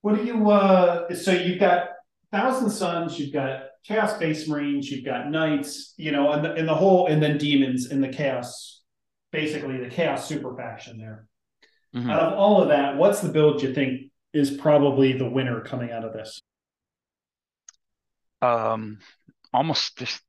what 0.00 0.16
do 0.16 0.24
you? 0.24 0.50
uh 0.50 1.14
So 1.14 1.32
you've 1.32 1.60
got 1.60 1.90
Thousand 2.32 2.70
Sons, 2.70 3.18
you've 3.18 3.32
got 3.32 3.64
Chaos 3.84 4.14
Space 4.14 4.48
Marines, 4.48 4.90
you've 4.90 5.04
got 5.04 5.30
Knights, 5.30 5.94
you 5.96 6.12
know, 6.12 6.32
and 6.32 6.44
the, 6.44 6.52
and 6.54 6.68
the 6.68 6.74
whole, 6.74 7.06
and 7.06 7.22
then 7.22 7.38
Demons 7.38 7.90
in 7.90 8.00
the 8.00 8.08
Chaos, 8.08 8.82
basically 9.32 9.78
the 9.78 9.90
Chaos 9.90 10.26
super 10.26 10.56
faction 10.56 10.98
there. 10.98 11.26
Mm-hmm. 11.94 12.10
Out 12.10 12.32
of 12.32 12.38
all 12.38 12.62
of 12.62 12.68
that, 12.68 12.96
what's 12.96 13.20
the 13.20 13.30
build 13.30 13.62
you 13.62 13.74
think 13.74 14.10
is 14.32 14.50
probably 14.50 15.12
the 15.12 15.28
winner 15.28 15.60
coming 15.60 15.90
out 15.90 16.04
of 16.04 16.12
this? 16.12 16.40
Um, 18.42 19.00
almost 19.52 19.98
just 19.98 20.22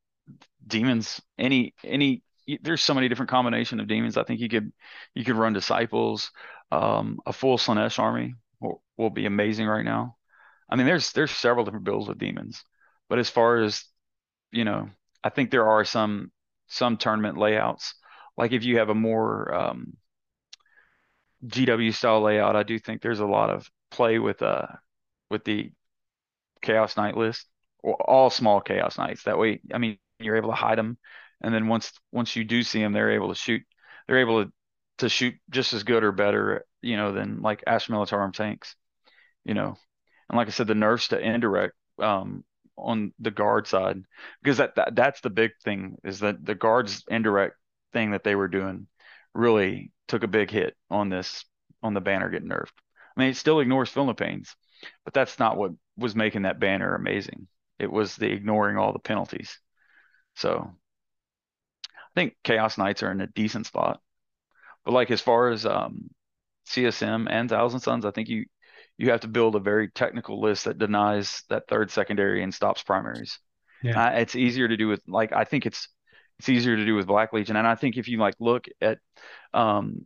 demons. 0.66 1.22
Any 1.38 1.74
any. 1.84 2.24
There's 2.62 2.82
so 2.82 2.94
many 2.94 3.08
different 3.10 3.30
combination 3.32 3.80
of 3.80 3.88
demons. 3.88 4.18
I 4.18 4.24
think 4.24 4.40
you 4.40 4.50
could 4.50 4.72
you 5.14 5.24
could 5.24 5.36
run 5.36 5.54
disciples. 5.54 6.32
Um, 6.72 7.20
a 7.26 7.34
full 7.34 7.58
Slaanesh 7.58 8.00
army 8.00 8.36
will, 8.60 8.82
will 8.98 9.10
be 9.10 9.26
amazing 9.26 9.68
right 9.68 9.86
now. 9.86 10.18
I 10.70 10.76
mean, 10.76 10.86
there's 10.86 11.12
there's 11.14 11.32
several 11.32 11.66
different 11.66 11.86
builds 11.86 12.08
with 12.08 12.18
demons, 12.18 12.64
but 13.10 13.20
as 13.20 13.30
far 13.30 13.58
as 13.58 13.84
you 14.52 14.66
know, 14.66 14.90
I 15.24 15.30
think 15.30 15.52
there 15.52 15.68
are 15.70 15.86
some 15.86 16.32
some 16.68 16.98
tournament 16.98 17.38
layouts. 17.38 17.96
Like 18.38 18.52
if 18.54 18.64
you 18.64 18.80
have 18.80 18.90
a 18.90 18.96
more 18.96 19.54
um, 19.54 19.98
GW 21.48 21.92
style 21.94 22.22
layout, 22.22 22.56
I 22.56 22.64
do 22.64 22.80
think 22.80 23.02
there's 23.02 23.20
a 23.20 23.26
lot 23.26 23.50
of 23.50 23.70
play 23.92 24.20
with 24.20 24.42
uh 24.42 24.68
with 25.30 25.44
the 25.46 25.72
Chaos 26.62 26.98
Knight 26.98 27.18
list, 27.18 27.48
or 27.84 27.96
all 28.02 28.30
small 28.30 28.62
Chaos 28.62 28.98
Knights. 28.98 29.24
That 29.24 29.38
way, 29.38 29.62
I 29.74 29.78
mean, 29.78 29.98
you're 30.20 30.38
able 30.38 30.50
to 30.50 30.56
hide 30.56 30.78
them, 30.78 30.98
and 31.42 31.54
then 31.54 31.68
once 31.68 31.92
once 32.12 32.36
you 32.36 32.44
do 32.44 32.64
see 32.64 32.80
them, 32.80 32.94
they're 32.94 33.12
able 33.12 33.30
to 33.30 33.36
shoot. 33.36 33.64
They're 34.08 34.20
able 34.20 34.46
to 34.46 34.52
to 35.00 35.10
shoot 35.10 35.36
just 35.50 35.74
as 35.74 35.84
good 35.84 36.04
or 36.04 36.12
better, 36.12 36.66
you 36.82 36.96
know, 36.96 37.12
than 37.12 37.42
like 37.42 37.64
Astra 37.66 37.96
Militarum 37.96 38.34
tanks, 38.34 38.76
you 39.44 39.54
know. 39.54 39.76
And 40.30 40.38
like 40.38 40.48
I 40.48 40.52
said, 40.52 40.68
the 40.68 40.76
nerfs 40.76 41.10
to 41.10 41.20
indirect 41.20 41.74
um, 42.00 42.44
on 42.78 43.14
the 43.20 43.32
guard 43.32 43.68
side, 43.68 44.04
because 44.42 44.58
that, 44.58 44.76
that 44.76 44.96
that's 44.96 45.22
the 45.22 45.30
big 45.30 45.52
thing 45.64 45.98
is 46.04 46.20
that 46.20 46.44
the 46.46 46.56
guards 46.56 47.04
indirect 47.08 47.56
thing 47.94 48.12
that 48.12 48.24
they 48.24 48.36
were 48.36 48.48
doing 48.48 48.88
really 49.34 49.92
took 50.08 50.24
a 50.24 50.28
big 50.28 50.52
hit 50.52 50.76
on 50.90 51.10
this 51.10 51.46
on 51.84 51.94
the 51.94 52.02
banner 52.02 52.30
getting 52.30 52.50
nerfed. 52.50 52.72
I 53.16 53.20
mean, 53.20 53.30
it 53.30 53.38
still 53.38 53.60
ignores 53.60 53.90
Philippians, 53.90 54.56
but 55.04 55.14
that's 55.14 55.40
not 55.40 55.58
what 55.58 55.72
was 55.98 56.16
making 56.16 56.44
that 56.44 56.60
banner 56.60 56.96
amazing. 56.96 57.48
It 57.80 57.92
was 57.92 58.16
the 58.16 58.32
ignoring 58.32 58.78
all 58.78 58.94
the 58.94 59.00
penalties. 59.00 59.60
So 60.36 60.72
I 62.16 62.20
think 62.20 62.36
Chaos 62.44 62.78
Knights 62.78 63.04
are 63.04 63.12
in 63.12 63.22
a 63.22 63.28
decent 63.28 63.66
spot. 63.66 64.00
But 64.86 64.94
like 64.94 65.12
as 65.12 65.22
far 65.22 65.50
as 65.50 65.66
um, 65.66 66.10
CSM 66.68 67.28
and 67.30 67.50
Thousand 67.50 67.80
Sons, 67.82 68.06
I 68.06 68.12
think 68.12 68.30
you 68.30 68.46
you 68.98 69.12
have 69.12 69.22
to 69.22 69.28
build 69.28 69.56
a 69.56 69.60
very 69.60 69.90
technical 69.90 70.42
list 70.42 70.66
that 70.66 70.78
denies 70.78 71.44
that 71.50 71.68
third 71.68 71.90
secondary 71.90 72.44
and 72.44 72.54
stops 72.54 72.84
primaries. 72.84 73.40
Yeah. 73.82 74.06
Uh, 74.06 74.10
it's 74.12 74.36
easier 74.36 74.68
to 74.68 74.78
do 74.78 74.88
with 74.88 75.02
like 75.08 75.34
I 75.34 75.44
think 75.44 75.66
it's 75.66 75.88
it's 76.40 76.50
easier 76.50 76.76
to 76.76 76.86
do 76.86 76.96
with 76.96 77.08
Black 77.08 77.34
Legion, 77.34 77.56
and 77.56 77.68
I 77.68 77.76
think 77.76 77.98
if 77.98 78.08
you 78.08 78.18
like 78.18 78.36
look 78.40 78.66
at 78.82 78.98
um, 79.54 80.06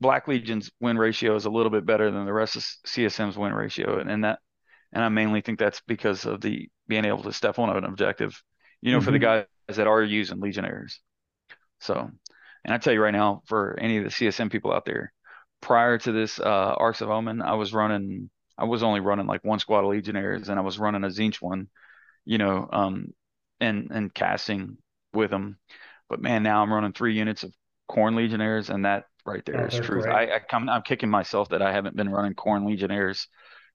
Black 0.00 0.28
Legion's 0.28 0.70
win 0.80 0.96
ratio 0.96 1.34
is 1.34 1.44
a 1.44 1.50
little 1.50 1.70
bit 1.70 1.84
better 1.84 2.10
than 2.10 2.24
the 2.24 2.32
rest 2.32 2.56
of 2.56 2.62
CSM's 2.62 3.36
win 3.36 3.52
ratio, 3.52 3.98
and, 3.98 4.10
and 4.10 4.24
that, 4.24 4.38
and 4.92 5.02
I 5.04 5.08
mainly 5.08 5.40
think 5.40 5.58
that's 5.58 5.82
because 5.86 6.24
of 6.24 6.40
the 6.40 6.68
being 6.88 7.04
able 7.04 7.22
to 7.24 7.32
step 7.32 7.58
on 7.58 7.76
an 7.76 7.84
objective, 7.84 8.40
you 8.80 8.92
know, 8.92 8.98
mm-hmm. 8.98 9.04
for 9.04 9.10
the 9.10 9.18
mm-hmm. 9.18 9.44
guys 9.68 9.76
that 9.76 9.86
are 9.86 10.02
using 10.02 10.40
Legionnaires. 10.40 11.00
So, 11.80 12.10
and 12.64 12.74
I 12.74 12.78
tell 12.78 12.92
you 12.92 13.02
right 13.02 13.10
now, 13.10 13.42
for 13.46 13.78
any 13.78 13.98
of 13.98 14.04
the 14.04 14.10
CSM 14.10 14.50
people 14.50 14.72
out 14.72 14.84
there, 14.84 15.12
prior 15.60 15.98
to 15.98 16.12
this 16.12 16.38
uh, 16.38 16.74
Arks 16.76 17.00
of 17.00 17.10
Omen, 17.10 17.42
I 17.42 17.54
was 17.54 17.72
running, 17.72 18.30
I 18.56 18.64
was 18.64 18.82
only 18.82 19.00
running 19.00 19.26
like 19.26 19.44
one 19.44 19.58
squad 19.58 19.80
of 19.80 19.90
Legionnaires, 19.90 20.48
and 20.48 20.58
I 20.58 20.62
was 20.62 20.78
running 20.78 21.04
a 21.04 21.08
Tzeentch 21.08 21.40
one, 21.40 21.68
you 22.24 22.38
know, 22.38 22.68
um, 22.72 23.12
and 23.60 23.90
and 23.90 24.12
casting 24.12 24.78
with 25.12 25.30
them. 25.30 25.58
But 26.08 26.20
man, 26.20 26.42
now 26.42 26.62
I'm 26.62 26.72
running 26.72 26.92
three 26.92 27.14
units 27.14 27.42
of 27.42 27.52
Khorne 27.90 28.16
Legionnaires, 28.16 28.70
and 28.70 28.84
that 28.84 29.04
right 29.24 29.44
there 29.44 29.66
is 29.66 29.74
truth. 29.74 30.06
I, 30.06 30.34
I 30.34 30.38
come, 30.38 30.68
I'm 30.68 30.82
kicking 30.82 31.10
myself 31.10 31.50
that 31.50 31.62
I 31.62 31.72
haven't 31.72 31.96
been 31.96 32.08
running 32.08 32.34
Khorne 32.34 32.66
Legionnaires 32.66 33.28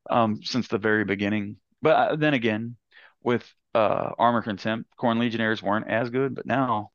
um, 0.09 0.41
since 0.43 0.67
the 0.67 0.77
very 0.77 1.05
beginning. 1.05 1.57
But 1.81 1.95
uh, 1.95 2.15
then 2.15 2.33
again, 2.33 2.77
with 3.23 3.45
uh, 3.73 4.11
Armor 4.17 4.41
Contempt, 4.41 4.89
Khorne 4.99 5.19
Legionnaires 5.19 5.61
weren't 5.61 5.89
as 5.89 6.09
good, 6.09 6.35
but 6.35 6.45
now, 6.45 6.91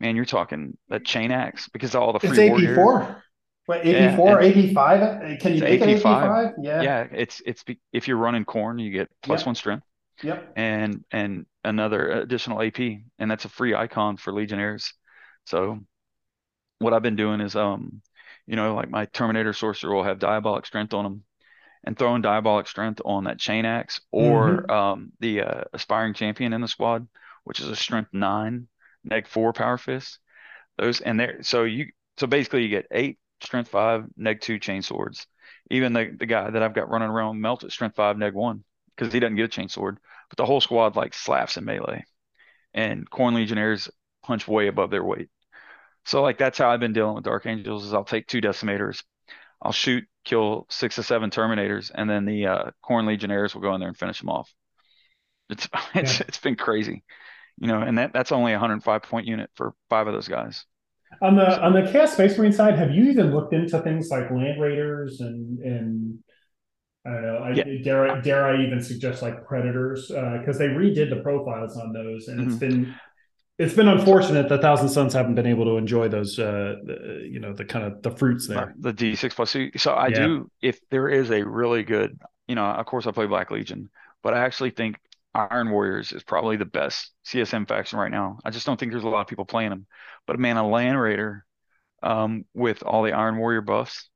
man, 0.00 0.16
you're 0.16 0.24
talking 0.24 0.76
a 0.90 1.00
chain 1.00 1.30
axe 1.30 1.68
because 1.68 1.94
all 1.94 2.12
the 2.12 2.20
free 2.20 2.48
it's 2.48 2.68
AP 2.70 2.74
four. 2.74 3.22
Wait, 3.66 3.94
AP 3.94 4.16
four, 4.16 4.42
AP 4.42 4.72
five? 4.72 5.40
Can 5.40 5.54
you 5.54 5.60
make 5.60 5.82
AP 5.82 6.00
five? 6.00 6.54
Yeah, 6.62 6.80
yeah. 6.80 7.06
It's 7.12 7.42
it's 7.44 7.64
if 7.92 8.08
you're 8.08 8.16
running 8.16 8.44
Khorne, 8.44 8.82
you 8.82 8.90
get 8.90 9.10
plus 9.22 9.40
yep. 9.40 9.46
one 9.46 9.54
strength. 9.54 9.84
Yep. 10.22 10.52
And 10.56 11.04
and 11.10 11.46
another 11.64 12.10
additional 12.10 12.62
AP, 12.62 12.78
and 13.18 13.30
that's 13.30 13.44
a 13.44 13.48
free 13.48 13.74
icon 13.74 14.16
for 14.16 14.32
Legionnaires. 14.32 14.92
So 15.44 15.80
what 16.78 16.92
I've 16.92 17.02
been 17.02 17.16
doing 17.16 17.40
is, 17.40 17.56
um, 17.56 18.02
you 18.46 18.56
know, 18.56 18.74
like 18.74 18.90
my 18.90 19.04
Terminator 19.06 19.52
Sorcerer 19.52 19.94
will 19.94 20.04
have 20.04 20.18
Diabolic 20.18 20.66
Strength 20.66 20.94
on 20.94 21.04
them, 21.04 21.24
and 21.84 21.96
throwing 21.96 22.22
Diabolic 22.22 22.66
Strength 22.66 23.02
on 23.04 23.24
that 23.24 23.38
Chain 23.38 23.64
Axe 23.64 24.00
or 24.10 24.62
mm-hmm. 24.62 24.70
um, 24.70 25.12
the 25.20 25.42
uh, 25.42 25.64
Aspiring 25.72 26.14
Champion 26.14 26.52
in 26.52 26.60
the 26.60 26.68
squad, 26.68 27.06
which 27.44 27.60
is 27.60 27.68
a 27.68 27.76
Strength 27.76 28.10
nine, 28.12 28.68
Neg 29.04 29.26
four 29.26 29.52
Power 29.52 29.78
fists. 29.78 30.18
Those 30.78 31.00
and 31.00 31.18
there, 31.18 31.42
so 31.42 31.64
you 31.64 31.86
so 32.18 32.26
basically 32.26 32.62
you 32.62 32.68
get 32.68 32.86
eight 32.90 33.18
Strength 33.40 33.70
five, 33.70 34.04
Neg 34.16 34.40
two 34.40 34.58
Chain 34.58 34.82
Swords. 34.82 35.26
Even 35.70 35.92
the 35.92 36.14
the 36.18 36.26
guy 36.26 36.50
that 36.50 36.62
I've 36.62 36.74
got 36.74 36.90
running 36.90 37.08
around 37.08 37.40
melted 37.40 37.72
Strength 37.72 37.96
five, 37.96 38.18
Neg 38.18 38.34
one 38.34 38.64
because 38.96 39.12
he 39.12 39.20
doesn't 39.20 39.36
get 39.36 39.44
a 39.44 39.48
Chain 39.48 39.68
Sword, 39.68 39.98
but 40.28 40.36
the 40.36 40.44
whole 40.46 40.60
squad 40.60 40.96
like 40.96 41.14
slaps 41.14 41.56
in 41.56 41.64
melee, 41.64 42.04
and 42.74 43.08
Khorne 43.10 43.34
Legionnaires 43.34 43.88
punch 44.22 44.48
way 44.48 44.66
above 44.68 44.90
their 44.90 45.04
weight. 45.04 45.30
So 46.04 46.22
like 46.22 46.38
that's 46.38 46.58
how 46.58 46.70
I've 46.70 46.80
been 46.80 46.92
dealing 46.92 47.14
with 47.14 47.24
Dark 47.24 47.46
Angels 47.46 47.84
is 47.84 47.94
I'll 47.94 48.04
take 48.04 48.26
two 48.26 48.40
decimators, 48.40 49.02
I'll 49.60 49.72
shoot, 49.72 50.04
kill 50.24 50.66
six 50.70 50.98
or 50.98 51.02
seven 51.02 51.30
Terminators, 51.30 51.90
and 51.94 52.08
then 52.08 52.24
the 52.24 52.46
uh, 52.46 52.70
Khorne 52.84 53.06
Legionnaires 53.06 53.54
will 53.54 53.62
go 53.62 53.74
in 53.74 53.80
there 53.80 53.88
and 53.88 53.96
finish 53.96 54.20
them 54.20 54.30
off. 54.30 54.52
It's 55.50 55.68
it's 55.94 56.20
yeah. 56.20 56.26
it's 56.28 56.38
been 56.38 56.56
crazy, 56.56 57.04
you 57.60 57.68
know, 57.68 57.80
and 57.80 57.98
that 57.98 58.12
that's 58.12 58.32
only 58.32 58.52
a 58.52 58.56
105 58.56 59.02
point 59.02 59.26
unit 59.26 59.50
for 59.54 59.74
five 59.88 60.06
of 60.06 60.14
those 60.14 60.28
guys. 60.28 60.64
On 61.22 61.36
the 61.36 61.56
so, 61.56 61.62
on 61.62 61.72
the 61.72 61.90
Chaos 61.90 62.12
Space 62.12 62.36
Marine 62.36 62.52
side, 62.52 62.76
have 62.76 62.90
you 62.90 63.10
even 63.10 63.32
looked 63.32 63.54
into 63.54 63.80
things 63.80 64.08
like 64.10 64.30
Land 64.30 64.60
Raiders 64.60 65.20
and 65.20 65.58
and 65.60 66.18
I 67.06 67.10
don't 67.10 67.22
know. 67.22 67.38
I, 67.38 67.50
yeah. 67.52 67.64
Dare 67.82 68.10
I, 68.10 68.20
dare 68.20 68.44
I 68.46 68.62
even 68.62 68.82
suggest 68.82 69.22
like 69.22 69.46
Predators 69.46 70.08
because 70.08 70.56
uh, 70.56 70.58
they 70.58 70.68
redid 70.68 71.10
the 71.10 71.20
profiles 71.22 71.76
on 71.76 71.92
those, 71.92 72.28
and 72.28 72.40
mm-hmm. 72.40 72.50
it's 72.50 72.58
been 72.58 72.94
it's 73.58 73.74
been 73.74 73.88
unfortunate 73.88 74.48
that 74.48 74.60
Thousand 74.60 74.88
Sons 74.88 75.14
haven't 75.14 75.34
been 75.34 75.46
able 75.46 75.64
to 75.64 75.76
enjoy 75.78 76.08
those, 76.08 76.38
uh, 76.38 76.76
the, 76.84 77.28
you 77.28 77.40
know, 77.40 77.52
the 77.52 77.64
kind 77.64 77.84
of 77.84 78.02
the 78.02 78.10
fruits 78.12 78.46
there. 78.46 78.74
The 78.78 78.92
D 78.92 79.16
six 79.16 79.34
plus. 79.34 79.56
So 79.76 79.92
I 79.92 80.08
yeah. 80.08 80.18
do. 80.18 80.50
If 80.60 80.80
there 80.90 81.08
is 81.08 81.30
a 81.30 81.42
really 81.42 81.82
good, 81.82 82.20
you 82.46 82.54
know, 82.54 82.64
of 82.64 82.86
course 82.86 83.06
I 83.06 83.12
play 83.12 83.26
Black 83.26 83.50
Legion, 83.50 83.90
but 84.22 84.34
I 84.34 84.44
actually 84.44 84.70
think 84.70 84.98
Iron 85.38 85.70
Warriors 85.70 86.12
is 86.12 86.22
probably 86.22 86.56
the 86.56 86.64
best 86.64 87.12
CSM 87.26 87.68
faction 87.68 87.98
right 87.98 88.10
now. 88.10 88.38
I 88.44 88.50
just 88.50 88.66
don't 88.66 88.78
think 88.78 88.92
there's 88.92 89.04
a 89.04 89.08
lot 89.08 89.20
of 89.20 89.28
people 89.28 89.44
playing 89.44 89.70
them. 89.70 89.86
But 90.26 90.38
man, 90.38 90.56
a 90.56 90.68
Land 90.68 91.00
Raider 91.00 91.44
um, 92.02 92.44
with 92.54 92.82
all 92.82 93.02
the 93.02 93.12
Iron 93.12 93.38
Warrior 93.38 93.60
buffs 93.60 94.08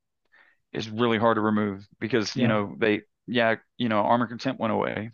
is 0.73 0.91
really 0.91 1.19
hard 1.19 1.37
to 1.37 1.41
remove 1.41 1.87
because 2.01 2.35
yeah. 2.35 2.43
you 2.43 2.49
know 2.49 2.75
they, 2.79 3.03
yeah, 3.27 3.57
you 3.79 3.89
know, 3.89 4.01
Armor 4.01 4.27
Contempt 4.27 4.61
went 4.61 4.73
away, 4.73 5.11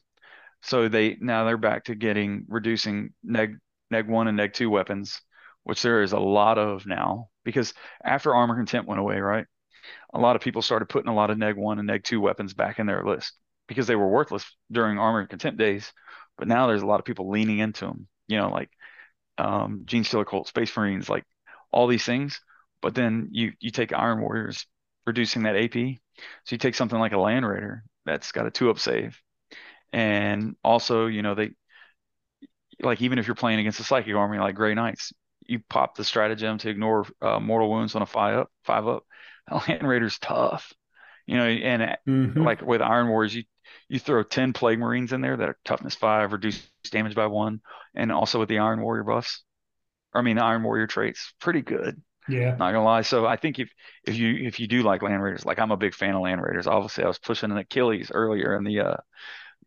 so 0.63 0.89
they 0.89 1.17
now 1.21 1.45
they're 1.45 1.57
back 1.57 1.85
to 1.85 1.95
getting 1.95 2.47
reducing 2.49 3.13
neg 3.23 3.57
neg 3.91 4.09
one 4.09 4.29
and 4.29 4.37
neg 4.37 4.55
two 4.55 4.71
weapons, 4.71 5.21
which 5.65 5.83
there 5.83 6.03
is 6.03 6.13
a 6.13 6.19
lot 6.19 6.59
of 6.59 6.87
now 6.87 7.29
because 7.45 7.75
after 8.05 8.35
armor 8.35 8.57
contempt 8.57 8.89
went 8.89 9.01
away, 9.01 9.19
right? 9.21 9.47
A 10.13 10.19
lot 10.19 10.37
of 10.37 10.43
people 10.43 10.63
started 10.63 10.89
putting 10.89 11.11
a 11.11 11.15
lot 11.15 11.31
of 11.31 11.39
neg 11.39 11.57
one 11.57 11.79
and 11.79 11.87
neg 11.87 12.05
two 12.05 12.21
weapons 12.21 12.55
back 12.55 12.79
in 12.79 12.87
their 12.87 13.05
list 13.05 13.35
because 13.69 13.87
they 13.87 13.97
were 13.97 14.09
worthless 14.09 14.45
during 14.73 14.99
armor 14.99 15.21
and 15.21 15.29
contempt 15.29 15.59
days. 15.59 15.93
But 16.37 16.49
now 16.49 16.67
there's 16.67 16.83
a 16.83 16.87
lot 16.87 17.01
of 17.01 17.07
people 17.07 17.31
leaning 17.31 17.59
into 17.59 17.85
them, 17.87 18.09
you 18.27 18.39
know, 18.39 18.49
like 18.49 18.71
um, 19.37 19.83
Genestealer 19.85 20.27
Cult, 20.27 20.49
Space 20.49 20.77
Marines, 20.77 21.09
like 21.09 21.25
all 21.71 21.87
these 21.87 22.05
things. 22.05 22.41
But 22.81 22.95
then 22.95 23.29
you 23.33 23.53
you 23.61 23.71
take 23.71 23.93
Iron 23.93 24.21
Warriors, 24.21 24.67
reducing 25.07 25.45
that 25.45 25.57
AP. 25.57 25.99
So 26.45 26.55
you 26.55 26.59
take 26.59 26.75
something 26.75 26.99
like 26.99 27.13
a 27.13 27.19
Land 27.19 27.47
Raider 27.47 27.85
that's 28.05 28.33
got 28.33 28.47
a 28.47 28.51
two 28.51 28.71
up 28.71 28.79
save, 28.79 29.21
and 29.93 30.57
also 30.63 31.07
you 31.07 31.23
know 31.23 31.35
they 31.35 31.51
like 32.81 33.03
even 33.03 33.19
if 33.19 33.27
you're 33.27 33.35
playing 33.35 33.59
against 33.59 33.81
a 33.81 33.85
psychic 33.85 34.15
army 34.15 34.39
like 34.39 34.55
Grey 34.55 34.75
Knights, 34.75 35.13
you 35.47 35.61
pop 35.69 35.97
the 35.97 36.05
stratagem 36.05 36.59
to 36.59 36.71
ignore 36.71 37.07
uh, 37.21 37.41
mortal 37.41 37.71
wounds 37.71 37.95
on 37.97 38.03
a 38.03 38.07
five 38.07 38.39
up, 38.39 38.51
five 38.65 38.87
up. 38.87 39.05
Land 39.69 39.89
Raider's 39.89 40.19
tough, 40.19 40.73
you 41.27 41.37
know, 41.37 41.45
and 41.45 41.97
mm-hmm. 42.07 42.43
like 42.43 42.63
with 42.63 42.83
Iron 42.83 43.09
Warriors, 43.09 43.35
you 43.35 43.45
you 43.89 43.99
throw 43.99 44.23
ten 44.23 44.53
Plague 44.53 44.79
Marines 44.79 45.13
in 45.13 45.21
there 45.21 45.37
that 45.37 45.49
are 45.49 45.59
toughness 45.65 45.95
five, 45.95 46.33
reduce 46.33 46.61
damage 46.91 47.15
by 47.15 47.27
one, 47.27 47.61
and 47.95 48.13
also 48.13 48.39
with 48.39 48.49
the 48.49 48.59
Iron 48.59 48.81
Warrior 48.81 49.05
buffs, 49.05 49.43
I 50.15 50.23
mean 50.23 50.37
the 50.37 50.45
Iron 50.45 50.63
Warrior 50.63 50.87
traits, 50.87 51.33
pretty 51.41 51.63
good. 51.63 52.01
Yeah, 52.29 52.51
not 52.51 52.73
gonna 52.73 52.85
lie. 52.85 53.03
So 53.03 53.27
I 53.27 53.37
think 53.37 53.59
if 53.59 53.71
if 54.05 54.17
you 54.17 54.47
if 54.47 54.61
you 54.61 54.67
do 54.67 54.83
like 54.83 55.03
Land 55.03 55.23
Raiders, 55.23 55.47
like 55.47 55.59
I'm 55.59 55.71
a 55.71 55.77
big 55.77 55.95
fan 55.95 56.15
of 56.15 56.23
Land 56.23 56.43
Raiders. 56.43 56.67
Obviously, 56.67 57.05
I 57.05 57.09
was 57.09 57.19
pushing 57.19 57.51
an 57.51 57.57
Achilles 57.57 58.11
earlier 58.13 58.55
in 58.57 58.65
the 58.65 58.81
uh 58.81 58.97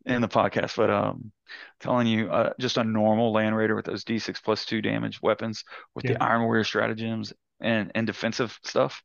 in 0.06 0.20
the 0.20 0.28
podcast, 0.28 0.76
but 0.76 0.90
um, 0.90 1.32
telling 1.80 2.06
you 2.06 2.30
uh, 2.30 2.52
just 2.58 2.76
a 2.76 2.84
normal 2.84 3.32
Land 3.32 3.56
Raider 3.56 3.76
with 3.76 3.84
those 3.84 4.04
D6 4.04 4.42
plus 4.42 4.64
two 4.64 4.82
damage 4.82 5.20
weapons 5.22 5.64
with 5.94 6.04
yeah. 6.04 6.14
the 6.14 6.22
Iron 6.22 6.42
Warrior 6.42 6.64
stratagems 6.64 7.32
and 7.60 7.92
and 7.94 8.06
defensive 8.06 8.58
stuff. 8.64 9.02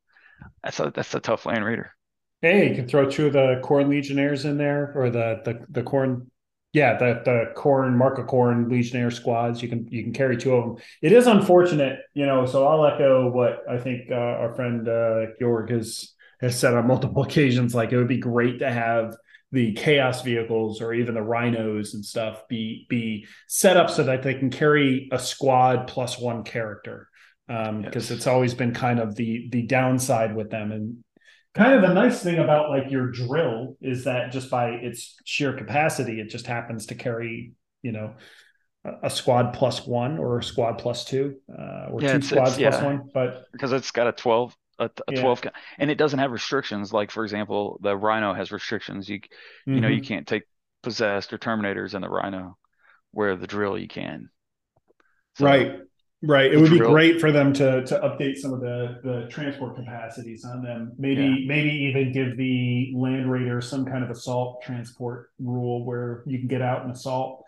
That's 0.64 0.80
a 0.80 0.92
that's 0.94 1.14
a 1.14 1.20
tough 1.20 1.46
Land 1.46 1.66
Raider. 1.66 1.92
Hey, 2.42 2.70
you 2.70 2.76
can 2.76 2.88
throw 2.88 3.10
two 3.10 3.28
of 3.28 3.34
the 3.34 3.62
Khorne 3.64 3.90
Legionnaires 3.90 4.46
in 4.46 4.58
there, 4.58 4.94
or 4.96 5.10
the 5.10 5.42
the 5.44 5.66
the 5.70 5.84
Khorne 5.84 6.28
yeah, 6.74 6.98
the 6.98 7.22
the 7.26 7.54
Khorne, 7.60 7.96
Mark 7.96 8.20
of 8.20 8.28
Khorne 8.28 8.70
Legionnaire 8.70 9.10
squads. 9.10 9.64
You 9.64 9.70
can 9.70 9.88
you 9.88 10.04
can 10.04 10.14
carry 10.14 10.38
two 10.38 10.54
of 10.54 10.64
them. 10.66 10.84
It 11.02 11.12
is 11.12 11.26
unfortunate, 11.26 12.00
you 12.14 12.26
know. 12.26 12.46
So 12.46 12.68
I'll 12.68 12.86
echo 12.86 13.32
what 13.32 13.64
I 13.70 13.80
think 13.80 14.12
uh, 14.12 14.16
our 14.16 14.54
friend 14.54 14.88
uh, 14.88 15.28
Georg 15.40 15.72
has 15.72 16.14
has 16.42 16.60
said 16.60 16.76
on 16.76 16.88
multiple 16.88 17.24
occasions. 17.28 17.74
Like 17.74 17.92
it 17.92 17.98
would 17.98 18.08
be 18.08 18.20
great 18.20 18.60
to 18.60 18.72
have 18.72 19.16
the 19.52 19.74
chaos 19.74 20.22
vehicles 20.22 20.82
or 20.82 20.94
even 20.94 21.16
the 21.16 21.22
rhinos 21.22 21.94
and 21.94 22.06
stuff 22.06 22.48
be 22.48 22.86
be 22.90 23.26
set 23.48 23.78
up 23.78 23.90
so 23.90 24.04
that 24.04 24.22
they 24.22 24.34
can 24.34 24.50
carry 24.50 25.08
a 25.12 25.18
squad 25.18 25.88
plus 25.88 26.20
one 26.20 26.44
character 26.44 27.08
because 27.48 27.70
um, 27.70 27.84
yes. 27.94 28.12
it's 28.12 28.28
always 28.28 28.54
been 28.54 28.74
kind 28.74 29.00
of 29.00 29.16
the 29.16 29.48
the 29.52 29.64
downside 29.64 30.36
with 30.36 30.50
them 30.50 30.74
and 30.74 31.04
kind 31.58 31.74
of 31.74 31.82
the 31.82 31.94
nice 31.94 32.22
thing 32.22 32.38
about 32.38 32.70
like 32.70 32.90
your 32.90 33.12
drill 33.12 33.78
is 33.82 34.06
that 34.06 34.32
just 34.32 34.50
by 34.50 34.70
its 34.70 35.16
sheer 35.26 35.54
capacity, 35.54 36.20
it 36.20 36.30
just 36.30 36.48
happens 36.48 36.88
to 36.88 36.96
carry, 36.96 37.54
you 37.82 37.92
know, 37.92 38.16
a, 39.04 39.10
squad 39.10 39.54
plus 39.54 39.86
one 39.86 40.18
or 40.18 40.40
a 40.40 40.44
squad 40.44 40.74
plus 40.74 41.06
two, 41.06 41.36
uh, 41.52 41.88
or 41.92 42.02
yeah, 42.02 42.14
two 42.14 42.22
squads 42.22 42.58
plus 42.58 42.60
yeah. 42.60 42.84
one. 42.84 43.10
But 43.14 43.46
because 43.52 43.74
it's 43.74 43.92
got 43.92 44.08
a 44.08 44.12
12, 44.12 44.56
a, 44.80 44.86
a 44.86 44.90
yeah. 45.14 45.22
12, 45.22 45.44
and 45.80 45.92
it 45.92 45.98
doesn't 45.98 46.20
have 46.20 46.32
restrictions. 46.32 46.94
Like, 46.94 47.12
for 47.12 47.24
example, 47.24 47.80
the 47.82 47.96
Rhino 47.98 48.34
has 48.34 48.52
restrictions. 48.52 49.10
You, 49.10 49.16
you 49.16 49.74
mm-hmm. 49.74 49.82
know, 49.82 49.88
you 49.88 49.98
mm-hmm. 49.98 50.08
can't 50.08 50.28
take 50.28 50.44
possessed 50.84 51.34
or 51.34 51.38
terminators 51.38 51.96
in 51.96 52.02
the 52.02 52.10
Rhino, 52.10 52.58
where 53.12 53.36
the 53.36 53.48
drill 53.48 53.78
you 53.78 53.88
can. 53.88 54.30
So, 55.38 55.46
right. 55.46 55.80
Right. 56.24 56.52
It 56.52 56.60
would 56.60 56.72
be 56.72 56.80
great 56.80 57.22
for 57.22 57.32
them 57.32 57.54
to 57.54 57.86
to 57.86 58.00
update 58.00 58.38
some 58.38 58.52
of 58.52 58.60
the 58.60 59.00
the 59.04 59.28
transport 59.30 59.76
capacities 59.76 60.44
on 60.44 60.64
them. 60.64 60.94
Maybe 60.98 61.22
yeah. 61.22 61.48
maybe 61.48 61.70
even 61.70 62.12
give 62.12 62.36
the 62.36 62.92
Land 62.96 63.32
Raider 63.32 63.62
some 63.62 63.86
kind 63.86 64.04
of 64.04 64.10
assault 64.10 64.64
transport 64.64 65.30
rule 65.40 65.86
where 65.86 66.24
you 66.26 66.40
can 66.40 66.48
get 66.48 66.64
out 66.64 66.82
and 66.82 66.92
assault, 66.92 67.44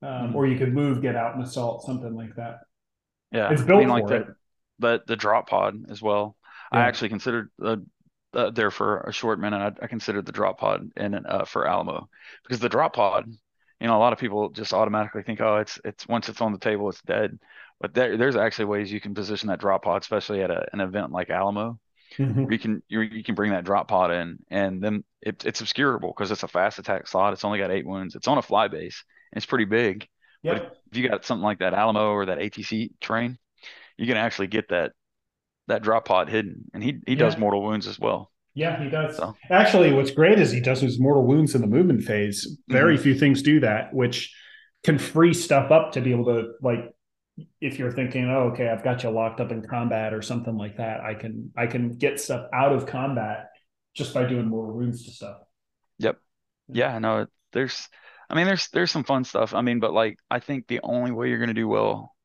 um, 0.00 0.08
mm-hmm. 0.08 0.34
or 0.34 0.46
you 0.46 0.56
could 0.56 0.72
move, 0.72 1.02
get 1.02 1.14
out 1.14 1.34
and 1.34 1.44
assault, 1.44 1.84
something 1.84 2.14
like 2.14 2.34
that. 2.36 2.60
Yeah, 3.32 3.52
it's 3.52 3.60
built 3.60 3.78
I 3.78 3.80
mean, 3.80 3.88
like 3.90 4.08
for 4.08 4.16
it. 4.16 4.26
The, 4.78 5.02
the 5.06 5.16
drop 5.16 5.50
pod 5.50 5.90
as 5.90 6.00
well. 6.00 6.36
Yeah. 6.72 6.78
I 6.78 6.82
actually 6.84 7.10
considered 7.10 7.50
the 7.58 7.84
uh, 8.32 8.50
there 8.50 8.70
for 8.70 9.00
a 9.00 9.12
short 9.12 9.38
minute. 9.40 9.58
I, 9.58 9.84
I 9.84 9.88
considered 9.88 10.24
the 10.24 10.32
drop 10.32 10.58
pod 10.58 10.90
and 10.96 11.26
uh, 11.26 11.44
for 11.44 11.66
Alamo 11.66 12.08
because 12.44 12.60
the 12.60 12.70
drop 12.70 12.94
pod, 12.94 13.26
you 13.78 13.86
know, 13.86 13.96
a 13.96 14.00
lot 14.00 14.14
of 14.14 14.18
people 14.18 14.48
just 14.48 14.72
automatically 14.72 15.22
think, 15.22 15.42
oh, 15.42 15.58
it's 15.58 15.78
it's 15.84 16.08
once 16.08 16.30
it's 16.30 16.40
on 16.40 16.52
the 16.52 16.58
table, 16.58 16.88
it's 16.88 17.02
dead 17.02 17.38
but 17.80 17.94
there, 17.94 18.16
there's 18.16 18.36
actually 18.36 18.66
ways 18.66 18.90
you 18.90 19.00
can 19.00 19.14
position 19.14 19.48
that 19.48 19.60
drop 19.60 19.84
pod, 19.84 20.02
especially 20.02 20.42
at 20.42 20.50
a, 20.50 20.66
an 20.72 20.80
event 20.80 21.12
like 21.12 21.30
Alamo. 21.30 21.78
Mm-hmm. 22.18 22.50
You 22.50 22.58
can 22.58 22.82
you, 22.88 23.00
you 23.00 23.24
can 23.24 23.34
bring 23.34 23.50
that 23.50 23.64
drop 23.64 23.88
pod 23.88 24.10
in, 24.10 24.38
and 24.50 24.82
then 24.82 25.04
it, 25.20 25.44
it's 25.44 25.60
obscurable 25.60 26.14
because 26.16 26.30
it's 26.30 26.42
a 26.42 26.48
fast 26.48 26.78
attack 26.78 27.06
slot. 27.08 27.32
It's 27.32 27.44
only 27.44 27.58
got 27.58 27.70
eight 27.70 27.86
wounds. 27.86 28.14
It's 28.14 28.28
on 28.28 28.38
a 28.38 28.42
fly 28.42 28.68
base. 28.68 29.04
And 29.32 29.38
it's 29.38 29.46
pretty 29.46 29.64
big. 29.64 30.08
Yep. 30.42 30.56
But 30.56 30.76
if 30.90 30.96
you 30.96 31.08
got 31.08 31.24
something 31.24 31.44
like 31.44 31.58
that 31.58 31.74
Alamo 31.74 32.12
or 32.12 32.26
that 32.26 32.38
ATC 32.38 32.92
train, 33.00 33.38
you 33.98 34.06
can 34.06 34.16
actually 34.16 34.46
get 34.46 34.68
that 34.68 34.92
that 35.68 35.82
drop 35.82 36.06
pod 36.06 36.28
hidden, 36.28 36.64
and 36.72 36.82
he 36.82 36.98
he 37.06 37.14
yeah. 37.14 37.18
does 37.18 37.36
mortal 37.36 37.62
wounds 37.62 37.86
as 37.86 37.98
well. 37.98 38.30
Yeah, 38.54 38.82
he 38.82 38.88
does. 38.88 39.18
So. 39.18 39.36
Actually, 39.50 39.92
what's 39.92 40.12
great 40.12 40.38
is 40.38 40.50
he 40.50 40.60
does 40.60 40.80
his 40.80 40.98
mortal 40.98 41.26
wounds 41.26 41.54
in 41.54 41.60
the 41.60 41.66
movement 41.66 42.04
phase. 42.04 42.56
Very 42.68 42.94
mm-hmm. 42.94 43.02
few 43.02 43.14
things 43.14 43.42
do 43.42 43.60
that, 43.60 43.92
which 43.92 44.34
can 44.82 44.98
free 44.98 45.34
stuff 45.34 45.70
up 45.70 45.92
to 45.92 46.00
be 46.00 46.12
able 46.12 46.24
to 46.26 46.52
like 46.62 46.95
if 47.60 47.78
you're 47.78 47.92
thinking, 47.92 48.30
oh, 48.30 48.50
okay, 48.52 48.68
I've 48.68 48.84
got 48.84 49.02
you 49.02 49.10
locked 49.10 49.40
up 49.40 49.52
in 49.52 49.62
combat 49.62 50.14
or 50.14 50.22
something 50.22 50.56
like 50.56 50.76
that, 50.78 51.00
I 51.00 51.14
can 51.14 51.52
I 51.56 51.66
can 51.66 51.92
get 51.92 52.20
stuff 52.20 52.48
out 52.52 52.72
of 52.72 52.86
combat 52.86 53.48
just 53.94 54.14
by 54.14 54.24
doing 54.24 54.46
more 54.46 54.72
wounds 54.72 55.04
to 55.04 55.10
stuff. 55.10 55.38
Yep. 55.98 56.18
Yeah, 56.68 56.98
no, 56.98 57.26
there's 57.52 57.88
I 58.28 58.34
mean 58.34 58.46
there's 58.46 58.68
there's 58.68 58.90
some 58.90 59.04
fun 59.04 59.24
stuff. 59.24 59.54
I 59.54 59.60
mean, 59.60 59.80
but 59.80 59.92
like 59.92 60.18
I 60.30 60.40
think 60.40 60.66
the 60.66 60.80
only 60.82 61.12
way 61.12 61.28
you're 61.28 61.38
gonna 61.38 61.54
do 61.54 61.68
well 61.68 62.16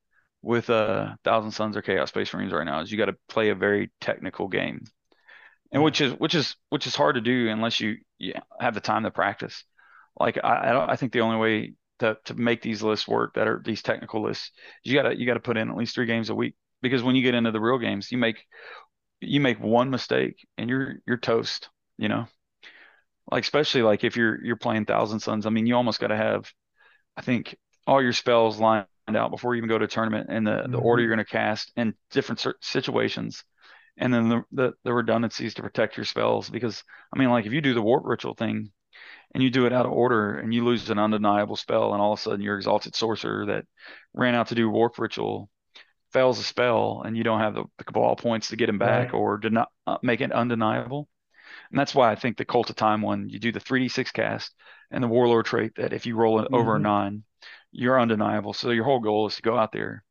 with 0.41 0.69
uh 0.69 1.15
Thousand 1.23 1.51
Sons 1.51 1.77
or 1.77 1.81
Chaos 1.81 2.09
Space 2.09 2.33
Marines 2.33 2.53
right 2.53 2.65
now 2.65 2.81
is 2.81 2.91
you 2.91 2.97
got 2.97 3.05
to 3.05 3.17
play 3.29 3.49
a 3.49 3.55
very 3.55 3.91
technical 4.01 4.47
game. 4.47 4.83
And 5.71 5.83
which 5.83 6.01
is 6.01 6.13
which 6.13 6.35
is 6.35 6.55
which 6.69 6.87
is 6.87 6.95
hard 6.95 7.15
to 7.15 7.21
do 7.21 7.47
unless 7.49 7.79
you, 7.79 7.97
you 8.17 8.33
have 8.59 8.73
the 8.73 8.81
time 8.81 9.03
to 9.03 9.11
practice. 9.11 9.63
Like 10.19 10.37
I 10.43 10.69
I, 10.69 10.73
don't, 10.73 10.89
I 10.89 10.95
think 10.95 11.13
the 11.13 11.21
only 11.21 11.37
way 11.37 11.73
to 12.01 12.17
to 12.25 12.33
make 12.33 12.61
these 12.61 12.83
lists 12.83 13.07
work 13.07 13.33
that 13.35 13.47
are 13.47 13.61
these 13.63 13.81
technical 13.81 14.21
lists 14.21 14.51
you 14.83 14.93
gotta 14.93 15.17
you 15.17 15.25
gotta 15.25 15.39
put 15.39 15.57
in 15.57 15.69
at 15.69 15.77
least 15.77 15.95
three 15.95 16.05
games 16.05 16.29
a 16.29 16.35
week. 16.35 16.55
Because 16.81 17.03
when 17.03 17.15
you 17.15 17.21
get 17.21 17.35
into 17.35 17.51
the 17.51 17.61
real 17.61 17.77
games 17.77 18.11
you 18.11 18.17
make 18.17 18.45
you 19.19 19.39
make 19.39 19.59
one 19.59 19.89
mistake 19.89 20.35
and 20.57 20.69
you're 20.69 20.95
you're 21.07 21.17
toast 21.17 21.69
you 21.97 22.09
know? 22.09 22.25
Like 23.31 23.43
especially 23.43 23.83
like 23.83 24.03
if 24.03 24.17
you're 24.17 24.43
you're 24.43 24.55
playing 24.57 24.85
thousand 24.85 25.19
sons 25.21 25.45
i 25.45 25.49
mean 25.49 25.65
you 25.65 25.75
almost 25.75 25.99
got 25.99 26.07
to 26.07 26.17
have 26.17 26.51
i 27.15 27.21
think 27.21 27.55
all 27.87 28.01
your 28.01 28.13
spells 28.13 28.59
lined 28.59 28.85
out 29.15 29.31
before 29.31 29.53
you 29.53 29.59
even 29.59 29.69
go 29.69 29.77
to 29.77 29.87
tournament 29.87 30.27
and 30.29 30.45
the 30.45 30.51
mm-hmm. 30.51 30.71
the 30.71 30.77
order 30.77 31.01
you're 31.01 31.13
going 31.13 31.25
to 31.25 31.31
cast 31.31 31.71
in 31.75 31.93
different 32.11 32.45
situations. 32.61 33.43
And 33.97 34.13
then 34.13 34.29
the, 34.29 34.43
the 34.51 34.73
the 34.83 34.93
redundancies 34.93 35.55
to 35.55 35.61
protect 35.61 35.97
your 35.97 36.05
spells 36.05 36.49
because 36.49 36.83
i 37.13 37.19
mean 37.19 37.29
like 37.29 37.45
if 37.45 37.51
you 37.51 37.61
do 37.61 37.73
the 37.73 37.81
warp 37.81 38.05
ritual 38.05 38.33
thing 38.33 38.71
and 39.33 39.41
you 39.43 39.49
do 39.49 39.65
it 39.65 39.73
out 39.73 39.85
of 39.85 39.91
order 39.91 40.37
and 40.37 40.53
you 40.53 40.63
lose 40.63 40.89
an 40.89 40.99
undeniable 40.99 41.55
spell 41.55 41.93
and 41.93 42.01
all 42.01 42.13
of 42.13 42.19
a 42.19 42.21
sudden 42.21 42.41
your 42.41 42.57
exalted 42.57 42.95
sorcerer 42.95 43.45
that 43.45 43.65
ran 44.13 44.35
out 44.35 44.47
to 44.47 44.55
do 44.55 44.69
warp 44.69 44.97
ritual 44.99 45.49
fails 46.11 46.39
a 46.39 46.43
spell 46.43 47.03
and 47.05 47.15
you 47.15 47.23
don't 47.23 47.39
have 47.39 47.53
the, 47.53 47.63
the 47.77 47.83
cabal 47.83 48.15
points 48.15 48.49
to 48.49 48.55
get 48.55 48.69
him 48.69 48.77
back 48.77 49.13
right. 49.13 49.17
or 49.17 49.37
to 49.37 49.49
not 49.49 49.69
uh, 49.87 49.97
make 50.03 50.21
it 50.21 50.31
undeniable 50.31 51.07
and 51.69 51.79
that's 51.79 51.95
why 51.95 52.11
i 52.11 52.15
think 52.15 52.37
the 52.37 52.45
cult 52.45 52.69
of 52.69 52.75
time 52.75 53.01
one 53.01 53.29
you 53.29 53.39
do 53.39 53.51
the 53.51 53.59
3d6 53.59 54.11
cast 54.11 54.53
and 54.91 55.03
the 55.03 55.07
warlord 55.07 55.45
trait 55.45 55.73
that 55.75 55.93
if 55.93 56.05
you 56.05 56.15
roll 56.15 56.39
it 56.39 56.45
mm-hmm. 56.45 56.55
over 56.55 56.75
a 56.75 56.79
nine 56.79 57.23
you're 57.71 57.99
undeniable 57.99 58.53
so 58.53 58.71
your 58.71 58.83
whole 58.83 58.99
goal 58.99 59.27
is 59.27 59.35
to 59.35 59.41
go 59.41 59.57
out 59.57 59.71
there 59.71 60.03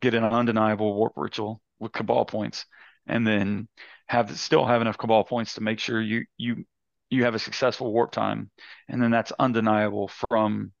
get 0.00 0.14
an 0.14 0.24
undeniable 0.24 0.94
warp 0.94 1.14
ritual 1.16 1.62
with 1.78 1.92
cabal 1.92 2.26
points 2.26 2.66
and 3.06 3.26
then 3.26 3.66
have 4.06 4.38
still 4.38 4.66
have 4.66 4.82
enough 4.82 4.98
cabal 4.98 5.24
points 5.24 5.54
to 5.54 5.62
make 5.62 5.78
sure 5.78 6.00
you 6.00 6.24
you 6.36 6.64
you 7.10 7.24
have 7.24 7.34
a 7.34 7.38
successful 7.38 7.92
warp 7.92 8.12
time, 8.12 8.50
and 8.88 9.02
then 9.02 9.10
that's 9.10 9.32
undeniable 9.38 10.08
from 10.08 10.72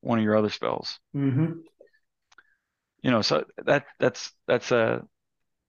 one 0.00 0.18
of 0.18 0.24
your 0.24 0.36
other 0.36 0.50
spells. 0.50 0.98
Mm-hmm. 1.14 1.52
You 3.02 3.10
know, 3.10 3.22
so 3.22 3.44
that 3.64 3.86
that's 3.98 4.32
that's 4.46 4.70
a 4.70 5.02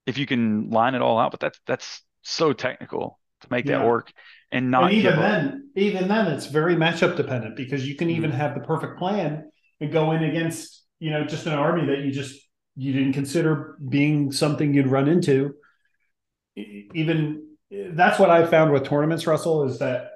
if 0.06 0.18
you 0.18 0.26
can 0.26 0.70
line 0.70 0.94
it 0.94 1.02
all 1.02 1.18
out, 1.18 1.30
but 1.30 1.40
that's 1.40 1.60
that's 1.66 2.02
so 2.22 2.52
technical 2.52 3.18
to 3.40 3.48
make 3.50 3.66
yeah. 3.66 3.78
that 3.78 3.86
work 3.86 4.12
and 4.50 4.70
not 4.70 4.84
and 4.84 4.92
even 4.94 5.16
then 5.16 5.46
up. 5.46 5.54
even 5.76 6.08
then 6.08 6.26
it's 6.28 6.46
very 6.46 6.76
matchup 6.76 7.16
dependent 7.16 7.56
because 7.56 7.86
you 7.86 7.94
can 7.94 8.10
even 8.10 8.30
mm-hmm. 8.30 8.38
have 8.38 8.54
the 8.54 8.60
perfect 8.60 8.98
plan 8.98 9.50
and 9.80 9.92
go 9.92 10.12
in 10.12 10.22
against 10.22 10.84
you 11.00 11.10
know 11.10 11.24
just 11.24 11.46
an 11.46 11.52
army 11.52 11.86
that 11.86 12.04
you 12.04 12.10
just 12.10 12.40
you 12.76 12.92
didn't 12.92 13.12
consider 13.12 13.76
being 13.88 14.32
something 14.32 14.72
you'd 14.72 14.86
run 14.86 15.08
into 15.08 15.54
even 16.56 17.53
that's 17.92 18.18
what 18.18 18.30
I 18.30 18.46
found 18.46 18.72
with 18.72 18.84
tournaments, 18.84 19.26
Russell, 19.26 19.64
is 19.64 19.78
that 19.78 20.10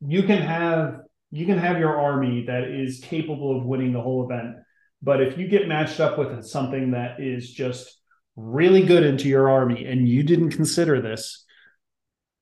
you 0.00 0.22
can 0.22 0.42
have 0.42 1.00
you 1.30 1.46
can 1.46 1.58
have 1.58 1.78
your 1.78 1.98
army 1.98 2.44
that 2.46 2.64
is 2.64 3.00
capable 3.00 3.58
of 3.58 3.64
winning 3.64 3.92
the 3.92 4.00
whole 4.00 4.24
event, 4.24 4.56
but 5.02 5.20
if 5.20 5.36
you 5.36 5.48
get 5.48 5.68
matched 5.68 6.00
up 6.00 6.18
with 6.18 6.44
something 6.44 6.92
that 6.92 7.20
is 7.20 7.52
just 7.52 8.00
really 8.36 8.84
good 8.84 9.04
into 9.04 9.28
your 9.28 9.50
army 9.50 9.84
and 9.86 10.08
you 10.08 10.22
didn't 10.22 10.50
consider 10.50 11.00
this, 11.00 11.44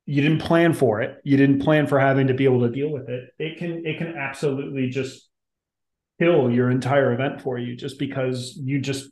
you 0.07 0.21
didn't 0.21 0.41
plan 0.41 0.75
for 0.75 1.01
it, 1.01 1.19
you 1.25 1.37
didn't 1.37 1.61
plan 1.61 1.87
for 1.87 1.99
having 1.99 2.27
to 2.27 2.35
be 2.35 2.45
able 2.45 2.61
to 2.61 2.69
deal 2.69 2.91
with 2.91 3.09
it, 3.09 3.31
it 3.39 3.59
can 3.59 3.87
it 3.87 3.99
can 3.99 4.17
absolutely 4.17 4.91
just 4.91 5.29
kill 6.21 6.51
your 6.51 6.71
entire 6.71 7.13
event 7.13 7.41
for 7.41 7.59
you 7.59 7.77
just 7.77 7.99
because 7.99 8.59
you 8.63 8.81
just 8.81 9.11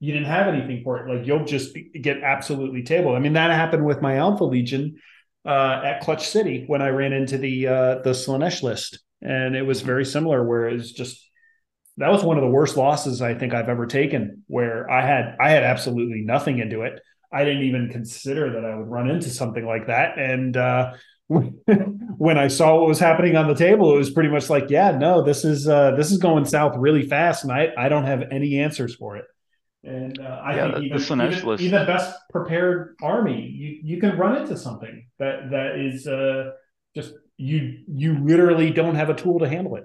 you 0.00 0.12
didn't 0.12 0.28
have 0.28 0.48
anything 0.48 0.82
for 0.82 0.98
it. 0.98 1.14
Like 1.14 1.26
you'll 1.26 1.44
just 1.44 1.76
get 2.00 2.22
absolutely 2.22 2.82
tabled. 2.82 3.16
I 3.16 3.20
mean, 3.20 3.34
that 3.34 3.50
happened 3.50 3.84
with 3.84 4.00
my 4.00 4.16
Alpha 4.16 4.44
Legion 4.44 4.96
uh, 5.46 5.82
at 5.84 6.00
Clutch 6.00 6.26
City 6.26 6.64
when 6.66 6.82
I 6.82 6.88
ran 6.88 7.12
into 7.12 7.38
the 7.38 7.66
uh, 7.68 7.94
the 8.02 8.10
Slaanesh 8.10 8.62
list, 8.62 8.98
and 9.20 9.54
it 9.54 9.62
was 9.62 9.82
very 9.82 10.06
similar. 10.06 10.44
Where 10.44 10.68
it's 10.68 10.90
just 10.90 11.22
that 11.98 12.10
was 12.10 12.24
one 12.24 12.38
of 12.38 12.42
the 12.42 12.50
worst 12.50 12.78
losses 12.78 13.20
I 13.20 13.34
think 13.34 13.52
I've 13.52 13.68
ever 13.68 13.86
taken 13.86 14.42
where 14.46 14.90
I 14.90 15.06
had 15.06 15.36
I 15.38 15.50
had 15.50 15.64
absolutely 15.64 16.22
nothing 16.22 16.58
into 16.58 16.82
it. 16.82 17.00
I 17.32 17.44
didn't 17.44 17.64
even 17.64 17.90
consider 17.90 18.54
that 18.54 18.64
I 18.64 18.74
would 18.76 18.88
run 18.88 19.08
into 19.08 19.28
something 19.28 19.64
like 19.64 19.86
that. 19.86 20.18
And 20.18 20.56
uh, 20.56 20.94
when 21.28 22.38
I 22.38 22.48
saw 22.48 22.76
what 22.80 22.88
was 22.88 22.98
happening 22.98 23.36
on 23.36 23.46
the 23.46 23.54
table, 23.54 23.94
it 23.94 23.98
was 23.98 24.10
pretty 24.10 24.30
much 24.30 24.50
like, 24.50 24.68
yeah, 24.68 24.90
no, 24.90 25.22
this 25.22 25.44
is 25.44 25.68
uh, 25.68 25.92
this 25.92 26.10
is 26.10 26.18
going 26.18 26.46
south 26.46 26.74
really 26.78 27.06
fast, 27.06 27.44
and 27.44 27.52
I 27.52 27.68
I 27.76 27.88
don't 27.90 28.06
have 28.06 28.24
any 28.32 28.58
answers 28.58 28.96
for 28.96 29.16
it. 29.16 29.26
And 29.82 30.18
uh, 30.20 30.42
I 30.44 30.56
yeah, 30.56 30.72
think 30.72 30.84
even, 30.84 31.00
even, 31.00 31.60
even, 31.60 31.80
the 31.80 31.86
best 31.86 32.18
prepared 32.30 32.96
army, 33.02 33.46
you 33.46 33.80
you 33.82 34.00
can 34.00 34.18
run 34.18 34.36
into 34.36 34.56
something 34.56 35.06
that 35.18 35.50
that 35.50 35.76
is 35.78 36.06
uh, 36.06 36.50
just 36.94 37.14
you 37.38 37.78
you 37.88 38.18
literally 38.22 38.70
don't 38.70 38.94
have 38.94 39.08
a 39.08 39.14
tool 39.14 39.38
to 39.38 39.48
handle 39.48 39.76
it. 39.76 39.84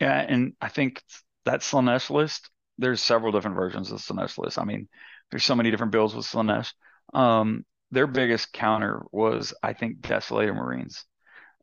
Yeah, 0.00 0.20
and 0.20 0.52
I 0.60 0.68
think 0.68 1.02
that 1.44 1.60
Slaanesh 1.60 2.10
list. 2.10 2.50
There's 2.80 3.02
several 3.02 3.32
different 3.32 3.56
versions 3.56 3.90
of 3.90 3.98
Slaanesh 3.98 4.38
list. 4.38 4.56
I 4.56 4.64
mean, 4.64 4.88
there's 5.32 5.44
so 5.44 5.56
many 5.56 5.72
different 5.72 5.90
builds 5.90 6.14
with 6.14 6.24
Slaanesh. 6.24 6.72
Um, 7.12 7.64
their 7.90 8.06
biggest 8.06 8.52
counter 8.52 9.02
was, 9.10 9.52
I 9.60 9.72
think, 9.72 10.00
Desolator 10.00 10.54
Marines, 10.54 11.04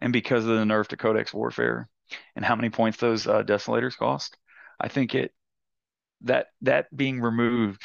and 0.01 0.11
because 0.11 0.43
of 0.43 0.49
the 0.49 0.65
nerf 0.65 0.87
to 0.87 0.97
Codex 0.97 1.33
Warfare 1.33 1.87
and 2.35 2.43
how 2.43 2.57
many 2.57 2.69
points 2.69 2.97
those 2.97 3.25
uh, 3.25 3.43
Desolators 3.43 3.95
cost, 3.95 4.35
I 4.79 4.89
think 4.89 5.15
it 5.15 5.31
that 6.21 6.47
that 6.61 6.95
being 6.95 7.21
removed, 7.21 7.83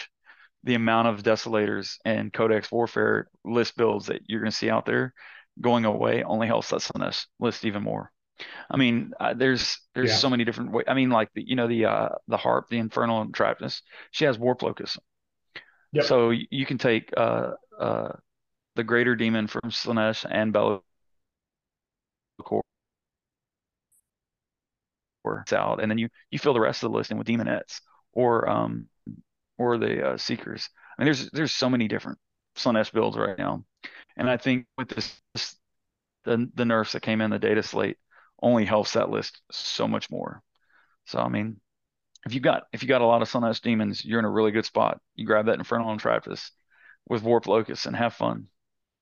the 0.64 0.74
amount 0.74 1.08
of 1.08 1.22
Desolators 1.22 1.96
and 2.04 2.32
Codex 2.32 2.70
Warfare 2.70 3.28
list 3.44 3.76
builds 3.76 4.06
that 4.06 4.22
you're 4.26 4.40
going 4.40 4.50
to 4.50 4.56
see 4.56 4.70
out 4.70 4.86
there 4.86 5.14
going 5.60 5.84
away 5.84 6.22
only 6.22 6.46
helps 6.46 6.72
us 6.72 6.90
on 6.94 7.00
this 7.00 7.26
list 7.38 7.64
even 7.64 7.82
more. 7.82 8.10
I 8.70 8.76
mean, 8.76 9.12
uh, 9.20 9.34
there's 9.34 9.78
there's 9.94 10.10
yeah. 10.10 10.16
so 10.16 10.30
many 10.30 10.44
different 10.44 10.72
ways. 10.72 10.86
I 10.88 10.94
mean, 10.94 11.10
like 11.10 11.28
the 11.34 11.46
you 11.46 11.56
know 11.56 11.68
the 11.68 11.84
uh 11.84 12.08
the 12.28 12.38
harp, 12.38 12.68
the 12.70 12.78
infernal 12.78 13.24
enrapturess, 13.26 13.82
she 14.12 14.24
has 14.24 14.38
warp 14.38 14.62
locus. 14.62 14.98
Yep. 15.92 16.04
So 16.04 16.30
you 16.30 16.64
can 16.64 16.78
take 16.78 17.12
uh 17.16 17.52
uh 17.78 18.12
the 18.76 18.84
greater 18.84 19.14
demon 19.16 19.46
from 19.46 19.62
Slaanesh 19.66 20.24
and 20.30 20.52
Be'lakor 20.52 20.82
out, 25.52 25.82
and 25.82 25.90
then 25.90 25.98
you 25.98 26.08
you 26.30 26.38
fill 26.38 26.54
the 26.54 26.60
rest 26.60 26.82
of 26.82 26.90
the 26.90 26.96
list 26.96 27.10
in 27.10 27.18
with 27.18 27.26
demonettes 27.26 27.80
or 28.12 28.48
um 28.48 28.86
or 29.58 29.78
the 29.78 30.10
uh, 30.10 30.16
seekers. 30.16 30.68
I 30.98 31.02
mean, 31.02 31.06
there's 31.06 31.30
there's 31.30 31.52
so 31.52 31.68
many 31.68 31.88
different 31.88 32.18
Slaanesh 32.56 32.92
builds 32.92 33.16
right 33.16 33.38
now, 33.38 33.64
and 34.16 34.28
I 34.28 34.36
think 34.36 34.66
with 34.76 34.88
this, 34.88 35.20
this 35.34 35.56
the 36.24 36.50
the 36.54 36.64
nerfs 36.64 36.92
that 36.92 37.02
came 37.02 37.20
in 37.20 37.30
the 37.30 37.38
data 37.38 37.62
slate 37.62 37.98
only 38.42 38.64
helps 38.64 38.94
that 38.94 39.10
list 39.10 39.40
so 39.50 39.86
much 39.86 40.10
more. 40.10 40.42
So 41.06 41.18
I 41.18 41.28
mean, 41.28 41.60
if 42.26 42.34
you 42.34 42.40
got 42.40 42.64
if 42.72 42.82
you 42.82 42.88
got 42.88 43.02
a 43.02 43.06
lot 43.06 43.22
of 43.22 43.30
Slaanesh 43.30 43.60
demons, 43.60 44.04
you're 44.04 44.18
in 44.18 44.24
a 44.24 44.30
really 44.30 44.50
good 44.50 44.66
spot. 44.66 45.00
You 45.14 45.26
grab 45.26 45.46
that 45.46 45.58
Infernal 45.58 45.96
Enrapturess 45.96 46.50
with 47.08 47.22
Warp 47.22 47.46
Locus 47.46 47.86
and 47.86 47.96
have 47.96 48.14
fun. 48.14 48.46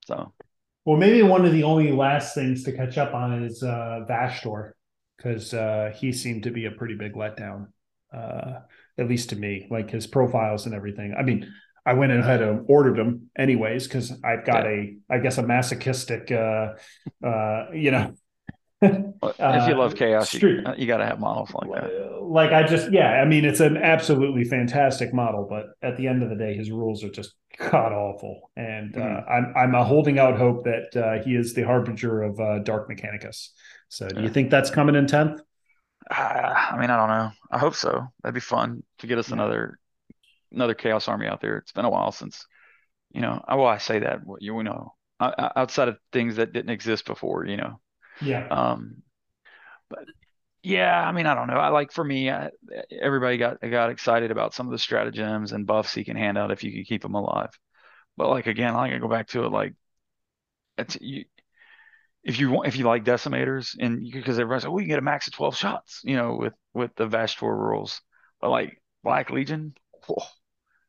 So, 0.07 0.33
well, 0.85 0.97
maybe 0.97 1.23
one 1.23 1.45
of 1.45 1.53
the 1.53 1.65
only 1.65 1.93
last 1.93 2.35
things 2.35 2.65
to 2.65 2.73
catch 2.73 2.97
up 2.97 3.15
on 3.15 3.45
is 3.45 3.63
uh, 3.63 4.05
Vashtor 4.09 4.73
because 5.17 5.53
uh, 5.53 5.93
he 5.95 6.13
seemed 6.13 6.45
to 6.45 6.51
be 6.51 6.67
a 6.67 6.71
pretty 6.71 6.95
big 6.95 7.15
letdown, 7.15 7.67
uh, 8.15 8.61
at 8.99 9.09
least 9.09 9.31
to 9.31 9.37
me. 9.37 9.67
Like 9.71 9.91
his 9.91 10.07
profiles 10.07 10.67
and 10.67 10.75
everything. 10.75 11.15
I 11.19 11.23
mean, 11.23 11.53
I 11.87 11.95
went 11.95 12.13
ahead 12.13 12.43
and 12.43 12.65
ordered 12.69 12.97
them 12.97 13.31
anyways 13.39 13.87
because 13.87 14.13
I've 14.23 14.45
got 14.45 14.65
yeah. 14.65 14.71
a, 14.71 14.97
I 15.11 15.19
guess, 15.19 15.39
a 15.39 15.43
masochistic, 15.43 16.31
uh, 16.31 16.75
uh, 17.25 17.67
you 17.73 17.91
know, 17.91 18.15
if 18.83 19.69
you 19.69 19.75
love 19.75 19.95
chaos, 19.97 20.35
you, 20.35 20.63
you 20.77 20.87
got 20.87 20.99
to 20.99 21.07
have 21.07 21.19
models 21.19 21.51
like 21.55 21.71
that. 21.73 22.23
Like 22.23 22.53
I 22.53 22.65
just, 22.67 22.93
yeah, 22.93 23.13
I 23.13 23.25
mean, 23.25 23.45
it's 23.45 23.61
an 23.61 23.77
absolutely 23.77 24.45
fantastic 24.45 25.15
model, 25.15 25.47
but 25.49 25.67
at 25.83 25.97
the 25.97 26.07
end 26.07 26.23
of 26.23 26.29
the 26.29 26.37
day, 26.37 26.55
his 26.55 26.71
rules 26.71 27.03
are 27.03 27.11
just 27.11 27.35
god 27.59 27.93
awful, 27.93 28.51
and 28.57 28.97
uh, 28.97 29.01
mm-hmm. 29.01 29.57
uh, 29.57 29.57
I'm 29.57 29.75
I'm 29.75 29.85
holding 29.85 30.19
out 30.19 30.39
hope 30.39 30.65
that 30.65 30.97
uh, 30.97 31.25
he 31.25 31.35
is 31.35 31.55
the 31.55 31.63
harbinger 31.63 32.23
of 32.23 32.39
uh, 32.39 32.59
Dark 32.61 32.89
Mechanicus. 32.89 33.49
So, 33.89 34.09
do 34.09 34.23
you 34.23 34.29
think 34.29 34.51
that's 34.51 34.71
coming 34.71 34.95
in 34.95 35.07
tenth? 35.07 35.41
Uh, 36.11 36.55
I 36.71 36.77
mean, 36.79 36.91
I 36.91 36.97
don't 36.97 37.09
know. 37.09 37.31
I 37.51 37.59
hope 37.59 37.75
so. 37.75 38.09
That'd 38.23 38.35
be 38.35 38.41
fun 38.41 38.83
to 38.99 39.07
get 39.07 39.19
us 39.19 39.29
yeah. 39.29 39.35
another 39.35 39.79
another 40.53 40.75
chaos 40.75 41.09
army 41.09 41.27
out 41.27 41.41
there. 41.41 41.59
It's 41.59 41.73
been 41.73 41.85
a 41.85 41.91
while 41.91 42.13
since, 42.13 42.47
you 43.13 43.21
know. 43.21 43.43
Well, 43.49 43.67
I 43.67 43.79
say 43.79 44.01
that 44.01 44.25
what 44.25 44.43
you 44.43 44.63
know 44.63 44.95
outside 45.21 45.89
of 45.89 45.99
things 46.13 46.37
that 46.37 46.53
didn't 46.53 46.71
exist 46.71 47.05
before, 47.05 47.45
you 47.45 47.57
know 47.57 47.81
yeah. 48.21 48.47
Um, 48.49 49.03
but 49.89 50.05
yeah, 50.63 51.07
I 51.07 51.13
mean, 51.13 51.27
I 51.27 51.35
don't 51.35 51.47
know. 51.49 51.55
I 51.59 51.69
like 51.69 51.93
for 51.93 52.05
me, 52.05 52.31
I, 52.31 52.51
everybody 52.91 53.39
got 53.39 53.61
got 53.61 53.91
excited 53.91 54.31
about 54.31 54.55
some 54.55 54.67
of 54.67 54.73
the 54.73 54.79
stratagems 54.79 55.53
and 55.53 55.67
buffs 55.67 55.95
he 55.95 56.05
can 56.05 56.17
hand 56.17 56.39
out 56.39 56.51
if 56.51 56.65
you 56.65 56.73
can 56.73 56.85
keep 56.85 57.03
them 57.03 57.15
alive. 57.15 57.51
But 58.17 58.29
like 58.31 58.47
again, 58.47 58.75
I 58.75 58.89
can 58.91 59.01
go 59.01 59.09
back 59.09 59.29
to 59.29 59.45
it. 59.45 59.51
Like, 59.51 59.75
it's 60.77 60.99
you. 61.01 61.25
If 62.25 62.39
you 62.39 62.51
want, 62.51 62.69
if 62.69 62.77
you 62.77 62.85
like 62.85 63.05
decimators, 63.05 63.77
and 63.79 64.01
because 64.13 64.39
everybody's 64.39 64.65
like, 64.65 64.73
oh, 64.73 64.79
you 64.79 64.87
get 64.87 64.99
a 64.99 65.03
max 65.03 65.29
of 65.29 65.35
twelve 65.35 65.57
shots, 65.57 66.01
you 66.05 66.17
know, 66.17 66.37
with 66.39 66.53
with 66.75 66.95
the 66.97 67.07
Vashtor 67.07 67.57
rules. 67.57 68.01
But 68.41 68.51
like 68.51 68.83
Black 69.03 69.31
Legion, 69.31 69.75
whoa, 70.07 70.25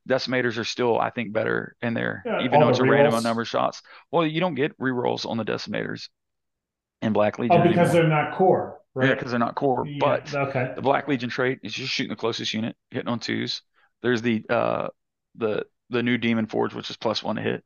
decimators 0.08 0.58
are 0.58 0.64
still, 0.64 0.98
I 0.98 1.10
think, 1.10 1.32
better 1.32 1.76
in 1.80 1.94
there, 1.94 2.22
yeah, 2.26 2.42
even 2.42 2.60
though 2.60 2.68
it's 2.68 2.78
a 2.78 2.84
random 2.84 3.22
number 3.22 3.42
of 3.42 3.48
shots. 3.48 3.80
Well, 4.10 4.26
you 4.26 4.40
don't 4.40 4.54
get 4.54 4.76
rerolls 4.78 5.24
on 5.24 5.36
the 5.36 5.44
decimators 5.44 6.08
in 7.00 7.12
Black 7.12 7.38
Legion. 7.38 7.60
Oh, 7.60 7.62
because 7.62 7.90
anymore. 7.90 7.92
they're 7.92 8.24
not 8.24 8.36
core, 8.36 8.78
right? 8.94 9.08
Yeah, 9.08 9.14
because 9.14 9.30
they're 9.30 9.40
not 9.40 9.54
core. 9.54 9.86
Yeah, 9.86 9.98
but 10.00 10.34
okay. 10.34 10.72
the 10.74 10.82
Black 10.82 11.08
Legion 11.08 11.30
trait 11.30 11.60
is 11.62 11.72
just 11.72 11.92
shooting 11.92 12.10
the 12.10 12.16
closest 12.16 12.52
unit, 12.52 12.76
hitting 12.90 13.08
on 13.08 13.20
twos. 13.20 13.62
There's 14.02 14.22
the 14.22 14.44
uh 14.48 14.88
the 15.36 15.64
the 15.90 16.02
new 16.02 16.18
Demon 16.18 16.46
Forge, 16.46 16.74
which 16.74 16.90
is 16.90 16.96
plus 16.96 17.22
one 17.22 17.36
to 17.36 17.42
hit. 17.42 17.64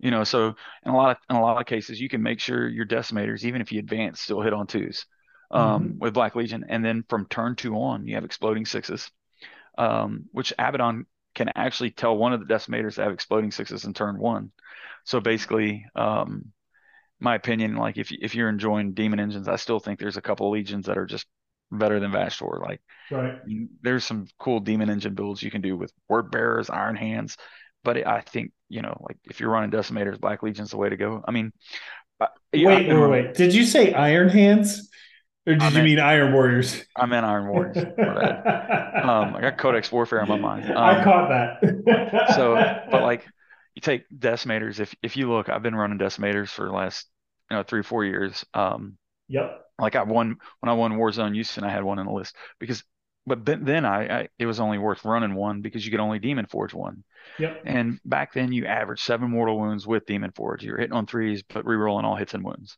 You 0.00 0.10
know, 0.10 0.24
so 0.24 0.54
in 0.84 0.92
a 0.92 0.96
lot 0.96 1.10
of 1.10 1.16
in 1.28 1.36
a 1.36 1.42
lot 1.42 1.60
of 1.60 1.66
cases, 1.66 2.00
you 2.00 2.08
can 2.08 2.22
make 2.22 2.40
sure 2.40 2.68
your 2.68 2.86
decimators, 2.86 3.44
even 3.44 3.60
if 3.60 3.70
you 3.70 3.78
advance, 3.78 4.20
still 4.20 4.40
hit 4.40 4.54
on 4.54 4.66
twos 4.66 5.04
um, 5.50 5.84
mm-hmm. 5.84 5.98
with 5.98 6.14
Black 6.14 6.34
Legion. 6.34 6.64
And 6.68 6.84
then 6.84 7.04
from 7.08 7.26
turn 7.26 7.54
two 7.54 7.74
on, 7.74 8.06
you 8.06 8.14
have 8.14 8.24
exploding 8.24 8.64
sixes, 8.64 9.10
um, 9.76 10.24
which 10.32 10.52
Abaddon 10.58 11.06
can 11.34 11.50
actually 11.54 11.90
tell 11.90 12.16
one 12.16 12.32
of 12.32 12.40
the 12.40 12.52
decimators 12.52 12.94
to 12.94 13.02
have 13.02 13.12
exploding 13.12 13.50
sixes 13.50 13.84
in 13.84 13.92
turn 13.92 14.18
one. 14.18 14.52
So 15.04 15.20
basically, 15.20 15.84
um, 15.94 16.46
my 17.20 17.34
opinion, 17.34 17.76
like 17.76 17.98
if 17.98 18.10
if 18.10 18.34
you're 18.34 18.48
enjoying 18.48 18.94
demon 18.94 19.20
engines, 19.20 19.48
I 19.48 19.56
still 19.56 19.80
think 19.80 19.98
there's 19.98 20.16
a 20.16 20.22
couple 20.22 20.46
of 20.46 20.52
legions 20.52 20.86
that 20.86 20.98
are 20.98 21.06
just 21.06 21.26
better 21.70 22.00
than 22.00 22.10
Vashtor. 22.10 22.60
Like, 22.60 22.80
right. 23.10 23.38
there's 23.82 24.04
some 24.04 24.26
cool 24.38 24.60
demon 24.60 24.90
engine 24.90 25.14
builds 25.14 25.42
you 25.42 25.50
can 25.50 25.60
do 25.60 25.76
with 25.76 25.92
word 26.08 26.30
bearers, 26.30 26.70
iron 26.70 26.96
hands. 26.96 27.36
But 27.82 27.98
it, 27.98 28.06
I 28.06 28.20
think 28.20 28.52
you 28.68 28.82
know, 28.82 28.96
like 29.08 29.16
if 29.24 29.40
you're 29.40 29.50
running 29.50 29.70
decimators, 29.70 30.20
Black 30.20 30.42
Legion's 30.42 30.70
the 30.70 30.76
way 30.76 30.88
to 30.88 30.96
go. 30.96 31.22
I 31.26 31.30
mean, 31.30 31.52
wait, 32.52 32.88
wait, 32.88 33.10
wait. 33.10 33.34
Did 33.34 33.54
you 33.54 33.64
say 33.64 33.92
iron 33.92 34.28
hands? 34.28 34.90
Or 35.46 35.54
did 35.54 35.62
I 35.62 35.70
you 35.70 35.82
mean 35.82 35.98
Iron 35.98 36.32
Warriors? 36.32 36.84
I 36.94 37.06
meant 37.06 37.24
Iron 37.24 37.48
Warriors. 37.48 37.78
um, 37.78 39.34
I 39.34 39.40
got 39.40 39.56
Codex 39.56 39.90
Warfare 39.90 40.20
in 40.20 40.28
my 40.28 40.38
mind. 40.38 40.64
Um, 40.70 40.76
I 40.76 41.02
caught 41.02 41.28
that. 41.30 42.32
so, 42.36 42.54
but 42.90 43.02
like 43.02 43.26
you 43.74 43.80
take 43.80 44.04
decimators. 44.10 44.80
If 44.80 44.94
if 45.02 45.16
you 45.16 45.30
look, 45.30 45.48
I've 45.48 45.62
been 45.62 45.74
running 45.74 45.98
decimators 45.98 46.48
for 46.50 46.66
the 46.66 46.72
last 46.72 47.06
you 47.50 47.56
know 47.56 47.62
three 47.62 47.82
four 47.82 48.04
years. 48.04 48.44
Um, 48.52 48.98
yep. 49.28 49.62
Like 49.78 49.96
I 49.96 50.02
won 50.02 50.36
when 50.60 50.68
I 50.68 50.74
won 50.74 50.92
Warzone 50.92 51.34
Houston, 51.34 51.64
I 51.64 51.70
had 51.70 51.84
one 51.84 51.98
on 51.98 52.06
the 52.06 52.12
list 52.12 52.36
because, 52.58 52.84
but 53.26 53.44
then 53.44 53.84
I, 53.84 54.20
I 54.20 54.28
it 54.38 54.46
was 54.46 54.60
only 54.60 54.78
worth 54.78 55.04
running 55.04 55.34
one 55.34 55.60
because 55.60 55.84
you 55.84 55.90
could 55.90 56.00
only 56.00 56.18
Demon 56.18 56.46
Forge 56.46 56.74
one. 56.74 57.04
Yep. 57.38 57.62
And 57.64 58.00
back 58.04 58.32
then 58.32 58.52
you 58.52 58.66
averaged 58.66 59.04
seven 59.04 59.30
mortal 59.30 59.58
wounds 59.58 59.86
with 59.86 60.06
Demon 60.06 60.32
Forge. 60.32 60.64
You're 60.64 60.78
hitting 60.78 60.96
on 60.96 61.06
threes, 61.06 61.42
but 61.42 61.64
rerolling 61.64 62.04
all 62.04 62.16
hits 62.16 62.34
and 62.34 62.44
wounds. 62.44 62.76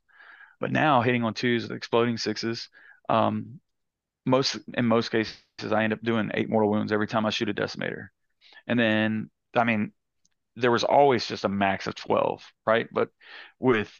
But 0.60 0.73
now 0.73 1.01
hitting 1.01 1.24
on 1.24 1.35
twos 1.35 1.62
with 1.62 1.73
exploding 1.73 2.19
sixes. 2.19 2.69
Um, 3.09 3.60
most 4.24 4.59
in 4.74 4.86
most 4.86 5.10
cases, 5.10 5.36
I 5.70 5.85
end 5.85 5.93
up 5.93 6.02
doing 6.02 6.31
eight 6.35 6.48
mortal 6.48 6.70
wounds 6.70 6.93
every 6.93 7.06
time 7.06 7.27
I 7.27 7.31
shoot 7.31 7.48
a 7.48 7.55
decimator. 7.55 8.09
And 8.66 8.78
then, 8.78 9.31
I 9.56 9.64
mean, 9.64 9.93
there 10.56 10.70
was 10.70 10.85
always 10.85 11.27
just 11.27 11.44
a 11.44 11.48
max 11.48 11.86
of 11.86 11.94
12, 11.94 12.44
right? 12.66 12.86
But 12.93 13.09
with 13.59 13.93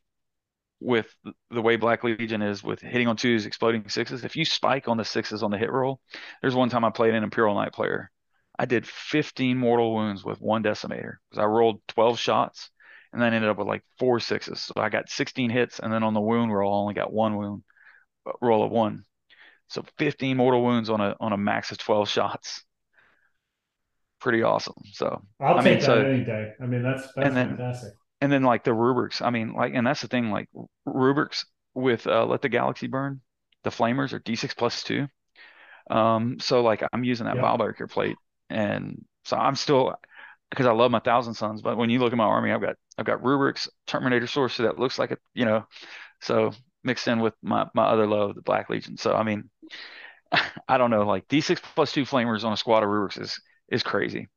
with 0.83 1.15
the 1.51 1.63
way 1.63 1.77
Black 1.77 2.05
Legion 2.05 2.43
is 2.43 2.63
with 2.63 2.81
hitting 2.81 3.09
on 3.09 3.17
twos, 3.17 3.47
exploding 3.47 3.89
sixes, 3.89 4.25
if 4.25 4.37
you 4.37 4.45
spike 4.45 4.89
on 4.89 4.97
the 4.97 5.05
sixes 5.05 5.43
on 5.43 5.51
the 5.51 5.59
hit 5.59 5.71
roll, 5.71 6.01
there's 6.41 6.55
one 6.55 6.69
time 6.69 6.85
I 6.85 6.91
played 6.91 7.15
an 7.15 7.25
Imperial 7.25 7.55
Knight 7.55 7.73
player. 7.73 8.11
I 8.59 8.67
did 8.67 8.87
15 8.87 9.57
mortal 9.57 9.95
wounds 9.95 10.25
with 10.25 10.41
one 10.41 10.63
decimator 10.63 11.15
because 11.31 11.43
I 11.43 11.45
rolled 11.45 11.81
12 11.89 12.19
shots 12.19 12.71
and 13.13 13.21
then 13.21 13.35
ended 13.35 13.51
up 13.51 13.59
with 13.59 13.67
like 13.67 13.83
four 13.99 14.21
sixes. 14.21 14.61
So 14.61 14.75
I 14.77 14.89
got 14.89 15.09
16 15.09 15.51
hits, 15.51 15.79
and 15.79 15.93
then 15.93 16.03
on 16.03 16.15
the 16.15 16.21
wound 16.21 16.53
roll, 16.53 16.75
I 16.75 16.79
only 16.79 16.95
got 16.95 17.13
one 17.13 17.37
wound 17.37 17.63
uh, 18.27 18.33
roll 18.41 18.65
of 18.65 18.71
one. 18.71 19.05
So 19.69 19.85
15 19.99 20.37
mortal 20.37 20.63
wounds 20.63 20.91
on 20.91 21.01
a 21.01 21.17
on 21.19 21.33
a 21.33 21.39
max 21.39 21.73
of 21.73 21.79
12 21.79 22.09
shots 22.09 22.65
pretty 24.23 24.43
awesome. 24.43 24.75
So 24.93 25.21
I'll 25.41 25.59
I 25.59 25.63
take 25.63 25.65
mean, 25.65 25.79
that 25.81 25.85
so, 25.85 26.01
any 26.01 26.25
day. 26.25 26.53
I 26.61 26.67
mean, 26.67 26.83
that's 26.83 27.03
that's 27.15 27.27
and 27.29 27.37
then, 27.37 27.49
fantastic. 27.57 27.93
And 28.23 28.31
then 28.31 28.45
like 28.45 28.63
the 28.63 28.73
rubrics, 28.73 29.21
I 29.21 29.31
mean, 29.31 29.53
like, 29.53 29.75
and 29.75 29.85
that's 29.85 30.01
the 30.01 30.07
thing, 30.07 30.31
like 30.31 30.49
rubrics 30.87 31.45
with 31.75 32.07
uh, 32.07 32.25
let 32.25 32.41
the 32.41 32.49
galaxy 32.49 32.87
burn, 32.87 33.21
the 33.65 33.71
flamers 33.71 34.13
are 34.13 34.21
d6 34.21 34.57
plus 34.57 34.85
two. 34.85 35.09
Um, 35.91 36.39
so 36.39 36.63
like 36.63 36.85
I'm 36.93 37.03
using 37.03 37.27
that 37.27 37.35
yeah. 37.35 37.87
plate, 37.89 38.17
and 38.49 39.05
so 39.25 39.37
I'm 39.37 39.57
still 39.57 39.97
because 40.51 40.67
I 40.67 40.71
love 40.71 40.93
my 40.93 41.01
Thousand 41.01 41.35
Sons. 41.35 41.63
But 41.63 41.77
when 41.77 41.91
you 41.91 41.99
look 41.99 42.13
at 42.13 42.17
my 42.17 42.23
army, 42.23 42.53
I've 42.53 42.61
got 42.61 42.77
I've 42.97 43.07
got 43.07 43.25
Rubrics 43.25 43.69
Terminator 43.89 44.29
Sorcerer 44.29 44.69
that 44.69 44.79
looks 44.79 45.01
like 45.01 45.11
a 45.11 45.19
you 45.35 45.45
know, 45.45 45.67
so 46.21 46.53
mixed 46.85 47.09
in 47.09 47.19
with 47.19 47.35
my 47.43 47.67
my 47.75 47.87
other 47.87 48.07
love, 48.07 48.37
the 48.37 48.43
Black 48.43 48.71
Legion. 48.71 48.97
So 48.97 49.17
I 49.17 49.25
mean, 49.25 49.51
I 50.69 50.79
don't 50.79 50.91
know, 50.93 51.07
like 51.07 51.27
D6 51.27 51.61
plus 51.75 51.91
two 51.91 52.05
flamers 52.05 52.45
on 52.45 52.53
a 52.53 52.57
squad 52.57 52.85
of 52.85 52.89
Rubrics 52.89 53.19
is 53.19 53.41
is 53.69 53.83
crazy. 53.83 54.29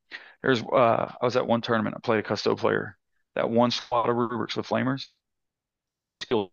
There's 0.41 0.63
uh 0.63 1.13
I 1.21 1.23
was 1.23 1.35
at 1.35 1.45
one 1.45 1.61
tournament, 1.61 1.95
I 1.95 1.99
played 1.99 2.19
a 2.19 2.27
custo 2.27 2.57
player 2.57 2.97
that 3.35 3.49
one 3.49 3.71
squad 3.71 4.09
of 4.09 4.15
Rubrics 4.15 4.55
with 4.55 4.67
flamers. 4.67 5.07
Still 6.23 6.51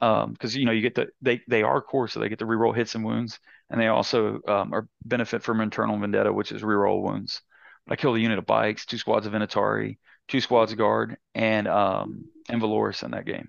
um 0.00 0.32
because 0.32 0.56
you 0.56 0.64
know 0.64 0.72
you 0.72 0.80
get 0.80 0.94
the 0.94 1.08
they 1.20 1.40
they 1.48 1.62
are 1.62 1.80
core 1.80 2.08
so 2.08 2.20
they 2.20 2.28
get 2.28 2.38
to 2.38 2.46
reroll 2.46 2.74
hits 2.74 2.94
and 2.94 3.04
wounds 3.04 3.38
and 3.70 3.80
they 3.80 3.86
also 3.88 4.40
um, 4.48 4.72
are 4.72 4.88
benefit 5.04 5.42
from 5.42 5.60
internal 5.60 5.98
vendetta 5.98 6.32
which 6.32 6.52
is 6.52 6.62
reroll 6.62 7.02
wounds. 7.02 7.40
But 7.86 7.94
i 7.94 7.96
killed 7.96 8.16
a 8.16 8.20
unit 8.20 8.38
of 8.38 8.46
bikes 8.46 8.86
two 8.86 8.98
squads 8.98 9.26
of 9.26 9.32
Inatari, 9.32 9.98
two 10.28 10.40
squads 10.40 10.72
of 10.72 10.78
guard 10.78 11.16
and 11.34 11.68
um 11.68 12.24
and 12.48 12.60
Valoris 12.60 13.02
in 13.02 13.12
that 13.12 13.26
game. 13.26 13.48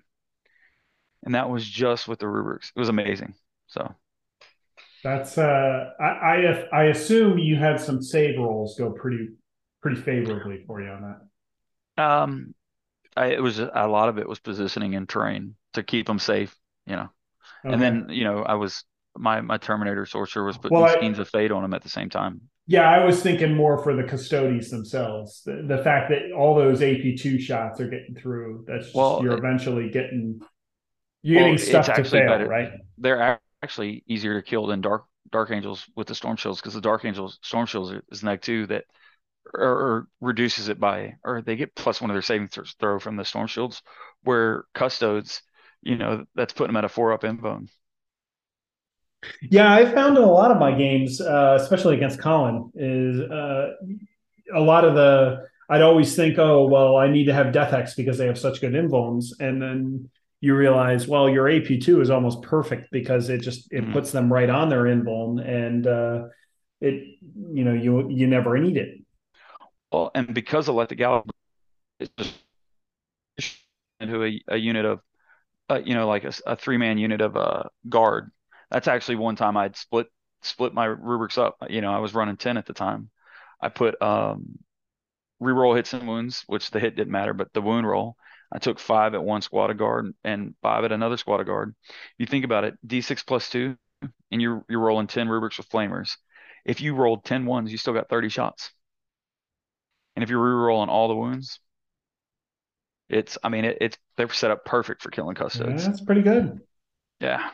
And 1.24 1.34
that 1.34 1.48
was 1.48 1.66
just 1.66 2.06
with 2.06 2.18
the 2.18 2.28
rubrics. 2.28 2.70
It 2.74 2.78
was 2.78 2.88
amazing 2.88 3.34
so 3.66 3.94
that's 5.04 5.38
uh 5.38 5.90
i 6.00 6.04
i, 6.04 6.68
I 6.72 6.84
assume 6.86 7.38
you 7.38 7.56
had 7.56 7.80
some 7.80 8.02
save 8.02 8.38
rolls 8.38 8.76
go 8.76 8.90
pretty 8.90 9.28
pretty 9.80 10.00
favorably 10.00 10.64
for 10.66 10.82
you 10.82 10.88
on 10.88 11.16
that 11.96 12.02
um 12.02 12.54
I, 13.16 13.26
it 13.26 13.42
was 13.42 13.58
a 13.58 13.86
lot 13.86 14.08
of 14.08 14.18
it 14.18 14.28
was 14.28 14.40
positioning 14.40 14.94
and 14.94 15.08
terrain 15.08 15.54
to 15.74 15.82
keep 15.82 16.06
them 16.06 16.18
safe, 16.18 16.54
you 16.86 16.96
know. 16.96 17.08
Okay. 17.64 17.74
And 17.74 17.82
then, 17.82 18.06
you 18.10 18.24
know, 18.24 18.42
I 18.42 18.54
was 18.54 18.84
my 19.16 19.40
my 19.40 19.58
Terminator 19.58 20.06
sorcerer 20.06 20.44
was 20.44 20.58
putting 20.58 20.78
well, 20.78 20.92
Skeins 20.92 21.18
of 21.18 21.28
Fate 21.28 21.52
on 21.52 21.62
them 21.62 21.74
at 21.74 21.82
the 21.82 21.88
same 21.88 22.10
time. 22.10 22.40
Yeah, 22.66 22.88
I 22.88 23.04
was 23.04 23.22
thinking 23.22 23.54
more 23.54 23.82
for 23.82 23.94
the 23.94 24.04
custodes 24.04 24.70
themselves. 24.70 25.42
The, 25.44 25.64
the 25.66 25.82
fact 25.82 26.10
that 26.10 26.32
all 26.32 26.54
those 26.54 26.82
AP 26.82 27.16
two 27.18 27.38
shots 27.38 27.80
are 27.80 27.88
getting 27.88 28.14
through. 28.14 28.64
That's 28.66 28.86
just, 28.86 28.96
well, 28.96 29.20
you're 29.22 29.36
eventually 29.36 29.90
getting 29.90 30.40
you're 31.22 31.40
well, 31.40 31.52
getting 31.52 31.66
stuff 31.66 31.86
to 31.86 32.04
fail, 32.04 32.26
better. 32.26 32.48
right? 32.48 32.72
They're 32.98 33.40
actually 33.64 34.04
easier 34.06 34.40
to 34.40 34.48
kill 34.48 34.66
than 34.66 34.80
dark 34.80 35.04
dark 35.32 35.50
angels 35.50 35.84
with 35.96 36.06
the 36.06 36.14
storm 36.14 36.36
shields 36.36 36.60
because 36.60 36.74
the 36.74 36.80
dark 36.80 37.04
angels 37.04 37.38
storm 37.42 37.66
shields 37.66 37.92
is 38.12 38.22
neg 38.22 38.40
two 38.40 38.66
that 38.66 38.84
or, 39.52 40.06
reduces 40.20 40.68
it 40.68 40.78
by 40.78 41.14
or 41.24 41.42
they 41.42 41.56
get 41.56 41.74
plus 41.74 42.00
one 42.00 42.10
of 42.10 42.14
their 42.14 42.22
saving 42.22 42.48
throw 42.48 42.98
from 42.98 43.16
the 43.16 43.24
storm 43.24 43.46
shields 43.46 43.82
where 44.22 44.64
custodes 44.74 45.42
you 45.84 45.96
know, 45.96 46.24
that's 46.34 46.52
putting 46.52 46.68
them 46.72 46.78
at 46.78 46.84
a 46.84 46.88
four 46.88 47.12
up 47.12 47.22
invuln. 47.22 47.68
Yeah, 49.42 49.72
I 49.72 49.84
found 49.84 50.16
in 50.16 50.24
a 50.24 50.30
lot 50.30 50.50
of 50.50 50.58
my 50.58 50.76
games, 50.76 51.20
uh, 51.20 51.56
especially 51.60 51.96
against 51.96 52.20
Colin, 52.20 52.70
is 52.74 53.20
uh, 53.20 53.72
a 54.54 54.60
lot 54.60 54.84
of 54.84 54.94
the 54.94 55.46
I'd 55.68 55.80
always 55.80 56.14
think, 56.14 56.38
oh, 56.38 56.66
well, 56.66 56.96
I 56.96 57.08
need 57.08 57.24
to 57.26 57.32
have 57.32 57.52
Death 57.52 57.70
Hex 57.70 57.94
because 57.94 58.18
they 58.18 58.26
have 58.26 58.38
such 58.38 58.60
good 58.60 58.72
invulns, 58.72 59.26
and 59.40 59.62
then 59.62 60.10
you 60.44 60.54
realize, 60.54 61.08
well, 61.08 61.28
your 61.28 61.48
AP 61.48 61.80
two 61.80 62.00
is 62.00 62.10
almost 62.10 62.42
perfect 62.42 62.90
because 62.90 63.28
it 63.28 63.38
just 63.38 63.72
it 63.72 63.82
mm-hmm. 63.82 63.92
puts 63.92 64.12
them 64.12 64.32
right 64.32 64.50
on 64.50 64.68
their 64.68 64.84
invuln, 64.84 65.46
and 65.46 65.86
uh, 65.86 66.24
it 66.80 67.18
you 67.52 67.64
know 67.64 67.72
you 67.72 68.08
you 68.10 68.26
never 68.26 68.58
need 68.58 68.76
it. 68.76 69.00
Well, 69.90 70.10
and 70.14 70.34
because 70.34 70.68
of 70.68 70.74
Let 70.74 70.88
the 70.88 70.96
Galaxy, 70.96 71.30
it's 72.00 72.34
just 73.38 73.58
into 74.00 74.24
a, 74.24 74.42
a 74.48 74.56
unit 74.56 74.84
of 74.84 75.00
uh, 75.70 75.80
you 75.84 75.94
know, 75.94 76.06
like 76.06 76.24
a, 76.24 76.32
a 76.46 76.56
three 76.56 76.76
man 76.76 76.98
unit 76.98 77.20
of 77.20 77.36
a 77.36 77.38
uh, 77.38 77.68
guard. 77.88 78.30
That's 78.70 78.88
actually 78.88 79.16
one 79.16 79.36
time 79.36 79.56
I'd 79.56 79.76
split 79.76 80.08
split 80.42 80.74
my 80.74 80.86
rubrics 80.86 81.38
up. 81.38 81.56
You 81.68 81.80
know, 81.80 81.92
I 81.92 81.98
was 81.98 82.14
running 82.14 82.36
ten 82.36 82.56
at 82.56 82.66
the 82.66 82.74
time. 82.74 83.10
I 83.60 83.68
put 83.70 84.00
um, 84.02 84.58
reroll 85.42 85.76
hits 85.76 85.94
and 85.94 86.06
wounds, 86.06 86.44
which 86.46 86.70
the 86.70 86.80
hit 86.80 86.96
didn't 86.96 87.12
matter, 87.12 87.32
but 87.32 87.52
the 87.52 87.62
wound 87.62 87.86
roll. 87.86 88.16
I 88.54 88.58
took 88.58 88.78
five 88.78 89.14
at 89.14 89.24
one 89.24 89.42
squad 89.42 89.70
of 89.70 89.78
guard 89.78 90.14
and 90.22 90.54
five 90.62 90.84
at 90.84 90.92
another 90.92 91.16
squad 91.16 91.40
of 91.40 91.46
guard. 91.46 91.74
You 92.18 92.26
think 92.26 92.44
about 92.44 92.64
it, 92.64 92.74
D6 92.86 93.22
plus 93.24 93.50
two, 93.50 93.76
and 94.30 94.40
you're 94.40 94.64
you're 94.68 94.80
rolling 94.80 95.08
ten 95.08 95.28
rubrics 95.28 95.58
with 95.58 95.68
flamers. 95.68 96.16
If 96.64 96.80
you 96.80 96.94
rolled 96.94 97.24
10 97.24 97.46
ones, 97.46 97.72
you 97.72 97.78
still 97.78 97.92
got 97.94 98.08
30 98.08 98.28
shots. 98.28 98.70
And 100.16 100.22
if 100.22 100.30
you're 100.30 100.40
rerolling 100.40 100.88
all 100.88 101.08
the 101.08 101.16
wounds, 101.16 101.60
it's 103.08 103.36
I 103.42 103.48
mean 103.48 103.64
it, 103.64 103.78
it's 103.80 103.98
they're 104.16 104.28
set 104.30 104.50
up 104.50 104.64
perfect 104.64 105.02
for 105.02 105.10
killing 105.10 105.34
custodes. 105.34 105.82
Yeah, 105.82 105.88
that's 105.88 106.00
pretty 106.00 106.22
good. 106.22 106.60
Yeah. 107.20 107.50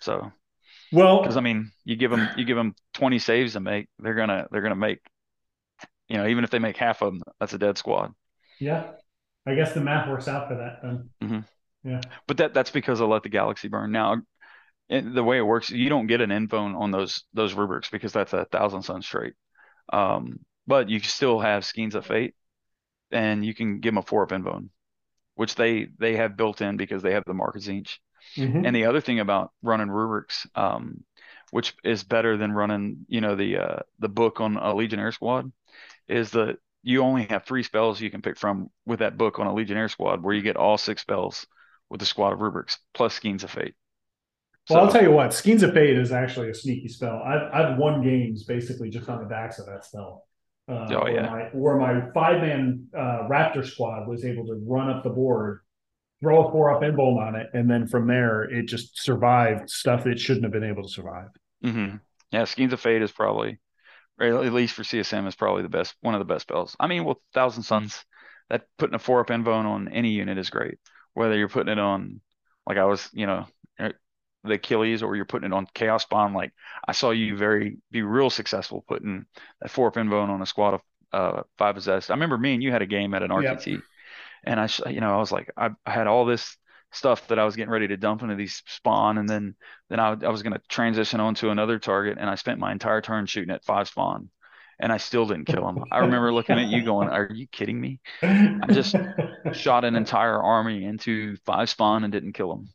So 0.00 0.32
well, 0.92 1.20
because 1.22 1.36
I 1.36 1.40
mean, 1.40 1.70
you 1.84 1.96
give 1.96 2.10
them 2.10 2.28
you 2.36 2.44
give 2.44 2.56
them 2.56 2.74
20 2.94 3.18
saves 3.18 3.54
to 3.54 3.60
make, 3.60 3.88
they're 3.98 4.14
gonna 4.14 4.46
they're 4.50 4.62
gonna 4.62 4.76
make, 4.76 5.00
you 6.08 6.18
know, 6.18 6.26
even 6.26 6.44
if 6.44 6.50
they 6.50 6.58
make 6.58 6.76
half 6.76 7.02
of 7.02 7.12
them, 7.12 7.22
that's 7.40 7.52
a 7.52 7.58
dead 7.58 7.78
squad. 7.78 8.12
Yeah, 8.58 8.92
I 9.46 9.54
guess 9.54 9.72
the 9.72 9.80
math 9.80 10.08
works 10.08 10.28
out 10.28 10.48
for 10.48 10.56
that 10.56 10.80
then. 10.82 11.10
Mm-hmm. 11.22 11.88
Yeah, 11.88 12.00
but 12.26 12.36
that 12.36 12.54
that's 12.54 12.70
because 12.70 13.00
I 13.00 13.04
let 13.04 13.22
the 13.22 13.28
galaxy 13.28 13.68
burn. 13.68 13.90
Now, 13.90 14.22
the 14.88 15.24
way 15.24 15.38
it 15.38 15.46
works, 15.46 15.70
you 15.70 15.88
don't 15.88 16.06
get 16.06 16.20
an 16.20 16.30
invuln 16.30 16.78
on 16.78 16.90
those 16.90 17.24
those 17.34 17.54
rubrics 17.54 17.90
because 17.90 18.12
that's 18.12 18.32
a 18.32 18.44
thousand 18.46 18.82
sons 18.82 19.06
straight. 19.06 19.34
Um, 19.92 20.40
but 20.66 20.88
you 20.88 21.00
still 21.00 21.40
have 21.40 21.64
Skeins 21.64 21.94
of 21.94 22.06
Fate, 22.06 22.34
and 23.10 23.44
you 23.44 23.54
can 23.54 23.80
give 23.80 23.94
them 23.94 23.98
a 23.98 24.02
four 24.02 24.22
up 24.22 24.30
invuln, 24.30 24.68
which 25.34 25.54
they 25.54 25.88
they 25.98 26.16
have 26.16 26.36
built 26.36 26.60
in 26.60 26.76
because 26.76 27.02
they 27.02 27.14
have 27.14 27.24
the 27.26 27.34
Mark 27.34 27.56
of 27.56 27.62
Tzeentch. 27.62 27.98
Mm-hmm. 28.36 28.64
And 28.64 28.76
the 28.76 28.86
other 28.86 29.00
thing 29.00 29.18
about 29.18 29.50
running 29.62 29.90
rubrics, 29.90 30.46
um, 30.54 31.02
which 31.50 31.74
is 31.82 32.04
better 32.04 32.36
than 32.36 32.52
running, 32.52 33.04
you 33.08 33.20
know, 33.20 33.34
the 33.34 33.58
uh, 33.58 33.78
the 33.98 34.08
book 34.08 34.40
on 34.40 34.56
a 34.56 34.74
Legionnaire 34.74 35.12
squad, 35.12 35.50
is 36.08 36.30
that 36.30 36.58
you 36.82 37.02
only 37.02 37.26
have 37.30 37.44
three 37.44 37.62
spells 37.62 38.00
you 38.00 38.10
can 38.10 38.22
pick 38.22 38.38
from 38.38 38.70
with 38.86 39.00
that 39.00 39.16
book 39.16 39.38
on 39.38 39.46
a 39.46 39.54
Legionnaire 39.54 39.88
squad, 39.88 40.22
where 40.22 40.34
you 40.34 40.42
get 40.42 40.56
all 40.56 40.78
six 40.78 41.02
spells 41.02 41.46
with 41.90 42.00
the 42.00 42.06
squad 42.06 42.32
of 42.32 42.40
rubrics 42.40 42.78
plus 42.94 43.14
Skeins 43.14 43.44
of 43.44 43.50
Fate. 43.50 43.74
Well, 44.70 44.78
so, 44.78 44.84
I'll 44.86 44.92
tell 44.92 45.02
you 45.02 45.10
what, 45.10 45.34
Skeins 45.34 45.62
of 45.62 45.74
Fate 45.74 45.98
is 45.98 46.12
actually 46.12 46.50
a 46.50 46.54
sneaky 46.54 46.88
spell. 46.88 47.22
I've, 47.24 47.52
I've 47.52 47.78
won 47.78 48.02
games 48.02 48.44
basically 48.44 48.90
just 48.90 49.08
on 49.08 49.18
the 49.20 49.28
backs 49.28 49.58
of 49.58 49.66
that 49.66 49.84
spell. 49.84 50.24
Uh, 50.68 50.86
oh, 50.90 51.08
yeah. 51.08 51.30
Where 51.30 51.30
my, 51.30 51.42
where 51.52 51.76
my 51.76 52.10
five 52.12 52.40
man 52.40 52.86
uh, 52.96 53.26
Raptor 53.28 53.66
squad 53.66 54.06
was 54.06 54.24
able 54.24 54.46
to 54.46 54.62
run 54.64 54.88
up 54.88 55.02
the 55.02 55.10
board, 55.10 55.60
throw 56.20 56.46
a 56.46 56.50
four 56.52 56.72
up 56.72 56.82
invuln 56.82 57.18
on 57.18 57.34
it, 57.34 57.48
and 57.52 57.68
then 57.68 57.88
from 57.88 58.06
there 58.06 58.44
it 58.44 58.66
just 58.66 59.02
survived 59.02 59.68
stuff 59.68 60.06
it 60.06 60.20
shouldn't 60.20 60.44
have 60.44 60.52
been 60.52 60.62
able 60.62 60.84
to 60.84 60.88
survive. 60.88 61.28
Mm-hmm. 61.64 61.96
Yeah, 62.30 62.44
Skeins 62.44 62.72
of 62.72 62.80
Fate 62.80 63.02
is 63.02 63.10
probably, 63.10 63.58
or 64.22 64.44
at 64.44 64.52
least 64.52 64.74
for 64.74 64.82
CSM, 64.82 65.26
is 65.26 65.34
probably 65.34 65.62
the 65.62 65.68
best, 65.68 65.94
one 66.00 66.14
of 66.14 66.20
the 66.20 66.32
best 66.32 66.42
spells. 66.42 66.76
I 66.78 66.86
mean, 66.86 67.04
with 67.04 67.18
Thousand 67.34 67.64
Sons, 67.64 68.04
that 68.50 68.66
putting 68.78 68.94
a 68.94 68.98
four 68.98 69.20
up 69.20 69.26
bone 69.28 69.66
on 69.66 69.88
any 69.88 70.10
unit 70.10 70.38
is 70.38 70.50
great. 70.50 70.78
Whether 71.14 71.36
you're 71.36 71.48
putting 71.48 71.72
it 71.72 71.78
on, 71.78 72.20
like 72.66 72.78
I 72.78 72.84
was, 72.84 73.08
you 73.12 73.26
know, 73.26 73.46
the 74.44 74.54
Achilles 74.54 75.02
or 75.02 75.14
you're 75.16 75.24
putting 75.24 75.50
it 75.50 75.54
on 75.54 75.66
Chaos 75.74 76.02
Spawn. 76.02 76.34
Like 76.34 76.52
I 76.86 76.92
saw 76.92 77.10
you 77.10 77.36
very 77.36 77.78
be 77.90 78.02
real 78.02 78.30
successful 78.30 78.84
putting 78.88 79.26
that 79.60 79.70
four 79.70 79.88
up 79.88 79.94
bone 79.94 80.30
on 80.30 80.42
a 80.42 80.46
squad 80.46 80.74
of 80.74 80.80
uh, 81.12 81.42
five 81.58 81.74
possessed. 81.74 82.10
I 82.10 82.14
remember 82.14 82.38
me 82.38 82.54
and 82.54 82.62
you 82.62 82.72
had 82.72 82.82
a 82.82 82.86
game 82.86 83.14
at 83.14 83.22
an 83.22 83.30
RTT, 83.30 83.66
yep. 83.66 83.80
and 84.44 84.60
I, 84.60 84.68
you 84.88 85.00
know, 85.00 85.14
I 85.14 85.18
was 85.18 85.30
like, 85.30 85.50
I, 85.56 85.70
I, 85.84 85.90
had 85.90 86.06
all 86.06 86.24
this 86.24 86.56
stuff 86.92 87.26
that 87.28 87.38
I 87.38 87.44
was 87.44 87.56
getting 87.56 87.72
ready 87.72 87.88
to 87.88 87.96
dump 87.96 88.22
into 88.22 88.34
these 88.34 88.62
spawn, 88.66 89.18
and 89.18 89.28
then 89.28 89.54
then 89.88 90.00
I, 90.00 90.10
I 90.10 90.28
was 90.28 90.42
going 90.42 90.52
to 90.52 90.60
transition 90.68 91.20
onto 91.20 91.50
another 91.50 91.78
target, 91.78 92.18
and 92.18 92.28
I 92.28 92.34
spent 92.36 92.58
my 92.58 92.72
entire 92.72 93.00
turn 93.00 93.26
shooting 93.26 93.54
at 93.54 93.64
five 93.64 93.88
spawn. 93.88 94.30
And 94.80 94.90
I 94.90 94.96
still 94.96 95.26
didn't 95.26 95.44
kill 95.44 95.68
him. 95.68 95.84
I 95.92 95.98
remember 95.98 96.32
looking 96.32 96.58
at 96.58 96.66
you 96.66 96.82
going, 96.84 97.08
Are 97.08 97.28
you 97.32 97.46
kidding 97.46 97.80
me? 97.80 98.00
I 98.20 98.66
just 98.72 98.96
shot 99.52 99.84
an 99.84 99.94
entire 99.94 100.42
army 100.42 100.84
into 100.84 101.36
five 101.46 101.70
spawn 101.70 102.02
and 102.02 102.12
didn't 102.12 102.32
kill 102.32 102.52
him 102.52 102.68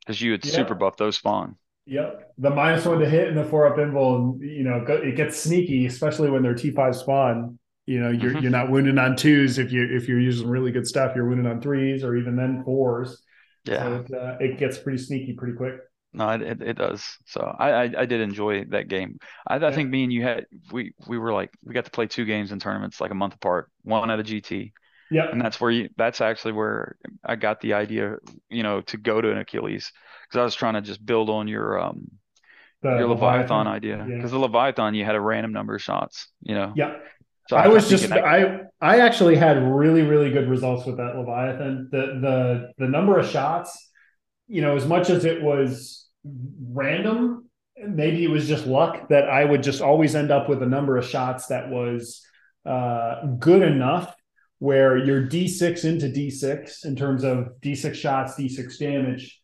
because 0.00 0.20
you 0.20 0.32
had 0.32 0.44
yep. 0.44 0.54
super 0.54 0.74
buffed 0.74 0.98
those 0.98 1.16
spawn. 1.16 1.54
Yep, 1.86 2.32
the 2.38 2.50
minus 2.50 2.86
one 2.86 2.98
to 2.98 3.08
hit 3.08 3.28
and 3.28 3.36
the 3.36 3.44
four 3.44 3.66
up 3.66 3.76
invuln, 3.76 4.40
you 4.40 4.64
know, 4.64 4.84
it 4.88 5.16
gets 5.16 5.38
sneaky, 5.38 5.86
especially 5.86 6.30
when 6.30 6.42
they're 6.42 6.54
T 6.54 6.70
five 6.70 6.96
spawn. 6.96 7.58
You 7.86 8.00
know, 8.00 8.10
you're 8.10 8.32
mm-hmm. 8.32 8.40
you're 8.40 8.50
not 8.50 8.70
wounded 8.70 8.98
on 8.98 9.16
twos 9.16 9.58
if 9.58 9.70
you 9.70 9.86
if 9.94 10.08
you're 10.08 10.20
using 10.20 10.48
really 10.48 10.72
good 10.72 10.86
stuff. 10.86 11.12
You're 11.14 11.28
wounded 11.28 11.46
on 11.46 11.60
threes 11.60 12.02
or 12.02 12.16
even 12.16 12.36
then 12.36 12.62
fours. 12.64 13.22
Yeah, 13.64 13.82
so 13.82 13.94
it, 13.94 14.14
uh, 14.14 14.36
it 14.40 14.58
gets 14.58 14.78
pretty 14.78 14.98
sneaky 14.98 15.32
pretty 15.32 15.54
quick. 15.54 15.76
No, 16.12 16.28
it, 16.28 16.62
it, 16.62 16.74
does. 16.74 17.02
So 17.26 17.40
I, 17.58 17.70
I, 17.70 17.82
I 17.98 18.04
did 18.06 18.20
enjoy 18.20 18.66
that 18.66 18.86
game. 18.86 19.18
I, 19.48 19.56
I 19.56 19.58
yeah. 19.58 19.70
think 19.72 19.90
me 19.90 20.04
and 20.04 20.12
you 20.12 20.22
had 20.22 20.46
we 20.70 20.92
we 21.08 21.18
were 21.18 21.32
like 21.32 21.50
we 21.64 21.74
got 21.74 21.86
to 21.86 21.90
play 21.90 22.06
two 22.06 22.24
games 22.24 22.52
in 22.52 22.60
tournaments 22.60 23.00
like 23.00 23.10
a 23.10 23.16
month 23.16 23.34
apart. 23.34 23.68
One 23.82 24.10
at 24.10 24.20
a 24.20 24.22
GT, 24.22 24.72
yeah. 25.10 25.30
And 25.30 25.40
that's 25.40 25.60
where 25.60 25.70
you, 25.70 25.88
that's 25.96 26.20
actually 26.20 26.52
where 26.52 26.96
I 27.24 27.36
got 27.36 27.60
the 27.60 27.74
idea, 27.74 28.16
you 28.48 28.62
know, 28.62 28.80
to 28.82 28.96
go 28.96 29.20
to 29.20 29.30
an 29.30 29.38
Achilles 29.38 29.92
because 30.26 30.40
I 30.40 30.44
was 30.44 30.54
trying 30.54 30.74
to 30.74 30.80
just 30.80 31.04
build 31.04 31.30
on 31.30 31.46
your, 31.48 31.78
um, 31.78 32.10
the 32.82 32.90
your 32.90 33.08
Leviathan, 33.08 33.58
Leviathan 33.58 33.66
idea. 33.66 33.96
Because 33.98 34.32
yeah. 34.32 34.38
the 34.38 34.38
Leviathan, 34.38 34.94
you 34.94 35.04
had 35.04 35.14
a 35.14 35.20
random 35.20 35.52
number 35.52 35.74
of 35.74 35.82
shots, 35.82 36.28
you 36.42 36.54
know? 36.54 36.72
Yeah. 36.74 36.96
So 37.48 37.56
I, 37.56 37.64
I 37.64 37.68
was 37.68 37.88
just 37.88 38.10
I 38.10 38.62
I 38.80 39.00
actually 39.00 39.36
had 39.36 39.62
really 39.62 40.02
really 40.02 40.30
good 40.30 40.48
results 40.48 40.86
with 40.86 40.96
that 40.96 41.16
Leviathan. 41.16 41.88
The 41.90 42.18
the 42.20 42.72
the 42.78 42.88
number 42.88 43.18
of 43.18 43.28
shots, 43.28 43.90
you 44.46 44.62
know, 44.62 44.76
as 44.76 44.86
much 44.86 45.10
as 45.10 45.24
it 45.24 45.42
was 45.42 46.08
random, 46.24 47.50
maybe 47.76 48.24
it 48.24 48.30
was 48.30 48.48
just 48.48 48.66
luck 48.66 49.08
that 49.08 49.28
I 49.28 49.44
would 49.44 49.62
just 49.62 49.82
always 49.82 50.14
end 50.14 50.30
up 50.30 50.48
with 50.48 50.62
a 50.62 50.66
number 50.66 50.96
of 50.96 51.06
shots 51.06 51.46
that 51.46 51.68
was 51.68 52.24
uh, 52.64 53.26
good 53.38 53.62
enough 53.62 54.14
where 54.58 54.96
you're 54.96 55.26
D6 55.26 55.84
into 55.84 56.06
D6 56.06 56.86
in 56.86 56.96
terms 56.96 57.24
of 57.24 57.48
D6 57.60 57.94
shots, 57.94 58.34
D6 58.36 58.78
damage. 58.78 59.40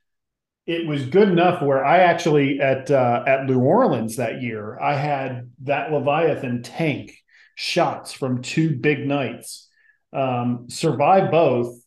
It 0.66 0.86
was 0.86 1.04
good 1.04 1.28
enough 1.28 1.60
where 1.62 1.84
I 1.84 1.98
actually 1.98 2.60
at 2.60 2.90
uh, 2.90 3.24
at 3.26 3.44
New 3.44 3.60
Orleans 3.60 4.16
that 4.16 4.40
year 4.40 4.78
I 4.80 4.94
had 4.94 5.50
that 5.64 5.92
Leviathan 5.92 6.62
tank 6.62 7.12
shots 7.60 8.10
from 8.10 8.40
two 8.40 8.74
big 8.74 9.06
knights, 9.06 9.68
um, 10.14 10.64
survive 10.70 11.30
both, 11.30 11.78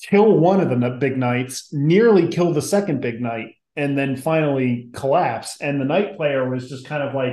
kill 0.00 0.38
one 0.38 0.60
of 0.60 0.70
the 0.70 0.90
big 0.90 1.18
knights, 1.18 1.72
nearly 1.72 2.28
kill 2.28 2.52
the 2.52 2.62
second 2.62 3.00
big 3.00 3.20
knight, 3.20 3.56
and 3.74 3.98
then 3.98 4.16
finally 4.16 4.90
collapse. 4.92 5.60
And 5.60 5.80
the 5.80 5.84
knight 5.84 6.16
player 6.16 6.48
was 6.48 6.68
just 6.68 6.86
kind 6.86 7.02
of 7.02 7.16
like 7.16 7.32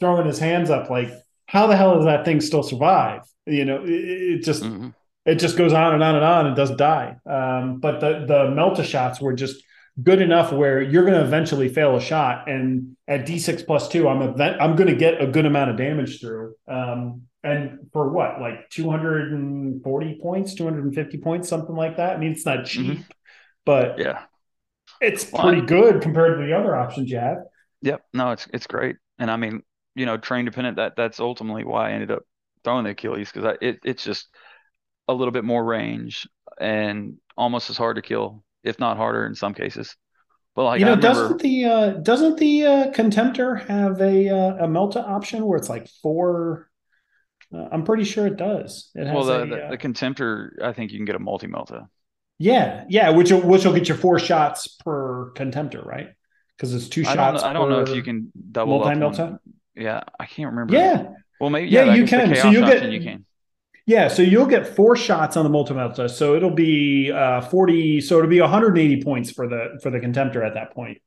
throwing 0.00 0.26
his 0.26 0.38
hands 0.38 0.70
up, 0.70 0.88
like, 0.88 1.12
how 1.44 1.66
the 1.66 1.76
hell 1.76 1.96
does 1.96 2.06
that 2.06 2.24
thing 2.24 2.40
still 2.40 2.62
survive? 2.62 3.20
You 3.44 3.66
know, 3.66 3.84
it, 3.84 3.90
it 3.90 4.42
just 4.42 4.62
mm-hmm. 4.62 4.88
it 5.26 5.34
just 5.34 5.58
goes 5.58 5.74
on 5.74 5.92
and 5.92 6.02
on 6.02 6.16
and 6.16 6.24
on 6.24 6.46
and 6.46 6.56
doesn't 6.56 6.78
die. 6.78 7.16
Um, 7.26 7.80
but 7.80 8.00
the 8.00 8.24
the 8.26 8.44
melta 8.50 8.82
shots 8.82 9.20
were 9.20 9.34
just 9.34 9.62
good 10.02 10.20
enough 10.20 10.52
where 10.52 10.82
you're 10.82 11.04
going 11.04 11.18
to 11.18 11.24
eventually 11.24 11.68
fail 11.68 11.96
a 11.96 12.00
shot, 12.00 12.48
and 12.48 12.96
at 13.08 13.26
D6 13.26 13.66
plus 13.66 13.88
two, 13.88 14.08
I'm 14.08 14.22
event, 14.22 14.60
I'm 14.60 14.76
going 14.76 14.88
to 14.88 14.96
get 14.96 15.20
a 15.20 15.26
good 15.26 15.46
amount 15.46 15.70
of 15.70 15.76
damage 15.76 16.20
through. 16.20 16.54
Um, 16.68 17.22
and 17.42 17.88
for 17.92 18.10
what, 18.10 18.40
like 18.40 18.68
240 18.70 20.18
points, 20.20 20.54
250 20.54 21.18
points, 21.18 21.48
something 21.48 21.74
like 21.74 21.96
that. 21.98 22.16
I 22.16 22.18
mean, 22.18 22.32
it's 22.32 22.44
not 22.44 22.66
cheap, 22.66 22.92
mm-hmm. 22.92 23.02
but 23.64 23.98
yeah, 23.98 24.24
it's 25.00 25.30
well, 25.30 25.42
pretty 25.42 25.62
good 25.62 26.02
compared 26.02 26.38
to 26.38 26.44
the 26.44 26.52
other 26.52 26.74
options 26.74 27.10
you 27.10 27.18
have. 27.18 27.38
Yep. 27.82 28.02
No, 28.12 28.32
it's 28.32 28.48
it's 28.52 28.66
great. 28.66 28.96
And 29.18 29.30
I 29.30 29.36
mean, 29.36 29.62
you 29.94 30.06
know, 30.06 30.16
train 30.16 30.44
dependent. 30.44 30.76
That 30.76 30.94
that's 30.96 31.20
ultimately 31.20 31.64
why 31.64 31.90
I 31.90 31.92
ended 31.92 32.10
up 32.10 32.24
throwing 32.64 32.84
the 32.84 32.90
Achilles 32.90 33.30
because 33.32 33.56
it 33.60 33.78
it's 33.84 34.02
just 34.02 34.28
a 35.08 35.14
little 35.14 35.32
bit 35.32 35.44
more 35.44 35.64
range 35.64 36.28
and 36.60 37.18
almost 37.36 37.70
as 37.70 37.76
hard 37.76 37.96
to 37.96 38.02
kill, 38.02 38.42
if 38.66 38.78
not 38.78 38.96
harder 38.96 39.26
in 39.26 39.34
some 39.34 39.54
cases. 39.54 39.96
But 40.54 40.64
like, 40.64 40.80
you 40.80 40.86
know, 40.86 40.96
remember, 40.96 41.08
doesn't 41.08 41.42
the 41.42 41.64
uh, 41.64 41.90
doesn't 41.92 42.38
the 42.38 42.64
uh, 42.64 42.90
Contemptor 42.92 43.66
have 43.66 44.00
a 44.00 44.28
uh, 44.28 44.64
a 44.64 44.68
Melta 44.68 45.06
option 45.06 45.44
where 45.46 45.58
it's 45.58 45.68
like 45.68 45.88
four? 46.02 46.70
Uh, 47.54 47.68
I'm 47.70 47.84
pretty 47.84 48.04
sure 48.04 48.26
it 48.26 48.36
does. 48.36 48.90
It 48.94 49.04
well, 49.04 49.24
the, 49.24 49.42
a, 49.42 49.46
the, 49.46 49.66
uh, 49.66 49.70
the 49.70 49.78
Contemptor, 49.78 50.62
I 50.62 50.72
think 50.72 50.92
you 50.92 50.98
can 50.98 51.04
get 51.04 51.14
a 51.14 51.18
multi 51.20 51.46
Melta. 51.46 51.88
Yeah, 52.38 52.84
yeah, 52.88 53.10
which 53.10 53.30
will, 53.30 53.40
which 53.40 53.64
will 53.64 53.72
get 53.72 53.88
you 53.88 53.94
four 53.94 54.18
shots 54.18 54.68
per 54.68 55.32
contemptor, 55.34 55.84
right? 55.84 56.08
Because 56.56 56.74
it's 56.74 56.88
two 56.88 57.02
I 57.02 57.14
shots. 57.14 57.42
Don't 57.42 57.50
I 57.50 57.52
don't 57.52 57.70
know 57.70 57.80
if 57.80 57.90
you 57.90 58.02
can 58.02 58.32
double 58.50 58.78
multi 58.78 58.94
melta. 58.94 59.38
Yeah, 59.74 60.02
I 60.18 60.26
can't 60.26 60.50
remember. 60.50 60.74
Yeah. 60.74 61.08
Well, 61.40 61.50
maybe 61.50 61.68
yeah, 61.68 61.84
yeah 61.84 61.94
you 61.94 62.06
can. 62.06 62.34
So 62.34 62.50
you 62.50 62.60
get 62.60 62.90
you 62.90 63.00
can. 63.00 63.24
Yeah, 63.86 64.08
so 64.08 64.22
you'll 64.22 64.46
get 64.46 64.66
four 64.74 64.96
shots 64.96 65.36
on 65.36 65.44
the 65.44 65.48
multi 65.48 65.72
melta. 65.72 66.10
So 66.10 66.34
it'll 66.34 66.50
be 66.50 67.12
uh, 67.12 67.40
forty. 67.42 68.00
So 68.00 68.18
it'll 68.18 68.28
be 68.28 68.40
180 68.40 69.02
points 69.02 69.30
for 69.30 69.48
the 69.48 69.78
for 69.82 69.90
the 69.90 69.98
contemptor 69.98 70.44
at 70.44 70.54
that 70.54 70.74
point. 70.74 70.98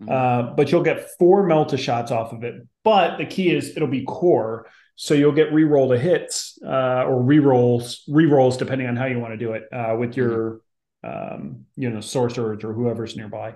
Mm-hmm. 0.00 0.10
Uh, 0.10 0.54
but 0.54 0.70
you'll 0.70 0.82
get 0.82 1.08
four 1.18 1.46
melta 1.46 1.78
shots 1.78 2.10
off 2.10 2.32
of 2.32 2.44
it. 2.44 2.66
But 2.84 3.18
the 3.18 3.26
key 3.26 3.54
is 3.54 3.76
it'll 3.76 3.88
be 3.88 4.04
core. 4.04 4.66
So 4.96 5.14
you'll 5.14 5.32
get 5.32 5.50
re-roll 5.50 5.88
to 5.88 5.98
hits 5.98 6.58
uh, 6.62 7.04
or 7.06 7.22
re-rolls, 7.22 8.02
re-rolls 8.06 8.58
depending 8.58 8.86
on 8.86 8.96
how 8.96 9.06
you 9.06 9.18
want 9.18 9.32
to 9.32 9.38
do 9.38 9.54
it 9.54 9.64
uh, 9.72 9.96
with 9.98 10.14
your, 10.14 10.60
mm-hmm. 11.02 11.34
um, 11.34 11.64
you 11.74 11.88
know, 11.88 12.02
sorcerers 12.02 12.62
or 12.64 12.74
whoever's 12.74 13.16
nearby. 13.16 13.54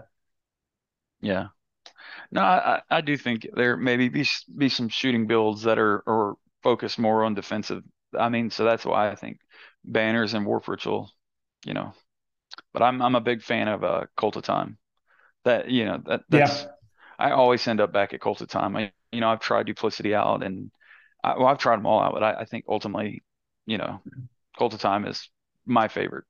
Yeah. 1.20 1.48
No, 2.30 2.40
I, 2.40 2.80
I 2.88 3.02
do 3.02 3.18
think 3.18 3.46
there 3.54 3.76
maybe 3.76 4.08
be 4.08 4.26
be 4.56 4.70
some 4.70 4.88
shooting 4.88 5.26
builds 5.26 5.64
that 5.64 5.78
are 5.78 5.98
or 6.06 6.36
focus 6.62 6.96
more 6.96 7.24
on 7.24 7.34
defensive. 7.34 7.82
I 8.18 8.28
mean, 8.28 8.50
so 8.50 8.64
that's 8.64 8.84
why 8.84 9.10
I 9.10 9.14
think 9.14 9.40
banners 9.84 10.34
and 10.34 10.46
warp 10.46 10.68
ritual, 10.68 11.10
you 11.64 11.74
know. 11.74 11.92
But 12.72 12.82
I'm 12.82 13.02
I'm 13.02 13.14
a 13.14 13.20
big 13.20 13.42
fan 13.42 13.68
of 13.68 13.84
uh, 13.84 14.06
Cult 14.16 14.36
of 14.36 14.44
Time. 14.44 14.78
That 15.44 15.70
you 15.70 15.84
know 15.84 16.02
that 16.06 16.22
that's 16.28 16.64
yeah. 16.64 16.70
I 17.18 17.30
always 17.32 17.66
end 17.68 17.80
up 17.80 17.92
back 17.92 18.14
at 18.14 18.20
Cult 18.20 18.40
of 18.40 18.48
Time. 18.48 18.76
I 18.76 18.92
you 19.12 19.20
know 19.20 19.28
I've 19.28 19.40
tried 19.40 19.66
duplicity 19.66 20.14
out 20.14 20.42
and 20.42 20.70
I, 21.22 21.38
well, 21.38 21.46
I've 21.46 21.58
tried 21.58 21.76
them 21.76 21.86
all 21.86 22.00
out, 22.00 22.12
but 22.12 22.22
I, 22.22 22.40
I 22.40 22.44
think 22.44 22.66
ultimately, 22.68 23.24
you 23.66 23.78
know, 23.78 24.00
Cult 24.58 24.74
of 24.74 24.80
Time 24.80 25.06
is 25.06 25.28
my 25.66 25.88
favorite. 25.88 26.24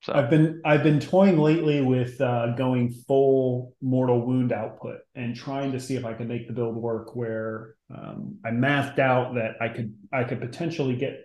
So 0.00 0.12
I've 0.12 0.30
been 0.30 0.62
I've 0.64 0.84
been 0.84 1.00
toying 1.00 1.38
lately 1.38 1.80
with 1.82 2.20
uh, 2.20 2.54
going 2.54 2.90
full 2.90 3.74
mortal 3.82 4.24
wound 4.24 4.52
output 4.52 5.00
and 5.16 5.34
trying 5.34 5.72
to 5.72 5.80
see 5.80 5.96
if 5.96 6.04
I 6.04 6.14
can 6.14 6.28
make 6.28 6.46
the 6.46 6.54
build 6.54 6.76
work. 6.76 7.16
Where 7.16 7.74
um, 7.94 8.38
I 8.44 8.52
mathed 8.52 9.00
out 9.00 9.34
that 9.34 9.56
I 9.60 9.68
could 9.68 9.94
I 10.12 10.22
could 10.24 10.40
potentially 10.40 10.96
get 10.96 11.24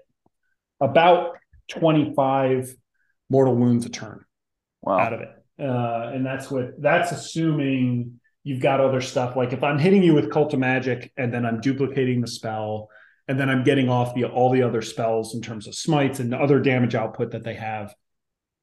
about 0.79 1.37
twenty 1.67 2.13
five 2.15 2.73
mortal 3.29 3.55
wounds 3.55 3.85
a 3.85 3.89
turn 3.89 4.23
wow. 4.81 4.99
out 4.99 5.13
of 5.13 5.21
it, 5.21 5.29
uh, 5.59 6.11
and 6.13 6.25
that's 6.25 6.49
what 6.51 6.81
that's 6.81 7.11
assuming 7.11 8.19
you've 8.43 8.61
got 8.61 8.79
other 8.79 9.01
stuff. 9.01 9.35
Like 9.35 9.53
if 9.53 9.63
I'm 9.63 9.79
hitting 9.79 10.03
you 10.03 10.13
with 10.13 10.31
cult 10.31 10.53
of 10.53 10.59
magic 10.59 11.11
and 11.17 11.33
then 11.33 11.45
I'm 11.45 11.61
duplicating 11.61 12.21
the 12.21 12.27
spell 12.27 12.89
and 13.27 13.39
then 13.39 13.49
I'm 13.49 13.63
getting 13.63 13.89
off 13.89 14.13
the 14.13 14.25
all 14.25 14.51
the 14.51 14.63
other 14.63 14.81
spells 14.81 15.33
in 15.33 15.41
terms 15.41 15.67
of 15.67 15.75
smites 15.75 16.19
and 16.19 16.33
other 16.33 16.59
damage 16.59 16.95
output 16.95 17.31
that 17.31 17.43
they 17.43 17.55
have. 17.55 17.93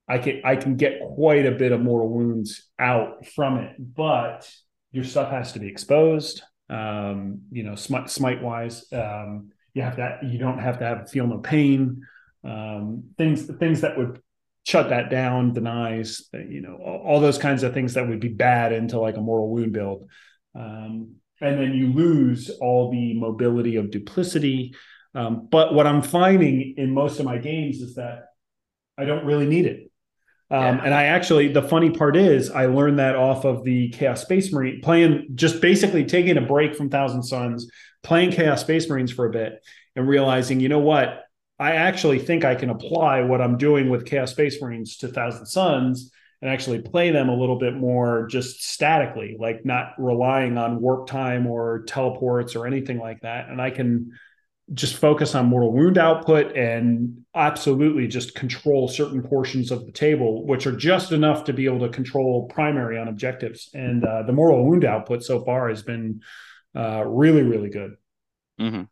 I 0.07 0.19
can 0.19 0.43
I 0.45 0.57
can 0.57 0.77
get 0.77 1.01
quite 1.01 1.47
a 1.47 1.53
bit 1.53 1.73
of 1.73 1.81
mortal 1.81 2.09
wounds 2.09 2.69
out 2.79 3.27
from 3.27 3.59
it, 3.59 3.77
but 3.79 4.51
your 4.93 5.05
stuff 5.05 5.31
has 5.31 5.53
to 5.53 5.61
be 5.61 5.69
exposed. 5.69 6.43
Um, 6.69 7.43
you 7.51 7.65
know, 7.65 7.75
smite, 7.75 8.11
smite 8.11 8.43
wise, 8.43 8.85
um, 8.93 9.51
you 9.75 9.83
have 9.83 9.97
to 9.97 10.19
you 10.23 10.39
don't 10.39 10.59
have 10.59 10.79
to 10.79 10.85
have 10.85 11.11
feel 11.11 11.27
no 11.27 11.39
pain. 11.39 12.03
Um, 12.45 13.05
things 13.19 13.47
things 13.59 13.83
that 13.83 13.99
would 13.99 14.21
shut 14.65 14.91
that 14.91 15.11
down, 15.11 15.53
denies, 15.53 16.29
you 16.33 16.61
know, 16.61 16.77
all, 16.77 17.03
all, 17.07 17.21
those 17.21 17.39
kinds 17.39 17.63
of 17.63 17.73
things 17.73 17.95
that 17.95 18.07
would 18.07 18.21
be 18.21 18.29
bad 18.29 18.73
into 18.73 19.01
like 19.01 19.17
a 19.17 19.21
mortal 19.21 19.51
wound 19.51 19.73
build. 19.73 20.09
Um, 20.55 21.17
and 21.41 21.59
then 21.59 21.73
you 21.73 21.93
lose 21.93 22.51
all 22.61 22.91
the 22.91 23.15
mobility 23.15 23.77
of 23.77 23.91
duplicity. 23.91 24.75
Um, 25.15 25.49
but 25.51 25.75
what 25.75 25.87
I'm 25.87 26.03
finding 26.03 26.75
in 26.77 26.93
most 26.93 27.19
of 27.19 27.25
my 27.25 27.39
games 27.39 27.81
is 27.81 27.95
that 27.95 28.27
I 28.99 29.05
don't 29.05 29.25
really 29.25 29.47
need 29.47 29.67
it. 29.67 29.91
Um. 30.51 30.81
And 30.81 30.93
I 30.93 31.05
actually, 31.05 31.49
the 31.49 31.63
funny 31.63 31.91
part 31.91 32.17
is, 32.17 32.51
I 32.51 32.67
learned 32.67 32.99
that 32.99 33.17
off 33.17 33.45
of 33.45 33.65
the 33.65 33.89
Chaos 33.91 34.23
Space 34.23 34.53
Marine, 34.53 34.81
playing 34.83 35.29
just 35.35 35.61
basically 35.61 36.05
taking 36.05 36.37
a 36.37 36.43
break 36.43 36.75
from 36.75 36.91
Thousand 36.91 37.23
Sons, 37.23 37.71
playing 38.03 38.33
Chaos 38.33 38.61
Space 38.61 38.89
Marines 38.89 39.13
for 39.13 39.27
a 39.27 39.31
bit, 39.31 39.63
and 39.97 40.09
realizing, 40.09 40.61
you 40.61 40.69
know 40.69 40.79
what? 40.79 41.25
I 41.59 41.73
actually 41.73 42.19
think 42.19 42.45
I 42.45 42.55
can 42.55 42.71
apply 42.71 43.23
what 43.23 43.43
I'm 43.43 43.59
doing 43.59 43.91
with 43.91 44.07
Chaos 44.07 44.31
Space 44.31 44.63
Marines 44.63 44.97
to 44.99 45.09
Thousand 45.09 45.47
Sons 45.47 46.11
and 46.41 46.51
actually 46.51 46.81
play 46.81 47.11
them 47.11 47.29
a 47.29 47.37
little 47.37 47.59
bit 47.59 47.75
more 47.75 48.27
just 48.29 48.63
statically, 48.63 49.37
like 49.39 49.67
not 49.67 49.93
relying 49.99 50.57
on 50.57 50.81
warp 50.81 51.07
time 51.07 51.47
or 51.47 51.83
teleports 51.87 52.57
or 52.57 52.67
anything 52.67 52.99
like 52.99 53.21
that. 53.21 53.51
And 53.51 53.61
I 53.61 53.71
can 53.71 54.13
just 54.73 54.97
focus 54.97 55.35
on 55.35 55.47
mortal 55.47 55.73
wound 55.73 55.99
output 55.99 56.57
and 56.57 57.25
absolutely 57.35 58.07
just 58.07 58.35
control 58.35 58.89
certain 58.89 59.23
portions 59.23 59.71
of 59.71 59.85
the 59.85 59.93
table, 59.93 60.47
which 60.47 60.67
are 60.67 60.77
just 60.77 61.13
enough 61.13 61.45
to 61.45 61.53
be 61.53 61.67
able 61.67 61.81
to 61.81 61.89
control 61.91 62.49
primary 62.49 62.99
on 62.99 63.09
objectives. 63.09 63.69
And 63.75 64.03
uh, 64.05 64.23
the 64.23 64.33
mortal 64.33 64.65
wound 64.65 64.85
output 64.85 65.23
so 65.23 65.45
far 65.45 65.69
has 65.69 65.83
been 65.83 66.23
uh, 66.77 67.05
really, 67.07 67.43
really 67.43 67.71
good. 67.71 67.97
Mm-hmm. 68.61 68.83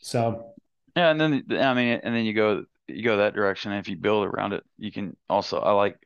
So, 0.00 0.54
yeah, 0.96 1.10
and 1.10 1.20
then 1.20 1.44
I 1.50 1.74
mean, 1.74 2.00
and 2.02 2.14
then 2.14 2.24
you 2.24 2.32
go 2.34 2.64
you 2.86 3.02
go 3.02 3.18
that 3.18 3.34
direction. 3.34 3.72
And 3.72 3.80
if 3.80 3.88
you 3.88 3.96
build 3.96 4.26
around 4.26 4.52
it, 4.52 4.64
you 4.78 4.90
can 4.90 5.16
also 5.28 5.58
I 5.58 5.72
like 5.72 5.96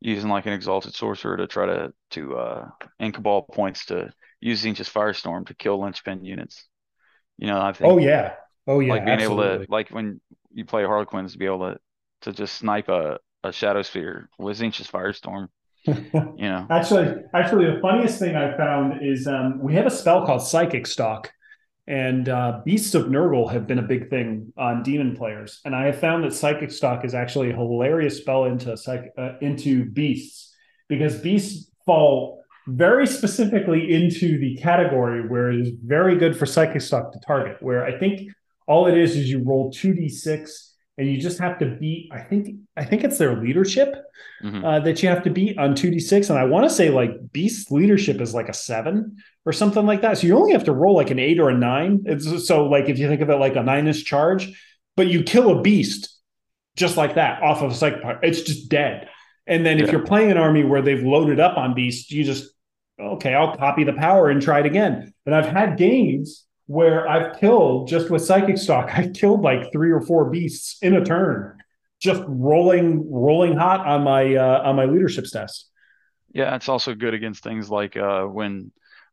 using 0.00 0.28
like 0.28 0.46
an 0.46 0.52
exalted 0.52 0.94
sorcerer 0.94 1.36
to 1.36 1.46
try 1.46 1.66
to 1.66 1.92
to 2.10 2.36
uh 2.36 2.68
incubal 2.98 3.42
points 3.42 3.86
to 3.86 4.12
using 4.40 4.74
just 4.74 4.92
firestorm 4.92 5.46
to 5.46 5.54
kill 5.54 5.80
linchpin 5.80 6.24
units. 6.24 6.66
You 7.38 7.46
know, 7.46 7.60
I 7.60 7.72
think. 7.72 7.90
Oh 7.90 7.98
yeah, 7.98 8.34
oh 8.66 8.80
yeah. 8.80 8.92
Like 8.92 9.06
being 9.06 9.18
absolutely. 9.18 9.46
able 9.46 9.64
to 9.64 9.72
like 9.72 9.88
when 9.88 10.20
you 10.52 10.64
play 10.64 10.84
Harlequins 10.84 11.32
to 11.32 11.38
be 11.38 11.46
able 11.46 11.72
to 11.72 11.78
to 12.22 12.32
just 12.32 12.56
snipe 12.56 12.88
a 12.88 13.18
a 13.42 13.48
Shadowseer 13.48 14.26
with 14.38 14.58
Tzeentch's 14.58 14.90
firestorm. 14.90 15.48
you 15.86 16.48
know, 16.48 16.66
actually, 16.70 17.22
actually, 17.34 17.66
the 17.66 17.78
funniest 17.80 18.18
thing 18.18 18.36
I 18.36 18.56
found 18.56 19.06
is 19.06 19.26
um, 19.26 19.60
we 19.60 19.74
have 19.74 19.86
a 19.86 19.90
spell 19.90 20.24
called 20.24 20.42
Psychic 20.42 20.86
Stalk, 20.86 21.30
and 21.86 22.28
uh, 22.28 22.60
Beasts 22.64 22.94
of 22.94 23.06
Nurgle 23.06 23.50
have 23.52 23.66
been 23.66 23.78
a 23.78 23.82
big 23.82 24.08
thing 24.08 24.52
on 24.56 24.82
demon 24.82 25.14
players. 25.14 25.60
And 25.64 25.74
I 25.74 25.86
have 25.86 25.98
found 25.98 26.24
that 26.24 26.32
Psychic 26.32 26.70
Stalk 26.70 27.04
is 27.04 27.14
actually 27.14 27.50
a 27.50 27.56
hilarious 27.56 28.16
spell 28.18 28.44
into 28.46 28.76
psych- 28.76 29.12
uh, 29.18 29.32
into 29.42 29.84
beasts 29.90 30.54
because 30.88 31.18
beasts 31.18 31.70
fall 31.84 32.42
very 32.66 33.06
specifically 33.06 33.92
into 33.92 34.38
the 34.38 34.56
category 34.56 35.28
where 35.28 35.50
it 35.50 35.60
is 35.60 35.72
very 35.84 36.16
good 36.16 36.36
for 36.36 36.46
Psychic 36.46 36.80
stock 36.80 37.12
to 37.12 37.20
target. 37.20 37.58
Where 37.60 37.84
I 37.84 37.98
think 37.98 38.30
all 38.66 38.86
it 38.86 38.96
is 38.96 39.16
is 39.16 39.30
you 39.30 39.42
roll 39.44 39.70
two 39.70 39.92
d 39.92 40.08
six 40.08 40.73
and 40.96 41.08
you 41.08 41.20
just 41.20 41.38
have 41.38 41.58
to 41.58 41.66
beat. 41.66 42.10
I 42.12 42.20
think 42.20 42.56
I 42.76 42.84
think 42.84 43.04
it's 43.04 43.18
their 43.18 43.40
leadership 43.40 43.94
mm-hmm. 44.42 44.64
uh, 44.64 44.80
that 44.80 45.02
you 45.02 45.08
have 45.08 45.24
to 45.24 45.30
beat 45.30 45.58
on 45.58 45.74
two 45.74 45.90
d 45.90 45.98
six, 45.98 46.30
and 46.30 46.38
I 46.38 46.44
want 46.44 46.68
to 46.68 46.74
say 46.74 46.90
like 46.90 47.32
Beast's 47.32 47.70
leadership 47.70 48.20
is 48.20 48.34
like 48.34 48.48
a 48.48 48.54
seven 48.54 49.16
or 49.44 49.52
something 49.52 49.86
like 49.86 50.02
that. 50.02 50.18
So 50.18 50.26
you 50.26 50.36
only 50.36 50.52
have 50.52 50.64
to 50.64 50.72
roll 50.72 50.94
like 50.94 51.10
an 51.10 51.18
eight 51.18 51.40
or 51.40 51.50
a 51.50 51.56
nine. 51.56 52.04
It's, 52.06 52.46
so 52.46 52.66
like 52.66 52.88
if 52.88 52.98
you 52.98 53.08
think 53.08 53.20
of 53.20 53.30
it 53.30 53.36
like 53.36 53.56
a 53.56 53.62
nine 53.62 53.86
inch 53.86 54.04
charge, 54.04 54.58
but 54.96 55.08
you 55.08 55.22
kill 55.22 55.58
a 55.58 55.62
beast 55.62 56.10
just 56.76 56.96
like 56.96 57.14
that 57.14 57.42
off 57.42 57.62
of 57.62 57.70
a 57.70 57.74
psychic 57.74 58.02
power, 58.02 58.18
it's 58.22 58.42
just 58.42 58.68
dead. 58.68 59.08
And 59.46 59.64
then 59.64 59.78
if 59.78 59.92
you're 59.92 60.06
playing 60.06 60.30
an 60.30 60.38
army 60.38 60.64
where 60.64 60.80
they've 60.80 61.04
loaded 61.04 61.38
up 61.38 61.58
on 61.58 61.74
beasts, 61.74 62.10
you 62.10 62.24
just 62.24 62.50
okay, 62.98 63.34
I'll 63.34 63.56
copy 63.56 63.84
the 63.84 63.92
power 63.92 64.30
and 64.30 64.40
try 64.40 64.60
it 64.60 64.66
again. 64.66 65.12
And 65.26 65.34
I've 65.34 65.46
had 65.46 65.76
games 65.76 66.44
where 66.66 67.08
I've 67.08 67.38
killed 67.38 67.88
just 67.88 68.10
with 68.10 68.24
psychic 68.24 68.58
stock, 68.58 68.90
I've 68.94 69.12
killed 69.12 69.42
like 69.42 69.72
three 69.72 69.90
or 69.90 70.00
four 70.00 70.30
beasts 70.30 70.78
in 70.82 70.94
a 70.94 71.04
turn, 71.04 71.58
just 72.00 72.22
rolling 72.26 73.10
rolling 73.10 73.56
hot 73.56 73.86
on 73.86 74.02
my 74.02 74.34
uh, 74.34 74.62
on 74.64 74.76
my 74.76 74.84
leadership 74.84 75.24
test. 75.30 75.70
Yeah, 76.32 76.54
it's 76.56 76.68
also 76.68 76.94
good 76.94 77.14
against 77.14 77.44
things 77.44 77.70
like 77.70 77.96
uh, 77.96 78.24
when 78.24 78.72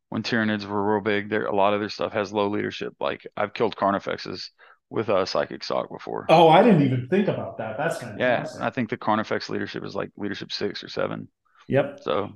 when 0.09 0.23
Tyranids 0.23 0.65
were 0.65 0.93
real 0.93 1.03
big. 1.03 1.29
There, 1.29 1.45
a 1.45 1.55
lot 1.55 1.73
of 1.73 1.79
their 1.79 1.89
stuff 1.89 2.13
has 2.13 2.33
low 2.33 2.49
leadership. 2.49 2.95
Like 2.99 3.25
I've 3.37 3.53
killed 3.53 3.75
Carnifexes 3.75 4.49
with 4.89 5.07
a 5.07 5.17
uh, 5.17 5.25
psychic 5.25 5.63
stock 5.63 5.89
before. 5.89 6.25
Oh, 6.29 6.49
I 6.49 6.61
didn't 6.61 6.83
even 6.83 7.07
think 7.07 7.29
about 7.29 7.57
that. 7.59 7.77
That's 7.77 7.97
kind 7.97 8.13
of 8.13 8.19
yeah. 8.19 8.41
Awesome. 8.41 8.63
I 8.63 8.69
think 8.69 8.89
the 8.89 8.97
Carnifex 8.97 9.49
leadership 9.49 9.85
is 9.85 9.95
like 9.95 10.11
leadership 10.17 10.51
six 10.51 10.83
or 10.83 10.89
seven. 10.89 11.29
Yep. 11.67 11.99
So 12.01 12.33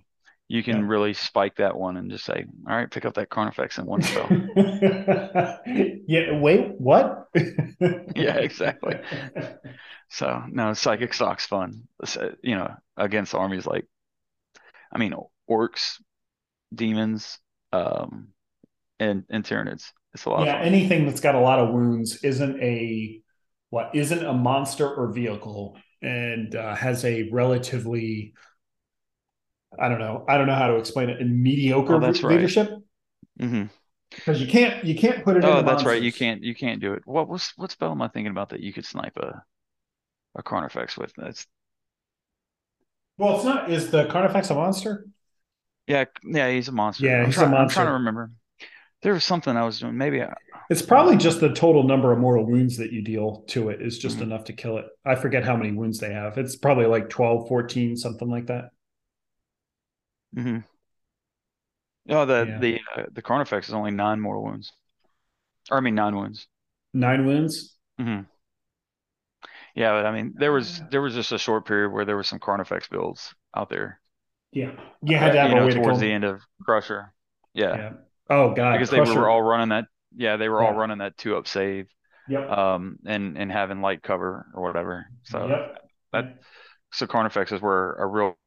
you 0.48 0.62
can 0.62 0.82
yep. 0.82 0.90
really 0.90 1.14
spike 1.14 1.56
that 1.56 1.76
one 1.76 1.98
and 1.98 2.12
just 2.12 2.26
say, 2.26 2.46
all 2.70 2.76
right, 2.76 2.92
pick 2.92 3.06
up 3.06 3.16
that 3.16 3.30
Carnifex 3.30 3.78
in 3.80 3.86
one 3.86 4.02
spell. 4.04 4.28
yeah. 6.08 6.40
Wait, 6.40 6.80
what? 6.80 7.28
yeah, 8.16 8.36
exactly. 8.38 9.00
So 10.08 10.44
no, 10.50 10.72
psychic 10.74 11.16
stock's 11.16 11.48
fun. 11.48 11.88
You 12.44 12.56
know, 12.56 12.76
against 12.96 13.34
armies 13.34 13.66
like, 13.66 13.86
I 14.92 15.00
mean, 15.00 15.16
Orks, 15.50 16.00
demons, 16.74 17.40
um, 17.74 18.30
and 19.00 19.24
and 19.30 19.44
Tyranids. 19.44 19.92
It's 20.14 20.26
a 20.26 20.30
lot. 20.30 20.46
Yeah, 20.46 20.58
anything 20.58 21.06
that's 21.06 21.22
got 21.22 21.36
a 21.36 21.40
lot 21.40 21.60
of 21.60 21.74
wounds 21.74 22.24
isn't 22.24 22.62
a 22.62 23.20
what 23.72 23.92
isn't 23.96 24.24
a 24.24 24.32
monster 24.32 24.88
or 24.88 25.12
vehicle, 25.12 25.78
and 26.02 26.56
uh, 26.56 26.76
has 26.76 27.04
a 27.04 27.28
relatively 27.32 28.34
I 29.80 29.90
don't 29.90 30.00
know 30.00 30.26
I 30.28 30.38
don't 30.38 30.48
know 30.48 30.56
how 30.56 30.68
to 30.68 30.76
explain 30.76 31.10
it 31.10 31.20
in 31.20 31.42
mediocre 31.42 31.96
oh, 31.96 32.00
that's 32.00 32.24
leadership. 32.24 32.70
Right. 32.70 32.82
Mm-hmm 33.48 33.66
because 34.16 34.42
you 34.42 34.48
can't 34.48 34.84
you 34.84 34.96
can't 34.96 35.24
put 35.24 35.38
it. 35.38 35.44
Oh, 35.44 35.56
that's 35.56 35.66
monsters. 35.66 35.88
right. 35.88 36.02
You 36.02 36.14
can't 36.14 36.44
you 36.44 36.56
can't 36.56 36.82
do 36.82 36.94
it. 36.94 37.04
What 37.06 37.28
was 37.28 37.52
what 37.58 37.72
spell 37.72 37.92
am 37.92 38.02
I 38.02 38.08
thinking 38.08 38.32
about 38.32 38.50
that 38.50 38.62
you 38.62 38.74
could 38.74 38.86
snipe 38.86 39.18
a 39.18 39.44
a 40.36 40.44
Carnifex 40.44 40.98
with? 40.98 41.14
That's 41.18 41.46
well, 43.18 43.36
it's 43.36 43.46
not. 43.46 43.72
Is 43.72 43.92
the 43.92 44.06
Carnifex 44.06 44.50
a 44.50 44.56
monster? 44.56 45.08
Yeah, 45.88 46.06
yeah, 46.24 46.50
he's 46.50 46.68
a 46.68 46.72
monster. 46.72 47.06
Yeah, 47.06 47.20
I'm 47.20 47.26
he's 47.26 47.36
try, 47.36 47.46
a 47.46 47.50
monster. 47.50 47.80
I'm 47.80 47.86
trying 47.86 47.88
to 47.88 47.94
remember 47.94 48.32
there 49.02 49.14
was 49.14 49.24
something 49.24 49.56
I 49.56 49.64
was 49.64 49.80
doing. 49.80 49.98
Maybe 49.98 50.22
I, 50.22 50.34
it's 50.70 50.82
probably 50.82 51.18
just 51.18 51.40
the 51.40 51.54
total 51.54 51.84
number 51.84 52.12
of 52.12 52.20
mortal 52.20 52.46
wounds 52.46 52.78
that 52.78 52.92
you 52.92 53.02
deal 53.04 53.44
to 53.50 53.70
it 53.70 53.82
is 53.82 54.00
just 54.00 54.16
mm-hmm. 54.16 54.26
enough 54.26 54.46
to 54.46 54.54
kill 54.54 54.78
it. 54.78 54.86
I 55.06 55.16
forget 55.16 55.44
how 55.44 55.56
many 55.56 55.72
wounds 55.72 56.00
they 56.00 56.12
have. 56.12 56.38
It's 56.38 56.56
probably 56.56 56.88
like 56.88 57.10
12, 57.10 57.48
14, 57.48 57.98
something 57.98 58.30
like 58.30 58.48
that. 58.48 58.72
Mm-hmm. 60.36 60.58
Oh, 62.10 62.26
the 62.26 62.46
yeah. 62.48 62.60
the 62.60 62.80
uh, 62.96 63.06
the 63.12 63.22
Carnifex 63.22 63.68
is 63.68 63.74
only 63.74 63.92
nine 63.92 64.20
mortal 64.20 64.44
wounds. 64.44 64.72
Or 65.72 65.78
I 65.78 65.80
mean 65.82 65.96
nine 65.96 66.16
wounds. 66.16 66.48
Nine 66.94 67.26
wounds. 67.26 67.76
Mm-hmm. 68.00 68.24
Yeah, 69.76 69.92
but 69.92 70.06
I 70.06 70.12
mean 70.12 70.36
there 70.38 70.52
was 70.52 70.82
there 70.92 71.02
was 71.02 71.14
just 71.14 71.32
a 71.32 71.38
short 71.38 71.66
period 71.66 71.92
where 71.92 72.06
there 72.06 72.18
was 72.18 72.28
some 72.28 72.40
Carnifex 72.40 72.88
builds 72.88 73.34
out 73.56 73.70
there. 73.70 74.00
Yeah, 74.52 74.72
you 75.02 75.18
had 75.18 75.34
to 75.34 75.40
have 75.40 75.52
uh, 75.52 75.66
you 75.66 75.76
know, 75.76 75.84
towards 75.84 76.00
the 76.00 76.12
end 76.12 76.24
of 76.24 76.42
Crusher. 76.64 77.14
Yeah. 77.54 77.76
yeah. 77.76 77.92
Oh 78.30 78.54
god, 78.54 78.74
because 78.74 78.90
Crusher. 78.90 79.14
they 79.14 79.20
were 79.20 79.30
all 79.30 79.42
running 79.42 79.70
that. 79.70 79.86
Yeah, 80.16 80.38
they 80.38 80.48
were 80.48 80.62
yeah. 80.62 80.68
all 80.68 80.74
running 80.74 81.00
that 81.00 81.18
two 81.18 81.36
up 81.36 81.48
save. 81.48 81.88
Yep. 82.28 82.50
Um, 82.50 83.00
and 83.06 83.38
and 83.38 83.52
having 83.52 83.82
light 83.82 84.02
cover 84.02 84.48
or 84.54 84.64
whatever. 84.64 85.08
So 85.24 85.48
yep. 85.48 85.82
that 86.14 86.38
so 86.92 87.06
Carnifexes 87.08 87.60
were 87.60 87.96
a 88.00 88.06
real, 88.06 88.26
real 88.26 88.38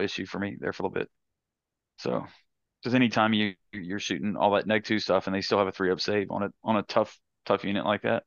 issue 0.00 0.26
for 0.26 0.38
me 0.38 0.56
there 0.58 0.72
for 0.72 0.82
a 0.82 0.86
little 0.86 1.00
bit. 1.00 1.10
So 1.98 2.26
because 2.82 2.94
anytime 2.94 3.32
you 3.32 3.54
you're 3.72 3.98
shooting 3.98 4.36
all 4.36 4.52
that 4.52 4.66
neg 4.66 4.84
two 4.84 4.98
stuff 4.98 5.26
and 5.26 5.34
they 5.34 5.40
still 5.40 5.58
have 5.58 5.68
a 5.68 5.72
three 5.72 5.90
up 5.90 6.00
save 6.00 6.30
on 6.30 6.44
a 6.44 6.50
on 6.64 6.76
a 6.76 6.82
tough 6.82 7.18
tough 7.46 7.64
unit 7.64 7.84
like 7.84 8.02
that. 8.02 8.24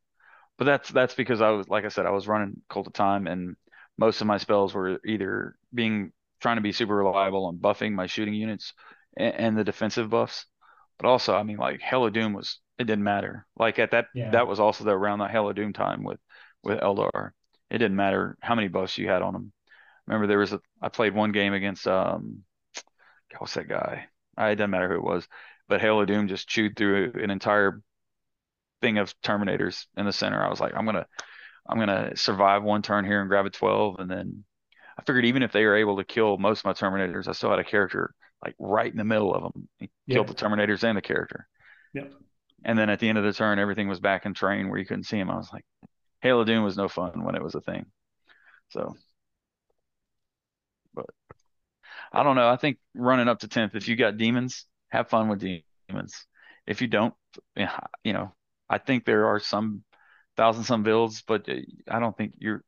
But 0.57 0.65
that's 0.65 0.89
that's 0.89 1.15
because 1.15 1.41
I 1.41 1.49
was 1.49 1.67
like 1.67 1.85
I 1.85 1.89
said 1.89 2.05
I 2.05 2.11
was 2.11 2.27
running 2.27 2.61
Cult 2.69 2.87
of 2.87 2.93
Time 2.93 3.27
and 3.27 3.55
most 3.97 4.21
of 4.21 4.27
my 4.27 4.37
spells 4.37 4.73
were 4.73 4.99
either 5.05 5.55
being 5.73 6.11
trying 6.41 6.57
to 6.57 6.61
be 6.61 6.71
super 6.71 6.95
reliable 6.95 7.45
on 7.45 7.57
buffing 7.57 7.93
my 7.93 8.07
shooting 8.07 8.33
units 8.33 8.73
and, 9.17 9.35
and 9.35 9.57
the 9.57 9.63
defensive 9.63 10.09
buffs 10.09 10.45
but 10.97 11.07
also, 11.07 11.35
I 11.35 11.43
mean, 11.43 11.57
like 11.57 11.81
Hail 11.81 12.05
of 12.05 12.13
Doom 12.13 12.33
was 12.33 12.59
it 12.77 12.85
didn't 12.85 13.03
matter. 13.03 13.45
Like 13.57 13.79
at 13.79 13.91
that 13.91 14.07
yeah. 14.13 14.31
that 14.31 14.47
was 14.47 14.59
also 14.59 14.83
the 14.83 14.91
around 14.91 15.19
the 15.19 15.27
Hail 15.27 15.49
of 15.49 15.55
Doom 15.55 15.73
time 15.73 16.03
with 16.03 16.19
with 16.63 16.79
Eldar. 16.79 17.31
It 17.69 17.79
didn't 17.79 17.97
matter 17.97 18.37
how 18.41 18.55
many 18.55 18.67
buffs 18.67 18.97
you 18.97 19.09
had 19.09 19.21
on 19.21 19.33
them. 19.33 19.51
Remember 20.07 20.27
there 20.27 20.39
was 20.39 20.53
a 20.53 20.61
I 20.81 20.89
played 20.89 21.15
one 21.15 21.31
game 21.31 21.53
against 21.53 21.87
um 21.87 22.43
what's 23.37 23.55
that 23.55 23.67
guy? 23.67 24.07
I, 24.37 24.49
it 24.49 24.55
doesn't 24.55 24.71
matter 24.71 24.89
who 24.89 24.95
it 24.95 25.03
was, 25.03 25.27
but 25.67 25.81
Hail 25.81 26.01
of 26.01 26.07
Doom 26.07 26.27
just 26.27 26.47
chewed 26.47 26.75
through 26.75 27.13
an 27.15 27.29
entire 27.29 27.81
thing 28.81 28.97
of 28.97 29.13
Terminators 29.21 29.85
in 29.97 30.05
the 30.05 30.13
center. 30.13 30.43
I 30.43 30.49
was 30.49 30.59
like, 30.59 30.73
I'm 30.75 30.85
gonna 30.85 31.07
I'm 31.67 31.79
gonna 31.79 32.15
survive 32.15 32.63
one 32.63 32.81
turn 32.81 33.05
here 33.05 33.21
and 33.21 33.29
grab 33.29 33.45
a 33.45 33.49
12, 33.49 33.99
and 33.99 34.09
then 34.09 34.43
I 34.97 35.03
figured 35.03 35.25
even 35.25 35.43
if 35.43 35.51
they 35.51 35.65
were 35.65 35.75
able 35.75 35.97
to 35.97 36.03
kill 36.03 36.37
most 36.37 36.59
of 36.59 36.65
my 36.65 36.73
Terminators, 36.73 37.27
I 37.27 37.31
still 37.31 37.49
had 37.49 37.59
a 37.59 37.63
character 37.63 38.13
like 38.43 38.55
right 38.59 38.91
in 38.91 38.97
the 38.97 39.03
middle 39.03 39.33
of 39.33 39.41
them. 39.41 39.67
He 39.79 39.89
yeah. 40.05 40.15
killed 40.15 40.27
the 40.27 40.35
Terminators 40.35 40.83
and 40.83 40.97
the 40.97 41.01
character. 41.01 41.47
Yep. 41.93 42.13
And 42.63 42.77
then 42.77 42.89
at 42.89 42.99
the 42.99 43.09
end 43.09 43.17
of 43.17 43.23
the 43.23 43.33
turn, 43.33 43.59
everything 43.59 43.87
was 43.87 43.99
back 43.99 44.25
in 44.25 44.33
train 44.33 44.69
where 44.69 44.79
you 44.79 44.85
couldn't 44.85 45.03
see 45.03 45.17
him. 45.17 45.29
I 45.29 45.37
was 45.37 45.51
like, 45.51 45.65
Hail 46.21 46.41
of 46.41 46.47
Doom 46.47 46.63
was 46.63 46.77
no 46.77 46.87
fun 46.87 47.23
when 47.23 47.35
it 47.35 47.43
was 47.43 47.55
a 47.55 47.61
thing. 47.61 47.85
So, 48.69 48.95
but 50.93 51.05
I 52.11 52.23
don't 52.23 52.35
know. 52.35 52.49
I 52.49 52.55
think 52.57 52.77
running 52.93 53.27
up 53.27 53.39
to 53.39 53.47
10th, 53.47 53.75
if 53.75 53.87
you 53.87 53.95
got 53.95 54.17
demons, 54.17 54.65
have 54.89 55.09
fun 55.09 55.27
with 55.27 55.39
demons. 55.39 56.25
If 56.67 56.81
you 56.81 56.87
don't, 56.87 57.13
you 58.03 58.13
know, 58.13 58.33
I 58.69 58.77
think 58.77 59.05
there 59.05 59.27
are 59.27 59.39
some 59.39 59.83
thousand 60.37 60.63
son 60.63 60.83
builds, 60.83 61.21
but 61.21 61.47
I 61.87 61.99
don't 61.99 62.15
think 62.15 62.33
you're 62.39 62.63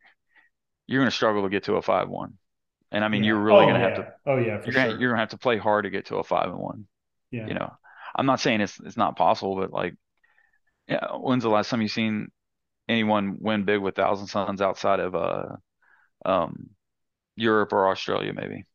you're 0.87 1.01
going 1.01 1.09
to 1.09 1.15
struggle 1.15 1.43
to 1.43 1.49
get 1.49 1.63
to 1.63 1.75
a 1.75 1.81
five 1.81 2.09
one. 2.09 2.33
And 2.91 3.03
I 3.03 3.09
mean, 3.09 3.23
yeah. 3.23 3.29
you're 3.29 3.41
really 3.41 3.65
oh, 3.65 3.69
going 3.69 3.73
to 3.73 3.79
yeah. 3.79 3.89
have 3.89 3.97
to. 3.97 4.13
Oh 4.25 4.37
yeah, 4.37 4.61
you're 4.63 4.73
gonna, 4.73 4.99
you're 4.99 5.09
gonna 5.11 5.21
have 5.21 5.29
to 5.29 5.37
play 5.37 5.57
hard 5.57 5.83
to 5.83 5.89
get 5.89 6.07
to 6.07 6.17
a 6.17 6.23
five 6.23 6.49
and 6.49 6.59
one. 6.59 6.87
Yeah. 7.31 7.47
You 7.47 7.55
know, 7.55 7.71
I'm 8.15 8.25
not 8.25 8.39
saying 8.39 8.61
it's 8.61 8.79
it's 8.79 8.97
not 8.97 9.17
possible, 9.17 9.55
but 9.55 9.71
like, 9.71 9.95
yeah. 10.87 11.07
When's 11.17 11.43
the 11.43 11.49
last 11.49 11.69
time 11.69 11.81
you've 11.81 11.91
seen 11.91 12.29
anyone 12.87 13.37
win 13.39 13.65
big 13.65 13.81
with 13.81 13.95
Thousand 13.95 14.27
Sons 14.27 14.61
outside 14.61 14.99
of 14.99 15.15
uh, 15.15 15.55
um, 16.25 16.69
Europe 17.35 17.73
or 17.73 17.89
Australia, 17.89 18.33
maybe? 18.33 18.65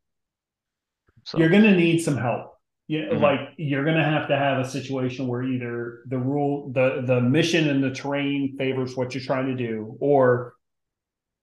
So 1.25 1.39
you're 1.39 1.51
gonna 1.51 1.77
need 1.77 2.01
some 2.01 2.17
help. 2.17 2.55
Yeah, 2.89 3.03
mm-hmm. 3.03 3.23
like 3.23 3.41
you're 3.57 3.85
gonna 3.85 4.05
have 4.05 4.29
to 4.29 4.37
have 4.37 4.59
a 4.59 4.69
situation 4.69 5.27
where 5.27 5.43
either 5.43 6.01
the 6.09 6.19
rule, 6.19 6.73
the 6.73 7.03
the 7.07 7.21
mission 7.21 7.69
and 7.69 7.83
the 7.83 7.91
terrain 7.91 8.57
favors 8.59 8.97
what 8.97 9.15
you're 9.15 9.25
trying 9.25 9.47
to 9.47 9.55
do, 9.55 9.97
or 10.01 10.55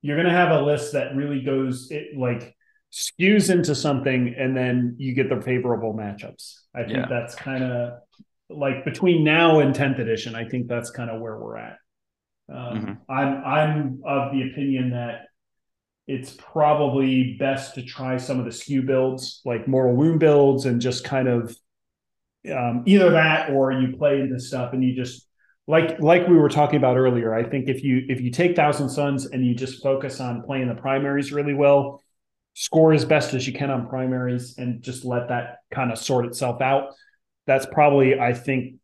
you're 0.02 0.18
gonna 0.18 0.30
have 0.30 0.52
a 0.52 0.62
list 0.62 0.94
that 0.94 1.16
really 1.16 1.42
goes 1.42 1.90
it 1.92 2.18
like 2.18 2.56
skews 2.92 3.54
into 3.54 3.76
something 3.76 4.34
and 4.38 4.56
then 4.56 4.96
you 4.98 5.14
get 5.14 5.30
the 5.30 5.42
favorable 5.42 5.94
matchups. 5.94 6.62
I 6.74 6.84
think 6.84 6.98
yeah. 6.98 7.06
that's 7.10 7.36
kind 7.36 7.64
of 7.64 8.00
like 8.50 8.84
between 8.84 9.24
now 9.24 9.60
and 9.60 9.76
10th 9.76 10.00
edition, 10.00 10.36
I 10.36 10.48
think 10.48 10.68
that's 10.68 10.90
kind 10.90 11.10
of 11.10 11.22
where 11.22 11.38
we're 11.38 11.58
at. 11.58 11.78
Um, 12.52 12.58
mm-hmm. 12.58 13.12
I'm 13.12 13.44
I'm 13.46 14.02
of 14.06 14.32
the 14.32 14.50
opinion 14.50 14.92
that 14.92 15.29
it's 16.10 16.36
probably 16.40 17.36
best 17.38 17.76
to 17.76 17.84
try 17.84 18.18
some 18.18 18.40
of 18.40 18.46
the 18.46 18.52
skew 18.52 18.82
builds, 18.82 19.42
like 19.46 19.68
mortal 19.68 19.96
wound 19.96 20.20
builds, 20.20 20.66
and 20.66 20.82
just 20.82 21.04
kind 21.04 21.28
of 21.28 21.56
um, 22.52 22.82
either 22.88 23.12
that 23.12 23.52
or 23.52 23.72
you 23.72 23.96
play 23.96 24.20
into 24.20 24.40
stuff 24.40 24.74
and 24.74 24.84
you 24.84 24.96
just 24.96 25.28
like 25.68 26.00
like 26.00 26.28
we 26.28 26.36
were 26.36 26.50
talking 26.50 26.78
about 26.78 26.98
earlier. 26.98 27.32
I 27.36 27.44
think 27.44 27.70
if 27.70 27.84
you 27.84 28.06
if 28.10 28.22
you 28.22 28.32
take 28.32 28.56
Thousand 28.56 28.90
Sons 28.90 29.28
and 29.28 29.46
you 29.46 29.54
just 29.54 29.84
focus 29.84 30.20
on 30.20 30.42
playing 30.42 30.68
the 30.68 30.74
primaries 30.74 31.32
really 31.32 31.54
well, 31.54 32.04
score 32.56 32.92
as 32.92 33.06
best 33.06 33.36
as 33.36 33.46
you 33.46 33.54
can 33.54 33.70
on 33.70 33.88
primaries 33.88 34.58
and 34.58 34.82
just 34.82 35.06
let 35.06 35.28
that 35.28 35.58
kind 35.72 35.92
of 35.92 36.00
sort 36.00 36.26
itself 36.26 36.60
out. 36.60 36.96
That's 37.46 37.68
probably, 37.68 38.20
I 38.20 38.34
think, 38.34 38.78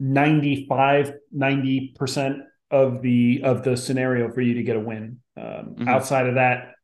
95, 0.00 1.12
90% 1.36 2.38
of 2.70 3.02
the 3.02 3.42
of 3.44 3.64
the 3.64 3.76
scenario 3.76 4.32
for 4.32 4.40
you 4.40 4.54
to 4.54 4.62
get 4.62 4.76
a 4.76 4.80
win. 4.80 5.20
Um, 5.36 5.44
mm-hmm. 5.44 5.88
Outside 5.88 6.26
of 6.26 6.34
that, 6.36 6.74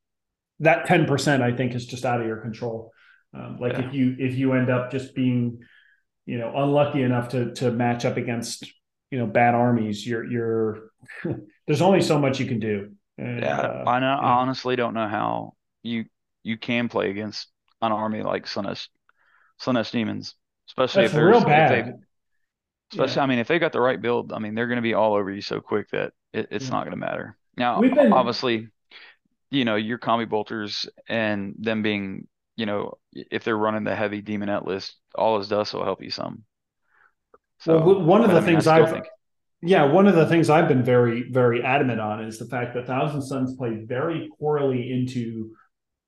that 0.60 0.86
10% 0.86 1.40
I 1.40 1.56
think 1.56 1.74
is 1.74 1.86
just 1.86 2.04
out 2.04 2.20
of 2.20 2.26
your 2.26 2.38
control. 2.38 2.92
Um, 3.32 3.58
like 3.60 3.74
yeah. 3.74 3.86
if 3.86 3.94
you 3.94 4.16
if 4.18 4.34
you 4.34 4.54
end 4.54 4.70
up 4.70 4.90
just 4.90 5.14
being, 5.14 5.60
you 6.26 6.38
know, 6.38 6.52
unlucky 6.54 7.02
enough 7.02 7.28
to 7.28 7.54
to 7.54 7.70
match 7.70 8.04
up 8.04 8.16
against, 8.16 8.70
you 9.10 9.18
know, 9.18 9.26
bad 9.26 9.54
armies, 9.54 10.04
you're 10.04 10.24
you're 10.24 10.90
there's 11.66 11.82
only 11.82 12.00
so 12.00 12.18
much 12.18 12.40
you 12.40 12.46
can 12.46 12.58
do. 12.58 12.92
And, 13.18 13.40
yeah, 13.40 13.60
uh, 13.60 13.84
I 13.86 14.00
know. 14.00 14.06
Yeah. 14.06 14.18
I 14.18 14.32
honestly 14.40 14.74
don't 14.76 14.94
know 14.94 15.08
how 15.08 15.54
you 15.82 16.06
you 16.42 16.58
can 16.58 16.88
play 16.88 17.10
against 17.10 17.48
an 17.82 17.92
army 17.92 18.22
like 18.22 18.46
Slaanesh 18.46 18.88
Slaanesh 19.60 19.92
demons, 19.92 20.34
especially 20.68 21.02
That's 21.02 21.12
if 21.12 21.16
they're 21.16 21.28
real 21.28 21.44
bad. 21.44 21.94
especially, 22.92 23.16
yeah. 23.16 23.22
I 23.22 23.26
mean, 23.26 23.38
if 23.38 23.48
they 23.48 23.58
got 23.58 23.72
the 23.72 23.80
right 23.80 24.00
build, 24.00 24.32
I 24.32 24.38
mean, 24.38 24.54
they're 24.54 24.66
going 24.66 24.76
to 24.76 24.82
be 24.82 24.94
all 24.94 25.14
over 25.14 25.30
you 25.30 25.42
so 25.42 25.60
quick 25.60 25.90
that 25.90 26.12
it, 26.32 26.48
it's 26.50 26.70
not 26.70 26.84
going 26.84 26.92
to 26.92 26.96
matter. 26.96 27.36
Now, 27.56 27.80
been... 27.80 28.12
obviously, 28.12 28.68
you 29.50 29.64
know, 29.64 29.76
your 29.76 29.98
combi 29.98 30.28
bolters 30.28 30.86
and 31.08 31.54
them 31.58 31.82
being, 31.82 32.26
you 32.56 32.66
know, 32.66 32.98
if 33.12 33.44
they're 33.44 33.56
running 33.56 33.84
the 33.84 33.94
heavy 33.94 34.22
demonette 34.22 34.66
list, 34.66 34.96
all 35.14 35.38
is 35.38 35.48
dust 35.48 35.74
will 35.74 35.84
help 35.84 36.02
you 36.02 36.10
some. 36.10 36.44
So, 37.58 37.78
well, 37.84 38.02
one 38.02 38.22
of 38.22 38.30
the 38.30 38.36
I 38.36 38.40
mean, 38.40 38.46
things 38.46 38.66
I 38.66 38.86
think, 38.86 39.06
yeah, 39.62 39.84
one 39.84 40.06
of 40.06 40.14
the 40.14 40.26
things 40.26 40.48
I've 40.48 40.68
been 40.68 40.82
very, 40.82 41.30
very 41.30 41.62
adamant 41.62 42.00
on 42.00 42.24
is 42.24 42.38
the 42.38 42.46
fact 42.46 42.74
that 42.74 42.86
Thousand 42.86 43.22
Sons 43.22 43.54
play 43.56 43.84
very 43.84 44.30
poorly 44.38 44.90
into 44.90 45.50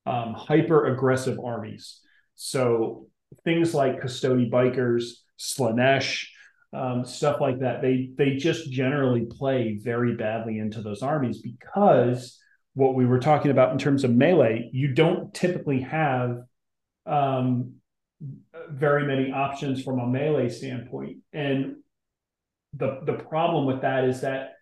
um, 0.06 0.32
hyper 0.34 0.86
aggressive 0.86 1.38
armies. 1.44 2.00
So 2.34 3.08
things 3.44 3.74
like 3.74 4.00
Custodes 4.00 4.50
bikers, 4.50 5.04
Slaanesh, 5.38 6.26
um, 6.72 7.04
stuff 7.04 7.40
like 7.40 7.60
that, 7.60 7.82
they 7.82 8.10
they 8.16 8.36
just 8.36 8.70
generally 8.70 9.26
play 9.26 9.78
very 9.82 10.14
badly 10.14 10.58
into 10.58 10.80
those 10.80 11.02
armies 11.02 11.42
because 11.42 12.38
what 12.74 12.94
we 12.94 13.04
were 13.04 13.20
talking 13.20 13.50
about 13.50 13.72
in 13.72 13.78
terms 13.78 14.04
of 14.04 14.10
melee, 14.10 14.70
you 14.72 14.88
don't 14.94 15.34
typically 15.34 15.80
have 15.80 16.38
um, 17.04 17.74
very 18.70 19.06
many 19.06 19.30
options 19.32 19.82
from 19.82 19.98
a 19.98 20.06
melee 20.06 20.48
standpoint. 20.48 21.18
And 21.32 21.76
the 22.74 23.00
the 23.04 23.14
problem 23.14 23.66
with 23.66 23.82
that 23.82 24.04
is 24.04 24.22
that 24.22 24.52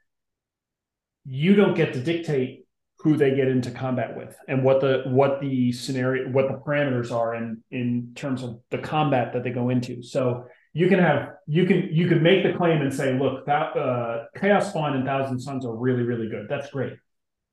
you 1.24 1.54
don't 1.54 1.76
get 1.76 1.92
to 1.92 2.02
dictate 2.02 2.64
who 2.98 3.16
they 3.16 3.34
get 3.34 3.48
into 3.48 3.70
combat 3.70 4.16
with 4.16 4.36
and 4.48 4.62
what 4.62 4.80
the 4.80 5.04
what 5.06 5.40
the 5.40 5.72
scenario 5.72 6.28
what 6.30 6.48
the 6.48 6.54
parameters 6.54 7.12
are 7.12 7.34
in 7.34 7.62
in 7.70 8.12
terms 8.14 8.42
of 8.42 8.60
the 8.70 8.78
combat 8.78 9.32
that 9.32 9.42
they 9.42 9.50
go 9.50 9.70
into 9.70 10.02
so 10.02 10.44
you 10.72 10.88
can 10.88 10.98
have 10.98 11.34
you 11.46 11.66
can 11.66 11.88
you 11.92 12.08
can 12.08 12.22
make 12.22 12.44
the 12.44 12.52
claim 12.52 12.80
and 12.80 12.92
say 12.92 13.18
look 13.18 13.46
that 13.46 13.76
uh, 13.76 14.24
chaos 14.38 14.70
spawn 14.70 14.94
and 14.94 15.04
thousand 15.04 15.40
sons 15.40 15.64
are 15.66 15.74
really 15.74 16.02
really 16.02 16.28
good. 16.28 16.46
That's 16.48 16.70
great. 16.70 16.94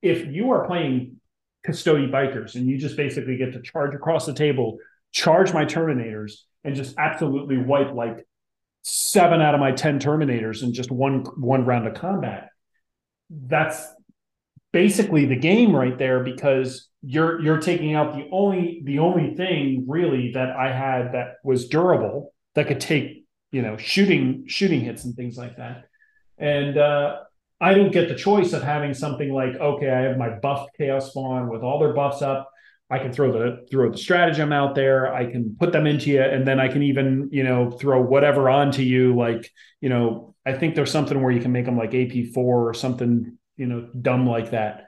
If 0.01 0.27
you 0.27 0.51
are 0.51 0.67
playing 0.67 1.17
custodes 1.65 2.11
bikers 2.11 2.55
and 2.55 2.67
you 2.67 2.77
just 2.77 2.95
basically 2.95 3.37
get 3.37 3.53
to 3.53 3.61
charge 3.61 3.93
across 3.93 4.25
the 4.25 4.33
table 4.33 4.77
charge 5.11 5.53
my 5.53 5.65
terminators 5.65 6.41
and 6.63 6.75
just 6.75 6.95
absolutely 6.97 7.57
wipe 7.57 7.93
like 7.93 8.25
seven 8.83 9.41
out 9.41 9.53
of 9.53 9.59
my 9.59 9.71
10 9.71 9.99
terminators 9.99 10.63
in 10.63 10.73
just 10.73 10.91
one 10.91 11.25
one 11.35 11.65
round 11.65 11.87
of 11.87 11.93
combat 11.93 12.49
that's 13.29 13.85
basically 14.71 15.25
the 15.25 15.35
game 15.35 15.75
right 15.75 15.97
there 15.97 16.23
because 16.23 16.87
you're 17.01 17.41
you're 17.41 17.59
taking 17.59 17.95
out 17.95 18.13
the 18.13 18.27
only 18.31 18.81
the 18.85 18.99
only 18.99 19.35
thing 19.35 19.85
really 19.87 20.31
that 20.33 20.51
I 20.51 20.71
had 20.71 21.13
that 21.13 21.35
was 21.43 21.67
durable 21.67 22.33
that 22.57 22.67
could 22.67 22.81
take 22.81 23.23
you 23.51 23.61
know 23.61 23.77
shooting 23.77 24.43
shooting 24.47 24.81
hits 24.81 25.05
and 25.05 25.15
things 25.15 25.37
like 25.37 25.55
that 25.57 25.85
and 26.37 26.77
uh 26.77 27.19
I 27.59 27.73
don't 27.73 27.91
get 27.91 28.07
the 28.07 28.15
choice 28.15 28.53
of 28.53 28.61
having 28.61 28.93
something 28.93 29.31
like 29.31 29.55
okay 29.55 29.89
I 29.89 30.01
have 30.01 30.17
my 30.17 30.29
buffed 30.29 30.71
chaos 30.77 31.11
spawn 31.11 31.49
with 31.49 31.61
all 31.61 31.79
their 31.79 31.93
buffs 31.93 32.21
up 32.21 32.51
I 32.89 32.99
can 32.99 33.11
throw 33.11 33.31
the 33.31 33.67
throw 33.69 33.91
the 33.91 33.97
stratagem 33.97 34.53
out 34.53 34.73
there. 34.73 35.13
I 35.13 35.29
can 35.29 35.55
put 35.59 35.73
them 35.73 35.85
into 35.85 36.09
you, 36.09 36.21
and 36.21 36.47
then 36.47 36.59
I 36.59 36.69
can 36.69 36.83
even 36.83 37.29
you 37.31 37.43
know 37.43 37.71
throw 37.71 38.01
whatever 38.01 38.49
onto 38.49 38.81
you. 38.81 39.13
Like 39.15 39.51
you 39.81 39.89
know, 39.89 40.35
I 40.45 40.53
think 40.53 40.75
there's 40.75 40.91
something 40.91 41.21
where 41.21 41.31
you 41.31 41.41
can 41.41 41.51
make 41.51 41.65
them 41.65 41.77
like 41.77 41.93
AP 41.93 42.33
four 42.33 42.67
or 42.67 42.73
something 42.73 43.37
you 43.57 43.65
know 43.65 43.89
dumb 44.01 44.25
like 44.25 44.51
that. 44.51 44.85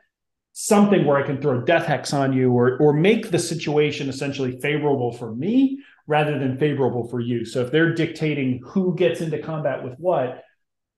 Something 0.54 1.06
where 1.06 1.18
I 1.18 1.26
can 1.26 1.42
throw 1.42 1.62
death 1.62 1.86
hex 1.86 2.14
on 2.14 2.32
you, 2.32 2.52
or 2.52 2.78
or 2.78 2.94
make 2.94 3.32
the 3.32 3.40
situation 3.40 4.08
essentially 4.08 4.60
favorable 4.62 5.12
for 5.12 5.36
me 5.36 5.80
rather 6.10 6.40
than 6.40 6.58
favorable 6.58 7.08
for 7.08 7.20
you. 7.20 7.46
So 7.46 7.62
if 7.62 7.72
they're 7.72 7.94
dictating 7.94 8.62
who 8.66 8.96
gets 8.96 9.22
into 9.22 9.38
combat 9.38 9.84
with 9.84 9.94
what, 10.00 10.44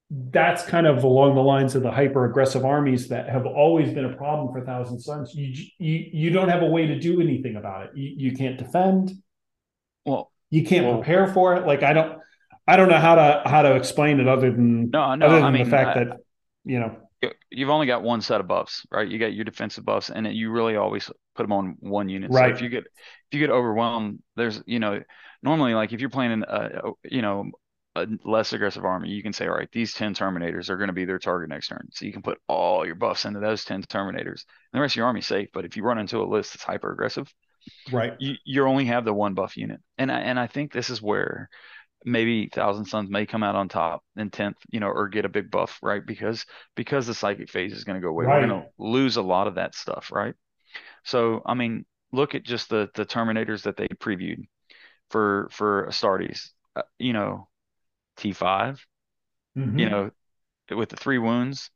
that's 0.10 0.64
kind 0.64 0.88
of 0.88 1.04
along 1.04 1.36
the 1.36 1.42
lines 1.42 1.76
of 1.76 1.84
the 1.84 1.92
hyper 1.92 2.24
aggressive 2.24 2.64
armies 2.64 3.10
that 3.10 3.28
have 3.28 3.46
always 3.46 3.94
been 3.94 4.06
a 4.06 4.16
problem 4.16 4.54
for 4.54 4.66
Thousand 4.66 5.00
Sons. 5.00 5.36
You 5.36 5.54
you 5.80 6.10
you 6.14 6.30
don't 6.30 6.48
have 6.48 6.62
a 6.62 6.66
way 6.66 6.88
to 6.88 6.98
do 6.98 7.22
anything 7.22 7.58
about 7.58 7.88
it. 7.88 7.92
You 7.94 8.30
you 8.30 8.36
can't 8.36 8.58
defend. 8.58 9.12
Well, 10.06 10.32
you 10.50 10.66
can't 10.66 10.86
well, 10.86 10.96
prepare 10.96 11.28
for 11.28 11.56
it. 11.56 11.68
Like 11.68 11.84
I 11.84 11.92
don't 11.92 12.20
I 12.66 12.78
don't 12.78 12.90
know 12.90 13.00
how 13.00 13.16
to 13.16 13.42
how 13.46 13.62
to 13.62 13.76
explain 13.76 14.22
it 14.22 14.28
other 14.30 14.52
than 14.52 14.90
no 14.92 15.16
no 15.16 15.26
other 15.26 15.36
than 15.36 15.46
I 15.46 15.52
mean, 15.52 15.66
the 15.66 15.70
fact 15.70 15.98
I, 15.98 16.04
that 16.06 16.18
you 16.64 16.80
know 16.80 16.98
you've 17.50 17.70
only 17.70 17.88
got 17.88 18.04
one 18.04 18.22
set 18.22 18.42
of 18.42 18.48
buffs, 18.48 18.86
right? 18.92 19.08
You 19.08 19.20
got 19.20 19.34
your 19.34 19.46
defensive 19.46 19.86
buffs, 19.86 20.10
and 20.10 20.28
you 20.28 20.52
really 20.52 20.76
always 20.76 21.10
put 21.36 21.44
them 21.44 21.54
on 21.54 21.78
one 21.80 22.10
unit. 22.10 22.32
Right. 22.32 22.50
So 22.50 22.56
if 22.56 22.62
you 22.62 22.70
get 22.70 22.86
if 22.86 23.34
you 23.34 23.40
get 23.40 23.50
overwhelmed, 23.50 24.20
there's 24.36 24.62
you 24.66 24.80
know 24.80 25.02
normally 25.44 25.74
like 25.74 25.94
if 25.94 26.02
you're 26.02 26.10
playing 26.10 26.32
in 26.32 26.46
a, 26.48 26.92
you 27.04 27.22
know 27.22 27.52
a 27.96 28.08
less 28.24 28.54
aggressive 28.54 28.86
army, 28.86 29.10
you 29.10 29.22
can 29.22 29.34
say, 29.34 29.48
all 29.48 29.56
right, 29.56 29.70
these 29.72 29.94
10 29.94 30.14
Terminators 30.14 30.70
are 30.70 30.78
going 30.78 30.88
to 30.88 30.94
be 30.94 31.06
their 31.06 31.20
target 31.20 31.50
next 31.50 31.68
turn. 31.68 31.90
So 31.92 32.06
you 32.06 32.14
can 32.14 32.22
put 32.22 32.40
all 32.48 32.86
your 32.86 32.96
buffs 32.96 33.26
into 33.26 33.42
those 33.42 33.66
10 33.66 33.84
Terminators. 33.84 34.46
And 34.72 34.74
the 34.74 34.80
rest 34.80 34.94
of 34.94 34.98
your 34.98 35.08
army's 35.08 35.28
safe. 35.28 35.50
But 35.54 35.66
if 35.66 35.76
you 35.76 35.84
run 35.84 35.98
into 35.98 36.22
a 36.22 36.24
list 36.24 36.54
that's 36.54 36.64
hyper 36.64 36.94
aggressive, 36.94 37.34
right, 37.92 38.14
you, 38.18 38.36
you 38.46 38.66
only 38.66 38.86
have 38.86 39.04
the 39.04 39.14
one 39.14 39.34
buff 39.34 39.58
unit. 39.58 39.82
And 39.98 40.10
I, 40.10 40.20
and 40.22 40.40
I 40.40 40.48
think 40.48 40.72
this 40.72 40.90
is 40.90 41.02
where 41.02 41.50
maybe 42.06 42.48
Thousand 42.48 42.86
Sons 42.86 43.10
may 43.10 43.26
come 43.26 43.44
out 43.44 43.56
on 43.56 43.70
top 43.70 44.04
in 44.16 44.30
10th, 44.30 44.56
you 44.70 44.80
know, 44.80 44.88
or 44.88 45.08
get 45.08 45.26
a 45.26 45.30
big 45.30 45.52
buff, 45.52 45.80
right? 45.82 46.06
Because 46.06 46.46
because 46.76 47.08
the 47.08 47.14
psychic 47.14 47.50
phase 47.50 47.74
is 47.74 47.84
going 47.84 47.96
to 47.96 48.02
go 48.02 48.10
away. 48.10 48.26
Right. 48.26 48.42
We're 48.42 48.48
going 48.48 48.62
to 48.62 48.68
lose 48.78 49.18
a 49.18 49.22
lot 49.22 49.48
of 49.48 49.56
that 49.56 49.76
stuff, 49.76 50.12
right? 50.12 50.36
So, 51.04 51.42
I 51.46 51.54
mean, 51.54 51.86
look 52.12 52.36
at 52.36 52.44
just 52.44 52.70
the 52.70 52.90
the 52.96 53.06
Terminators 53.06 53.64
that 53.64 53.78
they 53.78 53.88
previewed 53.88 54.46
for 55.10 55.50
for 55.52 55.88
Astartes. 55.88 56.50
Uh, 56.76 56.84
you 57.00 57.14
know, 57.14 57.50
T5, 58.18 58.80
mm-hmm. 59.58 59.80
you 59.80 59.90
know, 59.90 60.12
with 60.70 60.90
the 60.90 60.96
three 60.96 61.18
wounds. 61.18 61.70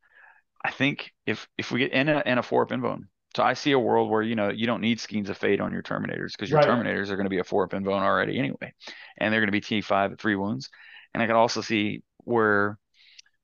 I 0.64 0.72
think 0.72 1.11
if 1.26 1.47
if 1.57 1.72
we 1.72 1.80
get 1.80 1.91
in 1.91 2.10
a 2.10 2.23
in 2.26 2.38
a 2.38 2.43
four 2.43 2.64
up 2.64 2.69
invuln, 2.69 3.03
so 3.36 3.44
I 3.44 3.53
see 3.53 3.74
a 3.74 3.80
world 3.80 4.10
where 4.10 4.22
you 4.22 4.36
know 4.36 4.49
you 4.49 4.66
don't 4.66 4.80
need 4.80 4.99
Skeins 4.99 5.30
of 5.30 5.38
Fate 5.38 5.60
on 5.60 5.74
your 5.74 5.84
Terminators 5.84 6.32
because 6.32 6.49
your 6.49 6.60
right. 6.60 6.68
Terminators 6.68 7.10
are 7.10 7.18
going 7.18 7.26
to 7.26 7.30
be 7.30 7.40
a 7.40 7.44
four 7.44 7.66
up 7.66 7.72
invuln 7.72 8.02
already 8.02 8.40
anyway, 8.40 8.74
and 9.18 9.34
they're 9.34 9.41
going 9.41 9.48
to 9.48 9.52
be 9.52 9.62
T5 9.62 10.14
at 10.14 10.20
three 10.20 10.38
wounds. 10.38 10.70
And 11.14 11.22
I 11.22 11.28
can 11.28 11.36
also 11.36 11.60
see 11.60 12.03
where, 12.20 12.78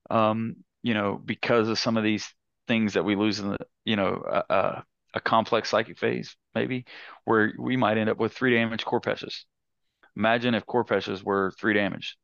um, 0.10 0.56
you 0.82 0.94
know, 0.94 1.22
because 1.24 1.68
of 1.68 1.78
some 1.78 1.98
of 1.98 2.06
these 2.06 2.34
things 2.68 2.94
that 2.94 3.04
we 3.04 3.18
lose 3.18 3.40
in 3.40 3.50
the, 3.50 3.58
you 3.84 3.98
know, 3.98 4.16
uh, 4.50 4.82
a 5.14 5.20
complex 5.20 5.70
psychic 5.70 6.00
phase 6.00 6.38
maybe, 6.56 6.86
where 7.26 7.54
we 7.60 7.76
might 7.76 7.98
end 7.98 8.10
up 8.10 8.18
with 8.18 8.32
three 8.32 8.54
damage 8.54 8.86
Khoropeshas. 8.86 9.44
Imagine 10.16 10.56
if 10.56 10.66
Khoropeshas 10.66 11.22
were 11.22 11.52
three 11.60 11.74
damage. 11.74 12.18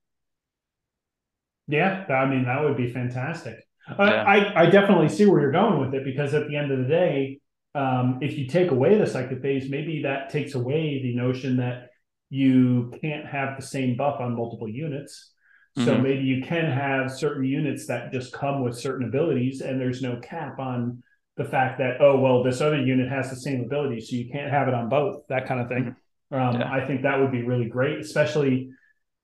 Yeah, 1.68 2.06
I 2.08 2.26
mean 2.30 2.46
that 2.46 2.64
would 2.64 2.78
be 2.78 2.94
fantastic. 2.94 3.56
Yeah. 3.90 4.24
I, 4.24 4.64
I 4.64 4.70
definitely 4.70 5.10
see 5.10 5.26
where 5.26 5.42
you're 5.42 5.52
going 5.52 5.80
with 5.80 5.94
it 5.94 6.06
because 6.06 6.34
at 6.34 6.48
the 6.48 6.56
end 6.56 6.72
of 6.72 6.80
the 6.80 6.86
day, 6.86 7.40
um, 7.78 8.18
if 8.22 8.38
you 8.38 8.48
take 8.48 8.72
away 8.72 8.98
the 8.98 9.06
psychic 9.06 9.42
phase, 9.42 9.70
maybe 9.70 10.02
that 10.02 10.32
takes 10.32 10.56
away 10.56 11.00
the 11.04 11.16
notion 11.16 11.58
that 11.58 11.90
you 12.30 12.92
can't 13.02 13.26
have 13.28 13.56
the 13.56 13.66
same 13.66 13.96
buff 13.96 14.20
on 14.20 14.36
multiple 14.36 14.68
units. 14.68 15.34
So 15.78 15.94
mm-hmm. 15.94 16.02
maybe 16.02 16.24
you 16.24 16.42
can 16.42 16.72
have 16.72 17.12
certain 17.12 17.46
units 17.46 17.86
that 17.86 18.12
just 18.12 18.34
come 18.34 18.64
with 18.64 18.76
certain 18.76 19.08
abilities, 19.08 19.62
and 19.62 19.80
there's 19.80 20.02
no 20.02 20.20
cap 20.22 20.58
on 20.58 21.04
the 21.36 21.46
fact 21.46 21.78
that 21.78 22.02
oh 22.02 22.18
well 22.18 22.42
this 22.42 22.62
other 22.62 22.82
unit 22.82 23.10
has 23.10 23.30
the 23.30 23.36
same 23.36 23.62
ability, 23.62 24.02
so 24.02 24.16
you 24.16 24.28
can't 24.32 24.50
have 24.50 24.68
it 24.68 24.74
on 24.74 24.90
both. 24.90 25.28
That 25.30 25.46
kind 25.46 25.62
of 25.62 25.68
thing. 25.68 25.96
Mm-hmm. 26.34 26.36
Um, 26.36 26.60
yeah. 26.60 26.72
I 26.72 26.84
think 26.86 27.04
that 27.04 27.20
would 27.20 27.32
be 27.32 27.44
really 27.44 27.70
great, 27.70 28.00
especially 28.00 28.72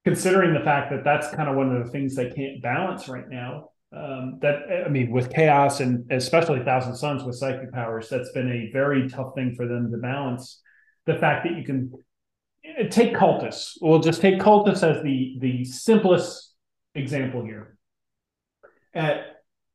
considering 0.05 0.53
the 0.53 0.59
fact 0.59 0.91
that 0.91 1.03
that's 1.03 1.34
kind 1.34 1.49
of 1.49 1.55
one 1.55 1.75
of 1.75 1.84
the 1.84 1.91
things 1.91 2.15
they 2.15 2.30
can't 2.30 2.61
balance 2.61 3.09
right 3.09 3.27
now. 3.27 3.71
Um, 3.95 4.40
that 4.41 4.86
I 4.86 4.90
mean, 4.90 5.11
with 5.11 5.32
chaos 5.32 5.80
and 5.80 6.11
especially 6.11 6.64
Thousand 6.64 6.95
Sons 6.95 7.24
with 7.24 7.36
psychic 7.36 7.72
powers, 7.72 8.10
that's 8.10 8.32
been 8.32 8.52
a 8.52 8.72
very 8.72 9.07
tough 9.07 9.36
thing 9.36 9.53
for 9.56 9.68
them 9.68 9.91
to 9.91 9.98
balance. 9.98 10.61
The 11.06 11.15
fact 11.15 11.45
that 11.45 11.56
you 11.57 11.64
can 11.64 11.91
eh, 12.65 12.88
take 12.88 13.14
cultists. 13.14 13.74
We'll 13.82 13.99
just 13.99 14.22
take 14.22 14.40
cultists 14.40 14.84
as 14.84 15.03
the 15.03 15.36
the 15.40 15.65
simplest 15.65 16.53
example 16.95 17.45
here. 17.45 17.78
At 18.95 19.26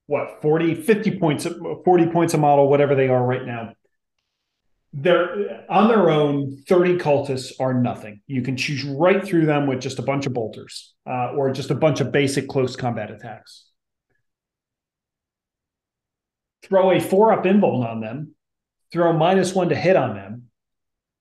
what 0.06 0.42
40, 0.42 0.74
50 0.74 1.18
points, 1.18 1.46
40 1.84 2.06
points 2.06 2.34
a 2.34 2.38
model, 2.38 2.68
whatever 2.68 2.94
they 2.94 3.08
are 3.08 3.22
right 3.22 3.44
now 3.44 3.72
they're 4.92 5.64
on 5.68 5.88
their 5.88 6.10
own 6.10 6.56
30 6.66 6.96
cultists 6.96 7.52
are 7.60 7.74
nothing 7.74 8.22
you 8.26 8.42
can 8.42 8.56
choose 8.56 8.84
right 8.84 9.24
through 9.24 9.44
them 9.44 9.66
with 9.66 9.80
just 9.80 9.98
a 9.98 10.02
bunch 10.02 10.26
of 10.26 10.32
bolters 10.32 10.94
uh, 11.06 11.32
or 11.32 11.52
just 11.52 11.70
a 11.70 11.74
bunch 11.74 12.00
of 12.00 12.10
basic 12.10 12.48
close 12.48 12.74
combat 12.74 13.10
attacks 13.10 13.67
throw 16.62 16.90
a 16.90 17.00
four 17.00 17.32
up 17.32 17.44
invuln 17.44 17.86
on 17.86 18.00
them 18.00 18.34
throw 18.92 19.12
minus 19.12 19.54
one 19.54 19.68
to 19.68 19.74
hit 19.74 19.96
on 19.96 20.14
them 20.14 20.44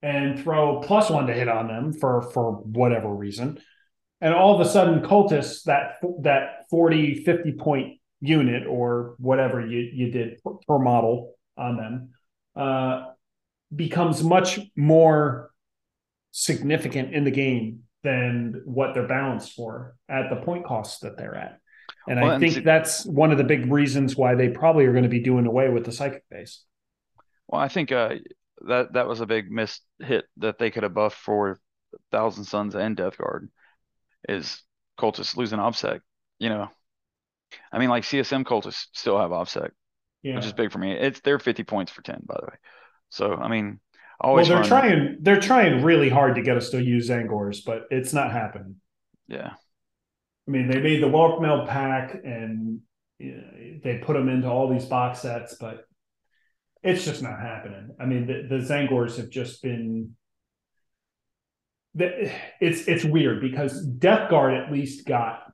and 0.01 0.39
throw 0.39 0.79
plus 0.81 1.09
one 1.09 1.27
to 1.27 1.33
hit 1.33 1.47
on 1.47 1.67
them 1.67 1.93
for 1.93 2.21
for 2.33 2.53
whatever 2.53 3.13
reason 3.13 3.59
and 4.21 4.33
all 4.33 4.59
of 4.59 4.65
a 4.65 4.69
sudden 4.69 5.01
cultists 5.01 5.63
that 5.63 5.95
that 6.21 6.65
40 6.69 7.23
50 7.23 7.51
point 7.53 7.99
unit 8.19 8.65
or 8.67 9.15
whatever 9.19 9.65
you, 9.65 9.79
you 9.93 10.11
did 10.11 10.41
per, 10.43 10.53
per 10.67 10.79
model 10.79 11.35
on 11.55 11.77
them 11.77 12.09
uh, 12.55 13.05
becomes 13.75 14.23
much 14.23 14.59
more 14.75 15.51
significant 16.31 17.13
in 17.13 17.23
the 17.23 17.31
game 17.31 17.83
than 18.03 18.61
what 18.65 18.93
they're 18.93 19.07
balanced 19.07 19.53
for 19.53 19.95
at 20.09 20.29
the 20.29 20.37
point 20.37 20.65
costs 20.65 20.99
that 20.99 21.17
they're 21.17 21.35
at. 21.35 21.59
And 22.07 22.21
well, 22.21 22.31
I 22.31 22.39
think 22.39 22.63
that's 22.63 23.05
one 23.05 23.31
of 23.31 23.37
the 23.37 23.43
big 23.43 23.71
reasons 23.71 24.15
why 24.15 24.35
they 24.35 24.49
probably 24.49 24.85
are 24.85 24.91
going 24.91 25.03
to 25.03 25.09
be 25.09 25.19
doing 25.19 25.45
away 25.45 25.69
with 25.69 25.85
the 25.85 25.91
psychic 25.91 26.23
phase. 26.31 26.61
Well, 27.47 27.61
I 27.61 27.67
think 27.67 27.91
uh, 27.91 28.15
that 28.67 28.93
that 28.93 29.07
was 29.07 29.21
a 29.21 29.25
big 29.25 29.51
missed 29.51 29.83
hit 29.99 30.25
that 30.37 30.57
they 30.57 30.71
could 30.71 30.83
have 30.83 30.93
buffed 30.93 31.17
for 31.17 31.59
Thousand 32.11 32.45
Sons 32.45 32.75
and 32.75 32.95
Death 32.95 33.17
Guard 33.17 33.49
is 34.27 34.61
cultists 34.99 35.35
losing 35.35 35.59
OBSEC. 35.59 35.99
You 36.39 36.49
know, 36.49 36.69
I 37.71 37.79
mean, 37.79 37.89
like 37.89 38.03
CSM 38.03 38.43
cultists 38.45 38.87
still 38.93 39.17
have 39.19 39.31
OBSEC, 39.31 39.69
yeah. 40.23 40.35
which 40.35 40.45
is 40.45 40.53
big 40.53 40.71
for 40.71 40.79
me. 40.79 40.93
It's 40.93 41.19
they're 41.21 41.39
50 41.39 41.63
points 41.63 41.91
for 41.91 42.01
10, 42.01 42.23
by 42.25 42.35
the 42.39 42.47
way. 42.47 42.57
So 43.09 43.33
I 43.33 43.47
mean, 43.47 43.79
always 44.19 44.49
well, 44.49 44.59
they're 44.59 44.67
trying 44.67 45.17
they're 45.21 45.39
trying 45.39 45.83
really 45.83 46.09
hard 46.09 46.35
to 46.35 46.41
get 46.41 46.57
us 46.57 46.69
to 46.69 46.81
use 46.81 47.09
Tzaangors, 47.09 47.63
but 47.65 47.83
it's 47.91 48.13
not 48.13 48.31
happening. 48.31 48.75
Yeah. 49.27 49.53
I 50.47 50.51
mean, 50.51 50.69
they 50.69 50.79
made 50.79 51.01
the 51.01 51.07
Warp 51.07 51.41
Mail 51.41 51.65
pack 51.67 52.21
and 52.23 52.79
you 53.19 53.35
know, 53.35 53.79
they 53.83 53.97
put 53.97 54.13
them 54.13 54.29
into 54.29 54.47
all 54.47 54.71
these 54.71 54.85
box 54.85 55.19
sets, 55.19 55.55
but 55.59 55.85
it's 56.83 57.03
just 57.03 57.21
not 57.21 57.39
happening. 57.39 57.95
I 57.99 58.05
mean, 58.05 58.27
the, 58.27 58.47
the 58.47 58.63
Tzaangors 58.63 59.17
have 59.17 59.29
just 59.29 59.61
been. 59.61 60.15
It's 61.99 62.87
it's 62.87 63.03
weird 63.03 63.41
because 63.41 63.83
Death 63.83 64.29
Guard 64.29 64.53
at 64.53 64.71
least 64.71 65.07
got 65.07 65.51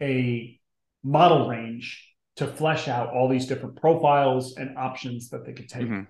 a 0.00 0.58
model 1.04 1.48
range 1.48 2.08
to 2.36 2.46
flesh 2.46 2.88
out 2.88 3.12
all 3.12 3.28
these 3.28 3.46
different 3.46 3.76
profiles 3.76 4.56
and 4.56 4.78
options 4.78 5.28
that 5.28 5.44
they 5.44 5.52
could 5.52 5.68
take. 5.68 5.82
Mm-hmm. 5.82 6.02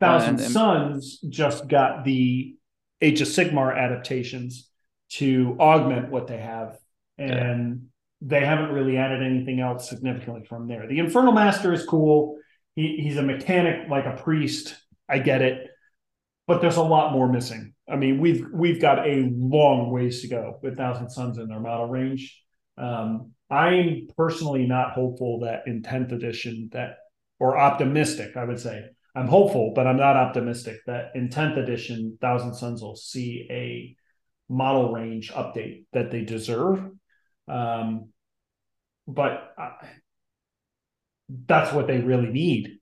Thousand 0.00 0.30
and, 0.30 0.40
and, 0.40 0.52
Sons 0.52 1.20
just 1.28 1.68
got 1.68 2.04
the 2.04 2.56
Age 3.00 3.20
of 3.20 3.28
Sigmar 3.28 3.76
adaptations 3.76 4.70
to 5.10 5.56
augment 5.60 6.10
what 6.10 6.26
they 6.26 6.38
have, 6.38 6.76
and 7.18 7.80
yeah. 8.20 8.38
they 8.38 8.44
haven't 8.44 8.72
really 8.72 8.96
added 8.96 9.22
anything 9.22 9.60
else 9.60 9.88
significantly 9.88 10.44
from 10.48 10.68
there. 10.68 10.86
The 10.86 10.98
Infernal 10.98 11.32
Master 11.32 11.72
is 11.72 11.84
cool. 11.84 12.38
He, 12.74 12.98
he's 13.02 13.16
a 13.16 13.22
mechanic 13.22 13.88
like 13.88 14.06
a 14.06 14.20
priest. 14.20 14.76
I 15.08 15.18
get 15.18 15.42
it, 15.42 15.68
but 16.46 16.60
there's 16.60 16.76
a 16.76 16.82
lot 16.82 17.12
more 17.12 17.30
missing. 17.30 17.74
I 17.88 17.96
mean, 17.96 18.20
we've 18.20 18.46
we've 18.52 18.80
got 18.80 19.06
a 19.06 19.30
long 19.34 19.90
ways 19.90 20.22
to 20.22 20.28
go 20.28 20.58
with 20.62 20.76
Thousand 20.76 21.10
Sons 21.10 21.38
in 21.38 21.48
their 21.48 21.60
model 21.60 21.86
range. 21.86 22.42
Um, 22.78 23.32
I'm 23.50 24.08
personally 24.16 24.66
not 24.66 24.92
hopeful 24.92 25.40
that 25.40 25.64
in 25.66 25.82
10th 25.82 26.12
edition 26.12 26.70
that 26.72 26.96
or 27.38 27.58
optimistic, 27.58 28.36
I 28.36 28.44
would 28.44 28.58
say, 28.58 28.84
I'm 29.14 29.28
hopeful, 29.28 29.72
but 29.74 29.86
I'm 29.86 29.96
not 29.96 30.16
optimistic 30.16 30.78
that 30.86 31.12
in 31.14 31.28
10th 31.28 31.58
edition, 31.58 32.18
Thousand 32.20 32.54
Sons 32.54 32.82
will 32.82 32.96
see 32.96 33.46
a 33.50 33.94
model 34.52 34.92
range 34.92 35.30
update 35.32 35.84
that 35.92 36.10
they 36.10 36.22
deserve. 36.22 36.90
Um, 37.48 38.08
but 39.06 39.54
I, 39.58 39.72
that's 41.46 41.72
what 41.72 41.86
they 41.86 41.98
really 41.98 42.30
need. 42.30 42.78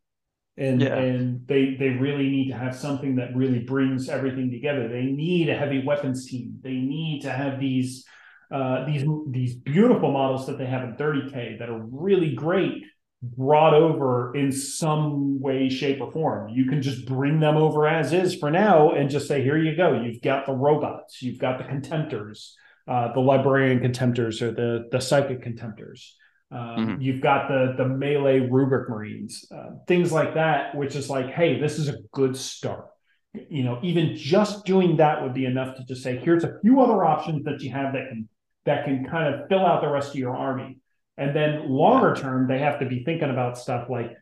And, 0.56 0.82
yeah. 0.82 0.94
and 0.94 1.46
they 1.46 1.76
they 1.78 1.88
really 1.88 2.28
need 2.28 2.50
to 2.50 2.58
have 2.58 2.76
something 2.76 3.16
that 3.16 3.34
really 3.34 3.60
brings 3.60 4.10
everything 4.10 4.50
together. 4.50 4.86
They 4.86 5.04
need 5.04 5.48
a 5.48 5.56
heavy 5.56 5.82
weapons 5.82 6.26
team. 6.26 6.58
They 6.62 6.74
need 6.74 7.22
to 7.22 7.32
have 7.32 7.58
these 7.58 8.04
uh, 8.52 8.84
these 8.84 9.02
these 9.28 9.54
beautiful 9.54 10.12
models 10.12 10.46
that 10.46 10.58
they 10.58 10.66
have 10.66 10.84
in 10.84 10.94
30k 10.96 11.58
that 11.58 11.70
are 11.70 11.80
really 11.90 12.34
great 12.34 12.84
brought 13.22 13.72
over 13.72 14.34
in 14.34 14.50
some 14.50 15.40
way, 15.40 15.68
shape, 15.68 16.00
or 16.00 16.10
form. 16.10 16.48
You 16.50 16.66
can 16.66 16.82
just 16.82 17.06
bring 17.06 17.40
them 17.40 17.56
over 17.56 17.86
as 17.86 18.12
is 18.12 18.34
for 18.34 18.50
now 18.50 18.90
and 18.90 19.08
just 19.08 19.28
say, 19.28 19.42
here 19.42 19.56
you 19.56 19.76
go. 19.76 20.02
You've 20.02 20.20
got 20.20 20.44
the 20.44 20.52
robots, 20.52 21.22
you've 21.22 21.38
got 21.38 21.58
the 21.58 21.64
contemptors, 21.64 22.52
uh, 22.88 23.12
the 23.12 23.20
librarian 23.20 23.80
contemptors 23.80 24.42
or 24.42 24.50
the, 24.50 24.88
the 24.90 25.00
psychic 25.00 25.42
contemptors. 25.42 26.10
Um, 26.50 26.58
mm-hmm. 26.58 27.00
You've 27.00 27.22
got 27.22 27.48
the 27.48 27.74
the 27.78 27.88
melee 27.88 28.40
rubric 28.40 28.90
marines, 28.90 29.46
uh, 29.50 29.70
things 29.88 30.12
like 30.12 30.34
that, 30.34 30.74
which 30.74 30.94
is 30.94 31.08
like, 31.08 31.30
hey, 31.30 31.58
this 31.58 31.78
is 31.78 31.88
a 31.88 31.96
good 32.12 32.36
start. 32.36 32.88
You 33.32 33.64
know, 33.64 33.80
even 33.82 34.16
just 34.16 34.66
doing 34.66 34.98
that 34.98 35.22
would 35.22 35.32
be 35.32 35.46
enough 35.46 35.76
to 35.76 35.84
just 35.84 36.02
say, 36.02 36.18
here's 36.18 36.44
a 36.44 36.58
few 36.60 36.82
other 36.82 37.04
options 37.04 37.44
that 37.44 37.62
you 37.62 37.70
have 37.70 37.94
that 37.94 38.08
can 38.10 38.28
that 38.66 38.84
can 38.84 39.06
kind 39.06 39.34
of 39.34 39.48
fill 39.48 39.64
out 39.64 39.80
the 39.80 39.88
rest 39.88 40.10
of 40.10 40.16
your 40.16 40.36
army. 40.36 40.78
And 41.16 41.34
then 41.34 41.70
longer 41.70 42.14
term, 42.14 42.48
they 42.48 42.58
have 42.58 42.80
to 42.80 42.86
be 42.86 43.02
thinking 43.02 43.30
about 43.30 43.56
stuff 43.56 43.88
like 43.88 44.14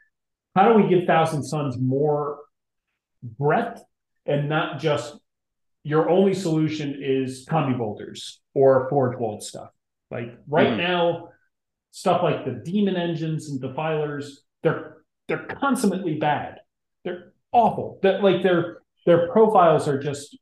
how 0.54 0.68
do 0.68 0.80
we 0.80 0.88
give 0.88 1.06
Thousand 1.06 1.44
Sons 1.44 1.76
more 1.78 2.38
breadth 3.22 3.82
and 4.26 4.48
not 4.48 4.78
just 4.80 5.16
your 5.82 6.08
only 6.08 6.34
solution 6.34 6.96
is 7.00 7.46
combi 7.46 7.76
bolters 7.76 8.40
or 8.54 8.88
forge 8.88 9.18
world 9.18 9.42
stuff. 9.42 9.70
Like 10.10 10.36
right 10.48 10.68
mm. 10.68 10.76
now, 10.76 11.28
stuff 11.90 12.22
like 12.22 12.44
the 12.44 12.62
demon 12.64 12.96
engines 12.96 13.48
and 13.48 13.60
defilers, 13.60 14.42
they're 14.62 14.98
they're 15.28 15.46
consummately 15.46 16.16
bad. 16.16 16.56
They're 17.04 17.32
awful. 17.52 17.98
That 18.02 18.22
like 18.22 18.42
their 18.42 18.78
their 19.06 19.30
profiles 19.30 19.88
are 19.88 19.98
just 19.98 20.36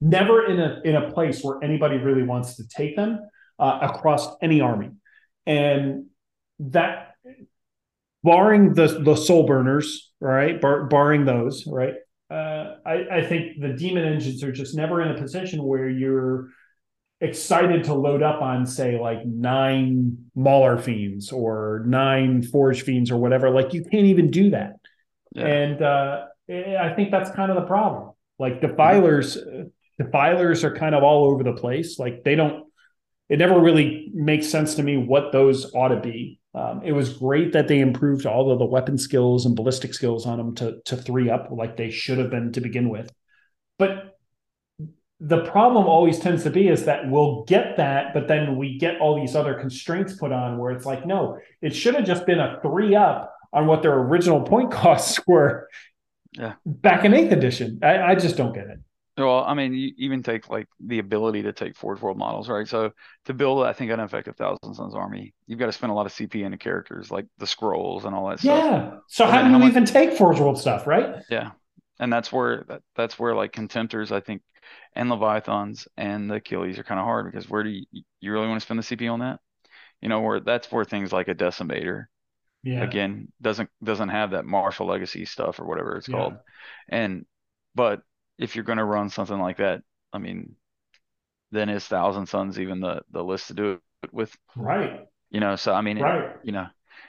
never 0.00 0.46
in 0.46 0.58
a 0.58 0.80
in 0.84 0.96
a 0.96 1.10
place 1.12 1.42
where 1.42 1.62
anybody 1.62 1.98
really 1.98 2.22
wants 2.22 2.56
to 2.56 2.66
take 2.66 2.96
them 2.96 3.20
uh, 3.58 3.78
across 3.82 4.34
any 4.42 4.60
army 4.60 4.90
and 5.46 6.06
that 6.58 7.14
barring 8.22 8.74
the 8.74 9.00
the 9.04 9.16
soul 9.16 9.46
burners, 9.46 10.12
right? 10.20 10.60
Bar, 10.60 10.84
barring 10.86 11.24
those, 11.24 11.66
right? 11.66 11.94
Uh, 12.32 12.76
I, 12.86 13.18
I 13.18 13.26
think 13.26 13.60
the 13.60 13.74
demon 13.74 14.04
engines 14.04 14.42
are 14.42 14.52
just 14.52 14.74
never 14.74 15.02
in 15.02 15.10
a 15.10 15.20
position 15.20 15.62
where 15.62 15.88
you're 15.88 16.48
excited 17.20 17.84
to 17.84 17.94
load 17.94 18.22
up 18.22 18.40
on, 18.40 18.66
say, 18.66 18.98
like 18.98 19.26
nine 19.26 20.16
Mauler 20.34 20.78
fiends 20.78 21.30
or 21.30 21.82
nine 21.86 22.42
Forge 22.42 22.82
fiends 22.82 23.10
or 23.10 23.18
whatever. 23.18 23.50
Like 23.50 23.74
you 23.74 23.82
can't 23.84 24.06
even 24.06 24.30
do 24.30 24.50
that. 24.50 24.76
Yeah. 25.32 25.46
And 25.46 25.82
uh, 25.82 26.24
I 26.48 26.92
think 26.94 27.10
that's 27.10 27.30
kind 27.30 27.50
of 27.50 27.56
the 27.56 27.66
problem. 27.66 28.12
Like 28.38 28.60
defilers, 28.60 29.36
defilers 29.98 30.64
are 30.64 30.74
kind 30.74 30.94
of 30.94 31.02
all 31.02 31.26
over 31.26 31.44
the 31.44 31.52
place. 31.52 31.98
Like 31.98 32.24
they 32.24 32.34
don't 32.34 32.64
it 33.32 33.38
never 33.38 33.58
really 33.58 34.10
makes 34.12 34.48
sense 34.48 34.74
to 34.74 34.82
me 34.82 34.98
what 34.98 35.32
those 35.32 35.74
ought 35.74 35.88
to 35.88 36.00
be. 36.00 36.38
Um, 36.54 36.82
it 36.84 36.92
was 36.92 37.14
great 37.14 37.52
that 37.54 37.66
they 37.66 37.80
improved 37.80 38.26
all 38.26 38.50
of 38.50 38.58
the 38.58 38.66
weapon 38.66 38.98
skills 38.98 39.46
and 39.46 39.56
ballistic 39.56 39.94
skills 39.94 40.26
on 40.26 40.38
them 40.38 40.54
to 40.56 40.80
to 40.84 40.96
three 40.96 41.30
up 41.30 41.48
like 41.50 41.76
they 41.76 41.90
should 41.90 42.18
have 42.18 42.30
been 42.30 42.52
to 42.52 42.60
begin 42.60 42.90
with. 42.90 43.10
But 43.78 44.18
the 45.18 45.44
problem 45.44 45.86
always 45.86 46.18
tends 46.18 46.42
to 46.42 46.50
be 46.50 46.68
is 46.68 46.84
that 46.84 47.08
we'll 47.08 47.44
get 47.44 47.76
that, 47.76 48.12
but 48.12 48.26
then 48.26 48.56
we 48.56 48.76
get 48.76 49.00
all 49.00 49.18
these 49.18 49.36
other 49.36 49.54
constraints 49.54 50.14
put 50.14 50.32
on 50.32 50.58
where 50.58 50.72
it's 50.72 50.84
like, 50.84 51.06
no, 51.06 51.38
it 51.60 51.74
should 51.74 51.94
have 51.94 52.04
just 52.04 52.26
been 52.26 52.40
a 52.40 52.58
three 52.60 52.96
up 52.96 53.32
on 53.52 53.66
what 53.66 53.82
their 53.82 53.94
original 53.94 54.42
point 54.42 54.72
costs 54.72 55.20
were 55.26 55.68
yeah. 56.32 56.54
back 56.66 57.04
in 57.04 57.14
eighth 57.14 57.32
edition. 57.32 57.78
I, 57.82 58.02
I 58.02 58.14
just 58.16 58.36
don't 58.36 58.52
get 58.52 58.66
it. 58.66 58.80
Well, 59.18 59.44
I 59.44 59.52
mean, 59.52 59.74
you 59.74 59.92
even 59.98 60.22
take 60.22 60.48
like 60.48 60.68
the 60.80 60.98
ability 60.98 61.42
to 61.42 61.52
take 61.52 61.76
Forge 61.76 62.00
World 62.00 62.16
models, 62.16 62.48
right? 62.48 62.66
So 62.66 62.92
to 63.26 63.34
build, 63.34 63.64
I 63.64 63.74
think, 63.74 63.90
an 63.90 64.00
effective 64.00 64.36
Thousand 64.36 64.74
Sons 64.74 64.94
army, 64.94 65.34
you've 65.46 65.58
got 65.58 65.66
to 65.66 65.72
spend 65.72 65.92
a 65.92 65.94
lot 65.94 66.06
of 66.06 66.12
CP 66.12 66.42
into 66.42 66.56
characters 66.56 67.10
like 67.10 67.26
the 67.36 67.46
scrolls 67.46 68.06
and 68.06 68.14
all 68.14 68.28
that 68.28 68.42
yeah. 68.42 68.56
stuff. 68.56 68.70
Yeah. 68.70 68.98
So 69.08 69.26
how 69.26 69.42
do 69.42 69.50
you 69.50 69.58
how 69.58 69.66
even 69.66 69.84
take 69.84 70.14
Forge 70.14 70.40
World 70.40 70.58
stuff, 70.58 70.86
right? 70.86 71.16
Yeah, 71.28 71.50
and 72.00 72.10
that's 72.10 72.32
where 72.32 72.64
that, 72.68 72.82
that's 72.96 73.18
where 73.18 73.34
like 73.34 73.52
contemptors, 73.52 74.12
I 74.12 74.20
think, 74.20 74.40
and 74.94 75.10
Leviathans 75.10 75.88
and 75.98 76.30
the 76.30 76.36
Achilles 76.36 76.78
are 76.78 76.84
kind 76.84 76.98
of 76.98 77.04
hard 77.04 77.30
because 77.30 77.50
where 77.50 77.64
do 77.64 77.70
you 77.70 77.84
you 78.20 78.32
really 78.32 78.48
want 78.48 78.60
to 78.60 78.64
spend 78.64 78.82
the 78.82 78.96
CP 78.96 79.12
on 79.12 79.20
that? 79.20 79.40
You 80.00 80.08
know, 80.08 80.20
where 80.22 80.40
that's 80.40 80.72
where 80.72 80.86
things 80.86 81.12
like 81.12 81.28
a 81.28 81.34
Decimator, 81.34 82.06
yeah. 82.62 82.82
again, 82.82 83.30
doesn't 83.42 83.68
doesn't 83.84 84.08
have 84.08 84.30
that 84.30 84.46
martial 84.46 84.86
legacy 84.86 85.26
stuff 85.26 85.60
or 85.60 85.66
whatever 85.66 85.96
it's 85.96 86.08
yeah. 86.08 86.16
called, 86.16 86.34
and 86.88 87.26
but 87.74 88.00
if 88.42 88.54
you're 88.56 88.64
going 88.64 88.78
to 88.78 88.84
run 88.84 89.08
something 89.08 89.38
like 89.38 89.58
that, 89.58 89.82
I 90.12 90.18
mean, 90.18 90.56
then 91.50 91.68
is 91.68 91.86
Thousand 91.86 92.26
Sons 92.26 92.58
even 92.58 92.80
the 92.80 93.02
the 93.10 93.22
list 93.22 93.48
to 93.48 93.54
do 93.54 93.80
it 94.02 94.12
with? 94.12 94.36
Right. 94.56 95.06
You 95.30 95.40
know, 95.40 95.56
so 95.56 95.72
I 95.72 95.80
mean, 95.80 95.98
right. 95.98 96.24
It, 96.24 96.40
you 96.42 96.52
know, 96.52 96.66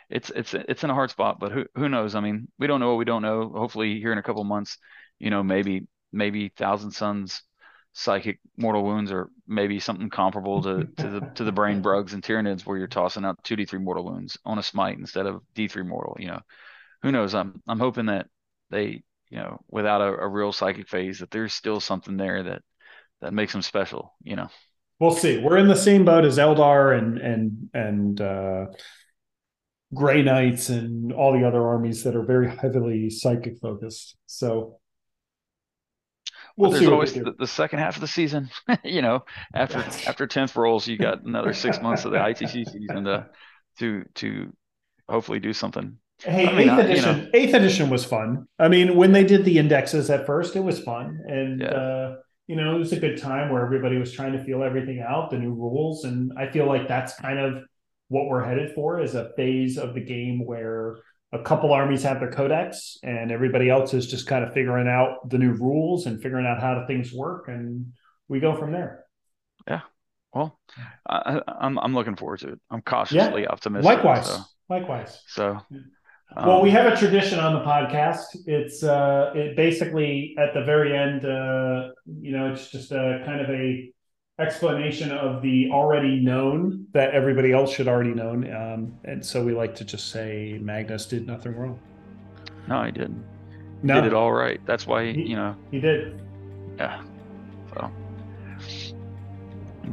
it's 0.10 0.30
it's 0.30 0.53
it's 0.53 0.84
in 0.84 0.89
a 0.89 0.93
hard 0.93 1.11
spot, 1.11 1.39
but 1.39 1.51
who 1.51 1.65
who 1.76 1.89
knows? 1.89 2.15
I 2.15 2.19
mean, 2.19 2.47
we 2.60 2.68
don't 2.68 2.80
know 2.80 2.89
what 2.89 2.97
we 2.97 3.05
don't 3.05 3.22
know. 3.22 3.49
Hopefully, 3.49 3.99
here 3.99 4.11
in 4.11 4.18
a 4.18 4.23
couple 4.23 4.43
months, 4.43 4.77
you 5.19 5.30
know, 5.30 5.43
maybe 5.43 5.88
maybe 6.11 6.49
Thousand 6.49 6.91
Sons 6.91 7.43
psychic 7.93 8.39
mortal 8.57 8.84
wounds 8.84 9.11
or 9.11 9.30
maybe 9.47 9.80
something 9.80 10.10
comparable 10.10 10.64
to 10.64 10.88
to 10.97 11.10
the 11.10 11.31
to 11.35 11.43
the 11.43 11.51
brain 11.51 11.81
brugs 11.84 12.14
and 12.14 12.23
tyranids 12.23 12.65
where 12.65 12.77
you're 12.77 12.88
tossing 12.88 13.23
out 13.23 13.41
2d3 13.43 13.80
mortal 13.81 14.05
wounds 14.05 14.38
on 14.45 14.57
a 14.57 14.64
smite 14.64 14.97
instead 14.97 15.27
of 15.27 15.43
d3 15.53 15.85
mortal 15.85 16.18
you 16.19 16.27
know 16.27 16.39
who 17.03 17.11
knows 17.11 17.35
i'm 17.35 17.61
i'm 17.68 17.80
hoping 17.80 18.07
that 18.07 18.26
they 18.72 19.03
you 19.34 19.39
know, 19.39 19.60
without 19.68 20.01
a, 20.01 20.14
a 20.14 20.27
real 20.27 20.51
psychic 20.51 20.88
phase, 20.88 21.18
that 21.19 21.31
there's 21.31 21.55
still 21.55 21.80
something 21.80 22.18
there 22.18 22.43
that 22.43 22.61
that 23.22 23.34
makes 23.34 23.51
them 23.51 23.64
special, 23.64 24.14
you 24.22 24.35
know. 24.35 24.47
We'll 24.99 25.15
see. 25.15 25.39
We're 25.39 25.57
in 25.57 25.68
the 25.68 25.76
same 25.76 26.05
boat 26.05 26.23
as 26.23 26.38
Eldar 26.38 26.95
and 26.95 27.18
and 27.18 27.69
and 27.73 28.22
uh 28.22 28.65
Grey 29.91 30.22
Knights 30.22 30.69
and 30.69 31.11
all 31.11 31.34
the 31.34 31.47
other 31.47 31.65
armies 31.65 32.03
that 32.03 32.15
are 32.15 32.23
very 32.23 32.55
heavily 32.55 33.10
psychic 33.10 33.57
focused. 33.60 34.15
So 34.27 34.80
we'll 36.55 36.69
there's 36.69 36.88
always 36.88 37.14
the, 37.14 37.34
the, 37.38 37.47
second 37.47 37.80
half 37.80 37.95
of 37.95 38.01
the 38.01 38.07
season. 38.07 38.51
you 38.84 39.01
know, 39.01 39.26
after 39.55 39.80
after 40.07 40.27
tenth 40.27 40.55
rolls, 40.55 40.88
you 40.88 40.99
got 40.99 41.23
another 41.23 41.53
six 41.53 41.81
months 41.81 42.05
of 42.05 42.11
the 42.11 42.18
ITC 42.30 42.69
season 42.72 43.05
to 43.05 43.30
to 43.80 44.03
to 44.14 44.53
hopefully 45.10 45.39
do 45.39 45.53
something. 45.53 45.97
Hey, 46.24 46.48
I 46.48 46.54
mean, 46.54 46.70
eighth 46.70 46.80
edition. 46.80 47.18
You 47.18 47.24
know. 47.24 47.30
Eighth 47.34 47.54
edition 47.54 47.90
was 47.90 48.06
fun. 48.06 48.48
I 48.60 48.68
mean, 48.68 48.95
when 48.95 49.12
they 49.12 49.24
did 49.24 49.45
the 49.45 49.58
indexes 49.58 50.10
at 50.10 50.26
first, 50.26 50.56
it 50.56 50.62
was 50.62 50.80
fun, 50.80 51.20
and 51.28 51.62
yeah. 51.62 51.68
uh, 51.68 52.16
you 52.48 52.56
know, 52.56 52.76
it 52.76 52.80
was 52.80 52.94
a 52.94 53.00
good 53.00 53.22
time 53.22 53.52
where 53.52 53.64
everybody 53.64 53.98
was 53.98 54.12
trying 54.12 54.34
to 54.34 54.44
feel 54.44 54.64
everything 54.64 55.04
out, 55.08 55.32
the 55.32 55.38
new 55.38 55.54
rules, 55.54 56.06
and 56.06 56.32
I 56.38 56.50
feel 56.52 56.66
like 56.66 56.88
that's 56.88 57.16
kind 57.16 57.40
of 57.40 57.64
what 58.10 58.28
we're 58.28 58.44
headed 58.44 58.74
for 58.74 59.02
is 59.02 59.16
a 59.16 59.32
phase 59.36 59.78
of 59.78 59.94
the 59.94 60.02
game 60.02 60.45
where 60.45 60.98
a 61.32 61.40
couple 61.40 61.74
armies 61.74 62.04
have 62.04 62.20
their 62.20 62.30
codex 62.30 62.98
and 63.02 63.32
everybody 63.32 63.70
else 63.70 63.94
is 63.94 64.06
just 64.06 64.28
kind 64.28 64.44
of 64.44 64.54
figuring 64.54 64.88
out 64.88 65.28
the 65.30 65.38
new 65.38 65.54
rules 65.54 66.06
and 66.06 66.22
figuring 66.22 66.45
out 66.45 66.62
how 66.62 66.86
things 66.86 67.12
work 67.12 67.48
and 67.48 67.91
we 68.28 68.40
go 68.40 68.56
from 68.56 68.72
there 68.72 69.04
yeah 69.68 69.82
well 70.32 70.60
I, 71.10 71.32
am 71.32 71.41
I'm, 71.48 71.80
I'm 71.80 71.95
looking 71.95 72.16
forward 72.16 72.40
to 72.41 72.50
it 72.50 72.62
i'm 72.70 72.82
cautiously 72.82 73.41
yeah. 73.41 73.50
optimistic 73.50 73.86
likewise 73.86 74.28
so. 74.28 74.41
likewise 74.70 75.22
so 75.28 75.60
um, 76.38 76.47
well 76.47 76.61
we 76.61 76.69
have 76.69 76.91
a 76.91 76.95
tradition 76.95 77.39
on 77.39 77.53
the 77.53 77.61
podcast 77.61 78.26
it's 78.45 78.84
uh 78.84 79.31
it 79.35 79.55
basically 79.55 80.35
at 80.38 80.53
the 80.53 80.64
very 80.64 80.95
end 80.95 81.26
uh 81.26 81.89
you 82.22 82.31
know 82.31 82.51
it's 82.51 82.69
just 82.69 82.91
a 82.91 83.22
kind 83.26 83.41
of 83.41 83.49
a 83.49 83.93
explanation 84.39 85.11
of 85.11 85.41
the 85.41 85.69
already 85.72 86.19
known 86.19 86.88
that 86.91 87.11
everybody 87.14 87.51
else 87.51 87.72
should 87.73 87.88
already 87.88 88.14
known. 88.14 88.51
Um, 88.51 88.97
and 89.03 89.23
so 89.23 89.43
we 89.43 89.53
like 89.53 89.76
to 89.76 89.85
just 89.85 90.10
say 90.10 90.57
Magnus 90.61 91.05
did 91.05 91.27
nothing 91.27 91.55
wrong. 91.55 91.80
No, 92.68 92.84
he 92.84 92.91
didn't. 92.91 93.23
He 93.81 93.88
no. 93.88 93.95
did 93.95 94.05
it 94.05 94.14
all 94.14 94.31
right. 94.31 94.60
That's 94.65 94.88
why 94.88 95.11
he, 95.11 95.22
you 95.22 95.35
know 95.35 95.55
he 95.72 95.80
did. 95.80 96.19
Yeah. 96.77 97.03
So 97.73 97.91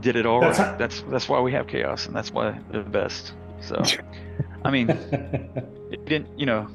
did 0.00 0.16
it 0.16 0.24
all 0.24 0.40
that's 0.40 0.58
right. 0.58 0.68
How- 0.68 0.76
that's 0.76 1.02
that's 1.02 1.28
why 1.28 1.40
we 1.40 1.52
have 1.52 1.66
chaos, 1.66 2.06
and 2.06 2.14
that's 2.14 2.30
why 2.32 2.58
the 2.70 2.80
best. 2.80 3.34
So, 3.60 3.82
I 4.64 4.70
mean, 4.70 4.88
it 5.90 6.04
didn't. 6.04 6.38
You 6.38 6.46
know, 6.46 6.68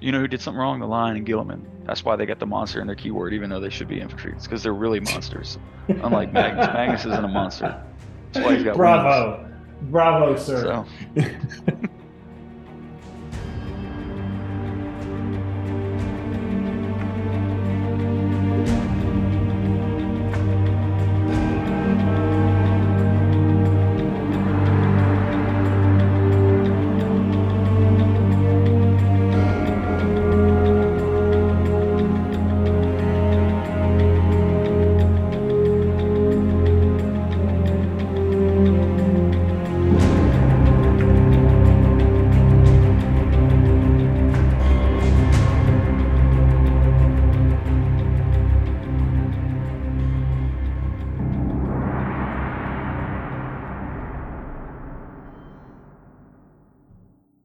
you 0.00 0.12
know 0.12 0.20
who 0.20 0.28
did 0.28 0.40
something 0.40 0.58
wrong? 0.58 0.80
The 0.80 0.86
Lion 0.86 1.16
and 1.16 1.26
Guilliman. 1.26 1.62
That's 1.84 2.04
why 2.04 2.16
they 2.16 2.26
got 2.26 2.38
the 2.38 2.46
monster 2.46 2.80
in 2.80 2.86
their 2.86 2.96
keyword, 2.96 3.34
even 3.34 3.50
though 3.50 3.60
they 3.60 3.70
should 3.70 3.88
be 3.88 4.00
infantry. 4.00 4.32
It's 4.36 4.46
because 4.46 4.62
they're 4.62 4.72
really 4.72 5.00
monsters. 5.00 5.58
Unlike 5.88 6.32
Magnus. 6.32 6.66
Magnus 6.74 7.04
isn't 7.04 7.24
a 7.24 7.28
monster. 7.28 7.82
That's 8.32 8.46
why 8.46 8.54
he's 8.54 8.64
got 8.64 8.76
Bravo. 8.76 9.42
Wings. 9.42 9.90
Bravo, 9.90 10.36
sir. 10.36 10.84
So. 11.16 11.22